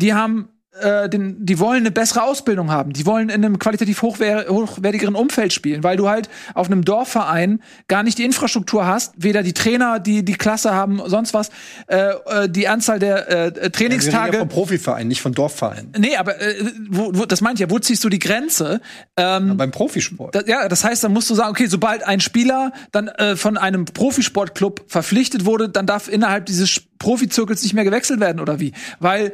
die 0.00 0.14
haben 0.14 0.48
äh, 0.80 1.08
den, 1.08 1.44
die 1.44 1.58
wollen 1.58 1.78
eine 1.78 1.90
bessere 1.90 2.22
Ausbildung 2.22 2.70
haben. 2.70 2.92
Die 2.92 3.04
wollen 3.04 3.28
in 3.28 3.44
einem 3.44 3.58
qualitativ 3.58 4.02
hochwer 4.02 4.46
hochwertigeren 4.48 5.16
Umfeld 5.16 5.52
spielen, 5.52 5.82
weil 5.82 5.96
du 5.96 6.08
halt 6.08 6.28
auf 6.54 6.68
einem 6.68 6.84
Dorfverein 6.84 7.60
gar 7.88 8.02
nicht 8.02 8.18
die 8.18 8.24
Infrastruktur 8.24 8.86
hast, 8.86 9.14
weder 9.16 9.42
die 9.42 9.52
Trainer, 9.52 9.98
die 9.98 10.24
die 10.24 10.34
Klasse 10.34 10.72
haben, 10.72 11.02
sonst 11.06 11.34
was, 11.34 11.50
äh, 11.88 12.12
äh 12.26 12.48
die 12.48 12.68
Anzahl 12.68 13.00
der 13.00 13.28
äh, 13.28 13.70
Trainingstage. 13.70 14.34
Ja, 14.34 14.38
vom 14.38 14.48
Profiverein, 14.48 15.08
nicht 15.08 15.20
von 15.20 15.32
Dorfverein. 15.32 15.92
Nee, 15.98 16.16
aber 16.16 16.40
äh, 16.40 16.54
wo, 16.88 17.10
wo, 17.14 17.24
das 17.26 17.40
meint 17.40 17.58
ja, 17.58 17.68
wo 17.68 17.78
ziehst 17.80 18.04
du 18.04 18.08
die 18.08 18.20
Grenze? 18.20 18.80
Ähm, 19.16 19.48
ja, 19.48 19.54
beim 19.54 19.72
Profisport. 19.72 20.34
Da, 20.34 20.42
ja, 20.46 20.68
das 20.68 20.84
heißt, 20.84 21.02
dann 21.02 21.12
musst 21.12 21.28
du 21.30 21.34
sagen, 21.34 21.50
okay, 21.50 21.66
sobald 21.66 22.04
ein 22.04 22.20
Spieler 22.20 22.72
dann 22.92 23.08
äh, 23.08 23.34
von 23.34 23.58
einem 23.58 23.86
Profisportclub 23.86 24.84
verpflichtet 24.86 25.44
wurde, 25.44 25.68
dann 25.68 25.86
darf 25.86 26.08
innerhalb 26.08 26.46
dieses 26.46 26.80
Profizirkels 26.98 27.62
nicht 27.62 27.74
mehr 27.74 27.84
gewechselt 27.84 28.20
werden 28.20 28.40
oder 28.40 28.60
wie? 28.60 28.72
Weil 29.00 29.32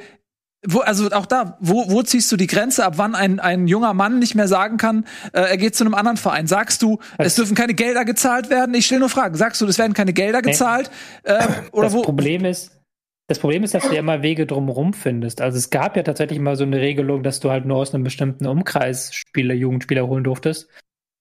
wo, 0.65 0.81
also 0.81 1.11
auch 1.11 1.27
da, 1.27 1.57
wo, 1.61 1.91
wo 1.91 2.03
ziehst 2.03 2.31
du 2.33 2.37
die 2.37 2.47
Grenze, 2.47 2.85
ab 2.85 2.95
wann 2.97 3.15
ein, 3.15 3.41
ein 3.41 3.69
junger 3.69 3.95
Mann 3.95 4.19
nicht 4.19 4.35
mehr 4.35 4.49
sagen 4.49 4.77
kann, 4.77 5.05
äh, 5.33 5.41
er 5.41 5.57
geht 5.57 5.75
zu 5.75 5.85
einem 5.85 5.95
anderen 5.95 6.17
Verein? 6.17 6.47
Sagst 6.47 6.83
du, 6.83 6.99
Was? 7.19 7.29
es 7.29 7.35
dürfen 7.37 7.55
keine 7.55 7.75
Gelder 7.75 8.05
gezahlt 8.05 8.51
werden? 8.51 8.75
Ich 8.75 8.87
stelle 8.87 9.01
nur 9.01 9.09
Fragen. 9.09 9.37
Sagst 9.37 9.61
du, 9.61 9.67
es 9.67 9.79
werden 9.79 9.95
keine 9.95 10.13
Gelder 10.13 10.43
gezahlt? 10.43 10.91
Äh, 11.23 11.45
oder 11.73 11.87
das 11.87 11.93
wo? 11.93 12.03
Problem 12.03 12.45
ist, 12.45 12.81
das 13.29 13.41
Problem 13.41 13.65
ist, 13.65 13.75
dass 13.75 13.89
du 13.89 13.95
ja 13.95 13.99
immer 13.99 14.23
Wege 14.23 14.47
drumherum 14.47 14.93
findest. 14.93 15.41
Also 15.41 15.59
es 15.59 15.71
gab 15.71 15.97
ja 15.97 16.03
tatsächlich 16.05 16.39
mal 16.39 16.57
so 16.57 16.65
eine 16.65 16.81
Regelung, 16.81 17.23
dass 17.23 17.41
du 17.41 17.51
halt 17.51 17.65
nur 17.65 17.79
aus 17.79 17.93
einem 17.93 18.05
bestimmten 18.05 18.47
Umkreis 18.47 19.13
Spieler, 19.13 19.55
Jugendspieler 19.55 20.07
holen 20.07 20.23
durftest. 20.23 20.69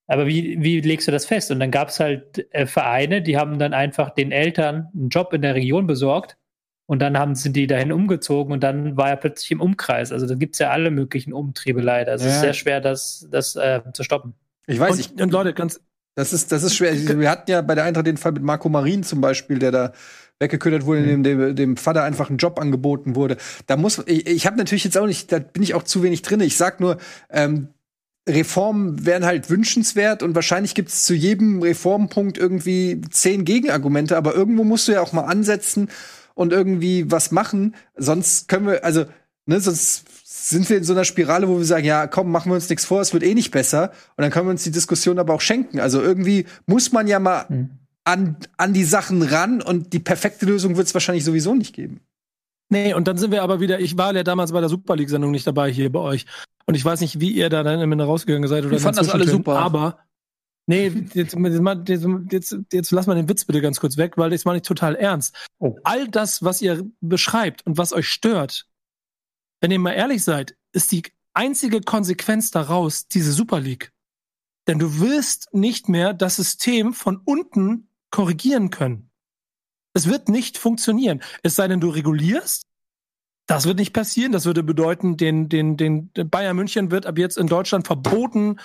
Aber 0.08 0.28
wie, 0.28 0.62
wie 0.62 0.82
legst 0.82 1.08
du 1.08 1.12
das 1.12 1.26
fest? 1.26 1.50
Und 1.50 1.60
dann 1.60 1.72
gab 1.72 1.90
es 1.90 2.00
halt 2.00 2.48
äh, 2.54 2.68
Vereine, 2.68 3.24
die 3.24 3.38
haben 3.38 3.58
dann 3.58 3.74
einfach 3.74 4.12
den 4.12 4.32
Eltern 4.32 4.90
einen 4.94 5.10
Job 5.10 5.34
in 5.34 5.42
der 5.42 5.56
Region 5.56 5.88
besorgt 5.88 6.38
und 6.88 7.00
dann 7.00 7.18
haben, 7.18 7.36
sind 7.36 7.56
die 7.56 7.68
dahin 7.68 7.92
umgezogen 7.92 8.54
und 8.54 8.62
dann 8.64 8.96
war 8.96 9.10
er 9.10 9.16
plötzlich 9.16 9.52
im 9.52 9.62
Umkreis. 9.62 10.12
Also 10.12 10.28
da 10.28 10.36
gibt 10.36 10.56
es 10.56 10.60
ja 10.60 10.70
alle 10.70 10.92
möglichen 10.92 11.34
Umtriebe 11.34 11.82
leider. 11.82 12.14
Es 12.14 12.24
ja. 12.24 12.30
ist 12.30 12.42
sehr 12.42 12.54
schwer, 12.54 12.82
das, 12.82 13.28
das 13.32 13.56
äh, 13.56 13.82
zu 13.94 14.04
stoppen. 14.04 14.34
Ich 14.68 14.80
weiß, 14.80 14.98
nicht. 14.98 15.20
und 15.20 15.32
Leute, 15.32 15.54
ganz. 15.54 15.80
Das 16.16 16.32
ist, 16.32 16.52
das 16.52 16.64
ist 16.64 16.76
schwer. 16.76 16.94
Wir 17.20 17.30
hatten 17.30 17.52
ja 17.52 17.62
bei 17.62 17.76
der 17.76 17.84
Eintracht 17.84 18.08
den 18.08 18.18
Fall 18.18 18.32
mit 18.32 18.44
Marco 18.44 18.70
Marin 18.70 19.04
zum 19.04 19.20
Beispiel, 19.20 19.60
der 19.60 19.72
da 19.72 19.92
weggeködert 20.40 20.86
wurde, 20.86 21.02
mhm. 21.02 21.24
dem, 21.24 21.24
dem, 21.24 21.56
dem 21.56 21.78
Vater 21.78 22.04
einfach 22.04 22.30
ein 22.30 22.38
Job 22.38 22.60
angeboten 22.60 23.16
wurde. 23.16 23.38
Da 23.68 23.78
muss 23.78 24.02
ich, 24.06 24.28
ich 24.28 24.46
habe 24.46 24.58
natürlich 24.58 24.84
jetzt 24.84 24.98
auch 24.98 25.08
nicht, 25.08 25.32
da 25.32 25.40
bin 25.40 25.64
ich 25.64 25.74
auch 25.74 25.84
zu 25.84 26.04
wenig 26.04 26.22
drin. 26.22 26.40
Ich 26.42 26.56
sag 26.56 26.80
nur, 26.80 26.98
ähm, 27.30 27.70
Reformen 28.28 29.06
wären 29.06 29.26
halt 29.26 29.50
wünschenswert 29.50 30.24
und 30.24 30.34
wahrscheinlich 30.34 30.74
gibt 30.74 30.90
es 30.90 31.06
zu 31.06 31.14
jedem 31.14 31.62
Reformpunkt 31.62 32.38
irgendwie 32.38 33.02
zehn 33.12 33.46
Gegenargumente, 33.46 34.18
aber 34.18 34.34
irgendwo 34.34 34.64
musst 34.64 34.88
du 34.88 34.94
ja 34.94 35.02
auch 35.02 35.14
mal 35.14 35.26
ansetzen 35.26 35.90
und 36.36 36.54
irgendwie 36.54 37.10
was 37.12 37.32
machen. 37.32 37.76
Sonst 37.96 38.48
können 38.48 38.68
wir, 38.68 38.84
also, 38.84 39.06
ne, 39.48 39.60
sonst 39.60 40.06
sind 40.24 40.70
wir 40.70 40.78
in 40.78 40.84
so 40.84 40.94
einer 40.94 41.06
Spirale, 41.06 41.48
wo 41.48 41.58
wir 41.58 41.66
sagen, 41.66 41.86
ja, 41.86 42.06
komm, 42.06 42.32
machen 42.32 42.52
wir 42.52 42.56
uns 42.56 42.70
nichts 42.70 42.86
vor, 42.86 43.02
es 43.02 43.14
wird 43.14 43.24
eh 43.24 43.34
nicht 43.34 43.50
besser. 43.50 43.92
Und 44.16 44.22
dann 44.22 44.30
können 44.30 44.46
wir 44.46 44.52
uns 44.52 44.64
die 44.64 44.72
Diskussion 44.72 45.18
aber 45.18 45.34
auch 45.34 45.42
schenken. 45.42 45.80
Also 45.80 46.02
irgendwie 46.02 46.46
muss 46.68 46.92
man 46.92 47.08
ja 47.08 47.20
mal 47.20 47.46
mhm. 47.50 47.70
an, 48.04 48.38
an 48.58 48.74
die 48.74 48.84
Sachen 48.84 49.24
ran 49.24 49.62
und 49.62 49.94
die 49.94 50.00
perfekte 50.00 50.46
Lösung 50.46 50.78
wird 50.78 50.86
es 50.86 50.94
wahrscheinlich 50.94 51.26
sowieso 51.26 51.56
nicht 51.56 51.74
geben. 51.74 52.02
Nee, 52.70 52.94
und 52.94 53.08
dann 53.08 53.18
sind 53.18 53.32
wir 53.32 53.44
aber 53.44 53.60
wieder, 53.60 53.80
ich 53.80 53.98
war 53.98 54.14
ja 54.14 54.24
damals 54.24 54.52
bei 54.52 54.60
der 54.60 54.70
Super 54.70 54.96
League-Sendung 54.96 55.32
nicht 55.32 55.48
dabei 55.48 55.72
hier 55.72 55.92
bei 55.92 56.00
euch. 56.00 56.26
Und 56.66 56.76
ich 56.76 56.84
weiß 56.84 57.02
nicht, 57.02 57.20
wie 57.20 57.32
ihr 57.32 57.50
da 57.50 57.64
dann 57.64 57.80
Ende 57.80 58.04
rausgegangen 58.04 58.50
seid 58.50 58.66
oder 58.66 58.76
Ich 58.76 58.82
fand 58.82 58.98
das 58.98 59.10
alle 59.10 59.28
super. 59.28 59.58
Aber 59.58 60.00
Nee, 60.68 60.88
jetzt, 60.88 61.16
jetzt, 61.16 61.36
jetzt, 62.32 62.58
jetzt 62.74 62.92
lass 62.92 63.06
mal 63.06 63.16
den 63.16 63.30
Witz 63.30 63.46
bitte 63.46 63.62
ganz 63.62 63.80
kurz 63.80 63.98
weg, 63.98 64.18
weil 64.18 64.32
das 64.32 64.46
meine 64.46 64.58
ich 64.58 64.64
total 64.64 64.96
ernst. 64.96 65.36
Oh. 65.60 65.78
All 65.84 66.08
das, 66.08 66.44
was 66.44 66.62
ihr 66.62 66.90
beschreibt 67.02 67.66
und 67.66 67.78
was 67.78 67.94
euch 67.94 68.08
stört, 68.08 68.68
wenn 69.62 69.72
ihr 69.72 69.80
mal 69.80 69.92
ehrlich 69.92 70.24
seid, 70.24 70.58
ist 70.72 70.92
die 70.92 71.04
einzige 71.34 71.82
Konsequenz 71.82 72.50
daraus 72.50 73.08
diese 73.08 73.32
Super 73.32 73.60
League. 73.60 73.92
Denn 74.68 74.80
du 74.80 75.00
wirst 75.00 75.54
nicht 75.54 75.90
mehr 75.90 76.14
das 76.14 76.38
System 76.38 76.94
von 76.94 77.22
unten 77.24 77.90
korrigieren 78.10 78.72
können. 78.72 79.12
Es 79.94 80.08
wird 80.08 80.30
nicht 80.30 80.58
funktionieren. 80.58 81.22
Es 81.44 81.56
sei 81.56 81.68
denn, 81.68 81.80
du 81.80 81.90
regulierst. 81.90 82.64
Das 83.48 83.66
wird 83.66 83.78
nicht 83.78 83.94
passieren. 83.94 84.32
Das 84.32 84.46
würde 84.46 84.64
bedeuten, 84.64 85.18
den, 85.18 85.48
den, 85.50 85.78
den 85.78 86.12
Bayern 86.14 86.56
München 86.56 86.90
wird 86.90 87.06
ab 87.06 87.20
jetzt 87.20 87.38
in 87.38 87.48
Deutschland 87.48 87.86
verboten, 87.86 88.58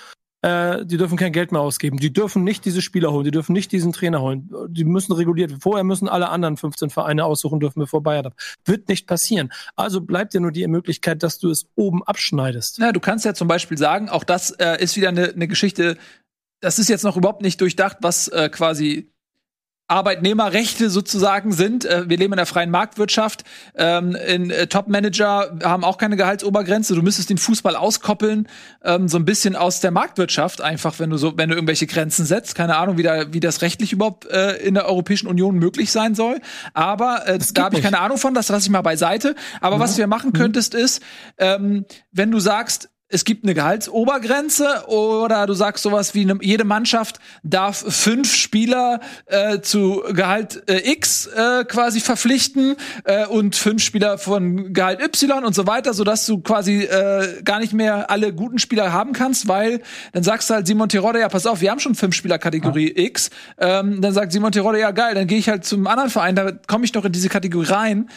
äh, 0.43 0.87
die 0.87 0.97
dürfen 0.97 1.19
kein 1.19 1.33
Geld 1.33 1.53
mehr 1.53 1.61
ausgeben. 1.61 1.99
Die 1.99 2.13
dürfen 2.13 2.45
nicht 2.45 2.65
diese 2.65 2.81
Spieler 2.81 3.13
holen, 3.13 3.25
die 3.25 3.31
dürfen 3.31 3.53
nicht 3.53 3.73
diesen 3.73 3.93
Trainer 3.93 4.21
holen. 4.23 4.51
Die 4.69 4.85
müssen 4.85 5.13
reguliert. 5.13 5.53
Vorher 5.61 5.85
müssen 5.85 6.09
alle 6.09 6.31
anderen 6.31 6.57
15 6.57 6.91
Vereine 6.91 7.25
aussuchen 7.25 7.61
dürfen, 7.61 7.81
bevor 7.81 8.03
Bayern 8.03 8.27
ab. 8.27 8.35
Wird 8.65 8.89
nicht 8.89 9.07
passieren. 9.07 9.53
Also 9.77 10.01
bleibt 10.01 10.35
ja 10.35 10.41
nur 10.41 10.53
die 10.53 10.67
Möglichkeit, 10.67 11.23
dass 11.23 11.39
du 11.39 11.51
es 11.51 11.67
oben 11.75 12.03
abschneidest. 12.03 12.79
Ja, 12.79 12.93
du 12.93 13.01
kannst 13.01 13.25
ja 13.25 13.35
zum 13.35 13.49
Beispiel 13.49 13.77
sagen, 13.77 14.09
auch 14.09 14.25
das 14.25 14.51
äh, 14.51 14.83
ist 14.83 14.97
wieder 14.97 15.09
eine, 15.09 15.29
eine 15.29 15.49
Geschichte, 15.49 15.99
das 16.61 16.79
ist 16.79 16.89
jetzt 16.89 17.05
noch 17.05 17.17
überhaupt 17.17 17.43
nicht 17.43 17.61
durchdacht, 17.61 17.99
was 18.01 18.29
äh, 18.29 18.49
quasi 18.49 19.11
Arbeitnehmerrechte 19.91 20.89
sozusagen 20.89 21.53
sind. 21.53 21.85
Äh, 21.85 22.09
wir 22.09 22.17
leben 22.17 22.33
in 22.33 22.37
der 22.37 22.47
freien 22.47 22.71
Marktwirtschaft. 22.71 23.45
Ähm, 23.75 24.15
in, 24.15 24.51
äh, 24.51 24.67
Top-Manager 24.67 25.59
haben 25.65 25.85
auch 25.85 25.99
keine 25.99 26.17
Gehaltsobergrenze. 26.17 26.95
Du 26.95 27.03
müsstest 27.03 27.31
den 27.31 27.39
Fußball 27.39 27.77
auskoppeln, 27.77 28.49
ähm, 28.85 29.09
so 29.09 29.19
ein 29.19 29.25
bisschen 29.25 29.57
aus 29.57 29.81
der 29.81 29.91
Marktwirtschaft, 29.91 30.61
einfach 30.61 30.99
wenn 30.99 31.11
du 31.11 31.17
so, 31.17 31.37
wenn 31.37 31.49
du 31.49 31.55
irgendwelche 31.55 31.87
Grenzen 31.87 32.25
setzt. 32.25 32.55
Keine 32.55 32.77
Ahnung, 32.77 32.99
wie, 32.99 33.03
da, 33.03 33.33
wie 33.33 33.41
das 33.41 33.63
rechtlich 33.63 33.93
überhaupt 33.93 34.27
äh, 34.27 34.57
in 34.57 34.75
der 34.75 34.87
Europäischen 34.87 35.27
Union 35.27 35.57
möglich 35.57 35.91
sein 35.91 36.15
soll. 36.15 36.41
Aber 36.73 37.27
äh, 37.27 37.39
da 37.53 37.65
habe 37.65 37.77
ich 37.77 37.83
keine 37.83 38.01
Ahnung 38.01 38.19
von, 38.19 38.35
das 38.35 38.49
lasse 38.49 38.67
ich 38.67 38.71
mal 38.71 38.83
beiseite. 38.83 39.35
Aber 39.61 39.77
mhm. 39.77 39.81
was 39.81 39.97
du 39.97 40.01
ja 40.01 40.07
machen 40.07 40.31
mhm. 40.31 40.39
könntest, 40.39 40.75
ist, 40.75 41.03
ähm, 41.39 41.85
wenn 42.13 42.31
du 42.31 42.39
sagst, 42.39 42.91
es 43.11 43.25
gibt 43.25 43.45
eine 43.45 43.55
Gehaltsobergrenze 43.55 44.85
oder 44.87 45.47
du 45.47 45.53
sagst 45.53 45.83
sowas 45.83 46.15
wie 46.15 46.23
eine, 46.23 46.39
jede 46.41 46.65
Mannschaft 46.65 47.19
darf 47.43 47.85
fünf 47.89 48.33
Spieler 48.35 49.01
äh, 49.27 49.61
zu 49.61 50.03
Gehalt 50.13 50.63
äh, 50.71 50.93
X 50.93 51.27
äh, 51.27 51.65
quasi 51.65 52.01
verpflichten 52.01 52.77
äh, 53.05 53.27
und 53.27 53.57
fünf 53.57 53.83
Spieler 53.83 54.17
von 54.17 54.73
Gehalt 54.73 55.01
Y 55.01 55.45
und 55.45 55.55
so 55.55 55.67
weiter, 55.67 55.93
sodass 55.93 56.25
du 56.27 56.41
quasi 56.41 56.85
äh, 56.85 57.43
gar 57.43 57.59
nicht 57.59 57.73
mehr 57.73 58.11
alle 58.11 58.33
guten 58.33 58.59
Spieler 58.59 58.93
haben 58.93 59.13
kannst, 59.13 59.49
weil 59.49 59.83
dann 60.13 60.23
sagst 60.23 60.49
du 60.49 60.55
halt 60.55 60.67
Simon 60.67 60.89
Terodde, 60.89 61.21
ja 61.21 61.29
pass 61.29 61.47
auf, 61.47 61.61
wir 61.61 61.71
haben 61.71 61.81
schon 61.81 61.97
fünf 61.97 62.15
Spieler 62.15 62.39
Kategorie 62.39 62.95
ah. 62.97 63.01
X, 63.01 63.31
ähm, 63.59 64.01
dann 64.01 64.13
sagt 64.13 64.33
Simon 64.33 64.53
Terodde, 64.53 64.79
ja 64.79 64.93
geil, 64.93 65.15
dann 65.15 65.27
gehe 65.27 65.39
ich 65.39 65.49
halt 65.49 65.65
zum 65.65 65.87
anderen 65.89 66.11
Verein, 66.11 66.37
da 66.37 66.53
komme 66.53 66.85
ich 66.85 66.93
doch 66.93 67.05
in 67.05 67.13
diese 67.13 67.29
Kategorie 67.29 67.67
rein 67.67 68.09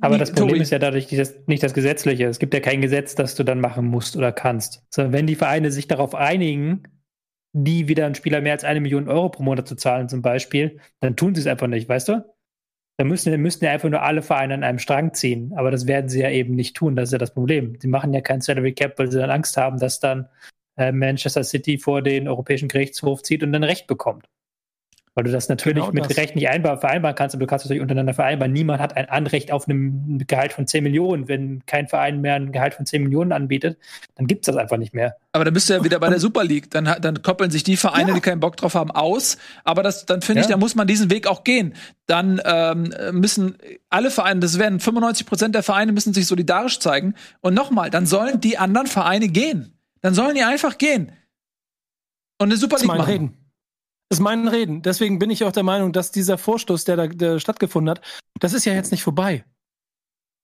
aber 0.00 0.18
das 0.18 0.32
Problem 0.32 0.60
ist 0.60 0.70
ja 0.70 0.78
dadurch 0.78 1.10
nicht 1.46 1.62
das, 1.62 1.74
Gesetzliche. 1.74 2.26
Es 2.26 2.38
gibt 2.38 2.52
ja 2.52 2.60
kein 2.60 2.80
Gesetz, 2.80 3.14
das 3.14 3.34
du 3.34 3.44
dann 3.44 3.60
machen 3.60 3.86
musst 3.86 4.16
oder 4.16 4.32
kannst. 4.32 4.82
Sondern 4.90 5.12
wenn 5.12 5.26
die 5.26 5.36
Vereine 5.36 5.70
sich 5.70 5.86
darauf 5.86 6.14
einigen, 6.14 6.82
die 7.52 7.86
wieder 7.86 8.04
einen 8.04 8.16
Spieler 8.16 8.40
mehr 8.40 8.52
als 8.52 8.64
eine 8.64 8.80
Million 8.80 9.08
Euro 9.08 9.28
pro 9.28 9.42
Monat 9.44 9.68
zu 9.68 9.76
zahlen, 9.76 10.08
zum 10.08 10.22
Beispiel, 10.22 10.80
dann 11.00 11.16
tun 11.16 11.34
sie 11.34 11.40
es 11.40 11.46
einfach 11.46 11.68
nicht, 11.68 11.88
weißt 11.88 12.08
du? 12.08 12.24
Dann 12.96 13.08
müssen, 13.08 13.30
dann 13.30 13.40
müssen 13.40 13.64
ja 13.64 13.72
einfach 13.72 13.88
nur 13.88 14.02
alle 14.02 14.22
Vereine 14.22 14.54
an 14.54 14.64
einem 14.64 14.78
Strang 14.78 15.14
ziehen. 15.14 15.52
Aber 15.56 15.70
das 15.70 15.86
werden 15.86 16.08
sie 16.08 16.20
ja 16.20 16.30
eben 16.30 16.54
nicht 16.54 16.76
tun. 16.76 16.96
Das 16.96 17.08
ist 17.08 17.12
ja 17.12 17.18
das 17.18 17.34
Problem. 17.34 17.76
Sie 17.80 17.88
machen 17.88 18.12
ja 18.12 18.20
kein 18.20 18.40
Salary 18.40 18.72
Cap, 18.72 18.98
weil 18.98 19.10
sie 19.10 19.18
dann 19.18 19.30
Angst 19.30 19.56
haben, 19.56 19.78
dass 19.78 20.00
dann 20.00 20.28
äh, 20.76 20.92
Manchester 20.92 21.44
City 21.44 21.78
vor 21.78 22.02
den 22.02 22.28
Europäischen 22.28 22.68
Gerichtshof 22.68 23.22
zieht 23.22 23.42
und 23.42 23.52
dann 23.52 23.64
Recht 23.64 23.86
bekommt. 23.86 24.26
Weil 25.16 25.22
du 25.24 25.30
das 25.30 25.48
natürlich 25.48 25.84
Genau 25.84 25.92
mit 25.92 26.10
das. 26.10 26.16
Recht 26.16 26.34
nicht 26.34 26.48
einbar 26.48 26.78
vereinbaren 26.78 27.14
kannst, 27.14 27.36
aber 27.36 27.44
du 27.44 27.46
kannst 27.46 27.64
es 27.64 27.68
natürlich 27.68 27.82
untereinander 27.82 28.14
vereinbaren. 28.14 28.52
Niemand 28.52 28.80
hat 28.80 28.96
ein 28.96 29.08
Anrecht 29.08 29.52
auf 29.52 29.68
einem 29.68 30.18
Gehalt 30.26 30.52
von 30.52 30.66
10 30.66 30.82
Millionen. 30.82 31.28
Wenn 31.28 31.64
kein 31.66 31.86
Verein 31.86 32.20
mehr 32.20 32.34
ein 32.34 32.50
Gehalt 32.50 32.74
von 32.74 32.84
10 32.84 33.04
Millionen 33.04 33.30
anbietet, 33.30 33.78
dann 34.16 34.26
gibt's 34.26 34.46
das 34.46 34.56
einfach 34.56 34.76
nicht 34.76 34.92
mehr. 34.92 35.16
Aber 35.30 35.44
dann 35.44 35.54
bist 35.54 35.70
du 35.70 35.74
ja 35.74 35.84
wieder 35.84 36.00
bei 36.00 36.08
der 36.08 36.18
Super 36.18 36.42
League. 36.42 36.68
Dann, 36.72 36.96
dann 37.00 37.22
koppeln 37.22 37.52
sich 37.52 37.62
die 37.62 37.76
Vereine, 37.76 38.12
die 38.12 38.20
keinen 38.20 38.40
Bock 38.40 38.56
drauf 38.56 38.74
haben, 38.74 38.90
aus. 38.90 39.38
Aber 39.62 39.84
das, 39.84 40.04
dann 40.04 40.20
finde 40.20 40.40
ich, 40.40 40.46
Ja. 40.48 40.52
da 40.54 40.56
muss 40.58 40.74
man 40.74 40.88
diesen 40.88 41.10
Weg 41.10 41.28
auch 41.28 41.44
gehen. 41.44 41.74
Dann 42.06 42.40
ähm, 42.44 42.92
müssen 43.12 43.56
alle 43.90 44.10
Vereine, 44.10 44.40
das 44.40 44.58
werden 44.58 44.80
95 44.80 45.26
Prozent 45.26 45.54
der 45.54 45.62
Vereine 45.62 45.92
müssen 45.92 46.12
sich 46.12 46.26
solidarisch 46.26 46.80
zeigen. 46.80 47.14
Und 47.40 47.54
nochmal, 47.54 47.88
dann 47.90 48.06
sollen 48.06 48.40
die 48.40 48.58
anderen 48.58 48.88
Vereine 48.88 49.28
gehen. 49.28 49.78
Dann 50.00 50.12
sollen 50.14 50.34
die 50.34 50.42
einfach 50.42 50.76
gehen. 50.76 51.12
Und 52.38 52.48
eine 52.48 52.56
Super 52.56 52.78
League 52.78 52.88
machen. 52.88 53.00
Reden. 53.02 53.43
Das 54.14 54.20
ist 54.20 54.24
mein 54.24 54.46
Reden. 54.46 54.80
Deswegen 54.80 55.18
bin 55.18 55.30
ich 55.30 55.42
auch 55.42 55.50
der 55.50 55.64
Meinung, 55.64 55.92
dass 55.92 56.12
dieser 56.12 56.38
Vorstoß, 56.38 56.84
der 56.84 56.94
da 56.94 57.08
der 57.08 57.40
stattgefunden 57.40 57.90
hat, 57.90 58.00
das 58.38 58.52
ist 58.52 58.64
ja 58.64 58.72
jetzt 58.72 58.92
nicht 58.92 59.02
vorbei. 59.02 59.44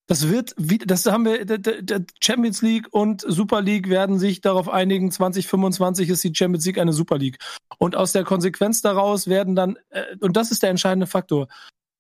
Das 0.09 0.29
wird, 0.29 0.57
das 0.87 1.07
haben 1.07 1.25
wir, 1.25 1.45
der 1.45 2.05
Champions 2.21 2.63
League 2.63 2.89
und 2.91 3.25
Super 3.25 3.63
League 3.63 3.89
werden 3.89 4.19
sich 4.19 4.41
darauf 4.41 4.69
einigen, 4.69 5.13
2025 5.13 6.09
ist 6.09 6.25
die 6.25 6.35
Champions 6.35 6.67
League 6.67 6.81
eine 6.81 6.93
Super 6.93 7.17
League. 7.17 7.39
Und 7.79 7.95
aus 7.95 8.11
der 8.11 8.25
Konsequenz 8.25 8.83
daraus 8.83 9.29
werden 9.29 9.55
dann, 9.55 9.77
äh, 9.91 10.17
und 10.19 10.37
das 10.37 10.51
ist 10.51 10.65
der 10.65 10.71
entscheidende 10.71 11.07
Faktor, 11.07 11.47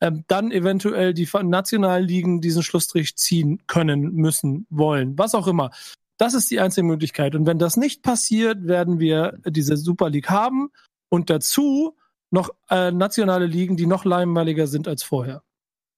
ähm, 0.00 0.24
dann 0.26 0.50
eventuell 0.50 1.14
die 1.14 1.28
nationalen 1.44 2.04
Ligen 2.04 2.40
diesen 2.40 2.64
Schlussstrich 2.64 3.14
ziehen 3.14 3.62
können, 3.68 4.12
müssen, 4.12 4.66
wollen, 4.70 5.16
was 5.16 5.36
auch 5.36 5.46
immer. 5.46 5.70
Das 6.18 6.34
ist 6.34 6.50
die 6.50 6.58
einzige 6.58 6.84
Möglichkeit. 6.84 7.36
Und 7.36 7.46
wenn 7.46 7.60
das 7.60 7.76
nicht 7.76 8.02
passiert, 8.02 8.66
werden 8.66 8.98
wir 8.98 9.38
diese 9.46 9.76
Super 9.76 10.10
League 10.10 10.30
haben 10.30 10.70
und 11.10 11.28
dazu 11.28 11.96
noch 12.30 12.50
äh, 12.70 12.90
nationale 12.90 13.46
Ligen, 13.46 13.76
die 13.76 13.86
noch 13.86 14.06
langweiliger 14.06 14.66
sind 14.66 14.88
als 14.88 15.02
vorher. 15.02 15.42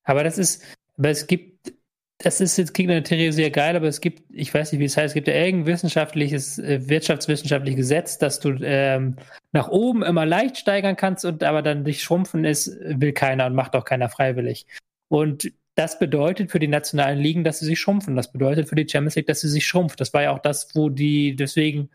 Aber 0.03 0.25
das 0.25 0.39
ist, 0.39 0.65
aber 0.99 1.11
es 1.11 1.27
gibt, 1.27 1.75
das 2.19 2.41
ist 2.41 2.57
jetzt 2.57 2.77
in 2.79 2.89
der 2.89 3.05
Theorie 3.05 3.33
sehr 3.33 3.51
geil, 3.51 3.77
aber 3.77 3.87
es 3.87 4.01
gibt, 4.01 4.23
ich 4.31 4.53
weiß 4.53 4.73
nicht, 4.73 4.81
wie 4.81 4.87
es 4.87 4.97
heißt, 4.97 5.09
es 5.09 5.15
gibt 5.15 5.29
ja 5.29 5.35
irgendein 5.35 5.67
wissenschaftliches, 5.75 6.59
äh, 6.59 6.89
wirtschaftswissenschaftliches 6.89 7.77
Gesetz, 7.77 8.19
dass 8.19 8.41
du 8.41 8.57
ähm, 8.63 9.17
nach 9.53 9.69
oben 9.69 10.03
immer 10.03 10.27
leicht 10.27 10.57
steigern 10.57 10.97
kannst 10.97 11.25
und 11.25 11.45
aber 11.45 11.63
dann 11.63 11.85
dich 11.85 12.03
schrumpfen 12.03 12.45
ist, 12.45 12.79
will 12.81 13.13
keiner 13.13 13.47
und 13.47 13.55
macht 13.55 13.77
auch 13.77 13.85
keiner 13.85 14.09
freiwillig. 14.09 14.67
Und 15.09 15.53
das 15.75 15.99
bedeutet 15.99 16.51
für 16.51 16.59
die 16.59 16.69
nationalen 16.69 17.19
Ligen, 17.19 17.45
dass 17.45 17.59
sie 17.59 17.67
sich 17.67 17.81
schrumpfen. 17.81 18.17
Das 18.17 18.31
bedeutet 18.33 18.69
für 18.69 18.75
die 18.75 18.89
Champions 18.89 19.17
League, 19.17 19.27
dass 19.27 19.41
sie 19.41 19.49
sich 19.49 19.67
schrumpft. 19.67 20.01
Das 20.01 20.13
war 20.13 20.23
ja 20.23 20.31
auch 20.33 20.39
das, 20.39 20.75
wo 20.75 20.91
die 20.91 21.35
deswegen 21.35 21.91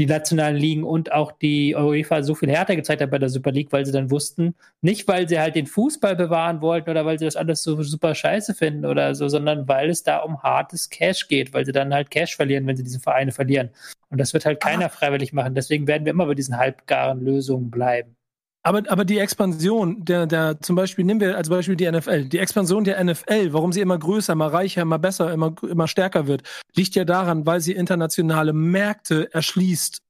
die 0.00 0.06
nationalen 0.06 0.56
Ligen 0.56 0.82
und 0.82 1.12
auch 1.12 1.30
die 1.30 1.74
UEFA 1.74 2.22
so 2.22 2.34
viel 2.34 2.48
härter 2.50 2.74
gezeigt 2.74 3.02
hat 3.02 3.10
bei 3.10 3.18
der 3.18 3.28
Super 3.28 3.52
League, 3.52 3.70
weil 3.70 3.84
sie 3.84 3.92
dann 3.92 4.10
wussten, 4.10 4.54
nicht 4.80 5.06
weil 5.06 5.28
sie 5.28 5.38
halt 5.38 5.56
den 5.56 5.66
Fußball 5.66 6.16
bewahren 6.16 6.62
wollten 6.62 6.88
oder 6.88 7.04
weil 7.04 7.18
sie 7.18 7.26
das 7.26 7.36
alles 7.36 7.62
so 7.62 7.82
super 7.82 8.14
scheiße 8.14 8.54
finden 8.54 8.86
oder 8.86 9.14
so, 9.14 9.28
sondern 9.28 9.68
weil 9.68 9.90
es 9.90 10.02
da 10.02 10.20
um 10.20 10.42
hartes 10.42 10.88
Cash 10.88 11.28
geht, 11.28 11.52
weil 11.52 11.66
sie 11.66 11.72
dann 11.72 11.92
halt 11.92 12.10
Cash 12.10 12.34
verlieren, 12.34 12.66
wenn 12.66 12.78
sie 12.78 12.82
diese 12.82 12.98
Vereine 12.98 13.30
verlieren. 13.30 13.68
Und 14.08 14.16
das 14.18 14.32
wird 14.32 14.46
halt 14.46 14.60
keiner 14.60 14.88
freiwillig 14.88 15.34
machen. 15.34 15.54
Deswegen 15.54 15.86
werden 15.86 16.06
wir 16.06 16.12
immer 16.12 16.24
bei 16.24 16.34
diesen 16.34 16.56
halbgaren 16.56 17.20
Lösungen 17.20 17.70
bleiben. 17.70 18.16
Aber, 18.62 18.82
aber 18.88 19.04
die 19.06 19.18
Expansion, 19.18 20.04
der, 20.04 20.26
der, 20.26 20.60
zum 20.60 20.76
Beispiel, 20.76 21.04
nehmen 21.04 21.20
wir 21.20 21.36
als 21.36 21.48
Beispiel 21.48 21.76
die 21.76 21.90
NFL. 21.90 22.26
Die 22.26 22.38
Expansion 22.38 22.84
der 22.84 23.02
NFL, 23.02 23.54
warum 23.54 23.72
sie 23.72 23.80
immer 23.80 23.98
größer, 23.98 24.34
immer 24.34 24.52
reicher, 24.52 24.82
immer 24.82 24.98
besser, 24.98 25.32
immer, 25.32 25.54
immer 25.62 25.88
stärker 25.88 26.26
wird, 26.26 26.42
liegt 26.74 26.94
ja 26.94 27.04
daran, 27.04 27.46
weil 27.46 27.60
sie 27.60 27.72
internationale 27.72 28.52
Märkte 28.52 29.32
erschließt 29.32 30.02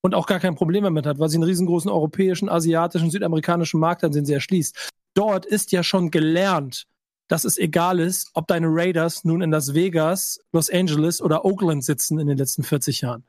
und 0.00 0.14
auch 0.14 0.26
gar 0.26 0.40
kein 0.40 0.54
Problem 0.54 0.84
damit 0.84 1.04
hat, 1.04 1.18
weil 1.18 1.28
sie 1.28 1.36
einen 1.36 1.44
riesengroßen 1.44 1.90
europäischen, 1.90 2.48
asiatischen, 2.48 3.10
südamerikanischen 3.10 3.78
Markt 3.78 4.02
hat, 4.02 4.14
den 4.14 4.24
sie 4.24 4.32
erschließt. 4.32 4.90
Dort 5.12 5.44
ist 5.44 5.72
ja 5.72 5.82
schon 5.82 6.10
gelernt, 6.10 6.86
dass 7.28 7.44
es 7.44 7.58
egal 7.58 8.00
ist, 8.00 8.30
ob 8.32 8.46
deine 8.46 8.68
Raiders 8.70 9.24
nun 9.24 9.42
in 9.42 9.50
Las 9.50 9.74
Vegas, 9.74 10.40
Los 10.52 10.70
Angeles 10.70 11.20
oder 11.20 11.44
Oakland 11.44 11.84
sitzen 11.84 12.18
in 12.18 12.26
den 12.26 12.38
letzten 12.38 12.62
40 12.62 13.02
Jahren. 13.02 13.24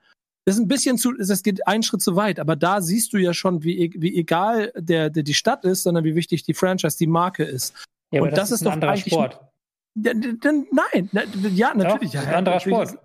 Das 0.49 0.55
ist 0.55 0.63
ein 0.63 0.67
bisschen 0.67 0.97
zu, 0.97 1.13
das 1.13 1.43
geht 1.43 1.67
einen 1.67 1.83
Schritt 1.83 2.01
zu 2.01 2.15
weit, 2.15 2.39
aber 2.39 2.55
da 2.55 2.81
siehst 2.81 3.13
du 3.13 3.17
ja 3.17 3.35
schon, 3.35 3.61
wie, 3.61 3.85
e- 3.85 3.93
wie 3.95 4.17
egal 4.17 4.71
der, 4.75 5.11
der 5.11 5.21
die 5.21 5.35
Stadt 5.35 5.63
ist, 5.63 5.83
sondern 5.83 6.03
wie 6.05 6.15
wichtig 6.15 6.41
die 6.41 6.55
Franchise, 6.55 6.97
die 6.97 7.05
Marke 7.05 7.43
ist. 7.43 7.75
Ja, 8.11 8.23
Und 8.23 8.35
das 8.35 8.49
ist 8.49 8.61
ein 8.61 8.65
doch 8.65 8.71
anderer 8.71 8.97
Sport. 8.97 9.39
Ja, 9.93 10.11
d- 10.15 10.33
d- 10.33 10.63
nein, 10.71 11.07
ja, 11.53 11.75
natürlich. 11.75 12.13
Doch, 12.13 12.23
ja, 12.23 12.27
ein 12.29 12.33
anderer 12.33 12.55
natürlich. 12.55 12.89
Sport. 12.89 13.03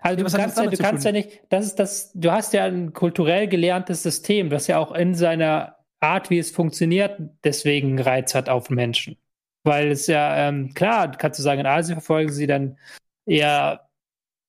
Also 0.00 0.22
Ja, 0.22 0.28
du 0.28 0.36
kannst, 0.36 0.56
das 0.58 0.64
ja, 0.64 0.70
du 0.70 0.76
kannst 0.76 1.04
ja 1.04 1.10
nicht, 1.10 1.42
das 1.48 1.66
ist 1.66 1.74
das, 1.80 2.12
du 2.14 2.30
hast 2.30 2.52
ja 2.52 2.66
ein 2.66 2.92
kulturell 2.92 3.48
gelerntes 3.48 4.04
System, 4.04 4.48
das 4.48 4.68
ja 4.68 4.78
auch 4.78 4.92
in 4.92 5.16
seiner 5.16 5.74
Art, 5.98 6.30
wie 6.30 6.38
es 6.38 6.52
funktioniert, 6.52 7.20
deswegen 7.42 7.88
einen 7.88 7.98
Reiz 7.98 8.32
hat 8.36 8.48
auf 8.48 8.70
Menschen. 8.70 9.16
Weil 9.64 9.88
es 9.90 10.06
ja, 10.06 10.36
ähm, 10.48 10.72
klar, 10.74 11.10
kannst 11.10 11.40
du 11.40 11.42
sagen, 11.42 11.62
in 11.62 11.66
Asien 11.66 11.96
verfolgen 11.96 12.30
sie 12.30 12.46
dann 12.46 12.78
eher 13.26 13.89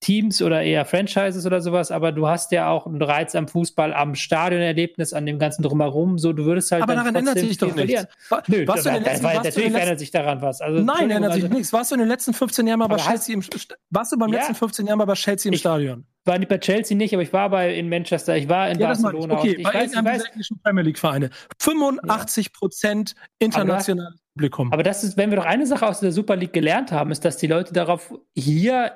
Teams 0.01 0.41
oder 0.41 0.61
eher 0.63 0.83
Franchises 0.83 1.45
oder 1.45 1.61
sowas, 1.61 1.91
aber 1.91 2.11
du 2.11 2.27
hast 2.27 2.51
ja 2.51 2.69
auch 2.69 2.87
einen 2.87 3.01
Reiz 3.01 3.35
am 3.35 3.47
Fußball, 3.47 3.93
am 3.93 4.15
Stadionerlebnis, 4.15 5.13
an 5.13 5.25
dem 5.25 5.39
ganzen 5.39 5.61
Drumherum, 5.63 6.17
so 6.17 6.33
du 6.33 6.43
würdest 6.45 6.71
halt 6.71 6.83
Aber 6.83 6.95
daran 6.95 7.15
ändert 7.15 7.37
sich 7.37 7.57
doch 7.57 7.73
nichts. 7.75 8.07
Nö, 8.47 8.67
warst 8.67 8.85
du 8.85 8.89
in 8.89 8.95
den 8.95 9.03
letzten, 9.03 9.23
natürlich 9.25 9.73
ändert 9.75 9.99
sich 9.99 10.11
daran 10.11 10.41
was. 10.41 10.59
Also, 10.59 10.81
Nein, 10.83 11.09
ändert 11.11 11.33
sich 11.33 11.43
also- 11.43 11.55
nichts. 11.55 11.71
Warst 11.71 11.91
du 11.91 11.95
in 11.95 11.99
den 11.99 12.09
letzten 12.09 12.33
15 12.33 12.67
Jahren 12.67 12.79
mal 12.79 12.87
bei 12.87 12.97
Chelsea 12.97 13.33
im 13.33 13.41
St- 13.41 13.73
Warst 13.91 14.11
du 14.11 14.17
beim 14.17 14.33
Ja. 14.33 14.39
letzten 14.39 14.55
15 14.55 14.87
Jahren 14.87 14.97
mal 14.97 15.05
bei 15.05 15.13
Chelsea 15.13 15.49
im 15.49 15.53
Ich- 15.53 15.59
Stadion? 15.61 16.03
war 16.25 16.37
nicht 16.37 16.49
bei 16.49 16.57
Chelsea 16.59 16.95
nicht, 16.95 17.13
aber 17.13 17.23
ich 17.23 17.33
war 17.33 17.49
bei 17.49 17.73
in 17.75 17.89
Manchester, 17.89 18.35
ich 18.37 18.47
war 18.49 18.69
in 18.69 18.79
Ja. 18.79 18.87
Barcelona. 18.87 19.35
Okay, 19.39 19.55
ich 19.57 19.63
bei 19.63 19.73
weiß, 19.73 19.95
weiß, 19.95 20.13
dieser 20.13 20.29
englischen 20.31 20.59
Premier 20.63 20.83
League 20.83 20.99
Vereine. 20.99 21.29
85 21.59 22.53
Prozent 22.53 23.15
internationales 23.39 24.19
Publikum. 24.35 24.71
Aber 24.71 24.83
das 24.83 25.03
ist, 25.03 25.17
wenn 25.17 25.29
wir 25.31 25.37
doch 25.37 25.45
eine 25.45 25.65
Sache 25.65 25.87
aus 25.87 25.99
der 25.99 26.11
Super 26.11 26.35
League 26.35 26.53
gelernt 26.53 26.91
haben, 26.91 27.11
ist, 27.11 27.25
dass 27.25 27.37
die 27.37 27.47
Leute 27.47 27.73
darauf 27.73 28.13
hier 28.35 28.91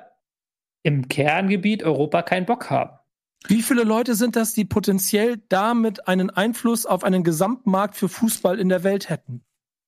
im 0.86 1.08
Kerngebiet 1.08 1.82
Europa 1.82 2.22
keinen 2.22 2.46
Bock 2.46 2.70
haben. 2.70 2.96
Wie 3.48 3.60
viele 3.62 3.82
Leute 3.82 4.14
sind 4.14 4.36
das, 4.36 4.54
die 4.54 4.64
potenziell 4.64 5.42
damit 5.48 6.06
einen 6.06 6.30
Einfluss 6.30 6.86
auf 6.86 7.02
einen 7.02 7.24
Gesamtmarkt 7.24 7.96
für 7.96 8.08
Fußball 8.08 8.60
in 8.60 8.68
der 8.68 8.84
Welt 8.84 9.08
hätten? 9.08 9.42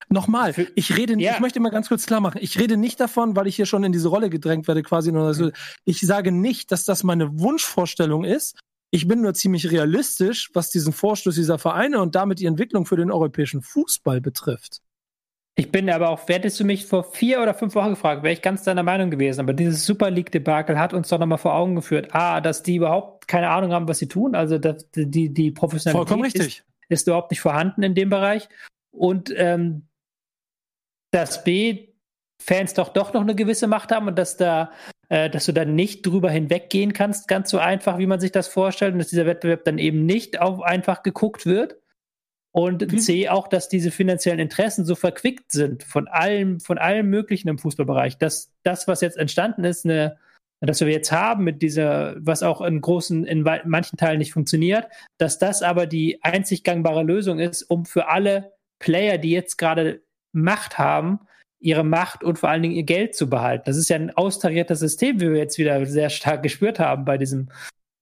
Nochmal, 0.08 0.54
ich 0.74 0.96
rede, 0.96 1.14
nicht- 1.16 1.24
Ja. 1.26 1.34
ich 1.34 1.40
möchte 1.40 1.60
mal 1.60 1.68
ganz 1.70 1.86
kurz 1.88 2.04
klar 2.06 2.20
machen, 2.20 2.38
ich 2.40 2.58
rede 2.58 2.76
nicht 2.76 2.98
davon, 2.98 3.36
weil 3.36 3.46
ich 3.46 3.54
hier 3.54 3.66
schon 3.66 3.84
in 3.84 3.92
diese 3.92 4.08
Rolle 4.08 4.28
gedrängt 4.28 4.66
werde, 4.66 4.82
quasi 4.82 5.12
nur 5.12 5.34
so. 5.34 5.50
Ich 5.84 6.00
sage 6.00 6.32
nicht, 6.32 6.72
dass 6.72 6.84
das 6.84 7.04
meine 7.04 7.38
Wunschvorstellung 7.38 8.24
ist. 8.24 8.58
Ich 8.90 9.06
bin 9.06 9.20
nur 9.20 9.34
ziemlich 9.34 9.70
realistisch, 9.70 10.50
was 10.54 10.70
diesen 10.70 10.92
Vorstoß 10.92 11.34
dieser 11.36 11.58
Vereine 11.58 12.00
und 12.00 12.16
damit 12.16 12.40
die 12.40 12.46
Entwicklung 12.46 12.86
für 12.86 12.96
den 12.96 13.12
europäischen 13.12 13.62
Fußball 13.62 14.20
betrifft. 14.20 14.80
Ich 15.58 15.72
bin 15.72 15.90
aber 15.90 16.10
auch, 16.10 16.20
hättest 16.28 16.60
du 16.60 16.64
mich 16.64 16.86
vor 16.86 17.02
vier 17.02 17.42
oder 17.42 17.52
fünf 17.52 17.74
Wochen 17.74 17.90
gefragt, 17.90 18.22
wäre 18.22 18.32
ich 18.32 18.42
ganz 18.42 18.62
deiner 18.62 18.84
Meinung 18.84 19.10
gewesen. 19.10 19.40
Aber 19.40 19.52
dieses 19.52 19.84
Super 19.84 20.08
League-Debakel 20.08 20.78
hat 20.78 20.94
uns 20.94 21.08
doch 21.08 21.18
nochmal 21.18 21.38
vor 21.38 21.52
Augen 21.52 21.74
geführt, 21.74 22.14
A, 22.14 22.40
dass 22.40 22.62
die 22.62 22.76
überhaupt 22.76 23.26
keine 23.26 23.50
Ahnung 23.50 23.72
haben, 23.72 23.88
was 23.88 23.98
sie 23.98 24.06
tun. 24.06 24.36
Also 24.36 24.58
dass 24.58 24.88
die, 24.92 25.34
die 25.34 25.50
Professionalität 25.50 26.36
ist, 26.36 26.64
ist 26.88 27.08
überhaupt 27.08 27.32
nicht 27.32 27.40
vorhanden 27.40 27.82
in 27.82 27.96
dem 27.96 28.08
Bereich. 28.08 28.48
Und 28.92 29.34
ähm, 29.36 29.88
dass 31.10 31.42
B, 31.42 31.88
Fans 32.40 32.74
doch 32.74 32.90
doch 32.90 33.12
noch 33.12 33.22
eine 33.22 33.34
gewisse 33.34 33.66
Macht 33.66 33.90
haben 33.90 34.06
und 34.06 34.16
dass 34.16 34.36
da, 34.36 34.70
äh, 35.08 35.28
dass 35.28 35.46
du 35.46 35.52
dann 35.52 35.74
nicht 35.74 36.06
drüber 36.06 36.30
hinweggehen 36.30 36.92
kannst, 36.92 37.26
ganz 37.26 37.50
so 37.50 37.58
einfach, 37.58 37.98
wie 37.98 38.06
man 38.06 38.20
sich 38.20 38.30
das 38.30 38.46
vorstellt, 38.46 38.92
und 38.92 39.00
dass 39.00 39.08
dieser 39.08 39.26
Wettbewerb 39.26 39.64
dann 39.64 39.78
eben 39.78 40.06
nicht 40.06 40.40
auf 40.40 40.62
einfach 40.62 41.02
geguckt 41.02 41.46
wird. 41.46 41.78
Und 42.52 42.90
Wie- 42.90 42.98
C 42.98 43.28
auch, 43.28 43.48
dass 43.48 43.68
diese 43.68 43.90
finanziellen 43.90 44.40
Interessen 44.40 44.84
so 44.84 44.94
verquickt 44.94 45.52
sind 45.52 45.84
von 45.84 46.08
allem, 46.08 46.60
von 46.60 46.78
allem 46.78 47.08
Möglichen 47.08 47.48
im 47.48 47.58
Fußballbereich, 47.58 48.18
dass 48.18 48.52
das, 48.62 48.88
was 48.88 49.00
jetzt 49.00 49.18
entstanden 49.18 49.64
ist, 49.64 49.84
eine, 49.84 50.16
dass 50.60 50.80
wir 50.80 50.88
jetzt 50.88 51.12
haben 51.12 51.44
mit 51.44 51.62
dieser, 51.62 52.16
was 52.18 52.42
auch 52.42 52.60
in 52.62 52.80
großen, 52.80 53.24
in 53.26 53.42
manchen 53.42 53.96
Teilen 53.96 54.18
nicht 54.18 54.32
funktioniert, 54.32 54.86
dass 55.18 55.38
das 55.38 55.62
aber 55.62 55.86
die 55.86 56.22
einzig 56.24 56.64
gangbare 56.64 57.02
Lösung 57.02 57.38
ist, 57.38 57.62
um 57.62 57.84
für 57.84 58.08
alle 58.08 58.52
Player, 58.78 59.18
die 59.18 59.30
jetzt 59.30 59.56
gerade 59.56 60.00
Macht 60.32 60.78
haben, 60.78 61.20
ihre 61.60 61.84
Macht 61.84 62.22
und 62.22 62.38
vor 62.38 62.48
allen 62.48 62.62
Dingen 62.62 62.74
ihr 62.74 62.84
Geld 62.84 63.14
zu 63.14 63.28
behalten. 63.28 63.64
Das 63.66 63.76
ist 63.76 63.88
ja 63.88 63.96
ein 63.96 64.16
austariertes 64.16 64.78
System, 64.78 65.20
wie 65.20 65.30
wir 65.30 65.38
jetzt 65.38 65.58
wieder 65.58 65.84
sehr 65.86 66.10
stark 66.10 66.42
gespürt 66.44 66.78
haben 66.78 67.04
bei 67.04 67.18
diesem 67.18 67.48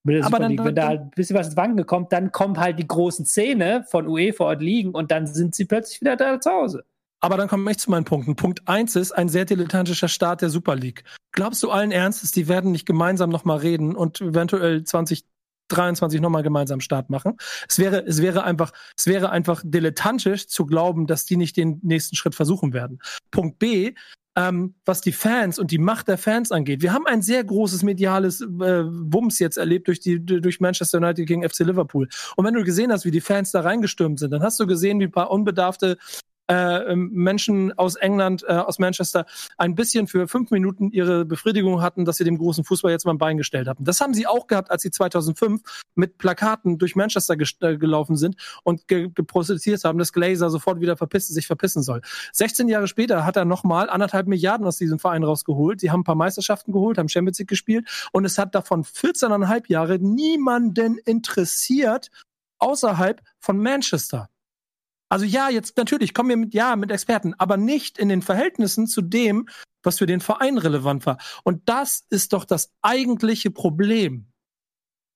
Aber 0.08 0.24
Super 0.24 0.38
dann- 0.38 0.50
League. 0.52 0.64
Wenn 0.64 0.74
da 0.74 0.86
halt 0.88 1.00
ein 1.02 1.10
bisschen 1.10 1.36
was 1.36 1.48
ins 1.48 1.56
Wanken 1.56 1.84
kommt, 1.86 2.12
dann 2.12 2.32
kommen 2.32 2.58
halt 2.58 2.78
die 2.78 2.86
großen 2.86 3.24
Szene 3.26 3.84
von 3.90 4.06
UEFA 4.06 4.50
und 4.52 4.60
Ligen 4.62 4.90
und 4.92 5.10
dann 5.10 5.26
sind 5.26 5.54
sie 5.54 5.64
plötzlich 5.64 6.00
wieder 6.00 6.16
da 6.16 6.40
zu 6.40 6.50
Hause. 6.50 6.84
Aber 7.20 7.36
dann 7.36 7.48
komme 7.48 7.70
ich 7.70 7.78
zu 7.78 7.90
meinen 7.90 8.04
Punkten. 8.04 8.36
Punkt 8.36 8.68
eins 8.68 8.94
ist 8.94 9.12
ein 9.12 9.28
sehr 9.28 9.44
dilettantischer 9.46 10.08
Start 10.08 10.42
der 10.42 10.50
Super 10.50 10.76
League. 10.76 11.02
Glaubst 11.32 11.62
du 11.62 11.70
allen 11.70 11.90
Ernstes, 11.90 12.30
die 12.30 12.46
werden 12.46 12.72
nicht 12.72 12.86
gemeinsam 12.86 13.30
nochmal 13.30 13.58
reden 13.58 13.96
und 13.96 14.20
eventuell 14.20 14.84
2023 14.84 16.20
nochmal 16.20 16.42
gemeinsam 16.42 16.80
Start 16.80 17.10
machen? 17.10 17.36
Es 17.68 17.78
wäre, 17.78 18.04
es 18.06 18.20
wäre 18.22 18.44
einfach, 18.44 18.72
es 18.96 19.06
wäre 19.06 19.30
einfach 19.30 19.62
dilettantisch 19.64 20.46
zu 20.48 20.66
glauben, 20.66 21.06
dass 21.06 21.24
die 21.24 21.36
nicht 21.36 21.56
den 21.56 21.80
nächsten 21.82 22.16
Schritt 22.16 22.34
versuchen 22.34 22.72
werden. 22.72 23.00
Punkt 23.30 23.58
B, 23.58 23.94
ähm, 24.36 24.74
was 24.84 25.00
die 25.00 25.12
Fans 25.12 25.58
und 25.58 25.70
die 25.70 25.78
Macht 25.78 26.08
der 26.08 26.18
Fans 26.18 26.52
angeht. 26.52 26.82
Wir 26.82 26.92
haben 26.92 27.06
ein 27.06 27.22
sehr 27.22 27.42
großes 27.42 27.82
mediales 27.82 28.42
äh, 28.42 28.46
Wumms 28.46 29.38
jetzt 29.38 29.56
erlebt 29.56 29.88
durch 29.88 29.98
die 30.00 30.24
durch 30.24 30.60
Manchester 30.60 30.98
United 30.98 31.26
gegen 31.26 31.48
FC 31.48 31.60
Liverpool. 31.60 32.08
Und 32.36 32.44
wenn 32.44 32.54
du 32.54 32.62
gesehen 32.62 32.92
hast, 32.92 33.04
wie 33.06 33.10
die 33.10 33.22
Fans 33.22 33.50
da 33.50 33.62
reingestürmt 33.62 34.18
sind, 34.18 34.30
dann 34.32 34.42
hast 34.42 34.60
du 34.60 34.66
gesehen, 34.66 35.00
wie 35.00 35.04
ein 35.04 35.12
paar 35.12 35.30
unbedarfte 35.30 35.96
äh, 36.48 36.92
ähm, 36.92 37.10
Menschen 37.12 37.76
aus 37.78 37.96
England, 37.96 38.44
äh, 38.46 38.52
aus 38.52 38.78
Manchester, 38.78 39.26
ein 39.58 39.74
bisschen 39.74 40.06
für 40.06 40.28
fünf 40.28 40.50
Minuten 40.50 40.90
ihre 40.90 41.24
Befriedigung 41.24 41.82
hatten, 41.82 42.04
dass 42.04 42.18
sie 42.18 42.24
dem 42.24 42.38
großen 42.38 42.64
Fußball 42.64 42.90
jetzt 42.90 43.04
mal 43.04 43.12
ein 43.12 43.18
Bein 43.18 43.36
gestellt 43.36 43.68
haben. 43.68 43.84
Das 43.84 44.00
haben 44.00 44.14
sie 44.14 44.26
auch 44.26 44.46
gehabt, 44.46 44.70
als 44.70 44.82
sie 44.82 44.90
2005 44.90 45.62
mit 45.94 46.18
Plakaten 46.18 46.78
durch 46.78 46.94
Manchester 46.94 47.36
äh, 47.60 47.76
gelaufen 47.76 48.16
sind 48.16 48.36
und 48.62 48.86
ge 48.88 49.10
geprotestiert 49.14 49.84
haben, 49.84 49.98
dass 49.98 50.12
Glazer 50.12 50.50
sofort 50.50 50.80
wieder 50.80 50.96
verpissen, 50.96 51.34
sich 51.34 51.46
verpissen 51.46 51.82
soll. 51.82 52.00
16 52.32 52.68
Jahre 52.68 52.86
später 52.86 53.24
hat 53.24 53.36
er 53.36 53.44
nochmal 53.44 53.90
anderthalb 53.90 54.26
Milliarden 54.26 54.66
aus 54.66 54.76
diesem 54.76 54.98
Verein 54.98 55.24
rausgeholt. 55.24 55.80
Sie 55.80 55.90
haben 55.90 56.00
ein 56.00 56.04
paar 56.04 56.14
Meisterschaften 56.14 56.72
geholt, 56.72 56.98
haben 56.98 57.08
Champions 57.08 57.38
League 57.38 57.48
gespielt 57.48 57.88
und 58.12 58.24
es 58.24 58.38
hat 58.38 58.54
davon 58.54 58.84
14,5 58.84 59.64
Jahre 59.68 59.98
niemanden 59.98 60.98
interessiert 60.98 62.10
außerhalb 62.58 63.20
von 63.38 63.58
Manchester. 63.58 64.28
Also 65.08 65.24
ja, 65.24 65.48
jetzt 65.48 65.76
natürlich 65.76 66.14
kommen 66.14 66.30
wir 66.30 66.36
mit 66.36 66.54
ja 66.54 66.76
mit 66.76 66.90
Experten, 66.90 67.34
aber 67.34 67.56
nicht 67.56 67.98
in 67.98 68.08
den 68.08 68.22
Verhältnissen 68.22 68.86
zu 68.86 69.02
dem, 69.02 69.48
was 69.82 69.98
für 69.98 70.06
den 70.06 70.20
Verein 70.20 70.58
relevant 70.58 71.06
war. 71.06 71.18
Und 71.44 71.68
das 71.68 72.04
ist 72.10 72.32
doch 72.32 72.44
das 72.44 72.72
eigentliche 72.82 73.50
Problem 73.50 74.26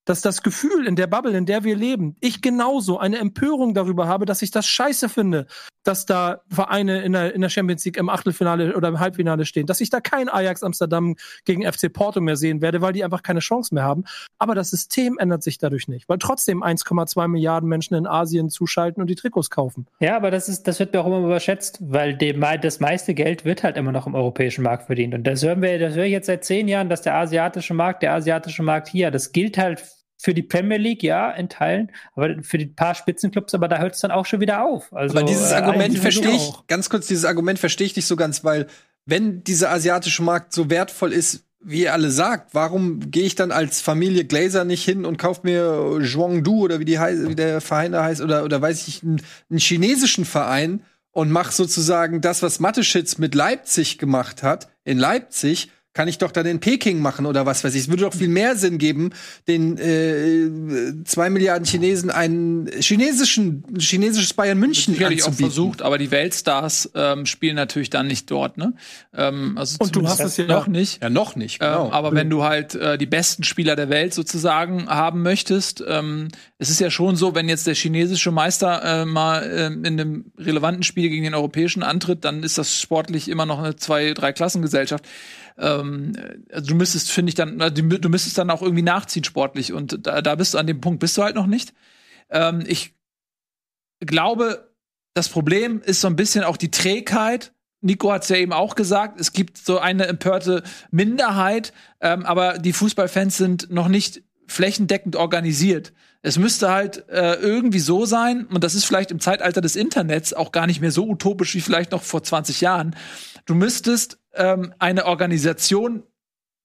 dass 0.05 0.23
das 0.23 0.43
Gefühl 0.43 0.87
in 0.87 0.97
der 0.97 1.07
Bubble, 1.07 1.37
in 1.37 1.47
der 1.47 1.65
wir 1.65 1.77
leben, 1.77 2.17
ich 2.21 2.43
genauso 2.43 2.99
eine 2.99 3.19
Empörung 3.19 3.75
darüber 3.75 4.09
habe, 4.09 4.27
dass 4.27 4.43
ich 4.43 4.51
das 4.51 4.67
scheiße 4.67 5.09
finde, 5.09 5.47
dass 5.85 6.07
da 6.07 6.43
Vereine 6.49 7.03
in 7.03 7.13
der, 7.13 7.35
in 7.35 7.41
der 7.41 7.49
Champions 7.49 7.85
League 7.85 7.97
im 7.97 8.09
Achtelfinale 8.09 8.77
oder 8.77 8.89
im 8.89 9.01
Halbfinale 9.01 9.47
stehen, 9.47 9.67
dass 9.67 9.81
ich 9.81 9.91
da 9.91 10.01
kein 10.01 10.29
Ajax 10.29 10.63
Amsterdam 10.63 11.17
gegen 11.45 11.71
FC 11.71 11.93
Porto 11.93 12.21
mehr 12.21 12.37
sehen 12.37 12.61
werde, 12.61 12.81
weil 12.81 12.93
die 12.93 13.05
einfach 13.05 13.23
keine 13.23 13.41
Chance 13.41 13.75
mehr 13.75 13.85
haben. 13.85 14.05
Aber 14.39 14.55
das 14.55 14.71
System 14.71 15.17
ändert 15.19 15.43
sich 15.43 15.59
dadurch 15.59 15.89
nicht, 15.89 16.09
weil 16.09 16.19
trotzdem 16.19 16.63
1,2 16.63 17.29
Milliarden 17.29 17.69
Menschen 17.69 17.95
in 17.95 18.07
Asien 18.07 18.51
zuschalten 18.51 19.01
und 19.01 19.09
die 19.09 19.15
Trikots 19.15 19.51
kaufen. 19.51 19.87
Ja, 20.01 20.17
aber 20.17 20.31
das 20.31 20.49
ist, 20.49 20.67
das 20.69 20.79
wird 20.79 20.93
mir 20.93 21.01
auch 21.01 21.07
immer 21.07 21.21
überschätzt, 21.21 21.79
weil 21.81 22.15
dem, 22.15 22.45
das 22.61 22.81
meiste 22.81 23.15
Geld 23.15 23.45
wird 23.45 23.63
halt 23.63 23.77
immer 23.77 23.93
noch 23.93 24.07
im 24.07 24.15
europäischen 24.15 24.63
Markt 24.63 24.87
verdient. 24.87 25.15
Und 25.15 25.27
das 25.27 25.43
hören 25.43 25.63
wir, 25.63 25.79
das 25.79 25.95
höre 25.95 26.05
ich 26.05 26.13
jetzt 26.13 26.27
seit 26.27 26.45
zehn 26.45 26.69
Jahren, 26.69 26.89
dass 26.89 27.03
der 27.03 27.15
asiatische 27.15 27.75
Markt, 27.75 28.03
der 28.03 28.15
asiatische 28.15 28.63
Markt 28.63 28.89
hier, 28.89 29.11
das 29.11 29.33
gilt 29.33 29.57
halt 29.57 29.81
für 30.21 30.35
die 30.35 30.43
Premier 30.43 30.79
League, 30.79 31.03
ja, 31.03 31.31
in 31.31 31.49
Teilen, 31.49 31.91
aber 32.15 32.43
für 32.43 32.59
die 32.59 32.67
paar 32.67 32.95
Spitzenclubs, 32.95 33.55
aber 33.55 33.69
da 33.69 33.79
hört 33.79 33.95
es 33.95 34.01
dann 34.01 34.11
auch 34.11 34.27
schon 34.27 34.41
wieder 34.41 34.65
auf. 34.65 34.93
Also, 34.93 35.17
aber 35.17 35.27
dieses 35.27 35.51
äh, 35.51 35.55
Argument 35.55 35.99
verstehe 35.99 36.33
ich, 36.33 36.53
ganz 36.67 36.91
kurz, 36.91 37.07
dieses 37.07 37.25
Argument 37.25 37.59
verstehe 37.59 37.87
ich 37.87 37.97
nicht 37.97 38.07
so 38.07 38.17
ganz, 38.17 38.45
weil 38.45 38.67
wenn 39.07 39.43
dieser 39.45 39.71
asiatische 39.71 40.23
Markt 40.23 40.53
so 40.53 40.69
wertvoll 40.69 41.13
ist, 41.13 41.45
wie 41.63 41.83
ihr 41.83 41.93
alle 41.93 42.11
sagt, 42.11 42.55
warum 42.55 43.11
gehe 43.11 43.25
ich 43.25 43.35
dann 43.35 43.51
als 43.51 43.81
Familie 43.81 44.25
Glazer 44.25 44.65
nicht 44.65 44.85
hin 44.85 45.05
und 45.05 45.19
kaufe 45.19 45.41
mir 45.45 46.01
Zhuangdu 46.03 46.65
oder 46.65 46.81
wie, 46.81 46.85
die 46.85 46.99
wie 46.99 47.35
der 47.35 47.61
Verein 47.61 47.93
da 47.93 48.05
heißt 48.05 48.21
oder, 48.21 48.45
oder 48.45 48.61
weiß 48.61 48.89
ich, 48.89 49.03
einen, 49.03 49.23
einen 49.51 49.59
chinesischen 49.59 50.25
Verein 50.25 50.83
und 51.13 51.31
mache 51.31 51.53
sozusagen 51.53 52.21
das, 52.21 52.43
was 52.43 52.61
Matteschitz 52.61 53.19
mit 53.19 53.35
Leipzig 53.35 53.99
gemacht 53.99 54.43
hat, 54.43 54.69
in 54.85 54.99
Leipzig, 54.99 55.71
kann 55.93 56.07
ich 56.07 56.19
doch 56.19 56.31
dann 56.31 56.47
in 56.47 56.61
Peking 56.61 57.01
machen 57.01 57.27
oder 57.27 57.47
was 57.47 57.65
weiß 57.65 57.75
ich. 57.75 57.83
Es 57.83 57.89
würde 57.89 58.05
doch 58.05 58.15
viel 58.15 58.29
mehr 58.29 58.55
Sinn 58.55 58.79
geben, 58.79 59.11
den 59.49 59.77
äh, 59.77 61.05
zwei 61.05 61.31
Milliarden 61.31 61.67
Chinesen 61.67 62.11
einen 62.11 62.71
chinesischen 62.81 63.65
chinesisches 63.79 64.35
Bayern 64.35 64.59
München 64.59 64.95
das 64.97 65.03
anzubieten. 65.05 65.33
auch 65.33 65.37
versucht, 65.37 65.83
aber 65.83 65.99
die 65.99 66.13
Weltstars 66.13 66.91
ähm, 66.95 67.27
spielen 67.27 67.57
natürlich 67.57 67.91
dann 67.91 68.07
nicht 68.07 68.31
dort, 68.31 68.57
ne? 68.57 68.75
Ähm, 69.13 69.59
also 69.59 69.79
Und 69.81 69.97
du 69.97 70.07
hast 70.07 70.21
es 70.21 70.37
ja 70.37 70.47
noch 70.47 70.69
nicht. 70.69 71.03
Ja, 71.03 71.11
noch 71.11 71.35
nicht. 71.35 71.59
Genau. 71.59 71.87
Ähm, 71.87 71.93
aber 71.93 72.13
wenn 72.13 72.31
du 72.31 72.45
halt 72.45 72.77
äh, 72.77 72.97
die 72.97 73.07
besten 73.07 73.43
Spieler 73.43 73.75
der 73.75 73.89
Welt 73.89 74.15
sozusagen 74.15 74.89
haben 74.89 75.23
möchtest, 75.23 75.83
ähm, 75.87 76.29
es 76.59 76.71
ist 76.71 76.79
ja 76.79 76.91
schon 76.91 77.17
so, 77.17 77.35
wenn 77.35 77.49
jetzt 77.49 77.67
der 77.67 77.75
chinesische 77.75 78.31
Meister 78.31 79.03
äh, 79.03 79.05
mal 79.07 79.43
äh, 79.43 79.67
in 79.67 79.87
einem 79.87 80.25
relevanten 80.39 80.85
Spiel 80.85 81.09
gegen 81.09 81.25
den 81.25 81.35
europäischen 81.35 81.83
antritt, 81.83 82.25
dann 82.25 82.45
ist 82.45 82.59
das 82.59 82.81
sportlich 82.81 83.29
immer 83.29 83.47
noch 83.47 83.59
eine 83.59 83.75
zwei, 83.75 84.15
drei 84.15 84.33
Klassengesellschaft 84.33 85.05
ähm, 85.59 86.13
also 86.53 86.69
du 86.69 86.75
müsstest, 86.75 87.11
finde 87.11 87.31
ich, 87.31 87.35
dann, 87.35 87.59
du 87.59 88.09
müsstest 88.09 88.39
dann 88.39 88.51
auch 88.51 88.63
irgendwie 88.63 88.83
nachziehen 88.83 89.25
sportlich. 89.25 89.73
Und 89.73 90.07
da, 90.07 90.23
da 90.23 90.35
bist 90.35 90.55
du 90.55 90.59
an 90.59 90.67
dem 90.67 90.81
Punkt, 90.81 91.01
bist 91.01 91.17
du 91.17 91.23
halt 91.23 91.35
noch 91.35 91.47
nicht. 91.47 91.73
Ähm, 92.31 92.65
ich 92.67 92.95
glaube, 94.01 94.71
das 95.15 95.29
Problem 95.29 95.83
ist 95.83 96.01
so 96.01 96.09
ein 96.09 96.17
bisschen 96.17 96.45
auch 96.45 96.57
die 96.57 96.71
Trägheit. 96.71 97.53
Nico 97.83 98.13
hat 98.13 98.25
es 98.25 98.29
ja 98.29 98.37
eben 98.37 98.53
auch 98.53 98.75
gesagt, 98.75 99.21
es 99.21 99.33
gibt 99.33 99.59
so 99.59 99.79
eine 99.79 100.07
empörte 100.07 100.63
Minderheit, 100.91 101.73
ähm, 102.01 102.27
aber 102.27 102.59
die 102.59 102.73
Fußballfans 102.73 103.37
sind 103.37 103.71
noch 103.71 103.89
nicht 103.89 104.23
flächendeckend 104.47 105.17
organisiert. 105.17 105.93
Es 106.23 106.39
müsste 106.39 106.71
halt 106.71 107.09
äh, 107.09 107.35
irgendwie 107.35 107.79
so 107.79 108.05
sein, 108.05 108.47
und 108.47 108.63
das 108.63 108.75
ist 108.75 108.85
vielleicht 108.85 109.11
im 109.11 109.21
Zeitalter 109.21 109.63
des 109.63 109.77
Internets 109.77 110.35
auch 110.35 110.53
gar 110.53 110.67
nicht 110.67 110.81
mehr 110.83 110.91
so 110.91 111.09
utopisch 111.09 111.55
wie 111.55 111.63
vielleicht 111.63 111.93
noch 111.93 112.03
vor 112.03 112.23
20 112.23 112.61
Jahren. 112.61 112.95
Du 113.51 113.57
müsstest 113.57 114.17
ähm, 114.35 114.73
eine 114.79 115.07
Organisation 115.07 116.05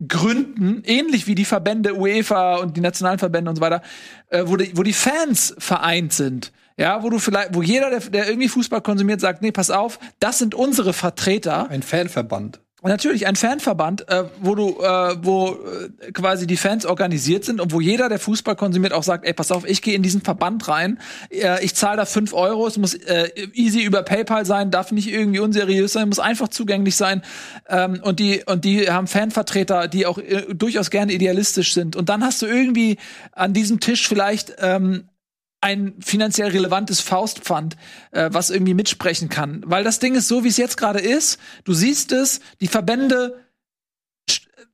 gründen, 0.07 0.83
ähnlich 0.85 1.25
wie 1.25 1.33
die 1.33 1.43
Verbände 1.43 1.95
UEFA 1.95 2.57
und 2.57 2.77
die 2.77 2.81
nationalen 2.81 3.17
Verbände 3.17 3.49
und 3.49 3.55
so 3.55 3.61
weiter, 3.63 3.81
äh, 4.29 4.43
wo, 4.45 4.55
die, 4.55 4.77
wo 4.77 4.83
die 4.83 4.93
Fans 4.93 5.55
vereint 5.57 6.13
sind. 6.13 6.51
Ja, 6.77 7.01
wo 7.01 7.09
du 7.09 7.17
vielleicht, 7.17 7.55
wo 7.55 7.63
jeder, 7.63 7.89
der, 7.89 8.01
der 8.01 8.27
irgendwie 8.27 8.49
Fußball 8.49 8.81
konsumiert, 8.81 9.19
sagt, 9.19 9.41
nee, 9.41 9.51
pass 9.51 9.71
auf, 9.71 9.97
das 10.19 10.37
sind 10.37 10.53
unsere 10.53 10.93
Vertreter. 10.93 11.71
Ein 11.71 11.81
Fanverband. 11.81 12.61
Natürlich 12.87 13.25
ein 13.25 13.35
Fanverband, 13.35 14.07
äh, 14.09 14.25
wo 14.41 14.53
du, 14.53 14.79
äh, 14.79 15.15
wo 15.21 15.53
äh, 15.53 16.11
quasi 16.11 16.45
die 16.45 16.57
Fans 16.57 16.85
organisiert 16.85 17.43
sind 17.43 17.59
und 17.59 17.73
wo 17.73 17.81
jeder, 17.81 18.09
der 18.09 18.19
Fußball 18.19 18.55
konsumiert, 18.55 18.93
auch 18.93 19.03
sagt, 19.03 19.25
ey, 19.25 19.33
pass 19.33 19.51
auf, 19.51 19.67
ich 19.67 19.81
gehe 19.81 19.95
in 19.95 20.03
diesen 20.03 20.21
Verband 20.21 20.67
rein, 20.67 20.99
äh, 21.31 21.63
ich 21.63 21.73
zahle 21.73 21.97
da 21.97 22.05
fünf 22.05 22.33
Euro, 22.33 22.67
es 22.67 22.77
muss 22.77 22.93
äh, 22.93 23.29
easy 23.53 23.81
über 23.81 24.03
PayPal 24.03 24.45
sein, 24.45 24.69
darf 24.69 24.91
nicht 24.91 25.11
irgendwie 25.11 25.39
unseriös 25.39 25.93
sein, 25.93 26.09
muss 26.09 26.19
einfach 26.19 26.49
zugänglich 26.49 26.95
sein. 26.95 27.23
Ähm, 27.67 28.01
und 28.03 28.19
die 28.19 28.43
und 28.45 28.65
die 28.65 28.89
haben 28.91 29.07
Fanvertreter, 29.07 29.87
die 29.87 30.05
auch 30.05 30.19
äh, 30.19 30.45
durchaus 30.53 30.91
gerne 30.91 31.13
idealistisch 31.13 31.73
sind. 31.73 31.95
Und 31.95 32.09
dann 32.09 32.23
hast 32.23 32.41
du 32.41 32.45
irgendwie 32.45 32.97
an 33.31 33.53
diesem 33.53 33.79
Tisch 33.79 34.07
vielleicht 34.07 34.55
ähm, 34.59 35.09
ein 35.65 35.95
finanziell 35.99 36.51
relevantes 36.51 37.01
Faustpfand, 37.01 37.75
äh, 38.11 38.29
was 38.31 38.51
irgendwie 38.51 38.75
mitsprechen 38.75 39.29
kann. 39.29 39.63
Weil 39.65 39.83
das 39.83 39.97
Ding 39.97 40.13
ist 40.13 40.27
so, 40.27 40.43
wie 40.43 40.49
es 40.49 40.57
jetzt 40.57 40.77
gerade 40.77 40.99
ist. 40.99 41.39
Du 41.63 41.73
siehst 41.73 42.11
es, 42.11 42.39
die 42.61 42.67
Verbände 42.67 43.43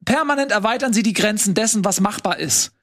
permanent 0.03 0.51
erweitern 0.51 0.91
sie 0.91 1.01
die 1.01 1.13
Grenzen 1.13 1.53
dessen, 1.53 1.85
was 1.85 2.01
machbar 2.01 2.39
ist. 2.39 2.73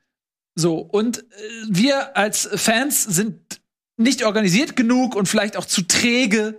So, 0.55 0.78
und 0.78 1.18
äh, 1.18 1.22
wir 1.68 2.16
als 2.16 2.48
Fans 2.55 3.05
sind 3.05 3.60
nicht 3.98 4.24
organisiert 4.24 4.74
genug 4.74 5.14
und 5.14 5.28
vielleicht 5.28 5.59
auch 5.59 5.66
zu 5.66 5.82
träge, 5.82 6.59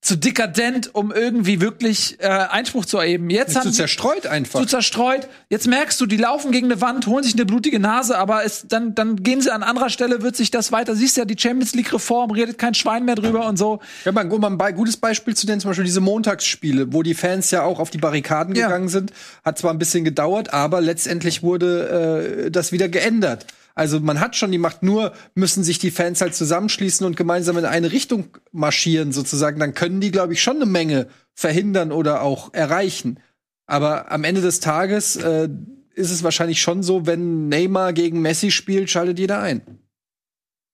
zu 0.00 0.16
dekadent, 0.16 0.94
um 0.94 1.12
irgendwie 1.12 1.60
wirklich 1.60 2.18
äh, 2.20 2.28
Einspruch 2.28 2.84
zu 2.86 2.98
erheben. 2.98 3.30
Jetzt 3.30 3.56
haben 3.56 3.64
zu 3.64 3.72
zerstreut 3.72 4.26
einfach. 4.26 4.60
Zu 4.60 4.66
zerstreut. 4.66 5.28
Jetzt 5.50 5.66
merkst 5.66 6.00
du, 6.00 6.06
die 6.06 6.16
laufen 6.16 6.52
gegen 6.52 6.66
eine 6.70 6.80
Wand, 6.80 7.08
holen 7.08 7.24
sich 7.24 7.34
eine 7.34 7.44
blutige 7.44 7.80
Nase, 7.80 8.16
aber 8.16 8.44
es, 8.44 8.66
dann, 8.68 8.94
dann 8.94 9.22
gehen 9.22 9.40
sie 9.40 9.52
an 9.52 9.64
anderer 9.64 9.90
Stelle, 9.90 10.22
wird 10.22 10.36
sich 10.36 10.52
das 10.52 10.70
weiter. 10.70 10.94
Siehst 10.94 11.16
ja, 11.16 11.24
die 11.24 11.36
Champions 11.36 11.74
League 11.74 11.92
Reform 11.92 12.30
redet 12.30 12.58
kein 12.58 12.74
Schwein 12.74 13.04
mehr 13.04 13.16
drüber 13.16 13.46
und 13.46 13.56
so. 13.56 13.80
Ja, 14.04 14.12
mal, 14.12 14.24
mal 14.24 14.56
ein 14.60 14.74
gutes 14.76 14.96
Beispiel 14.96 15.34
zu 15.34 15.46
nennen, 15.46 15.60
zum 15.60 15.70
Beispiel 15.70 15.84
diese 15.84 16.00
Montagsspiele, 16.00 16.92
wo 16.92 17.02
die 17.02 17.14
Fans 17.14 17.50
ja 17.50 17.64
auch 17.64 17.80
auf 17.80 17.90
die 17.90 17.98
Barrikaden 17.98 18.54
ja. 18.54 18.66
gegangen 18.66 18.88
sind. 18.88 19.12
Hat 19.44 19.58
zwar 19.58 19.72
ein 19.72 19.78
bisschen 19.78 20.04
gedauert, 20.04 20.54
aber 20.54 20.80
letztendlich 20.80 21.42
wurde 21.42 22.44
äh, 22.46 22.50
das 22.52 22.70
wieder 22.70 22.88
geändert. 22.88 23.46
Also 23.78 24.00
man 24.00 24.18
hat 24.18 24.34
schon 24.34 24.50
die 24.50 24.58
Macht, 24.58 24.82
nur 24.82 25.12
müssen 25.36 25.62
sich 25.62 25.78
die 25.78 25.92
Fans 25.92 26.20
halt 26.20 26.34
zusammenschließen 26.34 27.06
und 27.06 27.16
gemeinsam 27.16 27.56
in 27.58 27.64
eine 27.64 27.92
Richtung 27.92 28.36
marschieren 28.50 29.12
sozusagen. 29.12 29.60
Dann 29.60 29.72
können 29.72 30.00
die, 30.00 30.10
glaube 30.10 30.32
ich, 30.32 30.42
schon 30.42 30.56
eine 30.56 30.66
Menge 30.66 31.06
verhindern 31.32 31.92
oder 31.92 32.22
auch 32.22 32.52
erreichen. 32.52 33.20
Aber 33.66 34.10
am 34.10 34.24
Ende 34.24 34.40
des 34.40 34.58
Tages 34.58 35.14
äh, 35.14 35.48
ist 35.94 36.10
es 36.10 36.24
wahrscheinlich 36.24 36.60
schon 36.60 36.82
so, 36.82 37.06
wenn 37.06 37.48
Neymar 37.48 37.92
gegen 37.92 38.20
Messi 38.20 38.50
spielt, 38.50 38.90
schaltet 38.90 39.20
jeder 39.20 39.40
ein. 39.40 39.62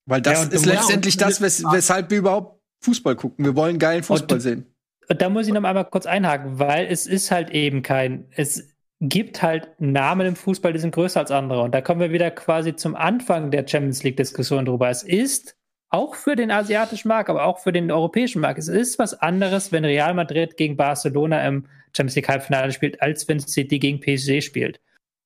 Weil 0.06 0.22
das 0.22 0.44
ja, 0.44 0.48
ist 0.50 0.64
letztendlich 0.64 1.18
das, 1.18 1.42
wes 1.42 1.62
weshalb 1.62 2.10
wir 2.10 2.16
überhaupt 2.16 2.62
Fußball 2.84 3.16
gucken. 3.16 3.44
Wir 3.44 3.54
wollen 3.54 3.78
geilen 3.78 4.02
Fußball 4.02 4.36
und, 4.36 4.40
sehen. 4.40 4.66
Und 5.10 5.20
da 5.20 5.28
muss 5.28 5.46
ich 5.46 5.52
noch 5.52 5.62
einmal 5.62 5.84
kurz 5.84 6.06
einhaken, 6.06 6.58
weil 6.58 6.86
es 6.86 7.06
ist 7.06 7.30
halt 7.30 7.50
eben 7.50 7.82
kein, 7.82 8.28
es 8.30 8.73
gibt 9.08 9.42
halt 9.42 9.68
Namen 9.78 10.26
im 10.26 10.36
Fußball, 10.36 10.72
die 10.72 10.78
sind 10.78 10.94
größer 10.94 11.20
als 11.20 11.30
andere. 11.30 11.62
Und 11.62 11.74
da 11.74 11.80
kommen 11.80 12.00
wir 12.00 12.12
wieder 12.12 12.30
quasi 12.30 12.74
zum 12.74 12.96
Anfang 12.96 13.50
der 13.50 13.66
Champions 13.66 14.02
League-Diskussion 14.02 14.64
drüber. 14.64 14.88
Es 14.88 15.02
ist 15.02 15.56
auch 15.90 16.14
für 16.14 16.36
den 16.36 16.50
asiatischen 16.50 17.08
Markt, 17.08 17.30
aber 17.30 17.44
auch 17.44 17.58
für 17.58 17.72
den 17.72 17.90
europäischen 17.90 18.40
Markt. 18.40 18.58
Es 18.58 18.68
ist 18.68 18.98
was 18.98 19.14
anderes, 19.14 19.72
wenn 19.72 19.84
Real 19.84 20.14
Madrid 20.14 20.56
gegen 20.56 20.76
Barcelona 20.76 21.46
im 21.46 21.66
Champions 21.96 22.16
League 22.16 22.28
Halbfinale 22.28 22.72
spielt, 22.72 23.00
als 23.00 23.28
wenn 23.28 23.40
City 23.40 23.78
gegen 23.78 24.00
PSG 24.00 24.42
spielt. 24.42 24.80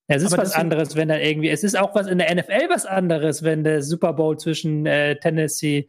Es 0.08 0.22
ist 0.22 0.32
aber 0.32 0.42
was 0.42 0.54
anderes, 0.54 0.96
wenn 0.96 1.08
dann 1.08 1.20
irgendwie, 1.20 1.50
es 1.50 1.62
ist 1.62 1.78
auch 1.78 1.94
was 1.94 2.06
in 2.06 2.18
der 2.18 2.34
NFL 2.34 2.68
was 2.70 2.86
anderes, 2.86 3.42
wenn 3.42 3.62
der 3.62 3.82
Super 3.82 4.14
Bowl 4.14 4.38
zwischen 4.38 4.86
äh, 4.86 5.18
Tennessee 5.18 5.88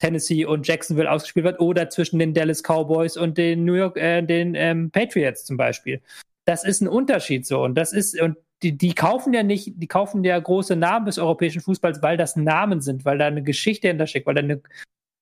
Tennessee 0.00 0.44
und 0.44 0.66
Jacksonville 0.66 1.10
ausgespielt 1.10 1.44
wird 1.44 1.60
oder 1.60 1.88
zwischen 1.88 2.18
den 2.18 2.34
Dallas 2.34 2.62
Cowboys 2.62 3.16
und 3.16 3.38
den 3.38 3.64
New 3.64 3.74
York, 3.74 3.96
äh, 3.96 4.20
den 4.20 4.56
ähm, 4.56 4.90
Patriots 4.90 5.44
zum 5.44 5.56
Beispiel. 5.56 6.00
Das 6.44 6.64
ist 6.64 6.80
ein 6.80 6.88
Unterschied 6.88 7.46
so 7.46 7.62
und 7.62 7.74
das 7.74 7.92
ist 7.92 8.20
und 8.20 8.36
die, 8.62 8.76
die 8.76 8.94
kaufen 8.94 9.32
ja 9.32 9.42
nicht, 9.42 9.72
die 9.76 9.88
kaufen 9.88 10.22
ja 10.24 10.38
große 10.38 10.76
Namen 10.76 11.06
des 11.06 11.18
europäischen 11.18 11.60
Fußballs, 11.60 12.02
weil 12.02 12.16
das 12.16 12.36
Namen 12.36 12.80
sind, 12.80 13.04
weil 13.04 13.18
da 13.18 13.26
eine 13.26 13.42
Geschichte 13.42 13.88
hintersteckt, 13.88 14.26
weil 14.26 14.34
da 14.34 14.40
eine 14.40 14.62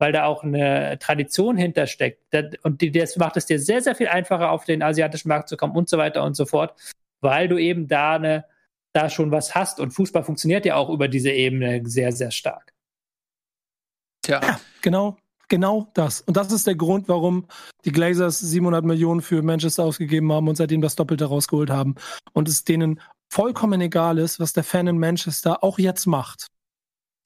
weil 0.01 0.13
da 0.13 0.25
auch 0.25 0.43
eine 0.43 0.99
Tradition 0.99 1.59
hintersteckt. 1.59 2.35
Und 2.65 2.97
das 2.97 3.17
macht 3.17 3.37
es 3.37 3.45
dir 3.45 3.61
sehr, 3.61 3.83
sehr 3.83 3.95
viel 3.95 4.09
einfacher, 4.09 4.51
auf 4.51 4.65
den 4.65 4.83
asiatischen 4.83 5.29
Markt 5.29 5.51
zu 5.51 5.59
kommen 5.59 5.77
und 5.77 5.91
so 5.91 5.99
weiter 5.99 6.25
und 6.25 6.35
so 6.35 6.47
fort, 6.47 6.75
weil 7.21 7.49
du 7.49 7.59
eben 7.59 7.87
da 7.87 8.15
eine, 8.15 8.47
da 8.95 9.11
schon 9.11 9.31
was 9.31 9.55
hast. 9.55 9.79
Und 9.79 9.91
Fußball 9.91 10.25
funktioniert 10.25 10.65
ja 10.65 10.77
auch 10.77 10.89
über 10.89 11.07
diese 11.07 11.31
Ebene 11.31 11.83
sehr, 11.85 12.13
sehr 12.13 12.31
stark. 12.31 12.73
Tja. 14.23 14.41
Ja, 14.43 14.61
genau, 14.81 15.19
genau 15.51 15.89
das. 15.93 16.23
Und 16.23 16.39
das 16.39 16.51
ist 16.51 16.67
der 16.67 16.77
Grund, 16.77 17.09
warum 17.09 17.45
die 17.85 17.93
Glazers 17.93 18.41
700 18.41 18.85
Millionen 18.85 19.21
für 19.21 19.43
Manchester 19.43 19.85
ausgegeben 19.85 20.33
haben 20.33 20.49
und 20.49 20.57
seitdem 20.57 20.81
das 20.81 20.97
Doppelte 20.97 21.27
rausgeholt 21.27 21.69
haben. 21.69 21.97
Und 22.33 22.49
es 22.49 22.65
denen 22.65 23.01
vollkommen 23.29 23.81
egal 23.83 24.17
ist, 24.19 24.41
was 24.41 24.55
der 24.55 24.65
Fan 24.65 24.87
in 24.87 24.99
Manchester 24.99 25.63
auch 25.63 25.79
jetzt 25.79 26.07
macht. 26.07 26.47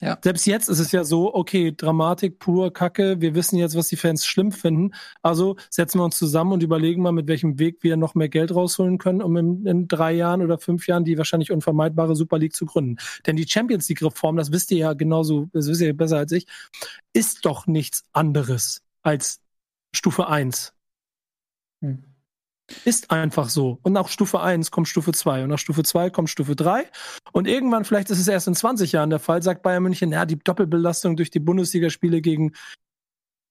Ja. 0.01 0.17
Selbst 0.21 0.45
jetzt 0.45 0.67
ist 0.67 0.79
es 0.79 0.91
ja 0.91 1.05
so, 1.05 1.33
okay, 1.33 1.73
Dramatik 1.75 2.37
pur, 2.37 2.73
Kacke, 2.73 3.21
wir 3.21 3.33
wissen 3.33 3.57
jetzt, 3.57 3.77
was 3.77 3.87
die 3.87 3.95
Fans 3.95 4.25
schlimm 4.25 4.51
finden. 4.51 4.93
Also 5.21 5.55
setzen 5.69 5.99
wir 5.99 6.03
uns 6.03 6.17
zusammen 6.17 6.51
und 6.51 6.63
überlegen 6.63 7.01
mal, 7.01 7.13
mit 7.13 7.27
welchem 7.27 7.59
Weg 7.59 7.81
wir 7.81 7.95
noch 7.95 8.13
mehr 8.13 8.27
Geld 8.27 8.53
rausholen 8.53 8.97
können, 8.97 9.21
um 9.21 9.37
in, 9.37 9.65
in 9.65 9.87
drei 9.87 10.11
Jahren 10.11 10.41
oder 10.41 10.57
fünf 10.57 10.85
Jahren 10.87 11.05
die 11.05 11.17
wahrscheinlich 11.17 11.51
unvermeidbare 11.51 12.15
Super 12.15 12.39
League 12.39 12.55
zu 12.55 12.65
gründen. 12.65 12.97
Denn 13.25 13.37
die 13.37 13.47
Champions 13.47 13.87
League-Reform, 13.87 14.35
das 14.35 14.51
wisst 14.51 14.71
ihr 14.71 14.79
ja 14.79 14.93
genauso, 14.93 15.47
das 15.53 15.67
wisst 15.67 15.81
ihr 15.81 15.95
besser 15.95 16.17
als 16.17 16.31
ich, 16.33 16.45
ist 17.13 17.45
doch 17.45 17.65
nichts 17.65 18.03
anderes 18.11 18.81
als 19.01 19.39
Stufe 19.93 20.27
1. 20.27 20.73
Hm. 21.81 22.14
Ist 22.83 23.11
einfach 23.11 23.49
so. 23.49 23.79
Und 23.83 23.93
nach 23.93 24.07
Stufe 24.07 24.41
1 24.41 24.71
kommt 24.71 24.87
Stufe 24.87 25.11
2 25.11 25.43
und 25.43 25.49
nach 25.49 25.59
Stufe 25.59 25.83
2 25.83 26.09
kommt 26.09 26.29
Stufe 26.29 26.55
3. 26.55 26.89
Und 27.31 27.47
irgendwann, 27.47 27.85
vielleicht 27.85 28.09
ist 28.09 28.19
es 28.19 28.27
erst 28.27 28.47
in 28.47 28.55
20 28.55 28.91
Jahren 28.91 29.11
der 29.11 29.19
Fall, 29.19 29.43
sagt 29.43 29.61
Bayern 29.61 29.83
München, 29.83 30.11
ja, 30.11 30.25
die 30.25 30.39
Doppelbelastung 30.39 31.15
durch 31.15 31.29
die 31.29 31.39
Bundesligaspiele 31.39 32.21
gegen 32.21 32.53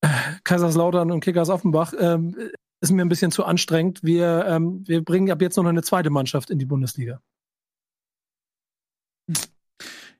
äh, 0.00 0.08
Kaiserslautern 0.42 1.12
und 1.12 1.20
Kickers 1.20 1.48
Offenbach 1.48 1.92
ähm, 1.98 2.36
ist 2.80 2.90
mir 2.90 3.02
ein 3.02 3.08
bisschen 3.08 3.30
zu 3.30 3.44
anstrengend. 3.44 4.02
Wir, 4.02 4.46
ähm, 4.48 4.82
wir 4.86 5.04
bringen 5.04 5.30
ab 5.30 5.40
jetzt 5.40 5.56
noch 5.56 5.64
eine 5.64 5.82
zweite 5.82 6.10
Mannschaft 6.10 6.50
in 6.50 6.58
die 6.58 6.66
Bundesliga. 6.66 7.20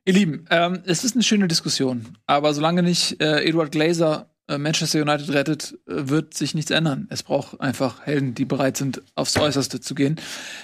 Ihr 0.06 0.12
Lieben, 0.12 0.44
ähm, 0.50 0.82
es 0.84 1.02
ist 1.02 1.14
eine 1.14 1.22
schöne 1.22 1.48
Diskussion, 1.48 2.18
aber 2.26 2.52
solange 2.52 2.82
nicht 2.82 3.22
äh, 3.22 3.42
Eduard 3.42 3.72
Glazer 3.72 4.28
äh, 4.28 4.33
Manchester 4.58 5.00
United 5.00 5.30
rettet, 5.30 5.78
äh, 5.86 6.08
wird 6.08 6.34
sich 6.34 6.54
nichts 6.54 6.70
ändern. 6.70 7.06
Es 7.10 7.22
braucht 7.22 7.60
einfach 7.60 8.04
Helden, 8.06 8.34
die 8.34 8.44
bereit 8.44 8.76
sind, 8.76 9.02
aufs 9.14 9.36
Äußerste 9.36 9.80
zu 9.80 9.94
gehen. 9.94 10.16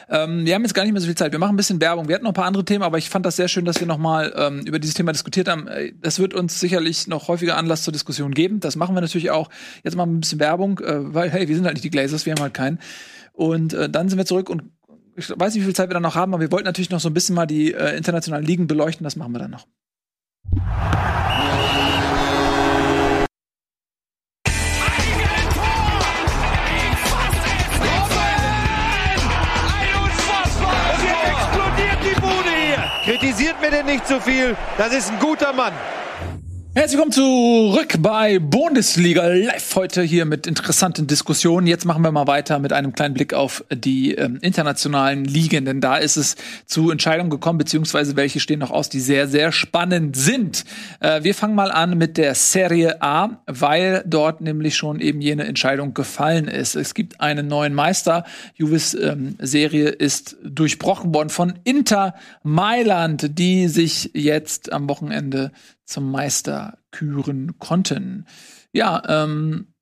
Ähm, 0.08 0.44
wir 0.44 0.54
haben 0.54 0.62
jetzt 0.62 0.74
gar 0.74 0.82
nicht 0.82 0.92
mehr 0.92 1.00
so 1.00 1.06
viel 1.06 1.16
Zeit. 1.16 1.32
Wir 1.32 1.38
machen 1.38 1.54
ein 1.54 1.56
bisschen 1.56 1.80
Werbung. 1.80 2.08
Wir 2.08 2.16
hatten 2.16 2.24
noch 2.24 2.32
ein 2.32 2.34
paar 2.34 2.44
andere 2.44 2.64
Themen, 2.64 2.82
aber 2.82 2.98
ich 2.98 3.08
fand 3.08 3.24
das 3.24 3.36
sehr 3.36 3.48
schön, 3.48 3.64
dass 3.64 3.80
wir 3.80 3.86
noch 3.86 3.98
mal 3.98 4.32
ähm, 4.36 4.60
über 4.60 4.78
dieses 4.78 4.94
Thema 4.94 5.12
diskutiert 5.12 5.48
haben. 5.48 5.66
Äh, 5.66 5.92
das 6.00 6.18
wird 6.18 6.34
uns 6.34 6.60
sicherlich 6.60 7.06
noch 7.06 7.28
häufiger 7.28 7.56
Anlass 7.56 7.82
zur 7.82 7.92
Diskussion 7.92 8.34
geben. 8.34 8.60
Das 8.60 8.76
machen 8.76 8.94
wir 8.94 9.00
natürlich 9.00 9.30
auch. 9.30 9.48
Jetzt 9.82 9.96
machen 9.96 10.10
wir 10.10 10.16
ein 10.16 10.20
bisschen 10.20 10.40
Werbung, 10.40 10.78
äh, 10.80 11.14
weil, 11.14 11.30
hey, 11.30 11.48
wir 11.48 11.54
sind 11.56 11.64
halt 11.64 11.74
nicht 11.74 11.84
die 11.84 11.90
Glazers, 11.90 12.26
wir 12.26 12.34
haben 12.34 12.42
halt 12.42 12.54
keinen. 12.54 12.78
Und 13.32 13.72
äh, 13.72 13.88
dann 13.88 14.08
sind 14.08 14.18
wir 14.18 14.26
zurück 14.26 14.50
und 14.50 14.64
ich 15.16 15.30
weiß 15.30 15.54
nicht, 15.54 15.62
wie 15.62 15.66
viel 15.66 15.74
Zeit 15.74 15.88
wir 15.88 15.94
dann 15.94 16.02
noch 16.02 16.14
haben, 16.14 16.34
aber 16.34 16.42
wir 16.42 16.52
wollten 16.52 16.66
natürlich 16.66 16.90
noch 16.90 17.00
so 17.00 17.08
ein 17.08 17.14
bisschen 17.14 17.34
mal 17.34 17.46
die 17.46 17.72
äh, 17.72 17.96
internationalen 17.96 18.44
Ligen 18.44 18.66
beleuchten. 18.66 19.04
Das 19.04 19.16
machen 19.16 19.32
wir 19.32 19.38
dann 19.38 19.50
noch. 19.50 19.66
Kritisiert 33.30 33.60
mir 33.60 33.70
denn 33.70 33.86
nicht 33.86 34.08
zu 34.08 34.14
so 34.14 34.20
viel. 34.20 34.56
Das 34.76 34.92
ist 34.92 35.08
ein 35.08 35.20
guter 35.20 35.52
Mann. 35.52 35.72
Herzlich 36.72 36.98
willkommen 36.98 37.12
zurück 37.12 37.94
bei 37.98 38.38
Bundesliga 38.38 39.26
Live 39.26 39.74
heute 39.74 40.02
hier 40.02 40.24
mit 40.24 40.46
interessanten 40.46 41.08
Diskussionen. 41.08 41.66
Jetzt 41.66 41.84
machen 41.84 42.04
wir 42.04 42.12
mal 42.12 42.28
weiter 42.28 42.60
mit 42.60 42.72
einem 42.72 42.92
kleinen 42.92 43.12
Blick 43.12 43.34
auf 43.34 43.64
die 43.72 44.14
ähm, 44.14 44.38
internationalen 44.40 45.24
Ligen, 45.24 45.64
denn 45.64 45.80
da 45.80 45.96
ist 45.96 46.16
es 46.16 46.36
zu 46.66 46.92
Entscheidungen 46.92 47.28
gekommen, 47.28 47.58
beziehungsweise 47.58 48.14
welche 48.14 48.38
stehen 48.38 48.60
noch 48.60 48.70
aus, 48.70 48.88
die 48.88 49.00
sehr, 49.00 49.26
sehr 49.26 49.50
spannend 49.50 50.14
sind. 50.14 50.64
Äh, 51.00 51.24
wir 51.24 51.34
fangen 51.34 51.56
mal 51.56 51.72
an 51.72 51.98
mit 51.98 52.16
der 52.16 52.36
Serie 52.36 53.02
A, 53.02 53.42
weil 53.46 54.04
dort 54.06 54.40
nämlich 54.40 54.76
schon 54.76 55.00
eben 55.00 55.20
jene 55.20 55.46
Entscheidung 55.46 55.92
gefallen 55.92 56.46
ist. 56.46 56.76
Es 56.76 56.94
gibt 56.94 57.20
einen 57.20 57.48
neuen 57.48 57.74
Meister. 57.74 58.24
Juvis 58.54 58.94
ähm, 58.94 59.34
Serie 59.40 59.88
ist 59.88 60.36
durchbrochen 60.44 61.12
worden 61.12 61.30
von 61.30 61.54
Inter 61.64 62.14
Mailand, 62.44 63.40
die 63.40 63.66
sich 63.66 64.12
jetzt 64.14 64.72
am 64.72 64.88
Wochenende 64.88 65.50
zum 65.90 66.10
Meister 66.10 66.78
küren 66.90 67.58
konnten. 67.58 68.26
Ja, 68.72 69.02
ähm, 69.08 69.74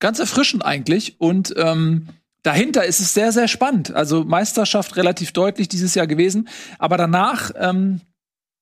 ganz 0.00 0.18
erfrischend 0.18 0.64
eigentlich 0.64 1.20
und 1.20 1.54
ähm, 1.56 2.08
dahinter 2.42 2.84
ist 2.84 3.00
es 3.00 3.14
sehr, 3.14 3.32
sehr 3.32 3.48
spannend. 3.48 3.92
Also 3.92 4.24
Meisterschaft 4.24 4.96
relativ 4.96 5.32
deutlich 5.32 5.68
dieses 5.68 5.94
Jahr 5.94 6.06
gewesen, 6.06 6.48
aber 6.78 6.96
danach 6.96 7.50
ähm, 7.56 8.00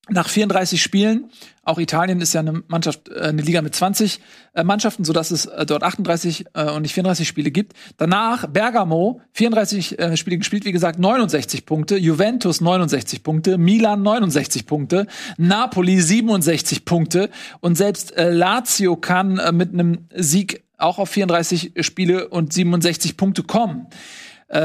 nach 0.09 0.29
34 0.29 0.81
Spielen, 0.81 1.31
auch 1.65 1.79
Italien 1.79 2.21
ist 2.21 2.33
ja 2.33 2.41
eine 2.41 2.63
Mannschaft, 2.69 3.09
äh, 3.09 3.23
eine 3.23 3.43
Liga 3.43 3.61
mit 3.61 3.75
20 3.75 4.21
äh, 4.55 4.63
Mannschaften, 4.63 5.05
so 5.05 5.13
dass 5.13 5.33
es 5.33 5.47
äh, 5.47 5.67
dort 5.67 5.83
38 5.83 6.47
und 6.55 6.83
nicht 6.83 6.95
34 6.95 7.27
Spiele 7.27 7.51
gibt. 7.51 7.73
Danach 7.97 8.47
Bergamo 8.47 9.21
34 9.33 9.97
Spiele 10.15 10.39
gespielt, 10.39 10.65
wie 10.65 10.73
gesagt 10.73 10.99
69 10.99 11.67
Punkte, 11.67 11.97
Juventus 11.97 12.61
69 12.61 13.23
Punkte, 13.23 13.59
Milan 13.59 14.03
69 14.03 14.67
Punkte, 14.67 15.07
Napoli 15.37 16.01
67 16.01 16.85
Punkte 16.85 17.31
und 17.61 17.77
selbst 17.77 18.15
Lazio 18.17 18.97
kann 18.97 19.41
mit 19.53 19.73
einem 19.73 20.07
Sieg 20.15 20.65
auch 20.79 20.99
auf 20.99 21.11
34 21.11 21.73
Spiele 21.81 22.29
und 22.29 22.53
67 22.53 23.17
Punkte 23.17 23.43
kommen. 23.43 23.87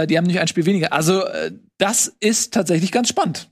die 0.08 0.18
haben 0.18 0.26
nicht 0.26 0.40
ein 0.40 0.48
Spiel 0.48 0.66
weniger. 0.66 0.94
Also 0.94 1.24
das 1.78 2.14
ist 2.20 2.54
tatsächlich 2.54 2.92
ganz 2.92 3.10
spannend. 3.10 3.51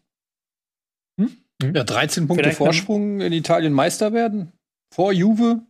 Hm? 1.61 1.75
Ja, 1.75 1.83
13 1.83 2.27
Punkte 2.27 2.43
Vielleicht 2.43 2.57
Vorsprung 2.57 3.21
in 3.21 3.33
Italien 3.33 3.73
Meister 3.73 4.13
werden. 4.13 4.53
Vor 4.93 5.11
Juve. 5.11 5.61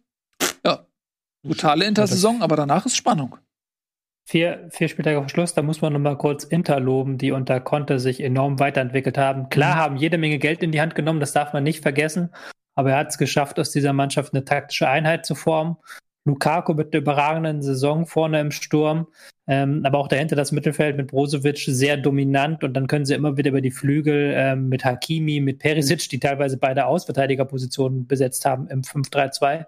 Ja. 0.65 0.85
Brutale 1.43 1.85
Intersaison, 1.85 2.41
aber 2.41 2.55
danach 2.55 2.85
ist 2.85 2.95
Spannung. 2.95 3.37
Vier, 4.27 4.67
vier 4.69 4.89
Spieltage 4.89 5.17
vor 5.17 5.29
Schluss, 5.29 5.55
da 5.55 5.63
muss 5.63 5.81
man 5.81 5.93
noch 5.93 5.99
mal 5.99 6.17
kurz 6.17 6.43
Inter 6.43 6.79
loben, 6.79 7.17
die 7.17 7.31
unter 7.31 7.59
Conte 7.59 7.99
sich 7.99 8.21
enorm 8.21 8.59
weiterentwickelt 8.59 9.17
haben. 9.17 9.49
Klar 9.49 9.75
mhm. 9.75 9.79
haben 9.79 9.97
jede 9.97 10.19
Menge 10.19 10.37
Geld 10.37 10.61
in 10.61 10.71
die 10.71 10.81
Hand 10.81 10.93
genommen, 10.93 11.19
das 11.19 11.33
darf 11.33 11.53
man 11.53 11.63
nicht 11.63 11.81
vergessen. 11.81 12.29
Aber 12.75 12.91
er 12.91 12.97
hat 12.97 13.09
es 13.09 13.17
geschafft, 13.17 13.59
aus 13.59 13.71
dieser 13.71 13.91
Mannschaft 13.91 14.33
eine 14.33 14.45
taktische 14.45 14.87
Einheit 14.87 15.25
zu 15.25 15.33
formen. 15.33 15.77
Lukaku 16.29 16.73
mit 16.73 16.93
der 16.93 17.01
überragenden 17.01 17.61
Saison 17.61 18.05
vorne 18.05 18.39
im 18.39 18.51
Sturm, 18.51 19.07
ähm, 19.47 19.81
aber 19.83 19.97
auch 19.97 20.07
dahinter 20.07 20.35
das 20.35 20.51
Mittelfeld 20.51 20.95
mit 20.95 21.07
Brozovic 21.07 21.57
sehr 21.57 21.97
dominant 21.97 22.63
und 22.63 22.73
dann 22.73 22.87
können 22.87 23.05
sie 23.05 23.15
immer 23.15 23.35
wieder 23.35 23.49
über 23.49 23.61
die 23.61 23.71
Flügel 23.71 24.33
ähm, 24.35 24.69
mit 24.69 24.85
Hakimi, 24.85 25.39
mit 25.39 25.59
Perisic, 25.59 26.07
die 26.09 26.19
teilweise 26.19 26.57
beide 26.57 26.85
Ausverteidigerpositionen 26.85 28.05
besetzt 28.07 28.45
haben 28.45 28.67
im 28.67 28.83
5-3-2. 28.83 29.65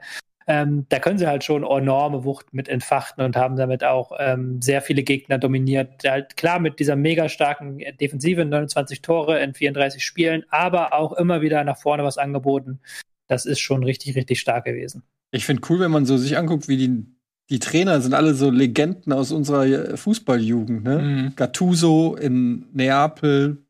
Ähm, 0.47 0.85
da 0.89 0.99
können 0.99 1.17
sie 1.17 1.27
halt 1.27 1.43
schon 1.43 1.63
enorme 1.63 2.23
Wucht 2.25 2.53
mit 2.53 2.67
entfachten 2.67 3.23
und 3.23 3.35
haben 3.35 3.55
damit 3.55 3.83
auch 3.83 4.11
ähm, 4.19 4.61
sehr 4.61 4.81
viele 4.81 5.03
Gegner 5.03 5.37
dominiert. 5.37 6.03
Halt 6.05 6.35
klar 6.37 6.59
mit 6.59 6.79
dieser 6.79 6.95
mega 6.95 7.29
starken 7.29 7.79
Defensive, 7.99 8.43
29 8.43 9.01
Tore 9.01 9.39
in 9.39 9.53
34 9.53 10.03
Spielen, 10.03 10.43
aber 10.49 10.93
auch 10.93 11.13
immer 11.13 11.41
wieder 11.41 11.63
nach 11.63 11.77
vorne 11.77 12.03
was 12.03 12.17
angeboten. 12.17 12.79
Das 13.27 13.45
ist 13.45 13.59
schon 13.59 13.83
richtig, 13.83 14.15
richtig 14.15 14.39
stark 14.39 14.65
gewesen. 14.65 15.03
Ich 15.31 15.45
finde 15.45 15.63
cool, 15.69 15.79
wenn 15.79 15.91
man 15.91 16.05
so 16.05 16.17
sich 16.17 16.37
anguckt, 16.37 16.67
wie 16.67 16.77
die, 16.77 17.05
die 17.49 17.59
Trainer 17.59 18.01
sind 18.01 18.13
alle 18.13 18.33
so 18.33 18.49
Legenden 18.49 19.13
aus 19.13 19.31
unserer 19.31 19.65
äh, 19.65 19.97
Fußballjugend, 19.97 20.83
ne? 20.83 20.99
Mhm. 20.99 21.35
Gattuso 21.35 22.15
in 22.15 22.67
Neapel, 22.73 23.65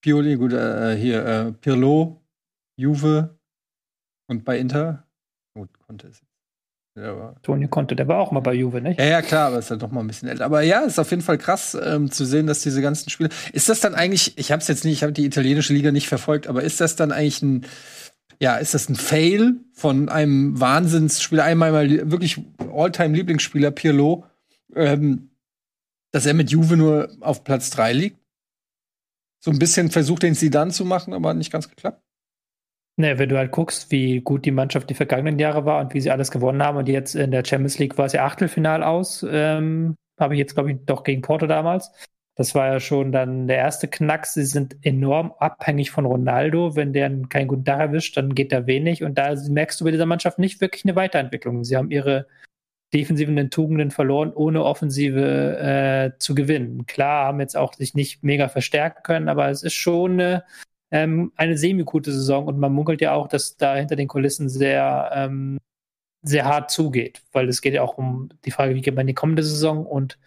Pioli, 0.00 0.36
gut, 0.36 0.52
äh, 0.52 0.96
hier, 0.96 1.24
äh, 1.24 1.52
Pirlo, 1.52 2.20
Juve 2.76 3.38
und 4.26 4.44
bei 4.44 4.58
Inter. 4.58 5.06
Gut, 5.54 5.70
konnte 5.86 6.08
es. 6.08 6.22
Toni 7.42 7.68
konnte, 7.68 7.94
der 7.94 8.08
war 8.08 8.18
auch 8.18 8.32
mal 8.32 8.40
bei 8.40 8.54
Juve, 8.54 8.80
nicht? 8.80 8.98
Ja, 8.98 9.06
ja, 9.06 9.22
klar, 9.22 9.48
aber 9.48 9.58
ist 9.58 9.70
halt 9.70 9.82
noch 9.82 9.90
mal 9.90 10.00
ein 10.00 10.06
bisschen 10.06 10.28
älter. 10.28 10.44
Aber 10.44 10.62
ja, 10.62 10.80
ist 10.80 10.98
auf 10.98 11.10
jeden 11.10 11.22
Fall 11.22 11.38
krass 11.38 11.76
ähm, 11.80 12.10
zu 12.10 12.24
sehen, 12.24 12.46
dass 12.46 12.60
diese 12.60 12.82
ganzen 12.82 13.08
Spiele. 13.10 13.30
Ist 13.52 13.68
das 13.68 13.80
dann 13.80 13.94
eigentlich, 13.94 14.36
ich 14.36 14.50
habe 14.50 14.60
es 14.60 14.68
jetzt 14.68 14.84
nicht, 14.84 14.94
ich 14.94 15.02
habe 15.02 15.12
die 15.12 15.24
italienische 15.24 15.72
Liga 15.72 15.92
nicht 15.92 16.08
verfolgt, 16.08 16.48
aber 16.48 16.62
ist 16.62 16.80
das 16.80 16.96
dann 16.96 17.12
eigentlich 17.12 17.42
ein 17.42 17.66
ja, 18.40 18.56
ist 18.56 18.74
das 18.74 18.88
ein 18.88 18.94
Fail 18.96 19.56
von 19.72 20.08
einem 20.08 20.60
Wahnsinnsspieler, 20.60 21.44
einmal 21.44 21.72
mal 21.72 22.10
wirklich 22.10 22.40
All-Time-Lieblingsspieler 22.72 23.70
Pirlo, 23.70 24.24
ähm, 24.74 25.30
dass 26.12 26.26
er 26.26 26.34
mit 26.34 26.50
Juve 26.50 26.76
nur 26.76 27.10
auf 27.20 27.44
Platz 27.44 27.70
3 27.70 27.92
liegt? 27.92 28.18
So 29.40 29.50
ein 29.50 29.58
bisschen 29.58 29.90
versucht, 29.90 30.22
den 30.22 30.34
Zidane 30.34 30.70
zu 30.70 30.84
machen, 30.84 31.12
aber 31.12 31.34
nicht 31.34 31.52
ganz 31.52 31.68
geklappt. 31.68 32.02
Ne, 32.96 33.18
wenn 33.18 33.28
du 33.28 33.38
halt 33.38 33.52
guckst, 33.52 33.92
wie 33.92 34.20
gut 34.20 34.44
die 34.44 34.50
Mannschaft 34.50 34.90
die 34.90 34.94
vergangenen 34.94 35.38
Jahre 35.38 35.64
war 35.64 35.80
und 35.80 35.94
wie 35.94 36.00
sie 36.00 36.10
alles 36.10 36.32
gewonnen 36.32 36.62
haben 36.62 36.78
und 36.78 36.88
jetzt 36.88 37.14
in 37.14 37.30
der 37.30 37.44
Champions 37.44 37.78
League 37.78 37.96
war 37.96 38.06
es 38.06 38.12
ja 38.12 38.24
Achtelfinal 38.24 38.82
aus, 38.82 39.24
ähm, 39.28 39.94
habe 40.18 40.34
ich 40.34 40.38
jetzt, 40.38 40.54
glaube 40.54 40.72
ich, 40.72 40.78
doch 40.84 41.04
gegen 41.04 41.22
Porto 41.22 41.46
damals. 41.46 41.92
Das 42.38 42.54
war 42.54 42.68
ja 42.68 42.78
schon 42.78 43.10
dann 43.10 43.48
der 43.48 43.56
erste 43.56 43.88
Knacks. 43.88 44.34
Sie 44.34 44.44
sind 44.44 44.76
enorm 44.82 45.32
abhängig 45.38 45.90
von 45.90 46.06
Ronaldo. 46.06 46.76
Wenn 46.76 46.92
der 46.92 47.10
keinen 47.28 47.48
guten 47.48 47.64
Tag 47.64 47.80
erwischt, 47.80 48.16
dann 48.16 48.34
geht 48.34 48.52
da 48.52 48.66
wenig. 48.68 49.02
Und 49.02 49.18
da 49.18 49.34
merkst 49.34 49.80
du 49.80 49.84
bei 49.84 49.90
dieser 49.90 50.06
Mannschaft 50.06 50.38
nicht 50.38 50.60
wirklich 50.60 50.84
eine 50.84 50.94
Weiterentwicklung. 50.94 51.64
Sie 51.64 51.76
haben 51.76 51.90
ihre 51.90 52.28
defensiven 52.94 53.50
Tugenden 53.50 53.90
verloren, 53.90 54.32
ohne 54.32 54.64
Offensive 54.64 55.58
äh, 55.58 56.18
zu 56.20 56.36
gewinnen. 56.36 56.86
Klar, 56.86 57.26
haben 57.26 57.40
jetzt 57.40 57.56
auch 57.56 57.74
sich 57.74 57.94
nicht 57.94 58.22
mega 58.22 58.48
verstärken 58.48 59.02
können, 59.02 59.28
aber 59.28 59.50
es 59.50 59.64
ist 59.64 59.74
schon 59.74 60.12
eine 60.12 60.44
ähm, 60.90 61.32
eine 61.36 61.58
semi-gute 61.58 62.12
Saison 62.12 62.46
und 62.46 62.58
man 62.58 62.72
munkelt 62.72 63.00
ja 63.00 63.12
auch, 63.12 63.28
dass 63.28 63.56
da 63.56 63.76
hinter 63.76 63.96
den 63.96 64.08
Kulissen 64.08 64.48
sehr, 64.48 65.10
ähm, 65.12 65.58
sehr 66.22 66.46
hart 66.46 66.70
zugeht, 66.70 67.22
weil 67.32 67.48
es 67.48 67.60
geht 67.60 67.74
ja 67.74 67.82
auch 67.82 67.98
um 67.98 68.30
die 68.44 68.50
Frage, 68.50 68.74
wie 68.74 68.80
geht 68.80 68.94
man 68.94 69.02
in 69.02 69.08
die 69.08 69.14
kommende 69.14 69.42
Saison 69.42 69.84
und 69.86 70.18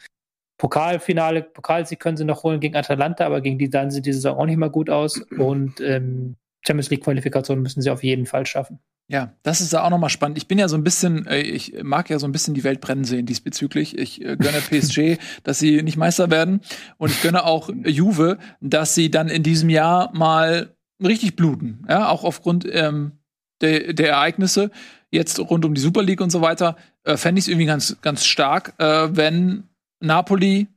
Pokalfinale, 0.61 1.41
Pokalsieg 1.41 1.99
können 1.99 2.17
sie 2.17 2.23
noch 2.23 2.43
holen 2.43 2.59
gegen 2.59 2.75
Atalanta, 2.75 3.25
aber 3.25 3.41
gegen 3.41 3.57
die 3.57 3.65
sahen 3.65 3.89
sie 3.89 4.03
die 4.03 4.13
Saison 4.13 4.37
auch 4.37 4.45
nicht 4.45 4.57
mal 4.57 4.69
gut 4.69 4.91
aus 4.91 5.19
und 5.39 5.81
ähm, 5.81 6.35
Champions 6.63 6.91
League 6.91 7.03
Qualifikation 7.03 7.63
müssen 7.63 7.81
sie 7.81 7.89
auf 7.89 8.03
jeden 8.03 8.27
Fall 8.27 8.45
schaffen. 8.45 8.77
Ja, 9.07 9.33
das 9.41 9.59
ist 9.59 9.73
auch 9.73 9.89
nochmal 9.89 10.11
spannend. 10.11 10.37
Ich 10.37 10.47
bin 10.47 10.59
ja 10.59 10.67
so 10.67 10.77
ein 10.77 10.83
bisschen, 10.83 11.25
äh, 11.25 11.41
ich 11.41 11.73
mag 11.81 12.11
ja 12.11 12.19
so 12.19 12.27
ein 12.27 12.31
bisschen 12.31 12.53
die 12.53 12.63
Welt 12.63 12.79
brennen 12.79 13.05
sehen 13.05 13.25
diesbezüglich. 13.25 13.97
Ich 13.97 14.21
äh, 14.21 14.37
gönne 14.37 14.61
PSG, 14.69 15.17
dass 15.41 15.57
sie 15.57 15.81
nicht 15.81 15.97
Meister 15.97 16.29
werden. 16.29 16.61
Und 16.97 17.09
ich 17.09 17.23
gönne 17.23 17.43
auch 17.43 17.71
Juve, 17.83 18.37
dass 18.59 18.93
sie 18.93 19.09
dann 19.09 19.29
in 19.29 19.41
diesem 19.41 19.71
Jahr 19.71 20.15
mal 20.15 20.75
richtig 21.03 21.35
bluten. 21.35 21.87
Ja, 21.89 22.09
auch 22.09 22.23
aufgrund 22.23 22.67
ähm, 22.71 23.13
der, 23.61 23.93
der 23.93 24.09
Ereignisse 24.09 24.69
jetzt 25.09 25.39
rund 25.39 25.65
um 25.65 25.73
die 25.73 25.81
Super 25.81 26.03
League 26.03 26.21
und 26.21 26.29
so 26.29 26.41
weiter. 26.41 26.77
Äh, 27.03 27.17
Fände 27.17 27.39
ich 27.39 27.45
es 27.45 27.49
irgendwie 27.49 27.65
ganz, 27.65 27.97
ganz 28.03 28.25
stark, 28.25 28.75
äh, 28.77 29.09
wenn 29.09 29.63
Napoli 30.01 30.67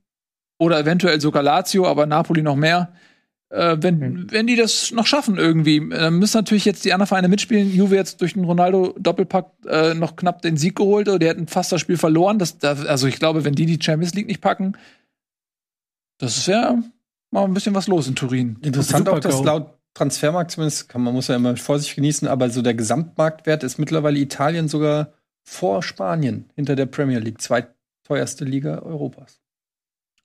oder 0.58 0.78
eventuell 0.78 1.20
sogar 1.20 1.42
Lazio, 1.42 1.86
aber 1.86 2.06
Napoli 2.06 2.42
noch 2.42 2.56
mehr, 2.56 2.92
äh, 3.50 3.76
wenn, 3.80 3.98
mhm. 3.98 4.26
wenn 4.30 4.46
die 4.46 4.56
das 4.56 4.90
noch 4.90 5.06
schaffen 5.06 5.36
irgendwie, 5.36 5.88
dann 5.88 6.18
müssen 6.18 6.36
natürlich 6.38 6.64
jetzt 6.64 6.84
die 6.84 6.92
anderen 6.92 7.08
Vereine 7.08 7.28
mitspielen. 7.28 7.72
Juve 7.72 7.94
jetzt 7.94 8.20
durch 8.20 8.34
den 8.34 8.44
Ronaldo-Doppelpack 8.44 9.46
äh, 9.66 9.94
noch 9.94 10.16
knapp 10.16 10.42
den 10.42 10.56
Sieg 10.56 10.76
geholt. 10.76 11.06
Die 11.06 11.26
hätten 11.26 11.46
fast 11.46 11.70
das 11.70 11.80
Spiel 11.80 11.96
verloren. 11.96 12.38
Das, 12.38 12.58
das, 12.58 12.84
also 12.84 13.06
ich 13.06 13.18
glaube, 13.18 13.44
wenn 13.44 13.54
die 13.54 13.66
die 13.66 13.78
Champions 13.80 14.14
League 14.14 14.26
nicht 14.26 14.40
packen, 14.40 14.76
das 16.18 16.36
ist 16.36 16.46
ja 16.46 16.78
mal 17.30 17.44
ein 17.44 17.54
bisschen 17.54 17.74
was 17.74 17.86
los 17.86 18.08
in 18.08 18.16
Turin. 18.16 18.56
Interessant 18.62 19.08
auch, 19.08 19.20
dass 19.20 19.42
laut 19.42 19.78
Transfermarkt 19.94 20.50
zumindest, 20.50 20.88
kann, 20.88 21.02
man 21.02 21.14
muss 21.14 21.28
ja 21.28 21.36
immer 21.36 21.56
Vorsicht 21.56 21.94
genießen, 21.94 22.26
aber 22.26 22.50
so 22.50 22.62
der 22.62 22.74
Gesamtmarktwert 22.74 23.62
ist 23.62 23.78
mittlerweile 23.78 24.18
Italien 24.18 24.66
sogar 24.68 25.12
vor 25.44 25.82
Spanien 25.82 26.50
hinter 26.56 26.74
der 26.74 26.86
Premier 26.86 27.20
League, 27.20 27.40
zweiteuerste 28.04 28.44
Liga 28.44 28.78
Europas. 28.80 29.40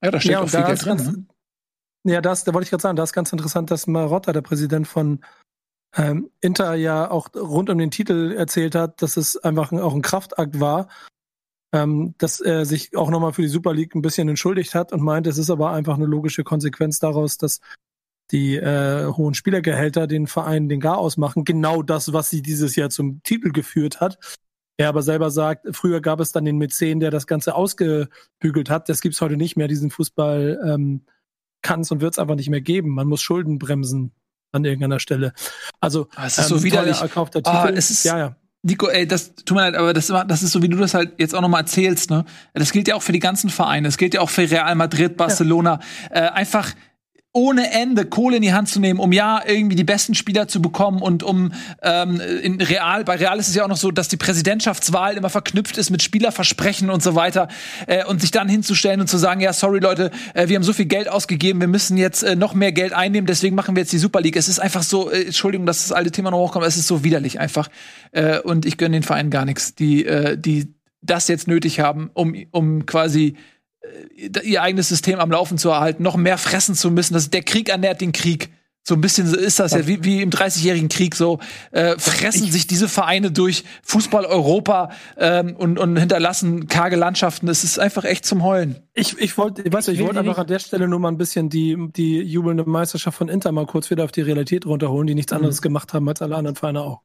Ja, 0.04 0.12
da 0.12 0.20
steht 0.20 0.32
ja, 0.32 0.42
auch 0.42 0.50
viel 0.50 0.64
Geld 0.64 0.86
drin. 0.86 1.28
Ne? 2.04 2.14
Ja, 2.14 2.22
das, 2.22 2.44
da 2.44 2.54
wollte 2.54 2.64
ich 2.64 2.70
gerade 2.70 2.82
sagen, 2.82 2.96
da 2.96 3.04
ist 3.04 3.14
ganz 3.14 3.32
interessant, 3.32 3.72
dass 3.72 3.88
Marotta, 3.88 4.32
der 4.32 4.42
Präsident 4.42 4.88
von 4.88 5.20
ähm, 5.96 6.30
Inter, 6.40 6.76
ja 6.76 7.10
auch 7.10 7.30
rund 7.36 7.70
um 7.70 7.78
den 7.78 7.92
Titel 7.92 8.34
erzählt 8.38 8.76
hat, 8.76 9.02
dass 9.02 9.18
es 9.18 9.36
einfach 9.38 9.72
auch 9.74 9.94
ein 9.94 10.02
Kraftakt 10.02 10.60
war, 10.60 10.88
ähm, 11.74 12.16
dass 12.18 12.40
er 12.40 12.66
sich 12.66 12.96
auch 12.96 13.10
nochmal 13.10 13.34
für 13.34 13.42
die 13.42 13.48
Super 13.48 13.74
League 13.74 13.96
ein 13.96 14.02
bisschen 14.02 14.30
entschuldigt 14.30 14.76
hat 14.76 14.94
und 14.94 15.02
meint, 15.02 15.28
es 15.28 15.38
ist 15.38 15.50
aber 15.50 15.72
einfach 15.72 15.96
eine 15.96 16.06
logische 16.06 16.44
Konsequenz 16.44 17.00
daraus, 17.00 17.38
dass 17.38 17.60
die 18.32 18.56
äh, 18.56 19.08
hohen 19.08 19.34
Spielergehälter 19.34 20.06
den 20.08 20.28
Verein 20.28 20.70
den 20.70 20.80
Gar 20.80 21.00
ausmachen. 21.00 21.44
Genau 21.44 21.82
das, 21.82 22.14
was 22.14 22.30
sie 22.30 22.42
dieses 22.42 22.76
Jahr 22.76 22.92
zum 22.92 23.22
Titel 23.24 23.52
geführt 23.52 24.00
hat. 24.00 24.20
Er 24.80 24.88
aber 24.88 25.02
selber 25.02 25.30
sagt, 25.30 25.68
früher 25.76 26.00
gab 26.00 26.22
es 26.22 26.32
dann 26.32 26.46
den 26.46 26.58
Mäzen, 26.58 27.02
der 27.02 27.12
das 27.12 27.28
Ganze 27.28 27.54
ausgebügelt 27.54 28.70
hat. 28.70 28.88
Das 28.88 29.02
gibt's 29.02 29.20
heute 29.20 29.36
nicht 29.36 29.58
mehr, 29.58 29.68
diesen 29.68 29.92
Fußball. 29.92 30.58
Ähm, 30.66 31.02
kann 31.62 31.82
es 31.82 31.92
und 31.92 32.00
wird 32.00 32.14
es 32.14 32.18
einfach 32.18 32.36
nicht 32.36 32.50
mehr 32.50 32.62
geben. 32.62 32.92
Man 32.92 33.06
muss 33.06 33.22
Schulden 33.22 33.60
bremsen 33.60 34.14
an 34.54 34.64
irgendeiner 34.64 35.02
Stelle. 35.02 35.34
Also 35.82 36.08
ah, 36.16 36.28
es 36.28 36.38
ist 36.38 36.50
ähm, 36.50 36.58
so 36.60 36.64
widerlich. 36.64 37.02
Erkaufter 37.02 37.42
ah, 37.44 37.64
Titel. 37.64 37.76
Ah, 37.76 37.78
es 37.78 37.92
ist, 37.92 38.06
ja, 38.06 38.18
ja. 38.18 38.36
Nico, 38.62 38.88
ey, 38.88 39.06
das 39.06 39.36
tut 39.36 39.52
mir 39.52 39.64
leid, 39.64 39.76
aber 39.76 39.94
das, 39.94 40.08
das 40.08 40.44
ist 40.44 40.54
so, 40.54 40.62
wie 40.62 40.70
du 40.70 40.78
das 40.78 40.94
halt 40.94 41.12
jetzt 41.18 41.36
auch 41.36 41.42
nochmal 41.42 41.62
erzählst, 41.62 42.10
ne? 42.10 42.24
Das 42.54 42.72
gilt 42.72 42.88
ja 42.88 42.96
auch 42.96 43.02
für 43.02 43.12
die 43.12 43.20
ganzen 43.20 43.50
Vereine. 43.50 43.90
Das 43.90 43.98
gilt 43.98 44.14
ja 44.14 44.22
auch 44.22 44.30
für 44.30 44.50
Real 44.50 44.76
Madrid, 44.76 45.18
Barcelona. 45.18 45.82
Ja. 46.14 46.28
Äh, 46.28 46.30
einfach 46.30 46.74
ohne 47.32 47.72
Ende 47.72 48.06
Kohle 48.06 48.38
in 48.38 48.42
die 48.42 48.54
Hand 48.54 48.70
zu 48.70 48.80
nehmen, 48.80 49.00
um 49.00 49.12
ja 49.12 49.42
irgendwie 49.46 49.76
die 49.76 49.84
besten 49.84 50.16
Spieler 50.16 50.48
zu 50.48 50.64
bekommen 50.64 51.00
und 51.00 51.22
um 51.22 51.54
ähm, 51.84 52.20
in 52.20 52.60
Real, 52.60 53.04
bei 53.04 53.18
Real 53.18 53.38
ist 53.38 53.50
es 53.50 53.56
ja 53.56 53.64
auch 53.64 53.68
noch 53.68 53.78
so, 53.78 53.92
dass 53.92 54.08
die 54.08 54.18
Präsidentschaftswahl 54.18 55.16
immer 55.16 55.30
verknüpft 55.30 55.78
ist 55.78 55.92
mit 55.92 56.02
Spielerversprechen 56.02 56.90
und 56.90 57.04
so 57.04 57.14
weiter 57.14 57.48
äh, 57.86 58.04
und 58.04 58.20
sich 58.20 58.32
dann 58.32 58.50
hinzustellen 58.50 59.00
und 59.00 59.08
zu 59.08 59.18
sagen, 59.18 59.42
ja, 59.42 59.54
sorry 59.54 59.80
Leute, 59.80 60.10
äh, 60.34 60.48
wir 60.48 60.56
haben 60.56 60.64
so 60.64 60.74
viel 60.74 60.88
Geld 60.88 61.08
ausgegeben, 61.08 61.62
wir 61.62 61.68
müssen 61.68 61.98
jetzt 61.98 62.24
äh, 62.24 62.36
noch 62.36 62.56
mehr 62.56 62.72
Geld 62.72 62.94
einnehmen, 62.94 63.28
deswegen 63.28 63.56
machen 63.56 63.76
wir 63.76 63.82
jetzt 63.82 63.94
die 63.94 64.00
Super 64.00 64.22
League. 64.22 64.36
Es 64.36 64.48
ist 64.48 64.60
einfach 64.60 64.82
so, 64.82 65.12
äh, 65.12 65.26
Entschuldigung, 65.26 65.68
dass 65.68 65.84
das 65.84 65.92
alte 65.92 66.10
Thema 66.10 66.32
noch 66.32 66.40
hochkommt, 66.40 66.66
es 66.66 66.78
ist 66.78 66.88
so 66.88 67.04
widerlich 67.04 67.40
einfach 67.40 67.70
äh, 68.12 68.40
und 68.40 68.66
ich 68.66 68.78
gönne 68.78 68.98
den 68.98 69.04
Vereinen 69.04 69.30
gar 69.30 69.46
nichts, 69.46 69.76
die 69.76 70.04
äh, 70.06 70.36
die 70.36 70.74
das 71.02 71.28
jetzt 71.28 71.48
nötig 71.48 71.80
haben, 71.80 72.10
um 72.14 72.36
um 72.52 72.86
quasi 72.88 73.36
ihr 74.44 74.62
eigenes 74.62 74.90
System 74.90 75.20
am 75.20 75.32
Laufen 75.32 75.58
zu 75.58 75.70
erhalten, 75.70 76.04
noch 76.04 76.16
mehr 76.16 76.38
fressen 76.38 76.76
zu 76.76 76.92
müssen. 76.92 77.14
Das, 77.14 77.30
der 77.30 77.44
Krieg 77.44 77.70
ernährt 77.70 78.02
den 78.02 78.12
Krieg. 78.12 78.50
So 78.84 78.96
ein 78.96 79.02
bisschen 79.02 79.32
ist 79.32 79.60
das 79.60 79.74
ja 79.74 79.86
wie, 79.86 80.04
wie 80.04 80.22
im 80.22 80.32
30-jährigen 80.32 80.90
Krieg 80.90 81.14
so. 81.14 81.40
Äh, 81.72 82.00
fressen 82.00 82.46
ich, 82.46 82.54
sich 82.54 82.66
diese 82.66 82.90
Vereine 82.90 83.32
durch 83.32 83.64
Fußball 83.84 84.26
Europa 84.26 84.90
ähm, 85.18 85.56
und, 85.56 85.78
und 85.78 85.98
hinterlassen 85.98 86.68
karge 86.68 86.96
Landschaften. 86.96 87.48
Es 87.50 87.64
ist 87.64 87.78
einfach 87.78 88.04
echt 88.04 88.26
zum 88.26 88.44
Heulen. 88.44 88.78
Ich, 88.94 89.18
ich 89.20 89.38
wollte, 89.38 89.62
ich 89.62 89.72
weiß 89.72 89.90
ich 89.90 90.00
wollte 90.00 90.20
einfach 90.20 90.40
an 90.40 90.48
der 90.48 90.60
Stelle 90.60 90.88
nur 90.88 91.00
mal 91.00 91.10
ein 91.10 91.18
bisschen 91.18 91.50
die, 91.50 91.78
die 91.96 92.20
jubelnde 92.22 92.64
Meisterschaft 92.64 93.18
von 93.18 93.30
Inter 93.30 93.52
mal 93.52 93.68
kurz 93.68 93.92
wieder 93.92 94.06
auf 94.06 94.12
die 94.12 94.22
Realität 94.22 94.66
runterholen, 94.66 95.06
die 95.06 95.14
nichts 95.14 95.32
mhm. 95.32 95.38
anderes 95.38 95.62
gemacht 95.62 95.94
haben 95.94 96.08
als 96.10 96.22
alle 96.22 96.36
anderen 96.36 96.56
Vereine 96.56 96.82
auch. 96.82 97.02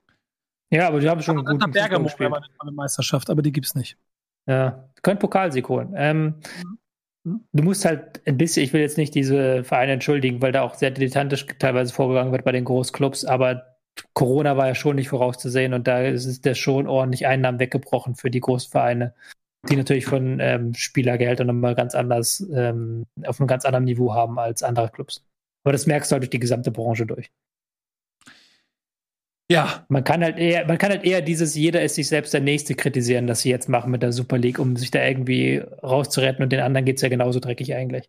Ja, 0.70 0.88
aber 0.88 1.00
die 1.00 1.08
haben 1.08 1.22
schon 1.22 1.38
aber 1.38 1.58
gut 1.58 1.72
Bergamo 1.72 2.08
eine 2.18 2.72
Meisterschaft, 2.72 3.28
aber 3.28 3.42
die 3.42 3.52
gibt's 3.52 3.74
nicht. 3.74 3.98
Ja, 4.46 4.88
könnt 5.02 5.20
Pokalsieg 5.20 5.68
holen. 5.68 5.94
Ähm, 5.96 6.34
mhm. 7.24 7.46
Du 7.52 7.62
musst 7.62 7.84
halt 7.84 8.20
ein 8.26 8.36
bisschen, 8.36 8.64
ich 8.64 8.72
will 8.72 8.80
jetzt 8.80 8.98
nicht 8.98 9.14
diese 9.14 9.64
Vereine 9.64 9.92
entschuldigen, 9.92 10.42
weil 10.42 10.52
da 10.52 10.62
auch 10.62 10.74
sehr 10.74 10.90
dilettantisch 10.90 11.46
teilweise 11.58 11.92
vorgegangen 11.92 12.32
wird 12.32 12.44
bei 12.44 12.52
den 12.52 12.64
Großclubs, 12.64 13.24
aber 13.24 13.74
Corona 14.12 14.56
war 14.56 14.66
ja 14.66 14.74
schon 14.74 14.96
nicht 14.96 15.08
vorauszusehen 15.08 15.72
und 15.72 15.86
da 15.86 16.02
ist 16.02 16.44
der 16.44 16.54
schon 16.54 16.86
ordentlich 16.86 17.26
Einnahmen 17.26 17.60
weggebrochen 17.60 18.16
für 18.16 18.30
die 18.30 18.40
Großvereine, 18.40 19.14
die 19.68 19.76
natürlich 19.76 20.06
von 20.06 20.40
ähm, 20.40 20.74
Spielergehältern 20.74 21.46
nochmal 21.46 21.74
ganz 21.74 21.94
anders, 21.94 22.46
ähm, 22.52 23.06
auf 23.24 23.40
einem 23.40 23.46
ganz 23.46 23.64
anderen 23.64 23.84
Niveau 23.84 24.12
haben 24.12 24.38
als 24.38 24.62
andere 24.62 24.90
Clubs. 24.90 25.24
Aber 25.64 25.72
das 25.72 25.86
merkst 25.86 26.10
du 26.10 26.14
halt 26.14 26.22
durch 26.24 26.30
die 26.30 26.40
gesamte 26.40 26.70
Branche 26.70 27.06
durch. 27.06 27.30
Ja. 29.50 29.84
Man 29.88 30.04
kann 30.04 30.22
halt 30.22 30.38
eher, 30.38 30.66
man 30.66 30.78
kann 30.78 30.90
halt 30.90 31.04
eher 31.04 31.20
dieses, 31.20 31.54
jeder 31.54 31.82
ist 31.82 31.96
sich 31.96 32.08
selbst 32.08 32.32
der 32.32 32.40
Nächste 32.40 32.74
kritisieren, 32.74 33.26
das 33.26 33.40
sie 33.40 33.50
jetzt 33.50 33.68
machen 33.68 33.90
mit 33.90 34.02
der 34.02 34.12
Super 34.12 34.38
League, 34.38 34.58
um 34.58 34.76
sich 34.76 34.90
da 34.90 35.04
irgendwie 35.04 35.62
rauszuretten 35.82 36.42
und 36.42 36.50
den 36.50 36.60
anderen 36.60 36.84
geht 36.86 36.96
es 36.96 37.02
ja 37.02 37.08
genauso 37.08 37.40
dreckig 37.40 37.74
eigentlich. 37.74 38.08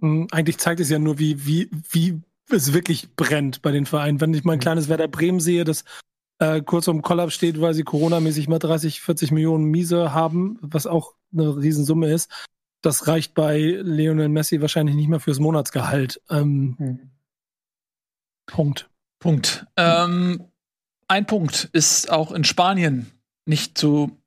Mhm, 0.00 0.28
eigentlich 0.30 0.58
zeigt 0.58 0.80
es 0.80 0.90
ja 0.90 0.98
nur, 0.98 1.18
wie, 1.18 1.46
wie, 1.46 1.70
wie 1.90 2.20
es 2.50 2.72
wirklich 2.72 3.14
brennt 3.16 3.62
bei 3.62 3.70
den 3.70 3.86
Vereinen. 3.86 4.20
Wenn 4.20 4.34
ich 4.34 4.44
mal 4.44 4.54
ein 4.54 4.58
mhm. 4.58 4.62
kleines 4.62 4.88
Werder 4.88 5.08
Bremen 5.08 5.40
sehe, 5.40 5.64
das 5.64 5.84
äh, 6.38 6.60
kurz 6.60 6.88
um 6.88 7.02
Kollaps 7.02 7.34
steht, 7.34 7.60
weil 7.60 7.74
sie 7.74 7.84
Corona-mäßig 7.84 8.48
mal 8.48 8.58
30, 8.58 9.00
40 9.00 9.30
Millionen 9.30 9.64
Miese 9.64 10.12
haben, 10.12 10.58
was 10.60 10.86
auch 10.86 11.14
eine 11.32 11.56
Riesensumme 11.56 12.12
ist, 12.12 12.30
das 12.82 13.06
reicht 13.08 13.34
bei 13.34 13.58
Lionel 13.58 14.28
Messi 14.28 14.60
wahrscheinlich 14.60 14.94
nicht 14.94 15.08
mehr 15.08 15.20
fürs 15.20 15.38
Monatsgehalt. 15.38 16.20
Ähm, 16.28 16.76
mhm. 16.78 17.10
Punkt. 18.46 18.90
Punkt. 19.20 19.66
Ähm, 19.76 20.44
ein 21.14 21.26
Punkt 21.26 21.68
ist 21.72 22.10
auch 22.10 22.32
in 22.32 22.42
Spanien 22.42 23.08
nicht 23.46 23.78
zu 23.78 24.18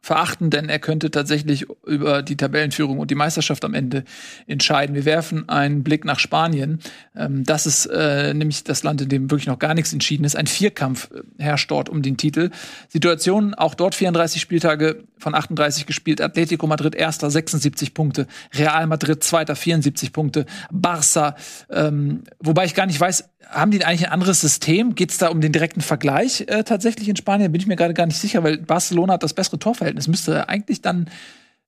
verachten, 0.00 0.50
denn 0.50 0.68
er 0.68 0.78
könnte 0.78 1.10
tatsächlich 1.10 1.66
über 1.86 2.22
die 2.22 2.36
Tabellenführung 2.36 2.98
und 2.98 3.10
die 3.10 3.14
Meisterschaft 3.14 3.64
am 3.64 3.74
Ende 3.74 4.04
entscheiden. 4.46 4.94
Wir 4.94 5.04
werfen 5.04 5.48
einen 5.48 5.82
Blick 5.82 6.04
nach 6.04 6.18
Spanien. 6.18 6.78
Ähm, 7.16 7.44
das 7.44 7.66
ist 7.66 7.86
äh, 7.86 8.32
nämlich 8.32 8.64
das 8.64 8.82
Land, 8.82 9.02
in 9.02 9.08
dem 9.08 9.30
wirklich 9.30 9.48
noch 9.48 9.58
gar 9.58 9.74
nichts 9.74 9.92
entschieden 9.92 10.24
ist. 10.24 10.36
Ein 10.36 10.46
Vierkampf 10.46 11.10
äh, 11.10 11.42
herrscht 11.42 11.70
dort 11.70 11.88
um 11.88 12.02
den 12.02 12.16
Titel. 12.16 12.50
Situation 12.88 13.54
auch 13.54 13.74
dort 13.74 13.94
34 13.94 14.40
Spieltage 14.40 15.04
von 15.18 15.34
38 15.34 15.86
gespielt. 15.86 16.20
Atletico 16.20 16.66
Madrid 16.66 16.94
erster 16.94 17.30
76 17.30 17.92
Punkte, 17.92 18.26
Real 18.54 18.86
Madrid 18.86 19.22
zweiter 19.22 19.56
74 19.56 20.12
Punkte, 20.12 20.46
Barça, 20.72 21.34
ähm, 21.70 22.22
wobei 22.38 22.64
ich 22.64 22.74
gar 22.74 22.86
nicht 22.86 23.00
weiß, 23.00 23.24
haben 23.50 23.70
die 23.70 23.84
eigentlich 23.84 24.06
ein 24.06 24.12
anderes 24.12 24.40
System? 24.40 24.94
Geht 24.94 25.10
es 25.10 25.18
da 25.18 25.28
um 25.28 25.40
den 25.40 25.52
direkten 25.52 25.80
Vergleich 25.80 26.42
äh, 26.48 26.64
tatsächlich 26.64 27.08
in 27.08 27.16
Spanien? 27.16 27.50
Bin 27.50 27.60
ich 27.60 27.66
mir 27.66 27.76
gerade 27.76 27.94
gar 27.94 28.06
nicht 28.06 28.18
sicher, 28.18 28.42
weil 28.42 28.58
Barcelona 28.58 29.14
hat 29.14 29.22
das 29.22 29.32
bessere 29.32 29.58
Torverhältnis. 29.58 29.87
Müsste 30.08 30.48
eigentlich 30.48 30.82
dann 30.82 31.08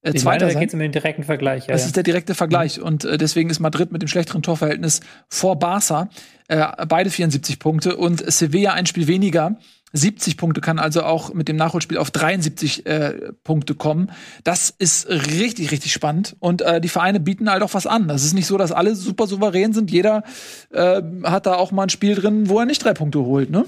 äh, 0.02 0.10
Ich 0.12 0.22
Zweiter 0.22 0.24
meine, 0.24 0.38
da 0.40 0.50
sein. 0.50 0.60
geht 0.60 0.68
es 0.70 0.74
um 0.74 0.80
den 0.80 0.92
direkten 0.92 1.24
Vergleich. 1.24 1.66
Ja, 1.66 1.72
Das 1.72 1.82
ja. 1.82 1.86
ist 1.88 1.96
der 1.96 2.02
direkte 2.02 2.34
Vergleich. 2.34 2.80
Und 2.80 3.04
äh, 3.04 3.18
deswegen 3.18 3.50
ist 3.50 3.60
Madrid 3.60 3.92
mit 3.92 4.02
dem 4.02 4.08
schlechteren 4.08 4.42
Torverhältnis 4.42 5.00
vor 5.28 5.58
Barca. 5.58 6.08
Äh, 6.48 6.66
beide 6.88 7.10
74 7.10 7.58
Punkte 7.58 7.96
und 7.96 8.30
Sevilla 8.30 8.72
ein 8.72 8.86
Spiel 8.86 9.06
weniger. 9.06 9.56
70 9.92 10.36
Punkte 10.36 10.60
kann 10.60 10.78
also 10.78 11.02
auch 11.02 11.34
mit 11.34 11.48
dem 11.48 11.56
Nachholspiel 11.56 11.98
auf 11.98 12.12
73 12.12 12.86
äh, 12.86 13.32
Punkte 13.42 13.74
kommen. 13.74 14.12
Das 14.44 14.70
ist 14.70 15.08
richtig, 15.08 15.72
richtig 15.72 15.92
spannend. 15.92 16.36
Und 16.38 16.62
äh, 16.62 16.80
die 16.80 16.88
Vereine 16.88 17.18
bieten 17.18 17.50
halt 17.50 17.62
auch 17.62 17.74
was 17.74 17.88
an. 17.88 18.06
Das 18.06 18.24
ist 18.24 18.32
nicht 18.32 18.46
so, 18.46 18.56
dass 18.56 18.70
alle 18.70 18.94
super 18.94 19.26
souverän 19.26 19.72
sind. 19.72 19.90
Jeder 19.90 20.22
äh, 20.70 21.02
hat 21.24 21.46
da 21.46 21.56
auch 21.56 21.72
mal 21.72 21.84
ein 21.84 21.88
Spiel 21.88 22.14
drin, 22.14 22.48
wo 22.48 22.60
er 22.60 22.66
nicht 22.66 22.84
drei 22.84 22.94
Punkte 22.94 23.20
holt, 23.20 23.50
ne? 23.50 23.64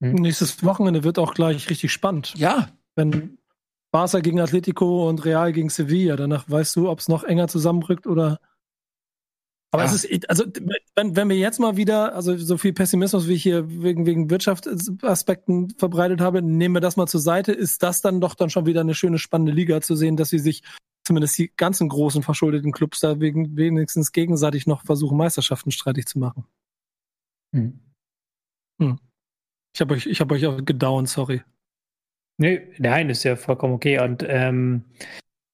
Nächstes 0.00 0.62
Wochenende 0.64 1.02
wird 1.02 1.18
auch 1.18 1.34
gleich 1.34 1.68
richtig 1.68 1.92
spannend. 1.92 2.32
Ja. 2.36 2.68
Wenn 2.98 3.38
Barca 3.92 4.18
gegen 4.18 4.40
Atletico 4.40 5.08
und 5.08 5.24
Real 5.24 5.52
gegen 5.52 5.70
Sevilla, 5.70 6.16
danach 6.16 6.50
weißt 6.50 6.74
du, 6.74 6.90
ob 6.90 6.98
es 6.98 7.08
noch 7.08 7.22
enger 7.22 7.46
zusammenrückt 7.46 8.08
oder. 8.08 8.40
Aber 9.70 9.84
Ja. 9.84 9.92
es 9.92 10.04
ist, 10.04 10.28
also, 10.28 10.44
wenn, 10.96 11.14
wenn 11.14 11.28
wir 11.28 11.36
jetzt 11.36 11.60
mal 11.60 11.76
wieder, 11.76 12.14
also 12.14 12.36
so 12.36 12.58
viel 12.58 12.72
Pessimismus, 12.72 13.28
wie 13.28 13.34
ich 13.34 13.42
hier 13.42 13.68
wegen, 13.82 14.04
wegen 14.04 14.30
Wirtschaftsaspekten 14.30 15.70
verbreitet 15.78 16.20
habe, 16.20 16.42
nehmen 16.42 16.74
wir 16.74 16.80
das 16.80 16.96
mal 16.96 17.06
zur 17.06 17.20
Seite, 17.20 17.52
ist 17.52 17.82
das 17.82 18.00
dann 18.00 18.20
doch 18.20 18.34
dann 18.34 18.50
schon 18.50 18.66
wieder 18.66 18.80
eine 18.80 18.94
schöne, 18.94 19.18
spannende 19.18 19.52
Liga 19.52 19.80
zu 19.80 19.94
sehen, 19.94 20.16
dass 20.16 20.30
sie 20.30 20.38
sich 20.40 20.62
zumindest 21.04 21.38
die 21.38 21.52
ganzen 21.54 21.88
großen 21.88 22.22
verschuldeten 22.22 22.72
Clubs 22.72 23.00
da 23.00 23.20
wegen, 23.20 23.56
wenigstens 23.56 24.10
gegenseitig 24.12 24.66
noch 24.66 24.82
versuchen, 24.84 25.16
Meisterschaften 25.16 25.70
streitig 25.70 26.06
zu 26.06 26.18
machen. 26.18 26.46
Hm. 27.54 27.78
Ich 29.74 29.80
habe 29.80 29.94
euch, 29.94 30.06
ich 30.06 30.20
habe 30.20 30.34
euch 30.34 30.46
auch 30.46 30.64
gedauert, 30.64 31.08
sorry. 31.08 31.42
Nö, 32.38 32.60
nein, 32.78 33.10
ist 33.10 33.24
ja 33.24 33.36
vollkommen 33.36 33.74
okay. 33.74 33.98
Und 34.00 34.24
ähm, 34.26 34.84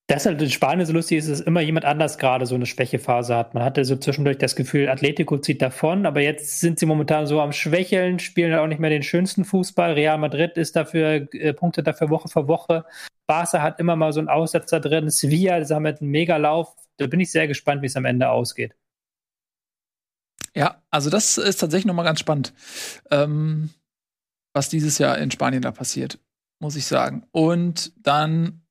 das 0.06 0.26
halt 0.26 0.42
in 0.42 0.50
Spanien 0.50 0.84
so 0.84 0.92
lustig 0.92 1.18
ist, 1.18 1.30
dass 1.30 1.40
immer 1.40 1.62
jemand 1.62 1.86
anders 1.86 2.18
gerade 2.18 2.44
so 2.44 2.54
eine 2.54 2.66
Schwächephase 2.66 3.34
hat. 3.34 3.54
Man 3.54 3.64
hatte 3.64 3.86
so 3.86 3.96
zwischendurch 3.96 4.36
das 4.36 4.54
Gefühl, 4.54 4.90
Atletico 4.90 5.38
zieht 5.38 5.62
davon, 5.62 6.04
aber 6.04 6.20
jetzt 6.20 6.60
sind 6.60 6.78
sie 6.78 6.84
momentan 6.84 7.26
so 7.26 7.40
am 7.40 7.52
Schwächeln, 7.52 8.18
spielen 8.18 8.52
halt 8.52 8.62
auch 8.62 8.66
nicht 8.66 8.80
mehr 8.80 8.90
den 8.90 9.02
schönsten 9.02 9.46
Fußball. 9.46 9.94
Real 9.94 10.18
Madrid 10.18 10.58
ist 10.58 10.76
dafür, 10.76 11.26
äh, 11.32 11.54
Punkte 11.54 11.82
dafür 11.82 12.10
Woche 12.10 12.28
für 12.28 12.48
Woche. 12.48 12.84
Barca 13.26 13.62
hat 13.62 13.80
immer 13.80 13.96
mal 13.96 14.12
so 14.12 14.20
einen 14.20 14.28
Aussetzer 14.28 14.78
drin. 14.78 15.08
Sevilla, 15.08 15.64
sie 15.64 15.74
haben 15.74 15.86
halt 15.86 16.02
einen 16.02 16.10
Megalauf. 16.10 16.76
Da 16.98 17.06
bin 17.06 17.20
ich 17.20 17.32
sehr 17.32 17.48
gespannt, 17.48 17.80
wie 17.80 17.86
es 17.86 17.96
am 17.96 18.04
Ende 18.04 18.28
ausgeht. 18.28 18.74
Ja, 20.54 20.82
also 20.90 21.08
das 21.08 21.38
ist 21.38 21.56
tatsächlich 21.56 21.86
noch 21.86 21.94
mal 21.94 22.04
ganz 22.04 22.20
spannend, 22.20 22.52
ähm, 23.10 23.70
was 24.52 24.68
dieses 24.68 24.98
Jahr 24.98 25.18
in 25.18 25.30
Spanien 25.30 25.62
da 25.62 25.72
passiert, 25.72 26.20
muss 26.58 26.76
ich 26.76 26.86
sagen. 26.86 27.24
Und 27.32 27.92
dann 27.96 28.62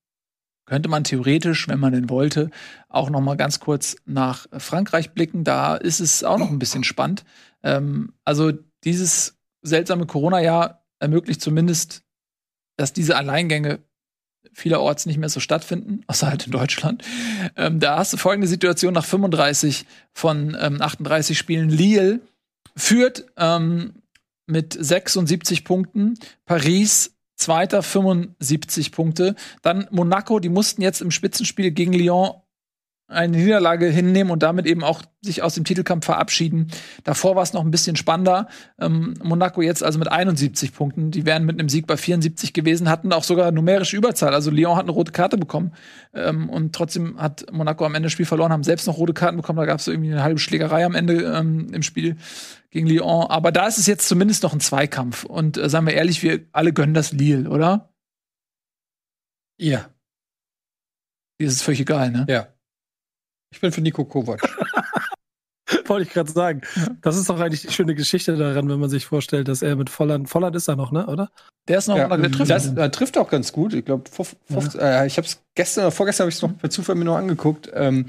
könnte 0.65 0.89
man 0.89 1.03
theoretisch, 1.03 1.67
wenn 1.67 1.79
man 1.79 1.93
denn 1.93 2.09
wollte, 2.09 2.49
auch 2.89 3.09
noch 3.09 3.21
mal 3.21 3.35
ganz 3.35 3.59
kurz 3.59 3.95
nach 4.05 4.47
Frankreich 4.57 5.11
blicken. 5.11 5.43
Da 5.43 5.75
ist 5.75 5.99
es 5.99 6.23
auch 6.23 6.37
noch 6.37 6.49
ein 6.49 6.59
bisschen 6.59 6.83
spannend. 6.83 7.25
Ähm, 7.63 8.13
also 8.23 8.51
dieses 8.83 9.37
seltsame 9.61 10.05
Corona-Jahr 10.05 10.85
ermöglicht 10.99 11.41
zumindest, 11.41 12.03
dass 12.77 12.93
diese 12.93 13.17
Alleingänge 13.17 13.79
vielerorts 14.53 15.05
nicht 15.05 15.17
mehr 15.17 15.29
so 15.29 15.39
stattfinden, 15.39 16.03
außer 16.07 16.29
halt 16.29 16.45
in 16.45 16.51
Deutschland. 16.51 17.03
Ähm, 17.55 17.79
da 17.79 17.97
hast 17.97 18.13
du 18.13 18.17
folgende 18.17 18.47
Situation 18.47 18.93
nach 18.93 19.05
35 19.05 19.85
von 20.13 20.55
ähm, 20.59 20.81
38 20.81 21.37
Spielen. 21.37 21.69
Lille 21.69 22.21
führt 22.75 23.25
ähm, 23.37 23.95
mit 24.45 24.73
76 24.79 25.63
Punkten, 25.63 26.15
Paris 26.45 27.15
zweiter 27.43 27.83
75 27.83 28.91
Punkte, 28.91 29.35
dann 29.61 29.87
Monaco, 29.91 30.39
die 30.39 30.49
mussten 30.49 30.81
jetzt 30.81 31.01
im 31.01 31.11
Spitzenspiel 31.11 31.71
gegen 31.71 31.93
Lyon 31.93 32.35
eine 33.13 33.37
Niederlage 33.37 33.87
hinnehmen 33.87 34.31
und 34.31 34.43
damit 34.43 34.65
eben 34.65 34.83
auch 34.83 35.01
sich 35.21 35.41
aus 35.41 35.55
dem 35.55 35.63
Titelkampf 35.63 36.05
verabschieden. 36.05 36.67
Davor 37.03 37.35
war 37.35 37.43
es 37.43 37.53
noch 37.53 37.63
ein 37.63 37.71
bisschen 37.71 37.95
spannender. 37.95 38.47
Ähm, 38.79 39.13
Monaco 39.23 39.61
jetzt 39.61 39.83
also 39.83 39.99
mit 39.99 40.11
71 40.11 40.73
Punkten. 40.73 41.11
Die 41.11 41.25
wären 41.25 41.45
mit 41.45 41.59
einem 41.59 41.69
Sieg 41.69 41.87
bei 41.87 41.95
74 41.95 42.53
gewesen, 42.53 42.89
hatten 42.89 43.13
auch 43.13 43.23
sogar 43.23 43.51
numerische 43.51 43.95
Überzahl. 43.95 44.33
Also 44.33 44.51
Lyon 44.51 44.75
hat 44.75 44.83
eine 44.83 44.91
rote 44.91 45.11
Karte 45.11 45.37
bekommen 45.37 45.71
ähm, 46.13 46.49
und 46.49 46.75
trotzdem 46.75 47.17
hat 47.17 47.45
Monaco 47.51 47.85
am 47.85 47.95
Ende 47.95 48.07
das 48.07 48.13
Spiel 48.13 48.25
verloren, 48.25 48.51
haben 48.51 48.63
selbst 48.63 48.87
noch 48.87 48.97
rote 48.97 49.13
Karten 49.13 49.37
bekommen. 49.37 49.57
Da 49.57 49.65
gab 49.65 49.79
es 49.79 49.85
so 49.85 49.91
irgendwie 49.91 50.11
eine 50.11 50.23
halbe 50.23 50.39
Schlägerei 50.39 50.85
am 50.85 50.95
Ende 50.95 51.23
ähm, 51.23 51.67
im 51.71 51.83
Spiel 51.83 52.17
gegen 52.69 52.87
Lyon. 52.87 53.27
Aber 53.29 53.51
da 53.51 53.67
ist 53.67 53.77
es 53.77 53.87
jetzt 53.87 54.07
zumindest 54.07 54.43
noch 54.43 54.53
ein 54.53 54.59
Zweikampf. 54.59 55.23
Und 55.23 55.57
äh, 55.57 55.69
sagen 55.69 55.85
wir 55.85 55.93
ehrlich, 55.93 56.21
wir 56.23 56.41
alle 56.51 56.73
gönnen 56.73 56.93
das 56.93 57.13
Lille, 57.13 57.49
oder? 57.49 57.93
Ja. 59.57 59.89
Dir 61.39 61.47
ist 61.47 61.53
es 61.53 61.61
völlig 61.61 61.81
egal, 61.81 62.11
ne? 62.11 62.25
Ja. 62.27 62.47
Ich 63.53 63.61
bin 63.61 63.71
für 63.71 63.81
Nico 63.81 64.03
Kovac. 64.03 64.41
Wollte 65.87 66.07
ich 66.07 66.13
gerade 66.13 66.31
sagen. 66.31 66.61
Das 67.01 67.15
ist 67.17 67.29
doch 67.29 67.39
eigentlich 67.39 67.61
die 67.61 67.71
schöne 67.71 67.93
Geschichte 67.93 68.35
daran, 68.35 68.67
wenn 68.67 68.79
man 68.79 68.89
sich 68.89 69.05
vorstellt, 69.05 69.47
dass 69.47 69.61
er 69.61 69.75
mit 69.75 69.89
Volland, 69.89 70.27
Volland 70.27 70.55
ist 70.55 70.67
er 70.67 70.75
noch, 70.75 70.91
ne, 70.91 71.05
oder? 71.05 71.29
Der 71.67 71.77
ist 71.77 71.87
noch, 71.87 71.97
Ja, 71.97 72.15
der 72.15 72.31
trifft. 72.31 72.49
das 72.49 72.75
äh, 72.75 72.89
trifft 72.89 73.17
auch 73.17 73.29
ganz 73.29 73.53
gut. 73.53 73.73
Ich 73.73 73.85
glaube, 73.85 74.03
äh, 74.79 75.07
ich 75.07 75.17
habe 75.17 75.27
es 75.27 75.41
gestern 75.55 75.83
oder 75.85 75.91
vorgestern 75.91 76.25
habe 76.25 76.29
ich 76.29 76.35
es 76.35 76.41
noch 76.41 76.57
per 76.57 76.69
Zufall 76.69 76.95
mir 76.95 77.05
noch 77.05 77.15
angeguckt, 77.15 77.69
ähm, 77.73 78.05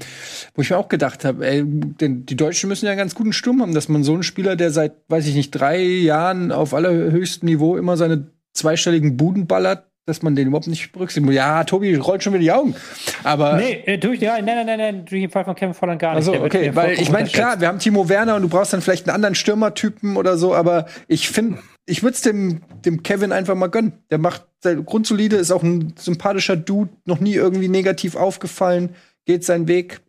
wo 0.55 0.61
ich 0.63 0.69
mir 0.71 0.77
auch 0.77 0.89
gedacht 0.89 1.23
habe, 1.25 1.45
ey, 1.47 1.63
denn 1.65 2.25
die 2.25 2.35
Deutschen 2.35 2.69
müssen 2.69 2.85
ja 2.85 2.91
einen 2.91 2.99
ganz 2.99 3.13
guten 3.13 3.33
Sturm 3.33 3.61
haben, 3.61 3.73
dass 3.73 3.87
man 3.87 4.03
so 4.03 4.13
einen 4.13 4.23
Spieler, 4.23 4.55
der 4.55 4.71
seit, 4.71 4.93
weiß 5.09 5.27
ich 5.27 5.35
nicht, 5.35 5.51
drei 5.51 5.79
Jahren 5.81 6.51
auf 6.51 6.73
allerhöchstem 6.73 7.47
Niveau 7.47 7.77
immer 7.77 7.97
seine 7.97 8.31
zweistelligen 8.53 9.15
Buden 9.15 9.47
ballert, 9.47 9.85
dass 10.05 10.21
man 10.21 10.35
den 10.35 10.47
überhaupt 10.47 10.67
nicht 10.67 10.91
berücksichtigt. 10.91 11.33
Ja, 11.33 11.63
Tobi 11.63 11.95
rollt 11.95 12.23
schon 12.23 12.33
wieder 12.33 12.41
die 12.43 12.51
Augen. 12.51 12.75
Aber 13.23 13.57
Nee, 13.57 13.81
äh, 13.85 13.99
tue 13.99 14.15
ich 14.15 14.21
nein, 14.21 14.45
nein, 14.45 14.65
nein, 14.65 14.77
nein, 14.77 15.05
tue 15.05 15.17
ich 15.17 15.23
im 15.25 15.31
Fall 15.31 15.45
von 15.45 15.55
Kevin 15.55 15.73
Volland 15.73 15.99
gar 15.99 16.15
nicht. 16.15 16.27
also 16.27 16.43
okay, 16.43 16.75
weil 16.75 16.99
ich 16.99 17.11
meine 17.11 17.27
klar, 17.27 17.59
wir 17.59 17.67
haben 17.67 17.79
Timo 17.79 18.07
Werner 18.07 18.35
und 18.35 18.43
du 18.43 18.49
brauchst 18.49 18.73
dann 18.73 18.81
vielleicht 18.81 19.07
einen 19.07 19.15
anderen 19.15 19.35
Stürmertypen 19.35 20.15
oder 20.15 20.37
so, 20.37 20.53
aber 20.53 20.85
ich 21.07 21.27
finde, 21.29 21.57
ich 21.87 22.03
würde 22.03 22.13
es 22.15 22.21
dem 22.21 22.61
dem 22.85 23.01
Kevin 23.03 23.31
einfach 23.31 23.55
mal 23.55 23.67
gönnen. 23.67 23.93
Der 24.11 24.19
macht 24.19 24.45
der 24.63 24.75
grundsolide, 24.75 25.37
ist 25.37 25.51
auch 25.51 25.63
ein 25.63 25.93
sympathischer 25.97 26.55
Dude, 26.55 26.91
noch 27.05 27.19
nie 27.19 27.33
irgendwie 27.33 27.67
negativ 27.67 28.15
aufgefallen, 28.15 28.95
geht 29.25 29.43
seinen 29.43 29.67
Weg, 29.67 30.01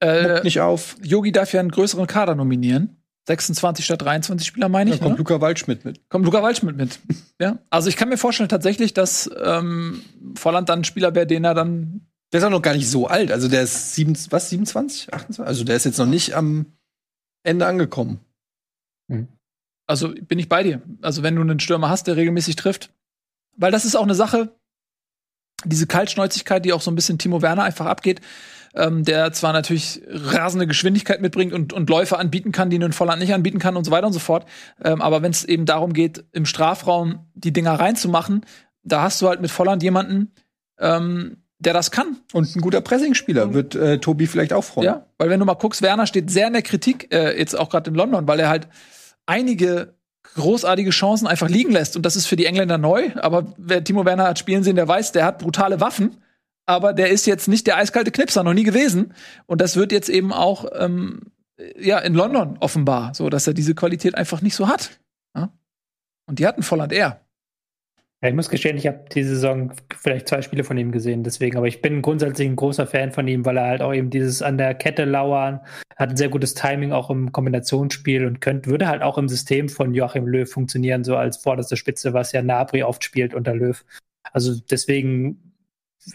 Äh, 0.00 0.42
nicht 0.42 0.60
auf. 0.60 0.96
Yogi 1.02 1.32
darf 1.32 1.52
ja 1.52 1.60
einen 1.60 1.70
größeren 1.70 2.06
Kader 2.06 2.34
nominieren. 2.34 2.96
26 3.26 3.84
statt 3.84 4.02
23 4.02 4.46
Spieler, 4.46 4.68
meine 4.68 4.90
Da 4.90 4.96
ich. 4.96 5.02
kommt 5.02 5.14
ne? 5.14 5.18
Luca 5.18 5.40
Waldschmidt 5.40 5.84
mit. 5.84 6.08
Kommt 6.10 6.24
Luca 6.26 6.42
Waldschmidt 6.42 6.76
mit. 6.76 6.98
ja. 7.40 7.58
Also 7.70 7.88
ich 7.88 7.96
kann 7.96 8.08
mir 8.08 8.18
vorstellen 8.18 8.48
tatsächlich, 8.48 8.92
dass 8.94 9.30
ähm, 9.42 10.02
Volland 10.34 10.68
dann 10.68 10.80
ein 10.80 10.84
Spieler 10.84 11.14
wäre, 11.14 11.26
den 11.26 11.44
er 11.44 11.54
dann. 11.54 12.06
Der 12.32 12.40
ist 12.40 12.44
auch 12.44 12.50
noch 12.50 12.62
gar 12.62 12.74
nicht 12.74 12.90
so 12.90 13.06
alt, 13.06 13.30
also 13.30 13.48
der 13.48 13.62
ist 13.62 13.94
sieben, 13.94 14.18
was 14.30 14.50
27, 14.50 15.14
28, 15.14 15.46
also 15.46 15.62
der 15.64 15.76
ist 15.76 15.84
jetzt 15.84 15.98
noch 15.98 16.06
nicht 16.06 16.34
am 16.34 16.66
Ende 17.44 17.66
angekommen. 17.66 18.20
Also 19.86 20.12
bin 20.14 20.38
ich 20.38 20.48
bei 20.48 20.62
dir. 20.62 20.82
Also 21.02 21.22
wenn 21.22 21.36
du 21.36 21.42
einen 21.42 21.60
Stürmer 21.60 21.90
hast, 21.90 22.06
der 22.06 22.16
regelmäßig 22.16 22.56
trifft. 22.56 22.90
Weil 23.56 23.70
das 23.70 23.84
ist 23.84 23.94
auch 23.94 24.02
eine 24.02 24.14
Sache, 24.14 24.52
diese 25.64 25.86
Kaltschnäuzigkeit, 25.86 26.64
die 26.64 26.72
auch 26.72 26.80
so 26.80 26.90
ein 26.90 26.96
bisschen 26.96 27.18
Timo 27.18 27.42
Werner 27.42 27.62
einfach 27.62 27.86
abgeht, 27.86 28.20
ähm, 28.74 29.04
der 29.04 29.32
zwar 29.32 29.52
natürlich 29.52 30.02
rasende 30.08 30.66
Geschwindigkeit 30.66 31.20
mitbringt 31.20 31.52
und, 31.52 31.72
und 31.72 31.88
Läufe 31.88 32.18
anbieten 32.18 32.52
kann, 32.52 32.70
die 32.70 32.78
ein 32.78 32.92
Volland 32.92 33.20
nicht 33.20 33.34
anbieten 33.34 33.58
kann 33.58 33.76
und 33.76 33.84
so 33.84 33.90
weiter 33.90 34.06
und 34.06 34.12
so 34.12 34.18
fort. 34.18 34.46
Ähm, 34.82 35.00
aber 35.00 35.22
wenn 35.22 35.30
es 35.30 35.44
eben 35.44 35.66
darum 35.66 35.92
geht, 35.92 36.24
im 36.32 36.46
Strafraum 36.46 37.26
die 37.34 37.52
Dinger 37.52 37.74
reinzumachen, 37.74 38.44
da 38.82 39.02
hast 39.02 39.22
du 39.22 39.28
halt 39.28 39.40
mit 39.40 39.50
Volland 39.50 39.82
jemanden, 39.82 40.32
ähm, 40.78 41.38
der 41.58 41.72
das 41.72 41.90
kann. 41.90 42.18
Und 42.32 42.54
ein 42.54 42.60
guter 42.60 42.80
Pressingspieler 42.80 43.54
wird 43.54 43.74
äh, 43.74 43.98
Tobi 43.98 44.26
vielleicht 44.26 44.52
auch 44.52 44.64
freuen. 44.64 44.86
Ja, 44.86 45.06
weil 45.18 45.30
wenn 45.30 45.40
du 45.40 45.46
mal 45.46 45.54
guckst, 45.54 45.80
Werner 45.80 46.06
steht 46.06 46.30
sehr 46.30 46.48
in 46.48 46.52
der 46.52 46.62
Kritik, 46.62 47.12
äh, 47.14 47.38
jetzt 47.38 47.56
auch 47.58 47.70
gerade 47.70 47.90
in 47.90 47.96
London, 47.96 48.26
weil 48.26 48.40
er 48.40 48.48
halt 48.48 48.68
einige 49.26 49.94
großartige 50.34 50.90
Chancen 50.90 51.26
einfach 51.26 51.48
liegen 51.48 51.72
lässt. 51.72 51.96
Und 51.96 52.04
das 52.04 52.16
ist 52.16 52.26
für 52.26 52.36
die 52.36 52.46
Engländer 52.46 52.76
neu. 52.76 53.10
Aber 53.16 53.54
wer 53.56 53.84
Timo 53.84 54.04
Werner 54.04 54.24
hat 54.24 54.38
spielen 54.38 54.64
sehen, 54.64 54.76
der 54.76 54.88
weiß, 54.88 55.12
der 55.12 55.24
hat 55.24 55.38
brutale 55.38 55.80
Waffen. 55.80 56.16
Aber 56.66 56.92
der 56.92 57.10
ist 57.10 57.26
jetzt 57.26 57.48
nicht 57.48 57.66
der 57.66 57.76
eiskalte 57.76 58.10
Knipser, 58.10 58.42
noch 58.42 58.54
nie 58.54 58.64
gewesen. 58.64 59.14
Und 59.46 59.60
das 59.60 59.76
wird 59.76 59.92
jetzt 59.92 60.08
eben 60.08 60.32
auch 60.32 60.66
ähm, 60.74 61.32
ja 61.78 61.98
in 61.98 62.14
London 62.14 62.56
offenbar, 62.60 63.14
so 63.14 63.28
dass 63.28 63.46
er 63.46 63.54
diese 63.54 63.74
Qualität 63.74 64.14
einfach 64.14 64.40
nicht 64.40 64.54
so 64.54 64.68
hat. 64.68 64.98
Ja? 65.36 65.52
Und 66.26 66.38
die 66.38 66.46
hatten 66.46 66.62
Volland 66.62 66.92
eher. 66.92 67.20
Ja, 68.24 68.30
ich 68.30 68.36
muss 68.36 68.48
gestehen, 68.48 68.78
ich 68.78 68.86
habe 68.86 69.04
diese 69.12 69.34
Saison 69.34 69.72
vielleicht 69.94 70.28
zwei 70.28 70.40
Spiele 70.40 70.64
von 70.64 70.78
ihm 70.78 70.92
gesehen, 70.92 71.24
deswegen, 71.24 71.58
aber 71.58 71.66
ich 71.66 71.82
bin 71.82 72.00
grundsätzlich 72.00 72.48
ein 72.48 72.56
großer 72.56 72.86
Fan 72.86 73.12
von 73.12 73.28
ihm, 73.28 73.44
weil 73.44 73.58
er 73.58 73.66
halt 73.66 73.82
auch 73.82 73.92
eben 73.92 74.08
dieses 74.08 74.40
an 74.40 74.56
der 74.56 74.74
Kette 74.74 75.04
lauern, 75.04 75.60
hat 75.96 76.08
ein 76.08 76.16
sehr 76.16 76.30
gutes 76.30 76.54
Timing 76.54 76.92
auch 76.92 77.10
im 77.10 77.32
Kombinationsspiel 77.32 78.24
und 78.24 78.40
könnte, 78.40 78.70
würde 78.70 78.88
halt 78.88 79.02
auch 79.02 79.18
im 79.18 79.28
System 79.28 79.68
von 79.68 79.92
Joachim 79.92 80.26
Löw 80.26 80.50
funktionieren, 80.50 81.04
so 81.04 81.16
als 81.16 81.36
vorderste 81.36 81.76
Spitze, 81.76 82.14
was 82.14 82.32
ja 82.32 82.40
Nabri 82.40 82.82
oft 82.82 83.04
spielt 83.04 83.34
unter 83.34 83.54
Löw. 83.54 83.84
Also 84.32 84.58
deswegen 84.70 85.53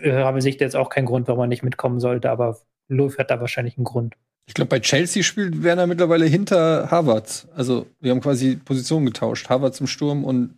habe 0.03 0.39
ich 0.39 0.59
jetzt 0.59 0.75
auch 0.75 0.89
keinen 0.89 1.05
Grund, 1.05 1.27
warum 1.27 1.41
er 1.41 1.47
nicht 1.47 1.63
mitkommen 1.63 1.99
sollte, 1.99 2.29
aber 2.29 2.59
Löw 2.87 3.17
hat 3.17 3.31
da 3.31 3.39
wahrscheinlich 3.39 3.77
einen 3.77 3.85
Grund. 3.85 4.15
Ich 4.45 4.55
glaube, 4.55 4.69
bei 4.69 4.79
Chelsea 4.79 5.21
spielt 5.21 5.61
Werner 5.63 5.85
mittlerweile 5.85 6.25
hinter 6.25 6.89
Havertz. 6.89 7.47
Also 7.55 7.85
wir 7.99 8.11
haben 8.11 8.21
quasi 8.21 8.55
Positionen 8.55 9.05
getauscht. 9.05 9.47
Havertz 9.47 9.79
im 9.79 9.85
Sturm 9.85 10.23
und 10.23 10.55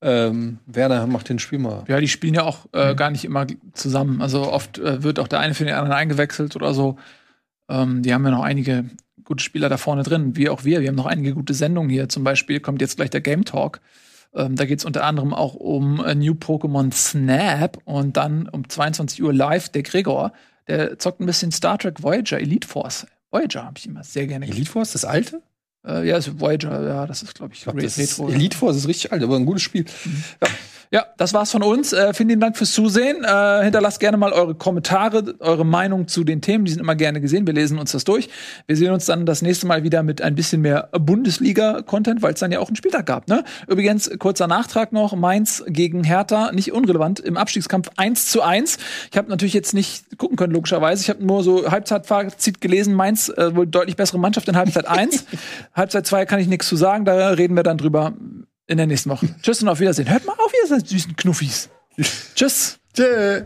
ähm, 0.00 0.58
Werner 0.66 1.06
macht 1.06 1.28
den 1.28 1.38
Spiel 1.38 1.58
mal. 1.58 1.84
Ja, 1.88 2.00
die 2.00 2.08
spielen 2.08 2.34
ja 2.34 2.44
auch 2.44 2.66
äh, 2.72 2.92
mhm. 2.92 2.96
gar 2.96 3.10
nicht 3.10 3.24
immer 3.24 3.46
zusammen. 3.72 4.22
Also 4.22 4.50
oft 4.50 4.78
äh, 4.78 5.02
wird 5.02 5.18
auch 5.18 5.28
der 5.28 5.40
eine 5.40 5.54
für 5.54 5.64
den 5.64 5.74
anderen 5.74 5.96
eingewechselt 5.96 6.54
oder 6.54 6.74
so. 6.74 6.96
Ähm, 7.68 8.02
die 8.02 8.14
haben 8.14 8.24
ja 8.24 8.30
noch 8.30 8.44
einige 8.44 8.84
gute 9.24 9.42
Spieler 9.42 9.68
da 9.68 9.76
vorne 9.76 10.02
drin, 10.02 10.36
wie 10.36 10.48
auch 10.48 10.64
wir. 10.64 10.80
Wir 10.80 10.88
haben 10.88 10.96
noch 10.96 11.06
einige 11.06 11.34
gute 11.34 11.54
Sendungen 11.54 11.90
hier. 11.90 12.08
Zum 12.08 12.24
Beispiel 12.24 12.60
kommt 12.60 12.80
jetzt 12.80 12.96
gleich 12.96 13.10
der 13.10 13.20
Game 13.20 13.44
Talk. 13.44 13.80
Ähm, 14.34 14.56
da 14.56 14.64
geht 14.64 14.78
es 14.78 14.84
unter 14.84 15.04
anderem 15.04 15.34
auch 15.34 15.54
um 15.54 16.04
äh, 16.04 16.14
New 16.14 16.32
Pokémon 16.32 16.92
Snap 16.92 17.78
und 17.84 18.16
dann 18.16 18.48
um 18.48 18.68
22 18.68 19.22
Uhr 19.22 19.32
live 19.32 19.68
der 19.68 19.82
Gregor. 19.82 20.32
Der 20.68 20.98
zockt 20.98 21.20
ein 21.20 21.26
bisschen 21.26 21.52
Star 21.52 21.78
Trek 21.78 22.02
Voyager 22.02 22.40
Elite 22.40 22.66
Force. 22.66 23.06
Voyager 23.30 23.64
habe 23.64 23.78
ich 23.78 23.86
immer 23.86 24.04
sehr 24.04 24.26
gerne 24.26 24.46
Elite 24.46 24.70
Force, 24.70 24.92
das 24.92 25.04
alte? 25.04 25.42
Äh, 25.86 26.08
ja, 26.08 26.14
also 26.14 26.38
Voyager, 26.38 26.86
ja, 26.86 27.06
das 27.06 27.22
ist, 27.22 27.34
glaube 27.34 27.52
ich, 27.52 27.60
ich 27.60 27.64
glaub, 27.64 27.78
das 27.78 27.98
ist 27.98 28.18
Elite 28.18 28.56
Force 28.56 28.76
ist 28.76 28.88
richtig 28.88 29.12
alt, 29.12 29.22
aber 29.22 29.36
ein 29.36 29.46
gutes 29.46 29.62
Spiel. 29.62 29.84
Mhm. 30.04 30.24
Ja. 30.42 30.48
Ja, 30.92 31.06
das 31.16 31.32
war's 31.32 31.50
von 31.50 31.62
uns. 31.62 31.94
Äh, 31.94 32.12
vielen 32.12 32.38
Dank 32.38 32.54
fürs 32.54 32.72
Zusehen. 32.72 33.24
Äh, 33.24 33.62
hinterlasst 33.64 33.98
gerne 33.98 34.18
mal 34.18 34.34
eure 34.34 34.54
Kommentare, 34.54 35.34
eure 35.38 35.64
Meinung 35.64 36.06
zu 36.06 36.22
den 36.22 36.42
Themen. 36.42 36.66
Die 36.66 36.70
sind 36.70 36.80
immer 36.82 36.94
gerne 36.94 37.22
gesehen. 37.22 37.46
Wir 37.46 37.54
lesen 37.54 37.78
uns 37.78 37.92
das 37.92 38.04
durch. 38.04 38.28
Wir 38.66 38.76
sehen 38.76 38.92
uns 38.92 39.06
dann 39.06 39.24
das 39.24 39.40
nächste 39.40 39.66
Mal 39.66 39.84
wieder 39.84 40.02
mit 40.02 40.20
ein 40.20 40.34
bisschen 40.34 40.60
mehr 40.60 40.90
Bundesliga-Content, 40.92 42.20
weil 42.20 42.34
es 42.34 42.40
dann 42.40 42.52
ja 42.52 42.58
auch 42.58 42.66
einen 42.66 42.76
Spieltag 42.76 43.06
gab. 43.06 43.26
Ne? 43.26 43.42
Übrigens, 43.68 44.10
kurzer 44.18 44.46
Nachtrag 44.48 44.92
noch. 44.92 45.16
Mainz 45.16 45.64
gegen 45.66 46.04
Hertha, 46.04 46.52
nicht 46.52 46.72
unrelevant, 46.72 47.20
im 47.20 47.38
Abstiegskampf 47.38 47.88
1 47.96 48.26
zu 48.26 48.42
1. 48.42 48.76
Ich 49.10 49.16
habe 49.16 49.30
natürlich 49.30 49.54
jetzt 49.54 49.72
nicht 49.72 50.18
gucken 50.18 50.36
können, 50.36 50.52
logischerweise. 50.52 51.00
Ich 51.00 51.08
habe 51.08 51.24
nur 51.24 51.42
so 51.42 51.70
Halbzeitfazit 51.70 52.60
gelesen. 52.60 52.92
Mainz 52.92 53.30
äh, 53.30 53.56
wohl 53.56 53.66
deutlich 53.66 53.96
bessere 53.96 54.18
Mannschaft 54.18 54.46
in 54.46 54.56
Halbzeit 54.58 54.86
1. 54.86 55.24
Halbzeit 55.74 56.06
2 56.06 56.26
kann 56.26 56.40
ich 56.40 56.48
nichts 56.48 56.68
zu 56.68 56.76
sagen. 56.76 57.04
Da 57.04 57.30
reden 57.30 57.56
wir 57.56 57.62
dann 57.62 57.78
drüber 57.78 58.14
in 58.66 58.76
der 58.76 58.86
nächsten 58.86 59.10
Woche. 59.10 59.28
Tschüss 59.42 59.62
und 59.62 59.68
auf 59.68 59.80
Wiedersehen. 59.80 60.10
Hört 60.10 60.26
mal 60.26 60.34
auf, 60.38 60.52
ihr 60.62 60.68
seid 60.68 60.86
süßen 60.86 61.16
Knuffis. 61.16 61.68
Tschüss. 62.34 62.78
Tschö. 62.94 63.42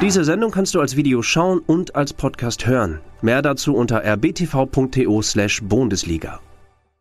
Diese 0.00 0.24
Sendung 0.24 0.50
kannst 0.50 0.74
du 0.74 0.80
als 0.80 0.96
Video 0.96 1.22
schauen 1.22 1.60
und 1.60 1.94
als 1.94 2.12
Podcast 2.12 2.66
hören. 2.66 3.00
Mehr 3.22 3.42
dazu 3.42 3.74
unter 3.74 4.02
rbtv.to 4.02 5.22
slash 5.22 5.62
Bundesliga. 5.62 6.40